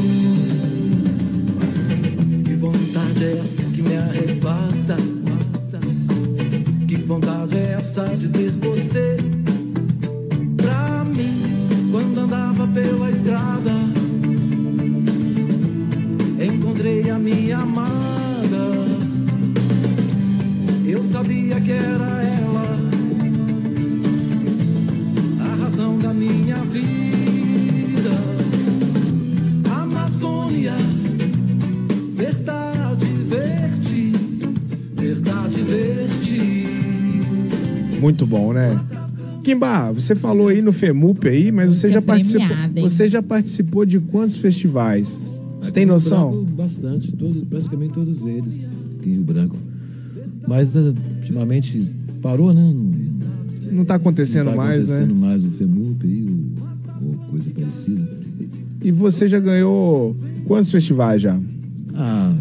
Que 2.44 2.56
vontade 2.56 3.23
é 3.23 3.38
essa 3.38 3.64
que 3.64 3.82
me 3.82 3.95
arrebata? 3.95 4.98
Que 6.88 6.95
vontade 6.98 7.57
é 7.57 7.73
essa 7.73 8.03
de 8.03 8.27
ter 8.30 8.52
você 8.52 9.18
pra 10.57 11.06
mim 11.06 11.90
quando 11.91 12.19
andava 12.19 12.68
pela 12.68 13.10
estrada? 13.10 13.72
encontrei 16.44 17.10
a 17.10 17.18
minha 17.18 17.60
amada. 17.60 17.95
Eu 20.86 21.03
sabia 21.03 21.60
que 21.61 21.72
era 21.72 22.22
ela, 22.22 22.45
Muito 38.06 38.27
bom, 38.27 38.53
né? 38.53 38.80
Kimba, 39.44 39.91
você 39.91 40.14
falou 40.15 40.48
aí 40.49 40.61
no 40.61 40.72
FEMUP 40.72 41.27
aí, 41.27 41.52
mas 41.52 41.69
você 41.69 41.90
já 41.90 42.02
participou. 42.03 42.45
premiada, 42.48 42.80
hein? 42.80 42.88
Você 42.88 43.07
já 43.07 43.22
participou 43.23 43.84
de 43.84 43.99
quantos 43.99 44.38
festivais? 44.38 45.19
Você 45.60 45.72
tem 45.72 45.84
Aqui 45.86 45.91
noção? 45.91 46.30
Branco, 46.30 46.45
bastante, 46.52 47.11
todos, 47.14 47.44
praticamente 47.44 47.94
todos 47.94 48.23
eles 48.27 48.69
aqui 48.99 49.10
em 49.10 49.14
Rio 49.14 49.23
Branco. 49.23 49.57
Mas 50.48 50.76
eh, 50.76 50.94
ultimamente 51.19 51.84
parou, 52.22 52.53
né? 52.53 52.61
Não, 52.64 53.73
Não 53.77 53.86
tá 53.86 53.95
acontecendo 53.95 54.45
não 54.45 54.52
tá 54.52 54.57
mais, 54.57 54.84
acontecendo 54.84 55.14
né? 55.15 55.19
mais 55.27 55.44
o 55.44 55.49
FEMUP 55.49 56.06
aí, 56.06 56.27
ou, 57.02 57.07
ou 57.07 57.14
coisa 57.32 57.49
parecida. 57.49 58.07
E 58.84 58.91
você 58.91 59.27
já 59.27 59.40
ganhou 59.40 60.15
quantos 60.48 60.69
festivais 60.72 61.23
já? 61.23 61.40
Ah, 61.95 62.32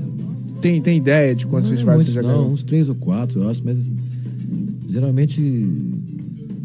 Tem, 0.60 0.78
tem 0.82 0.98
ideia 0.98 1.34
de 1.34 1.46
quantos 1.46 1.70
não 1.70 1.72
é 1.72 1.76
festivais 1.76 1.96
muitos, 1.98 2.12
você 2.14 2.20
já 2.20 2.26
não, 2.28 2.34
ganhou? 2.34 2.52
uns 2.52 2.62
três 2.62 2.88
ou 2.90 2.94
quatro, 2.94 3.40
eu 3.42 3.48
acho, 3.48 3.62
mas 3.64 3.86
geralmente 4.94 5.42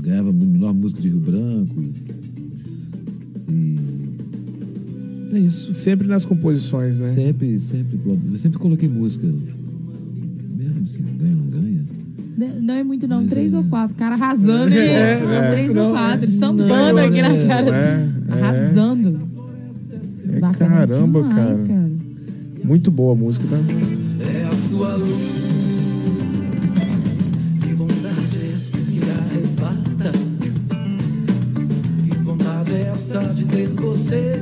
ganhava 0.01 0.31
melhor 0.31 0.72
música 0.72 1.01
de 1.01 1.10
Rio 1.10 1.19
Branco. 1.19 1.84
E 3.49 3.80
é 5.34 5.39
isso. 5.39 5.73
Sempre 5.73 6.07
nas 6.07 6.26
composições, 6.26 6.95
né? 6.95 7.11
Sempre, 7.11 7.57
sempre, 7.57 7.99
eu 8.31 8.38
sempre 8.38 8.60
coloquei 8.60 8.88
música. 8.88 9.26
Mesmo 9.26 10.88
se 10.88 11.01
ganha 11.01 11.35
ou 11.35 11.41
não 11.41 11.49
ganha. 11.49 11.85
Não 12.61 12.73
é 12.76 12.84
muito, 12.84 13.07
não. 13.07 13.22
Mas 13.22 13.31
Três 13.31 13.51
é. 13.51 13.57
ou 13.57 13.64
quatro. 13.64 13.95
Cara 13.95 14.14
arrasando, 14.14 14.73
hein? 14.73 14.77
É, 14.89 15.19
Não, 15.19 15.31
é. 15.34 15.51
Três 15.51 15.73
Não, 15.73 15.88
ou 15.88 15.93
quatro. 15.93 16.26
é. 16.26 16.31
Sambando 16.31 16.68
Não, 16.68 16.97
aqui 16.97 17.22
na 17.23 17.35
é. 17.35 17.47
cara. 17.47 17.76
É, 17.76 18.10
é. 18.30 18.34
Arrasando. 18.34 19.19
É, 20.31 20.39
caramba, 20.39 21.23
demais, 21.23 21.64
cara. 21.64 21.89
Muito 22.64 22.91
boa 22.91 23.14
a 23.14 23.15
música, 23.15 23.43
tá? 23.49 23.57
é 24.23 24.45
a 24.45 24.56
sua 24.56 24.95
luz. 24.95 25.59
Essa 33.19 33.33
de 33.33 33.65
você 33.67 34.41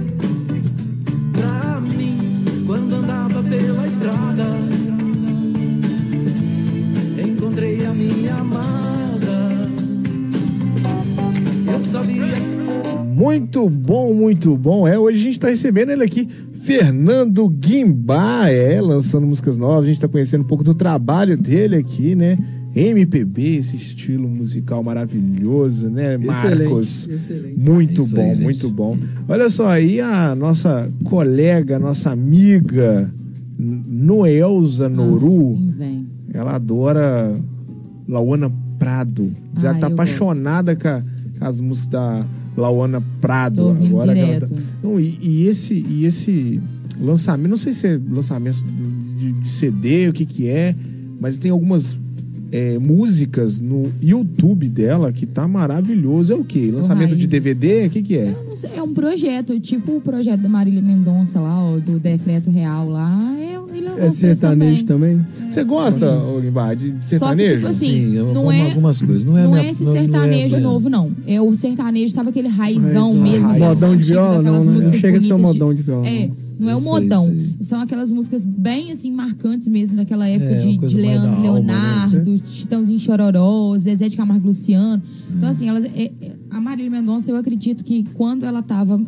pra 1.33 1.81
mim 1.81 2.17
quando 2.65 2.93
andava 2.93 3.41
pela 3.43 3.87
estrada? 3.87 4.43
Encontrei 7.17 7.85
a 7.85 7.93
minha 7.93 8.35
amada. 8.35 9.69
Eu 11.71 11.83
sabia 11.83 12.25
Muito 13.15 13.69
bom, 13.69 14.13
muito 14.13 14.55
bom. 14.55 14.87
É, 14.87 14.97
hoje 14.97 15.19
a 15.19 15.23
gente 15.23 15.39
tá 15.39 15.49
recebendo 15.49 15.91
ele 15.91 16.03
aqui, 16.03 16.29
Fernando 16.61 17.47
Guimbá, 17.49 18.49
é, 18.49 18.79
lançando 18.79 19.25
músicas 19.25 19.57
novas. 19.57 19.83
A 19.83 19.91
gente 19.91 19.99
tá 19.99 20.07
conhecendo 20.07 20.41
um 20.41 20.47
pouco 20.47 20.63
do 20.63 20.75
trabalho 20.75 21.35
dele 21.35 21.77
aqui, 21.77 22.15
né? 22.15 22.37
MPB, 22.79 23.55
esse 23.57 23.75
estilo 23.75 24.27
musical 24.29 24.83
maravilhoso, 24.83 25.89
né, 25.89 26.17
Marcos? 26.17 27.07
excelente. 27.09 27.57
Muito 27.59 28.01
É 28.03 28.05
bom, 28.05 28.31
aí, 28.31 28.37
muito 28.41 28.69
bom. 28.69 28.97
Olha 29.27 29.49
só, 29.49 29.67
aí 29.69 29.99
a 29.99 30.35
nossa 30.35 30.89
colega, 31.03 31.79
nossa 31.79 32.11
amiga 32.11 33.11
Noelza 33.59 34.87
Noru, 34.89 35.53
Ah, 35.55 35.57
sim, 35.57 35.71
vem. 35.77 36.07
ela 36.33 36.55
adora 36.55 37.35
Lauana 38.07 38.51
Prado. 38.77 39.31
Diz 39.53 39.63
ela 39.63 39.77
Ah, 39.77 39.79
tá 39.79 39.87
eu 39.87 39.93
apaixonada 39.93 40.75
com, 40.75 40.87
a- 40.87 41.03
com 41.39 41.45
as 41.45 41.59
músicas 41.59 41.89
da 41.89 42.25
Lauana 42.55 43.01
Prado. 43.21 43.69
Agora 43.69 44.17
ela 44.17 44.41
tá- 44.47 44.55
Não, 44.83 44.99
e, 44.99 45.17
e 45.21 45.47
esse, 45.47 45.73
e 45.89 46.05
esse 46.05 46.59
lançamento, 46.99 47.49
não 47.49 47.57
sei 47.57 47.73
se 47.73 47.87
é 47.87 47.99
lançamento 48.09 48.63
de, 49.17 49.31
de 49.31 49.49
CD, 49.49 50.07
o 50.09 50.13
que 50.13 50.25
que 50.25 50.47
é, 50.47 50.75
mas 51.19 51.37
tem 51.37 51.49
algumas 51.51 51.97
é, 52.51 52.77
músicas 52.79 53.59
no 53.59 53.91
YouTube 54.01 54.67
dela 54.69 55.11
que 55.11 55.25
tá 55.25 55.47
maravilhoso. 55.47 56.33
É 56.33 56.35
o 56.35 56.43
quê? 56.43 56.71
Lançamento 56.73 57.15
de. 57.15 57.27
DVD? 57.27 57.87
O 57.87 57.89
que 57.89 58.01
que 58.03 58.17
é? 58.17 58.29
Eu 58.31 58.43
não 58.49 58.55
sei, 58.55 58.69
é 58.75 58.81
um 58.81 58.93
projeto, 58.93 59.59
tipo 59.59 59.97
o 59.97 60.01
projeto 60.01 60.41
da 60.41 60.49
Marília 60.49 60.81
Mendonça 60.81 61.39
lá, 61.39 61.63
ó, 61.63 61.77
do 61.77 61.99
Decreto 61.99 62.49
Real 62.49 62.89
lá. 62.89 63.35
É, 63.37 63.77
ele 63.77 63.87
É 63.99 64.11
sertanejo 64.11 64.83
também? 64.85 65.25
Você 65.49 65.63
gosta, 65.63 66.17
Olivar, 66.17 66.75
de 66.75 66.91
de 66.91 66.91
Só 66.91 66.97
que, 66.99 67.07
sertanejo? 67.19 67.55
tipo 67.55 67.67
assim, 67.67 67.91
Sim, 67.91 68.15
eu 68.15 68.33
não 68.33 68.51
é- 68.51 68.61
algumas 68.69 69.01
coisas. 69.01 69.23
Não 69.23 69.37
é, 69.37 69.43
Não 69.43 69.51
minha- 69.51 69.63
é 69.63 69.69
esse 69.71 69.83
não- 69.83 69.91
não 69.93 69.97
é- 69.97 70.01
sertanejo 70.03 70.55
é- 70.55 70.59
novo, 70.59 70.89
não. 70.89 71.11
É 71.25 71.41
o 71.41 71.53
sertanejo, 71.53 72.13
sabe 72.13 72.29
aquele 72.29 72.47
raizão 72.47 72.81
Raizão. 72.83 73.13
mesmo? 73.15 73.47
Modão 73.59 73.95
de 73.97 74.03
viola, 74.03 74.41
não, 74.41 74.63
né? 74.63 74.91
chega 74.97 75.17
a 75.17 75.21
ser 75.21 75.33
um 75.33 75.37
modão 75.39 75.73
de 75.73 75.81
viola. 75.81 76.07
É, 76.07 76.29
não. 76.59 76.69
é 76.69 76.73
o 76.73 76.77
Eu 76.77 76.81
sei, 76.81 76.91
modão. 76.91 77.23
sei. 77.25 77.55
São 77.61 77.79
aquelas 77.81 78.09
músicas 78.09 78.43
bem, 78.45 78.91
assim, 78.91 79.11
marcantes 79.11 79.67
mesmo, 79.67 79.97
daquela 79.97 80.27
época 80.27 80.51
É, 80.51 80.57
de, 80.59 80.77
de 80.77 80.95
Leandro 80.97 81.29
alma, 81.29 81.41
né? 81.41 81.51
Leonardo, 81.51 82.37
Chitãozinho 82.37 82.99
Chororó, 82.99 83.77
Zezé 83.77 84.07
de 84.09 84.17
Camargo 84.17 84.47
Luciano. 84.47 85.01
Então, 85.35 85.49
assim, 85.49 85.67
elas, 85.69 85.85
é- 85.85 86.11
é- 86.21 86.35
a 86.49 86.59
Marília 86.61 86.89
Mendonça, 86.91 87.29
eu 87.31 87.35
acredito 87.37 87.83
que 87.83 88.03
quando 88.13 88.45
ela 88.45 88.59
estava 88.59 88.99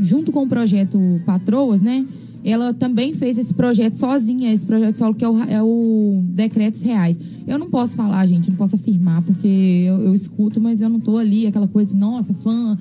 junto 0.00 0.30
com 0.32 0.42
o 0.42 0.48
projeto 0.48 0.98
Patroas, 1.24 1.80
né? 1.80 2.04
Ela 2.46 2.74
também 2.74 3.14
fez 3.14 3.38
esse 3.38 3.54
projeto 3.54 3.94
sozinha, 3.94 4.52
esse 4.52 4.66
projeto 4.66 4.98
solo, 4.98 5.14
que 5.14 5.24
é 5.24 5.28
o, 5.28 5.42
é 5.44 5.62
o 5.62 6.20
Decretos 6.28 6.82
Reais. 6.82 7.18
Eu 7.46 7.58
não 7.58 7.70
posso 7.70 7.96
falar, 7.96 8.26
gente, 8.26 8.50
não 8.50 8.56
posso 8.58 8.74
afirmar, 8.76 9.22
porque 9.22 9.48
eu, 9.48 9.94
eu 10.02 10.14
escuto, 10.14 10.60
mas 10.60 10.82
eu 10.82 10.90
não 10.90 11.00
tô 11.00 11.16
ali, 11.16 11.46
aquela 11.46 11.66
coisa 11.66 11.88
assim, 11.90 11.98
nossa, 11.98 12.34
fã 12.34 12.76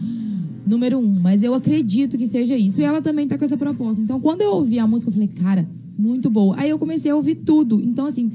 número 0.65 0.97
um. 0.99 1.19
Mas 1.19 1.43
eu 1.43 1.53
acredito 1.53 2.17
que 2.17 2.27
seja 2.27 2.57
isso. 2.57 2.79
E 2.81 2.83
ela 2.83 3.01
também 3.01 3.27
tá 3.27 3.37
com 3.37 3.45
essa 3.45 3.57
proposta. 3.57 4.01
Então, 4.01 4.19
quando 4.19 4.41
eu 4.41 4.51
ouvi 4.53 4.79
a 4.79 4.87
música, 4.87 5.09
eu 5.09 5.13
falei, 5.13 5.27
cara, 5.29 5.67
muito 5.97 6.29
boa. 6.29 6.55
Aí 6.57 6.69
eu 6.69 6.79
comecei 6.79 7.11
a 7.11 7.15
ouvir 7.15 7.35
tudo. 7.35 7.81
Então, 7.81 8.05
assim, 8.05 8.31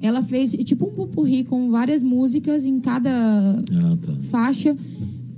ela 0.00 0.22
fez 0.22 0.52
tipo 0.64 0.86
um 0.86 0.90
pupurri 0.90 1.44
com 1.44 1.70
várias 1.70 2.02
músicas 2.02 2.64
em 2.64 2.78
cada 2.80 3.10
Ah, 3.10 3.96
tá. 4.00 4.12
faixa. 4.30 4.76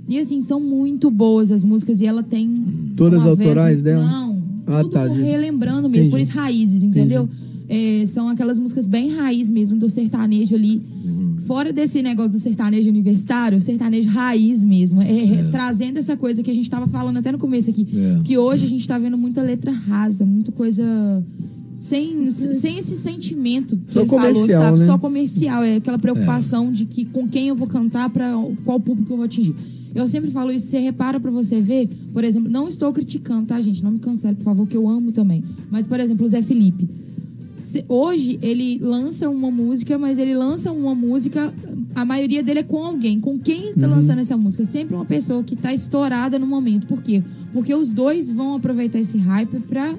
E 0.09 0.19
assim, 0.19 0.41
são 0.41 0.59
muito 0.59 1.09
boas 1.09 1.51
as 1.51 1.63
músicas. 1.63 2.01
E 2.01 2.05
ela 2.05 2.21
tem. 2.23 2.63
Todas 2.95 3.21
uma 3.23 3.35
vez- 3.35 3.49
autorais 3.49 3.81
dela? 3.81 4.05
Não. 4.05 4.43
Ah, 4.67 4.81
tudo 4.83 4.91
tá, 4.93 5.07
relembrando 5.07 5.89
mesmo. 5.89 6.07
Entendi. 6.07 6.09
Por 6.09 6.19
isso, 6.19 6.31
raízes, 6.31 6.83
entendeu? 6.83 7.27
É, 7.67 8.05
são 8.05 8.27
aquelas 8.27 8.59
músicas 8.59 8.85
bem 8.85 9.09
raiz 9.11 9.49
mesmo 9.49 9.77
do 9.79 9.89
sertanejo 9.89 10.53
ali. 10.55 10.81
Fora 11.51 11.73
desse 11.73 12.01
negócio 12.01 12.31
do 12.31 12.39
sertanejo 12.39 12.89
universitário, 12.89 13.59
sertanejo 13.59 14.07
raiz 14.07 14.63
mesmo. 14.63 15.01
É, 15.01 15.11
é, 15.11 15.43
trazendo 15.51 15.99
essa 15.99 16.15
coisa 16.15 16.41
que 16.41 16.49
a 16.49 16.53
gente 16.53 16.63
estava 16.63 16.87
falando 16.87 17.17
até 17.17 17.29
no 17.29 17.37
começo 17.37 17.69
aqui. 17.69 17.85
É. 17.93 18.21
Que 18.23 18.37
hoje 18.37 18.63
a 18.63 18.69
gente 18.69 18.79
está 18.79 18.97
vendo 18.97 19.17
muita 19.17 19.41
letra 19.41 19.69
rasa, 19.69 20.25
muita 20.25 20.49
coisa. 20.53 20.81
Sem, 21.77 22.31
sem 22.31 22.77
esse 22.77 22.95
sentimento 22.95 23.75
que 23.75 23.91
Só 23.91 23.99
ele 23.99 24.09
falou, 24.09 24.47
sabe? 24.47 24.79
né? 24.79 24.85
Só 24.85 24.97
comercial. 24.97 25.61
É 25.61 25.75
aquela 25.75 25.99
preocupação 25.99 26.71
de 26.71 26.85
que 26.85 27.03
com 27.03 27.27
quem 27.27 27.49
eu 27.49 27.55
vou 27.55 27.67
cantar, 27.67 28.09
para 28.09 28.31
qual 28.63 28.79
público 28.79 29.11
eu 29.11 29.17
vou 29.17 29.25
atingir. 29.25 29.53
Eu 29.93 30.07
sempre 30.07 30.31
falo 30.31 30.53
isso, 30.53 30.67
você 30.67 30.79
repara 30.79 31.19
pra 31.19 31.31
você 31.31 31.59
ver, 31.59 31.89
por 32.13 32.23
exemplo, 32.23 32.49
não 32.49 32.69
estou 32.69 32.93
criticando, 32.93 33.47
tá, 33.47 33.59
gente? 33.59 33.83
Não 33.83 33.91
me 33.91 33.99
cancele, 33.99 34.35
por 34.35 34.45
favor, 34.45 34.65
que 34.65 34.77
eu 34.77 34.87
amo 34.87 35.11
também. 35.11 35.43
Mas, 35.69 35.85
por 35.85 35.99
exemplo, 35.99 36.25
o 36.25 36.29
Zé 36.29 36.41
Felipe. 36.41 36.87
Hoje 37.87 38.39
ele 38.41 38.79
lança 38.81 39.29
uma 39.29 39.49
música, 39.51 39.97
mas 39.97 40.17
ele 40.17 40.33
lança 40.35 40.71
uma 40.71 40.93
música, 40.95 41.53
a 41.95 42.03
maioria 42.05 42.41
dele 42.43 42.59
é 42.59 42.63
com 42.63 42.77
alguém. 42.83 43.19
Com 43.19 43.37
quem 43.37 43.73
tá 43.73 43.87
lançando 43.87 44.19
essa 44.19 44.35
música? 44.37 44.65
Sempre 44.65 44.95
uma 44.95 45.05
pessoa 45.05 45.43
que 45.43 45.55
tá 45.55 45.73
estourada 45.73 46.37
no 46.39 46.45
momento. 46.47 46.87
Por 46.87 47.01
quê? 47.01 47.21
Porque 47.53 47.73
os 47.73 47.91
dois 47.93 48.31
vão 48.31 48.55
aproveitar 48.55 48.99
esse 48.99 49.17
hype 49.17 49.59
pra 49.67 49.93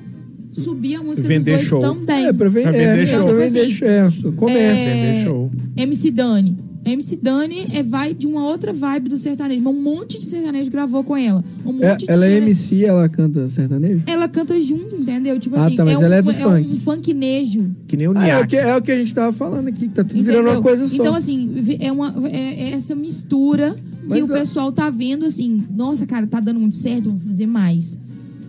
subir 0.51 0.97
a 0.97 1.03
música 1.03 1.27
Vender 1.27 1.59
dos 1.59 1.69
dois 1.69 1.69
show. 1.69 1.81
também. 1.81 2.27
É, 2.27 2.33
pra, 2.33 2.49
ven- 2.49 2.63
Pra 2.63 2.77
é, 2.77 2.95
vender 2.97 3.11
pra 3.11 3.19
show. 3.29 3.37
vender 3.39 3.67
Tipo 3.67 3.79
show. 3.79 3.89
É, 3.89 4.37
comércio. 4.37 4.85
É, 4.89 4.95
Vender 4.95 5.25
show. 5.25 5.51
MC 5.77 6.11
Dani. 6.11 6.57
MC 6.85 7.17
Dani 7.17 7.67
é, 7.73 7.83
vai 7.83 8.13
de 8.13 8.27
uma 8.27 8.45
outra 8.47 8.73
vibe 8.73 9.09
do 9.11 9.17
sertanejo. 9.17 9.69
Um 9.69 9.73
monte 9.83 10.19
de 10.19 10.25
sertanejo 10.27 10.71
gravou 10.71 11.05
com 11.05 11.17
ela. 11.17 11.45
Um 11.65 11.81
É, 11.83 11.91
monte 11.91 12.07
de 12.07 12.11
ela 12.11 12.27
é 12.27 12.37
MC, 12.39 12.85
ela 12.85 13.09
canta 13.09 13.47
sertanejo? 13.49 14.03
Ela 14.07 14.29
canta 14.29 14.61
junto, 14.61 14.97
entendeu? 14.97 15.39
Tipo 15.39 15.57
Ah, 15.57 15.67
assim, 15.67 15.77
tá, 15.77 15.85
mas 15.85 16.01
é, 16.01 16.05
ela 16.05 16.15
um, 16.17 16.19
é 16.19 16.23
do 16.23 16.31
é 16.31 16.35
funk. 16.35 16.69
um 16.75 16.81
funknejo. 16.81 17.71
Que 17.87 17.97
nem 17.97 18.09
o 18.09 18.13
Ah, 18.17 18.27
é, 18.27 18.41
o 18.41 18.47
que, 18.47 18.57
é 18.57 18.77
o 18.77 18.83
que 18.83 18.91
a 18.91 18.97
gente 18.99 19.15
tava 19.15 19.33
falando 19.33 19.69
aqui, 19.69 19.89
que 19.89 19.95
tá 19.95 20.03
tudo 20.03 20.17
Entendeu? 20.19 20.41
virando 20.43 20.57
uma 20.57 20.63
coisa 20.63 20.89
só. 20.89 20.95
Então, 20.97 21.15
assim, 21.15 21.77
é, 21.81 21.93
uma, 21.93 22.15
é, 22.29 22.71
é 22.71 22.71
essa 22.73 22.95
mistura 22.97 23.77
que 24.03 24.09
Mas 24.09 24.29
o 24.29 24.33
a- 24.35 24.39
pessoal 24.39 24.73
tá 24.73 24.91
vendo 24.91 25.25
assim, 25.25 25.63
nossa, 25.75 26.05
cara, 26.07 26.27
tá 26.27 26.41
dando 26.41 26.59
muito 26.59 26.77
certo, 26.77 27.05
vamos 27.05 27.23
fazer 27.23 27.47
mais. 27.47 27.97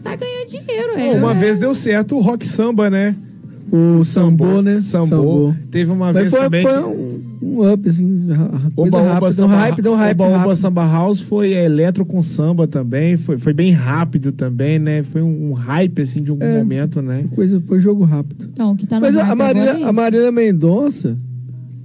Tá 0.03 0.15
ganhando 0.15 0.49
dinheiro, 0.49 0.91
é. 0.97 1.11
Uma 1.17 1.31
é- 1.31 1.35
vez 1.37 1.59
deu 1.59 1.73
certo 1.75 2.15
o 2.15 2.19
rock 2.19 2.47
samba, 2.47 2.89
né? 2.89 3.15
o 3.71 4.03
sambô, 4.03 4.61
né? 4.61 4.77
Sambô. 4.77 5.51
Teve 5.71 5.89
uma 5.91 6.13
Mas 6.13 6.15
vez 6.15 6.31
foi, 6.31 6.39
também 6.41 6.61
foi 6.61 6.73
que... 6.73 6.79
um, 6.79 7.12
um 7.43 7.73
up, 7.73 7.87
assim, 7.89 8.07
coisa 8.07 8.33
Oba 8.97 8.97
Oba 8.99 9.01
rápida, 9.01 9.27
um 9.27 9.31
Samba, 9.31 9.55
hype, 9.55 9.81
deu 9.81 9.91
um 9.93 9.95
hype 9.95 10.21
Oba 10.21 10.37
Oba. 10.43 10.55
Samba 10.55 10.85
House 10.85 11.21
foi 11.21 11.53
é, 11.53 11.65
eletro 11.65 12.05
com 12.05 12.21
samba 12.21 12.67
também, 12.67 13.17
foi, 13.17 13.37
foi 13.37 13.53
bem 13.53 13.71
rápido 13.71 14.31
também, 14.31 14.79
né? 14.79 15.03
Foi 15.03 15.21
um, 15.21 15.49
um 15.49 15.53
hype, 15.53 16.01
assim, 16.01 16.21
de 16.21 16.31
um 16.31 16.37
É. 16.39 16.57
momento, 16.57 17.01
né? 17.01 17.25
Coisa, 17.35 17.61
foi 17.67 17.79
jogo 17.81 18.03
rápido. 18.03 18.49
Então, 18.53 18.71
o 18.71 18.75
que 18.77 18.87
tá 18.87 18.95
no 18.95 19.01
Mas 19.01 19.17
a, 19.17 19.23
hype 19.23 19.29
a 19.29 19.33
agora 19.45 19.59
é 19.59 19.63
Marília, 19.65 19.87
a. 19.87 19.93
Marília 19.93 20.31
Mendonça, 20.31 21.17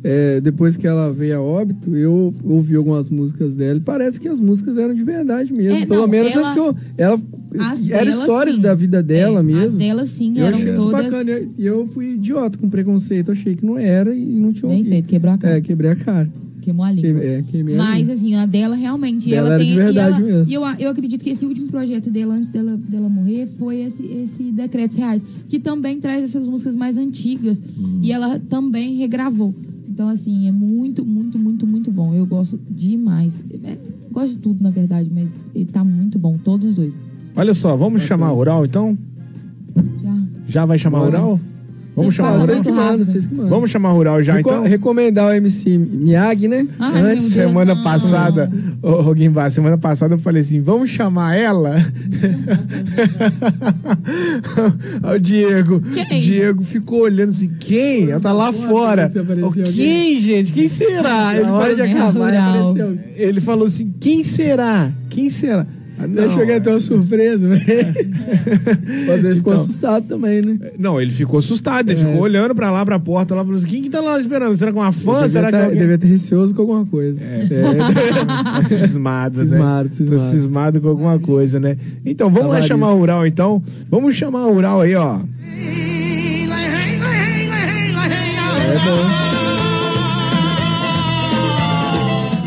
é, 0.05 0.40
depois 0.40 0.76
que 0.76 0.86
ela 0.86 1.12
veio 1.12 1.36
a 1.39 1.40
óbito, 1.40 1.97
eu 1.97 2.32
ouvi 2.44 2.76
algumas 2.76 3.10
músicas 3.10 3.56
dela 3.56 3.78
e 3.78 3.80
parece 3.80 4.20
que 4.20 4.28
as 4.28 4.39
músicas 4.39 4.78
eram 4.78 4.94
de 4.94 5.02
verdade 5.02 5.52
mesmo. 5.52 5.78
É, 5.78 5.86
Pelo 5.86 6.02
não, 6.02 6.09
menos 6.09 6.32
ela- 6.36 6.48
as 6.48 6.55
que 6.55 6.60
eu. 6.60 6.74
Ela, 6.97 7.20
As 7.58 7.88
eram 7.88 8.10
dela, 8.10 8.20
histórias 8.22 8.56
sim. 8.56 8.62
da 8.62 8.74
vida 8.74 9.02
dela 9.02 9.40
É, 9.40 9.42
mesmo. 9.42 9.62
As 9.62 9.76
delas, 9.76 10.10
sim, 10.10 10.38
eu 10.38 10.46
eram 10.46 10.58
achei 10.58 10.74
todas 10.74 11.04
bacana. 11.04 11.48
E 11.56 11.66
eu 11.66 11.86
fui 11.88 12.14
idiota 12.14 12.58
com 12.58 12.68
preconceito. 12.68 13.32
Achei 13.32 13.54
que 13.54 13.64
não 13.64 13.78
era 13.78 14.14
e 14.14 14.24
não 14.24 14.52
tinha 14.52 14.68
bem 14.68 14.78
ouvido. 14.78 14.92
feito, 14.92 15.06
quebrou 15.06 15.32
a 15.34 15.38
cara. 15.38 15.56
É, 15.56 15.60
quebrei 15.60 15.90
a 15.90 15.96
cara. 15.96 16.30
Queimou 16.60 16.84
a 16.84 16.92
língua. 16.92 17.10
Queimei, 17.10 17.28
é, 17.28 17.42
queimei 17.42 17.74
a 17.74 17.78
Mas, 17.78 18.10
assim, 18.10 18.34
a 18.34 18.44
dela 18.44 18.76
realmente. 18.76 19.30
Dela 19.30 19.46
ela 19.46 19.54
era 19.54 19.64
tem. 19.64 19.72
de 19.72 19.76
verdade 19.76 20.22
e 20.22 20.24
ela, 20.24 20.36
mesmo. 20.36 20.50
E 20.50 20.54
eu, 20.54 20.62
eu 20.78 20.90
acredito 20.90 21.24
que 21.24 21.30
esse 21.30 21.46
último 21.46 21.68
projeto 21.68 22.10
dela, 22.10 22.34
antes 22.34 22.50
dela, 22.50 22.76
dela 22.76 23.08
morrer, 23.08 23.46
foi 23.58 23.76
esse, 23.80 24.04
esse 24.04 24.50
Decretos 24.52 24.96
Reais, 24.96 25.24
que 25.48 25.58
também 25.58 25.98
traz 26.00 26.24
essas 26.24 26.46
músicas 26.46 26.76
mais 26.76 26.96
antigas. 26.98 27.62
Hum. 27.78 28.00
E 28.02 28.12
ela 28.12 28.38
também 28.38 28.96
regravou. 28.96 29.54
Então, 29.88 30.08
assim, 30.08 30.46
é 30.46 30.52
muito, 30.52 31.04
muito, 31.06 31.38
muito, 31.38 31.66
muito 31.66 31.90
bom. 31.90 32.14
Eu 32.14 32.26
gosto 32.26 32.60
demais. 32.70 33.40
É, 33.64 33.76
gosto 34.12 34.32
de 34.32 34.38
tudo, 34.38 34.62
na 34.62 34.70
verdade, 34.70 35.10
mas 35.12 35.30
ele 35.54 35.64
tá 35.66 35.82
muito 35.82 36.18
bom, 36.18 36.36
todos 36.36 36.68
os 36.68 36.74
dois. 36.76 36.94
Olha 37.39 37.55
só, 37.55 37.77
vamos 37.77 38.02
chamar 38.02 38.27
a 38.28 38.35
Ural, 38.35 38.65
então? 38.66 38.98
Já. 40.02 40.15
Já 40.48 40.66
vai 40.66 40.77
chamar 40.77 40.98
a 40.98 41.01
Bora. 41.02 41.19
Ural? 41.19 41.40
Vamos 41.94 42.15
chamar 42.15 42.31
Rural? 42.31 42.47
Vocês 42.47 42.60
que 42.62 42.70
mandam, 42.73 43.05
vocês 43.05 43.27
que 43.27 43.35
mandam. 43.35 43.51
Vamos 43.51 43.70
chamar 43.70 43.89
a 43.89 43.93
Rural 43.93 44.23
já, 44.23 44.35
Reco- 44.35 44.51
então? 44.51 44.62
Recomendar 44.65 45.28
o 45.28 45.32
MC 45.32 45.78
Miyagi, 45.78 46.47
né? 46.48 46.66
Ai, 46.78 47.01
Antes. 47.12 47.27
Semana 47.32 47.74
não. 47.77 47.82
passada, 47.85 48.51
ô, 48.82 49.12
Guimbar, 49.15 49.51
semana 49.51 49.77
passada 49.78 50.15
eu 50.15 50.19
falei 50.19 50.43
assim, 50.43 50.60
vamos 50.60 50.90
chamar 50.90 51.36
ela? 51.36 51.77
O 55.15 55.19
Diego, 55.19 55.81
Quem? 55.81 56.20
Diego 56.20 56.62
ficou 56.65 57.02
olhando 57.02 57.31
assim, 57.31 57.51
quem? 57.60 58.10
Ela 58.10 58.20
tá 58.20 58.32
lá 58.32 58.52
fora. 58.52 59.10
alguém. 59.44 59.73
quem, 59.73 60.20
gente? 60.20 60.52
Quem 60.52 60.69
será? 60.69 61.36
Ele 61.36 61.44
hora 61.48 61.74
de 61.74 61.82
acabar, 61.82 62.32
ele 63.16 63.40
falou 63.40 63.66
assim, 63.66 63.93
quem 64.01 64.24
será? 64.24 64.90
Quem 65.10 65.31
será? 65.31 65.66
Deixa 66.06 66.38
eu 66.40 66.46
ganhar 66.46 66.58
até 66.58 66.70
uma 66.70 66.80
surpresa, 66.80 67.48
velho. 67.48 67.64
Mas 69.06 69.24
ele 69.24 69.34
ficou 69.36 69.52
Então. 69.52 69.64
assustado 69.64 70.04
também, 70.06 70.40
né? 70.42 70.58
Não, 70.78 71.00
ele 71.00 71.10
ficou 71.10 71.38
assustado, 71.40 71.90
ele 71.90 72.00
É. 72.00 72.04
ficou 72.04 72.20
olhando 72.20 72.54
pra 72.54 72.70
lá, 72.70 72.84
pra 72.84 72.98
porta, 72.98 73.34
lá, 73.34 73.42
falou 73.42 73.56
assim, 73.58 73.66
quem 73.66 73.82
que 73.82 73.90
tá 73.90 74.00
lá 74.00 74.18
esperando? 74.18 74.56
Será 74.56 74.70
que 74.70 74.78
é 74.78 74.80
uma 74.80 74.92
fã? 74.92 75.20
Ele 75.20 75.28
Será 75.30 75.48
que 75.50 75.56
é 75.56 75.58
tá, 75.58 75.64
alguém? 75.66 75.80
devia 75.80 75.98
ter 75.98 76.06
receoso 76.06 76.54
com 76.54 76.62
alguma 76.62 76.86
coisa. 76.86 77.24
É. 77.24 77.46
É. 77.50 78.62
cismado, 78.86 79.38
né? 79.38 79.44
Cismado, 79.46 79.88
cismado. 79.90 80.30
Cismado 80.30 80.80
com 80.80 80.88
alguma 80.88 81.18
coisa, 81.18 81.58
né? 81.58 81.76
Então, 82.04 82.30
vamos 82.30 82.50
lá 82.50 82.60
chamar 82.62 82.92
o 82.92 82.98
Rural, 82.98 83.26
então. 83.26 83.62
Vamos 83.90 84.14
chamar 84.14 84.46
o 84.46 84.52
Rural 84.54 84.80
aí, 84.82 84.94
ó. 84.94 85.18
É 88.70 88.78
bom. 88.84 89.08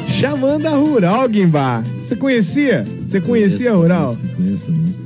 Chamando 0.10 0.66
a 0.68 0.72
Rural, 0.76 1.28
Guimbar. 1.28 1.84
Você 2.08 2.16
conhecia? 2.16 2.86
Você 3.12 3.20
conhecia 3.20 3.72
a 3.72 3.76
Rural? 3.76 4.18
Conheço 4.38 4.72
a 4.72 4.74
música. 4.74 5.02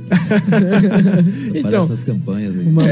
Então, 1.58 1.88
nas 1.88 2.04
campanhas 2.04 2.54
aí. 2.56 2.66
Uma- 2.66 2.82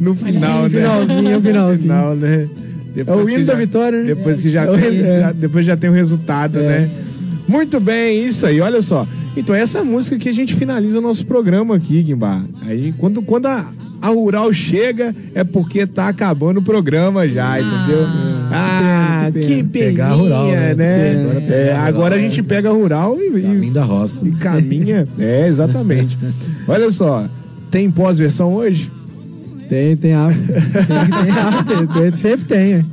no 0.00 0.14
final, 0.16 0.62
No 0.62 0.68
né? 0.68 0.68
finalzinho, 0.70 1.40
finalzinho. 1.40 1.82
final, 1.82 2.14
né? 2.16 2.48
É 2.96 3.02
o 3.02 3.04
Depois 3.04 3.28
que 3.28 3.34
hino 3.34 3.46
da 3.46 3.52
já- 3.52 3.58
vitória, 3.58 3.98
né? 4.00 4.06
Depois 4.06 4.40
que 4.40 4.50
já, 4.50 4.64
É 4.64 4.78
tem, 4.78 5.00
é. 5.00 5.20
já- 5.20 5.32
depois 5.32 5.66
já 5.66 5.76
tem 5.76 5.90
o 5.90 5.92
resultado, 5.92 6.58
É. 6.58 6.62
né? 6.80 6.90
Muito 7.46 7.78
bem, 7.78 8.26
isso 8.26 8.44
aí, 8.46 8.60
olha 8.60 8.82
só. 8.82 9.06
Então, 9.36 9.54
essa 9.54 9.78
é 9.78 9.82
música 9.82 10.16
que 10.18 10.28
a 10.28 10.32
gente 10.32 10.54
finaliza 10.56 11.00
nosso 11.00 11.24
programa 11.26 11.76
aqui, 11.76 12.02
Guimbar. 12.02 12.42
Aí, 12.62 12.92
quando, 12.98 13.20
quando 13.22 13.46
a, 13.46 13.70
a 14.00 14.08
Rural 14.08 14.52
chega, 14.52 15.14
é 15.34 15.44
porque 15.44 15.86
tá 15.86 16.08
acabando 16.08 16.58
o 16.58 16.62
programa 16.62 17.28
já, 17.28 17.60
entendeu? 17.60 18.06
Ah, 18.52 19.30
que 19.32 19.62
Pegar 19.64 20.12
Rural, 20.12 20.46
né? 20.48 20.74
né? 20.74 21.12
Agora 21.30 21.44
É, 21.54 21.72
a 21.72 21.76
Rural, 21.76 21.86
agora 21.88 22.14
a 22.16 22.18
gente 22.18 22.42
pega 22.42 22.68
a 22.68 22.72
Rural 22.72 23.16
e, 23.20 23.42
Caminho 23.42 23.72
da 23.72 23.84
roça. 23.84 24.26
e 24.26 24.32
caminha. 24.32 25.06
É, 25.18 25.46
exatamente. 25.48 26.16
Olha 26.68 26.90
só, 26.90 27.28
tem 27.70 27.90
pós-versão 27.90 28.52
hoje? 28.54 28.90
Tem, 29.68 29.96
tem 29.96 30.14
after. 30.14 30.46
Tem, 30.86 31.24
tem 31.24 31.32
after. 31.32 32.16
Sempre 32.16 32.46
tem, 32.46 32.84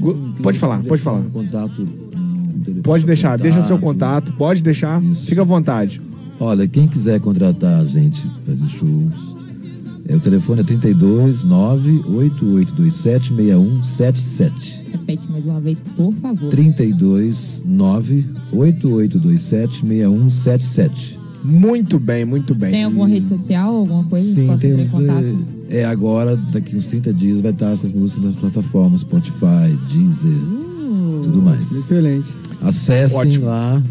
eu- 0.00 0.18
pode 0.42 0.58
falar, 0.58 0.78
pode 0.84 1.02
falar. 1.02 1.22
Contato. 1.32 1.86
Pode 2.82 3.04
deixar, 3.04 3.30
contato. 3.32 3.42
deixa 3.42 3.62
seu 3.62 3.78
contato, 3.78 4.32
pode 4.34 4.62
deixar, 4.62 5.02
Isso. 5.02 5.26
fica 5.26 5.42
à 5.42 5.44
vontade. 5.44 6.00
Olha, 6.40 6.66
quem 6.66 6.86
quiser 6.86 7.20
contratar 7.20 7.80
a 7.80 7.84
gente, 7.84 8.22
fazer 8.46 8.66
shows, 8.68 9.33
é, 10.06 10.14
o 10.14 10.20
telefone 10.20 10.60
é 10.60 10.64
32 10.64 11.44
98827 11.44 13.32
6177. 13.34 14.82
Repete 14.92 15.30
mais 15.30 15.44
uma 15.46 15.60
vez, 15.60 15.80
por 15.96 16.12
favor. 16.14 16.50
32 16.50 17.62
98827 17.66 19.86
6177. 19.86 21.18
Muito 21.44 21.98
bem, 21.98 22.24
muito 22.24 22.54
bem. 22.54 22.70
Tem 22.70 22.84
alguma 22.84 23.06
rede 23.06 23.28
social, 23.28 23.74
alguma 23.74 24.04
coisa 24.04 24.26
que 24.26 24.34
Sim, 24.34 24.46
possa 24.46 24.60
tem 24.60 24.70
entrar 24.70 24.84
em 24.84 24.88
contato? 24.88 25.24
um, 25.26 25.44
é 25.68 25.84
agora, 25.84 26.34
daqui 26.36 26.74
uns 26.74 26.86
30 26.86 27.12
dias, 27.12 27.40
vai 27.42 27.50
estar 27.52 27.70
essas 27.70 27.92
músicas 27.92 28.24
nas 28.24 28.36
plataformas 28.36 29.02
Spotify, 29.02 29.76
Deezer, 29.90 30.30
Uh, 30.32 31.20
tudo 31.22 31.42
mais. 31.42 31.70
Excelente. 31.70 32.26
Acessem 32.62 33.18
Ótimo. 33.18 33.44
lá, 33.46 33.82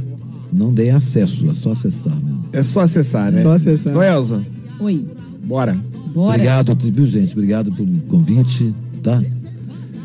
não 0.52 0.73
deem 0.73 0.90
acesso, 0.91 1.48
é 1.49 1.53
só 1.53 1.72
acessar 1.73 2.15
mesmo. 2.15 2.44
É 2.52 2.64
só 2.64 2.80
acessar, 2.81 3.31
né? 3.31 3.44
Só 3.44 3.52
acessar. 3.52 3.94
Noelza, 3.94 4.44
Oi, 4.80 5.06
bora. 5.44 5.77
Bora. 6.14 6.35
Obrigado, 6.35 6.76
viu, 6.80 7.06
gente? 7.06 7.34
Obrigado 7.34 7.72
pelo 7.72 7.88
convite, 8.10 8.73
tá? 9.02 9.22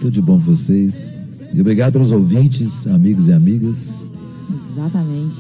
Tudo 0.01 0.11
de 0.11 0.23
bom 0.23 0.39
pra 0.41 0.55
vocês. 0.55 1.17
E 1.53 1.61
obrigado 1.61 1.93
pelos 1.95 2.13
ouvintes, 2.13 2.87
amigos 2.87 3.29
e 3.29 3.33
amigas. 3.33 4.11
Exatamente. 4.73 5.37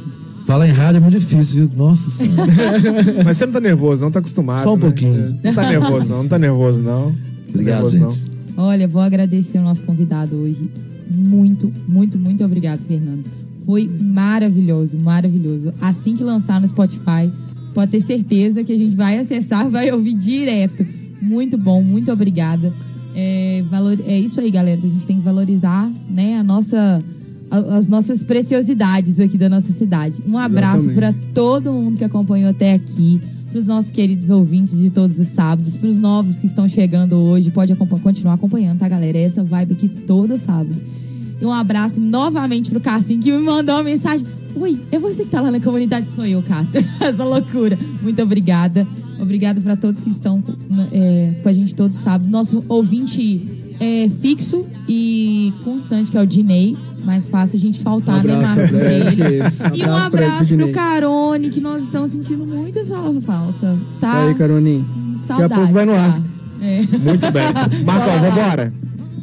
Falar 0.46 0.66
em 0.66 0.72
rádio 0.72 0.96
é 0.96 1.00
muito 1.00 1.18
difícil, 1.18 1.68
viu? 1.68 1.76
Nossa 1.76 2.10
senhora. 2.10 2.50
Mas 3.24 3.36
você 3.36 3.46
não 3.46 3.52
tá 3.52 3.60
nervoso, 3.60 4.02
não 4.02 4.10
tá 4.10 4.18
acostumado. 4.18 4.64
Só 4.64 4.72
um 4.72 4.76
né? 4.76 4.80
pouquinho. 4.80 5.38
Não 5.44 5.54
tá 5.54 5.68
nervoso, 5.68 6.08
não, 6.08 6.22
não 6.22 6.28
tá 6.28 6.38
nervoso, 6.38 6.80
não. 6.80 7.14
Obrigado, 7.50 7.90
Nervoso, 7.90 7.98
não. 7.98 8.10
gente. 8.10 8.30
Olha, 8.56 8.88
vou 8.88 9.02
agradecer 9.02 9.58
o 9.58 9.62
nosso 9.62 9.82
convidado 9.82 10.34
hoje. 10.34 10.70
Muito, 11.10 11.72
muito, 11.86 12.18
muito 12.18 12.44
obrigado, 12.44 12.80
Fernando. 12.80 13.24
Foi 13.64 13.88
maravilhoso, 14.00 14.98
maravilhoso. 14.98 15.72
Assim 15.80 16.16
que 16.16 16.24
lançar 16.24 16.60
no 16.60 16.66
Spotify, 16.66 17.30
pode 17.78 17.92
ter 17.92 18.00
certeza 18.00 18.64
que 18.64 18.72
a 18.72 18.76
gente 18.76 18.96
vai 18.96 19.18
acessar, 19.18 19.70
vai 19.70 19.88
ouvir 19.92 20.14
direto. 20.14 20.84
Muito 21.22 21.56
bom, 21.56 21.80
muito 21.80 22.10
obrigada. 22.10 22.72
É, 23.14 23.62
valor, 23.70 23.96
é 24.04 24.18
isso 24.18 24.40
aí, 24.40 24.50
galera. 24.50 24.80
A 24.82 24.88
gente 24.88 25.06
tem 25.06 25.16
que 25.16 25.22
valorizar, 25.22 25.88
né, 26.10 26.36
a 26.38 26.42
nossa, 26.42 27.04
a- 27.48 27.76
as 27.76 27.86
nossas 27.86 28.24
preciosidades 28.24 29.20
aqui 29.20 29.38
da 29.38 29.48
nossa 29.48 29.72
cidade. 29.72 30.20
Um 30.26 30.36
abraço 30.36 30.88
para 30.96 31.14
todo 31.32 31.72
mundo 31.72 31.96
que 31.98 32.04
acompanhou 32.04 32.50
até 32.50 32.74
aqui, 32.74 33.20
para 33.50 33.60
os 33.60 33.66
nossos 33.66 33.92
queridos 33.92 34.28
ouvintes 34.28 34.76
de 34.76 34.90
todos 34.90 35.16
os 35.20 35.28
sábados, 35.28 35.76
para 35.76 35.88
os 35.88 35.98
novos 35.98 36.36
que 36.38 36.46
estão 36.46 36.68
chegando 36.68 37.14
hoje. 37.14 37.50
Pode 37.52 37.72
acompanhar- 37.72 38.02
continuar 38.02 38.34
acompanhando, 38.34 38.78
tá, 38.80 38.88
galera? 38.88 39.16
É 39.18 39.22
essa 39.22 39.44
vibe 39.44 39.72
aqui 39.74 39.88
todo 39.88 40.36
sábado. 40.36 40.74
E 41.40 41.46
um 41.46 41.52
abraço 41.52 42.00
novamente 42.00 42.70
pro 42.70 42.80
Cassinho, 42.80 43.20
que 43.20 43.30
me 43.32 43.38
mandou 43.38 43.76
uma 43.76 43.84
mensagem. 43.84 44.26
Oi, 44.54 44.80
é 44.90 44.98
você 44.98 45.24
que 45.24 45.30
tá 45.30 45.40
lá 45.40 45.50
na 45.50 45.60
comunidade? 45.60 46.06
Sou 46.10 46.26
eu, 46.26 46.42
Cássio. 46.42 46.84
Essa 47.00 47.24
loucura. 47.24 47.78
Muito 48.02 48.20
obrigada. 48.22 48.86
Obrigado 49.20 49.60
para 49.60 49.76
todos 49.76 50.00
que 50.00 50.10
estão 50.10 50.42
é, 50.92 51.34
com 51.42 51.48
a 51.48 51.52
gente 51.52 51.74
todos 51.74 51.96
sábados. 51.96 52.28
Nosso 52.30 52.64
ouvinte 52.68 53.46
é, 53.78 54.08
fixo 54.20 54.64
e 54.88 55.52
constante, 55.64 56.10
que 56.10 56.16
é 56.16 56.22
o 56.22 56.26
Dinei. 56.26 56.76
Mais 57.04 57.28
fácil 57.28 57.56
a 57.56 57.60
gente 57.60 57.80
faltar, 57.80 58.24
Um 58.24 58.28
né, 58.28 58.34
abraço 58.34 58.74
ele, 58.74 59.22
ele. 59.22 59.42
que- 59.72 59.80
E 59.82 59.86
um 59.86 59.96
abraço 59.96 60.56
pro. 60.56 60.72
Carone, 60.72 61.50
que 61.50 61.60
nós 61.60 61.84
estamos 61.84 62.10
sentindo 62.10 62.44
muito 62.44 62.78
essa 62.80 62.96
falta. 63.24 63.78
Tá? 64.00 64.08
Isso 64.22 64.28
aí, 64.30 64.34
Caroninho. 64.34 64.86
Daqui 65.28 65.42
a 65.42 65.48
pouco 65.48 65.72
vai 65.72 65.86
no 65.86 65.94
ar. 65.94 66.20
É. 66.60 66.80
Muito 66.80 67.30
bem. 67.32 67.44
Marcos, 67.86 68.20
vambora. 68.20 68.72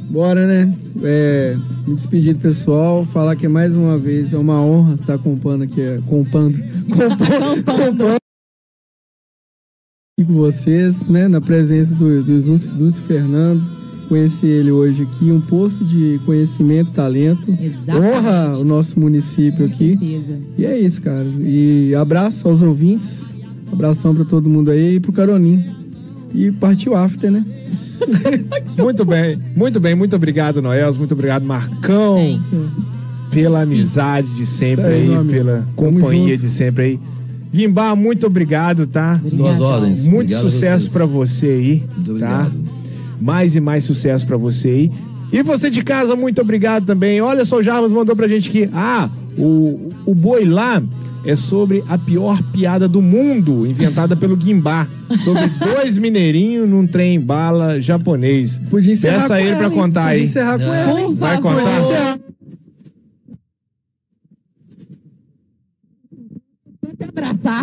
Bora, 0.10 0.45
né? 0.45 0.73
É, 1.03 1.57
me 1.88 1.95
despedir 1.95 2.34
do 2.34 2.40
pessoal, 2.40 3.06
falar 3.07 3.36
que 3.36 3.48
mais 3.48 3.76
uma 3.76 3.98
vez 3.98 4.34
é 4.34 4.38
uma 4.38 4.61
honra 4.61 4.95
estar 4.95 5.18
compando 5.18 5.64
aqui, 5.64 5.82
é, 5.82 5.99
compando, 6.07 6.57
compando, 6.90 7.64
compando 7.64 8.15
aqui 10.18 10.27
com 10.27 10.34
vocês, 10.34 11.07
né? 11.10 11.27
Na 11.27 11.41
presença 11.41 11.94
do, 11.94 12.23
do 12.23 12.32
Ilustre 12.32 13.03
Fernando. 13.06 13.76
Conheci 14.07 14.45
ele 14.45 14.72
hoje 14.72 15.02
aqui, 15.02 15.32
um 15.32 15.41
posto 15.41 15.84
de 15.84 16.22
conhecimento, 16.26 16.91
talento. 16.91 17.52
Exatamente. 17.60 18.18
Honra 18.18 18.57
o 18.57 18.64
nosso 18.64 18.99
município 18.99 19.65
aqui. 19.65 19.98
certeza. 19.98 20.40
E 20.57 20.65
é 20.65 20.80
isso, 20.80 21.02
cara. 21.02 21.26
E 21.40 21.94
abraço 21.95 22.48
aos 22.48 22.61
ouvintes. 22.61 23.34
Abração 23.73 24.14
pra 24.15 24.23
todo 24.23 24.48
mundo 24.48 24.69
aí 24.69 24.95
e 24.95 24.99
pro 24.99 25.11
Caroninho. 25.11 25.64
E 26.34 26.52
partiu 26.52 26.95
after, 26.95 27.32
né? 27.32 27.44
Muito 28.77 29.05
bem, 29.05 29.39
muito 29.55 29.80
bem, 29.80 29.95
muito 29.95 30.15
obrigado, 30.15 30.61
Noels, 30.61 30.97
muito 30.97 31.13
obrigado, 31.13 31.43
Marcão, 31.43 32.39
pela 33.31 33.61
amizade 33.61 34.27
de 34.35 34.45
sempre 34.45 34.85
aí, 34.85 35.15
aí, 35.15 35.26
pela 35.26 35.67
companhia 35.76 36.38
de 36.38 36.49
sempre 36.49 36.84
aí. 36.84 36.99
Guimbá, 37.53 37.95
muito 37.95 38.27
obrigado, 38.27 38.85
tá? 38.85 39.19
Duas 39.31 39.61
ordens. 39.61 40.05
Muito 40.05 40.34
Obrigado 40.34 40.41
sucesso 40.41 40.91
pra 40.91 41.05
você 41.05 41.45
aí, 41.47 41.84
Muito 41.95 42.19
tá? 42.19 42.41
obrigado. 42.41 42.53
Mais 43.22 43.55
e 43.55 43.61
mais 43.61 43.85
sucesso 43.85 44.27
pra 44.27 44.35
você 44.35 44.67
aí. 44.67 44.91
E 45.31 45.41
você 45.41 45.69
de 45.69 45.81
casa, 45.81 46.15
muito 46.17 46.41
obrigado 46.41 46.85
também. 46.85 47.22
Olha 47.22 47.45
só, 47.45 47.57
o 47.57 47.63
Jarmas 47.63 47.93
mandou 47.93 48.15
pra 48.15 48.27
gente 48.27 48.49
aqui. 48.49 48.69
Ah, 48.73 49.09
o, 49.38 49.89
o 50.05 50.13
boi 50.13 50.43
lá 50.43 50.84
é 51.26 51.35
sobre 51.35 51.84
a 51.88 51.97
pior 51.97 52.41
piada 52.52 52.88
do 52.88 53.02
mundo, 53.02 53.65
inventada 53.65 54.15
pelo 54.15 54.35
Guimbá. 54.35 54.88
Sobre 55.23 55.43
dois 55.73 55.97
mineirinhos 55.97 56.69
num 56.69 56.85
trem 56.88 57.19
bala 57.19 57.80
japonês. 57.81 58.60
Podia 58.69 58.93
encerrar 58.93 59.22
Peça 59.22 59.35
com 59.35 59.39
ele 59.39 59.56
pra 59.56 59.69
contar 59.69 60.06
aí. 60.06 60.23
encerrar 60.23 60.57
com 60.60 60.64
hein? 60.99 61.06
Por 61.07 61.15
Vai 61.15 61.41
contar? 61.41 61.60
Abraçar. 61.61 62.19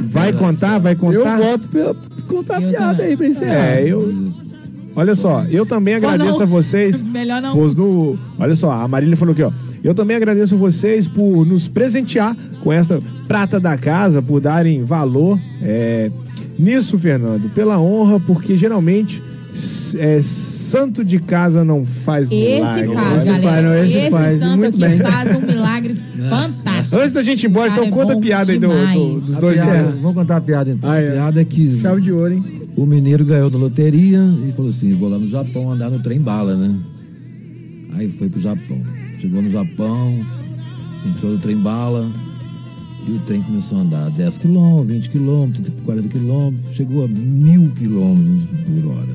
Vai 0.03 0.33
contar, 0.33 0.79
vai 0.79 0.93
Eu 0.93 0.99
contar? 0.99 1.39
voto 1.39 1.69
pra 1.69 1.95
contar 2.29 2.57
a 2.59 2.63
Eu 2.63 2.71
piada 2.71 3.03
aí 3.03 3.17
pra 3.17 3.27
encerrar. 3.27 3.55
É, 3.55 3.85
eu. 3.89 4.33
Olha 4.95 5.15
só, 5.15 5.45
eu 5.51 5.65
também 5.65 5.95
agradeço 5.95 6.43
a 6.43 6.47
vocês. 6.47 7.01
Melhor 7.03 7.41
não. 7.41 7.55
Pois 7.55 7.75
no, 7.75 8.19
olha 8.39 8.55
só, 8.55 8.71
a 8.71 8.87
Marília 8.87 9.17
falou 9.17 9.33
aqui, 9.33 9.43
ó. 9.43 9.51
Eu 9.83 9.95
também 9.95 10.17
agradeço 10.17 10.57
vocês 10.57 11.09
por 11.09 11.45
nos 11.45 11.67
presentear 11.69 12.37
com 12.63 12.73
essa 12.73 13.01
prata 13.27 13.59
da 13.59 13.77
casa, 13.77 14.23
por 14.23 14.41
darem 14.41 14.85
valor 14.85 15.39
é, 15.61 16.11
nisso, 16.59 16.99
Fernando, 16.99 17.51
pela 17.55 17.81
honra, 17.81 18.21
porque 18.21 18.57
geralmente 18.57 19.21
é, 19.99 20.21
santo 20.23 21.05
de 21.05 21.19
casa 21.19 21.65
não 21.65 21.85
faz 21.85 22.31
milagre. 22.31 22.85
Esse 22.85 22.95
faz, 22.95 23.27
Esse 23.29 23.41
faz, 23.43 23.65
não, 23.65 23.75
esse 23.85 23.97
esse 23.99 24.11
faz, 24.11 24.39
santo 24.39 24.59
muito 24.59 24.69
aqui 24.69 24.79
bem. 24.79 24.99
faz 25.01 25.35
um 25.37 25.41
milagre 25.47 25.95
fantástico. 26.31 26.97
Antes 26.97 27.13
da 27.13 27.23
gente 27.23 27.43
ir 27.43 27.49
embora, 27.49 27.71
então 27.73 27.85
é 27.85 27.91
conta 27.91 28.13
a 28.13 28.17
piada 28.21 28.53
aí 28.53 28.59
do- 28.59 28.69
do- 28.69 29.21
dos 29.21 29.37
A 29.37 29.41
dois. 29.41 29.57
piada, 29.61 29.83
vamos 30.01 30.15
contar 30.15 30.37
a 30.37 30.41
piada 30.41 30.71
então. 30.71 30.89
Ah, 30.91 30.99
a 30.99 31.03
piada 31.03 31.41
é 31.41 31.45
que 31.45 31.81
Chave 31.81 32.01
de 32.01 32.13
ouro, 32.13 32.33
hein? 32.33 32.45
o 32.77 32.87
mineiro 32.87 33.25
ganhou 33.25 33.51
da 33.51 33.59
loteria 33.59 34.21
e 34.49 34.53
falou 34.53 34.71
assim: 34.71 34.95
vou 34.95 35.09
lá 35.09 35.19
no 35.19 35.29
Japão 35.29 35.71
andar 35.73 35.91
no 35.91 35.99
trem 35.99 36.21
bala, 36.21 36.55
né? 36.57 36.73
Aí 37.95 38.09
foi 38.11 38.29
pro 38.29 38.41
Japão. 38.41 38.81
Chegou 39.23 39.41
no 39.41 39.49
Japão, 39.49 40.27
entrou 41.07 41.31
no 41.31 41.39
trem 41.39 41.57
bala 41.57 42.11
e 43.07 43.13
o 43.13 43.21
trem 43.21 43.41
começou 43.41 43.79
a 43.79 43.83
andar 43.83 44.11
10 44.11 44.39
km, 44.39 44.83
20 44.85 45.11
km, 45.11 45.53
40 45.85 46.09
km, 46.09 46.53
chegou 46.73 47.05
a 47.05 47.07
mil 47.07 47.71
km 47.79 48.45
por 48.67 48.91
hora. 48.91 49.15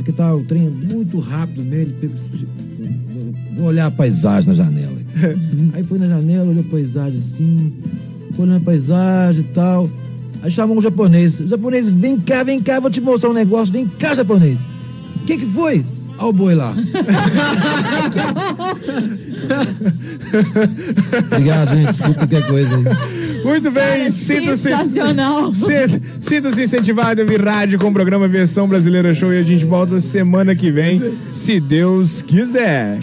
Aqui 0.00 0.12
tá 0.12 0.34
o 0.34 0.42
trem 0.44 0.70
muito 0.70 1.18
rápido 1.18 1.62
nele, 1.62 1.94
vou 3.54 3.66
olhar 3.66 3.84
a 3.84 3.90
paisagem 3.90 4.48
na 4.48 4.54
janela. 4.54 4.96
Aí 5.74 5.84
foi 5.84 5.98
na 5.98 6.08
janela, 6.08 6.48
olhou 6.48 6.64
a 6.66 6.70
paisagem 6.70 7.18
assim, 7.18 7.70
foi 8.34 8.46
olhando 8.46 8.62
a 8.62 8.64
paisagem 8.64 9.42
e 9.42 9.48
tal. 9.52 9.90
Aí 10.42 10.50
chamou 10.50 10.78
um 10.78 10.80
japonês. 10.80 11.38
O 11.38 11.46
japonês, 11.46 11.90
vem 11.90 12.18
cá, 12.18 12.42
vem 12.42 12.62
cá, 12.62 12.80
vou 12.80 12.90
te 12.90 13.02
mostrar 13.02 13.28
um 13.28 13.34
negócio. 13.34 13.74
Vem 13.74 13.86
cá, 13.86 14.14
japonês. 14.14 14.58
O 15.16 15.26
que 15.26 15.36
que 15.36 15.46
foi? 15.46 15.84
Olha 16.18 16.28
o 16.28 16.32
boi 16.32 16.54
lá. 16.54 16.74
Obrigado, 21.30 21.76
gente. 21.76 21.86
Desculpa 21.88 22.14
qualquer 22.14 22.46
coisa 22.46 22.76
aí. 22.76 22.84
Muito 23.44 23.70
bem, 23.70 24.10
sinta-se. 24.10 24.62
sensacional. 24.62 25.52
Sinta- 25.54 26.00
Sinta-se 26.20 26.62
incentivado 26.64 27.20
a 27.20 27.24
vir 27.24 27.44
rádio 27.44 27.78
com 27.78 27.88
o 27.88 27.92
programa 27.92 28.26
Versão 28.26 28.66
Brasileira 28.66 29.12
Show 29.12 29.32
e 29.32 29.38
a 29.38 29.42
gente 29.42 29.64
volta 29.64 30.00
semana 30.00 30.54
que 30.54 30.70
vem, 30.70 31.12
se 31.32 31.60
Deus 31.60 32.22
quiser. 32.22 32.98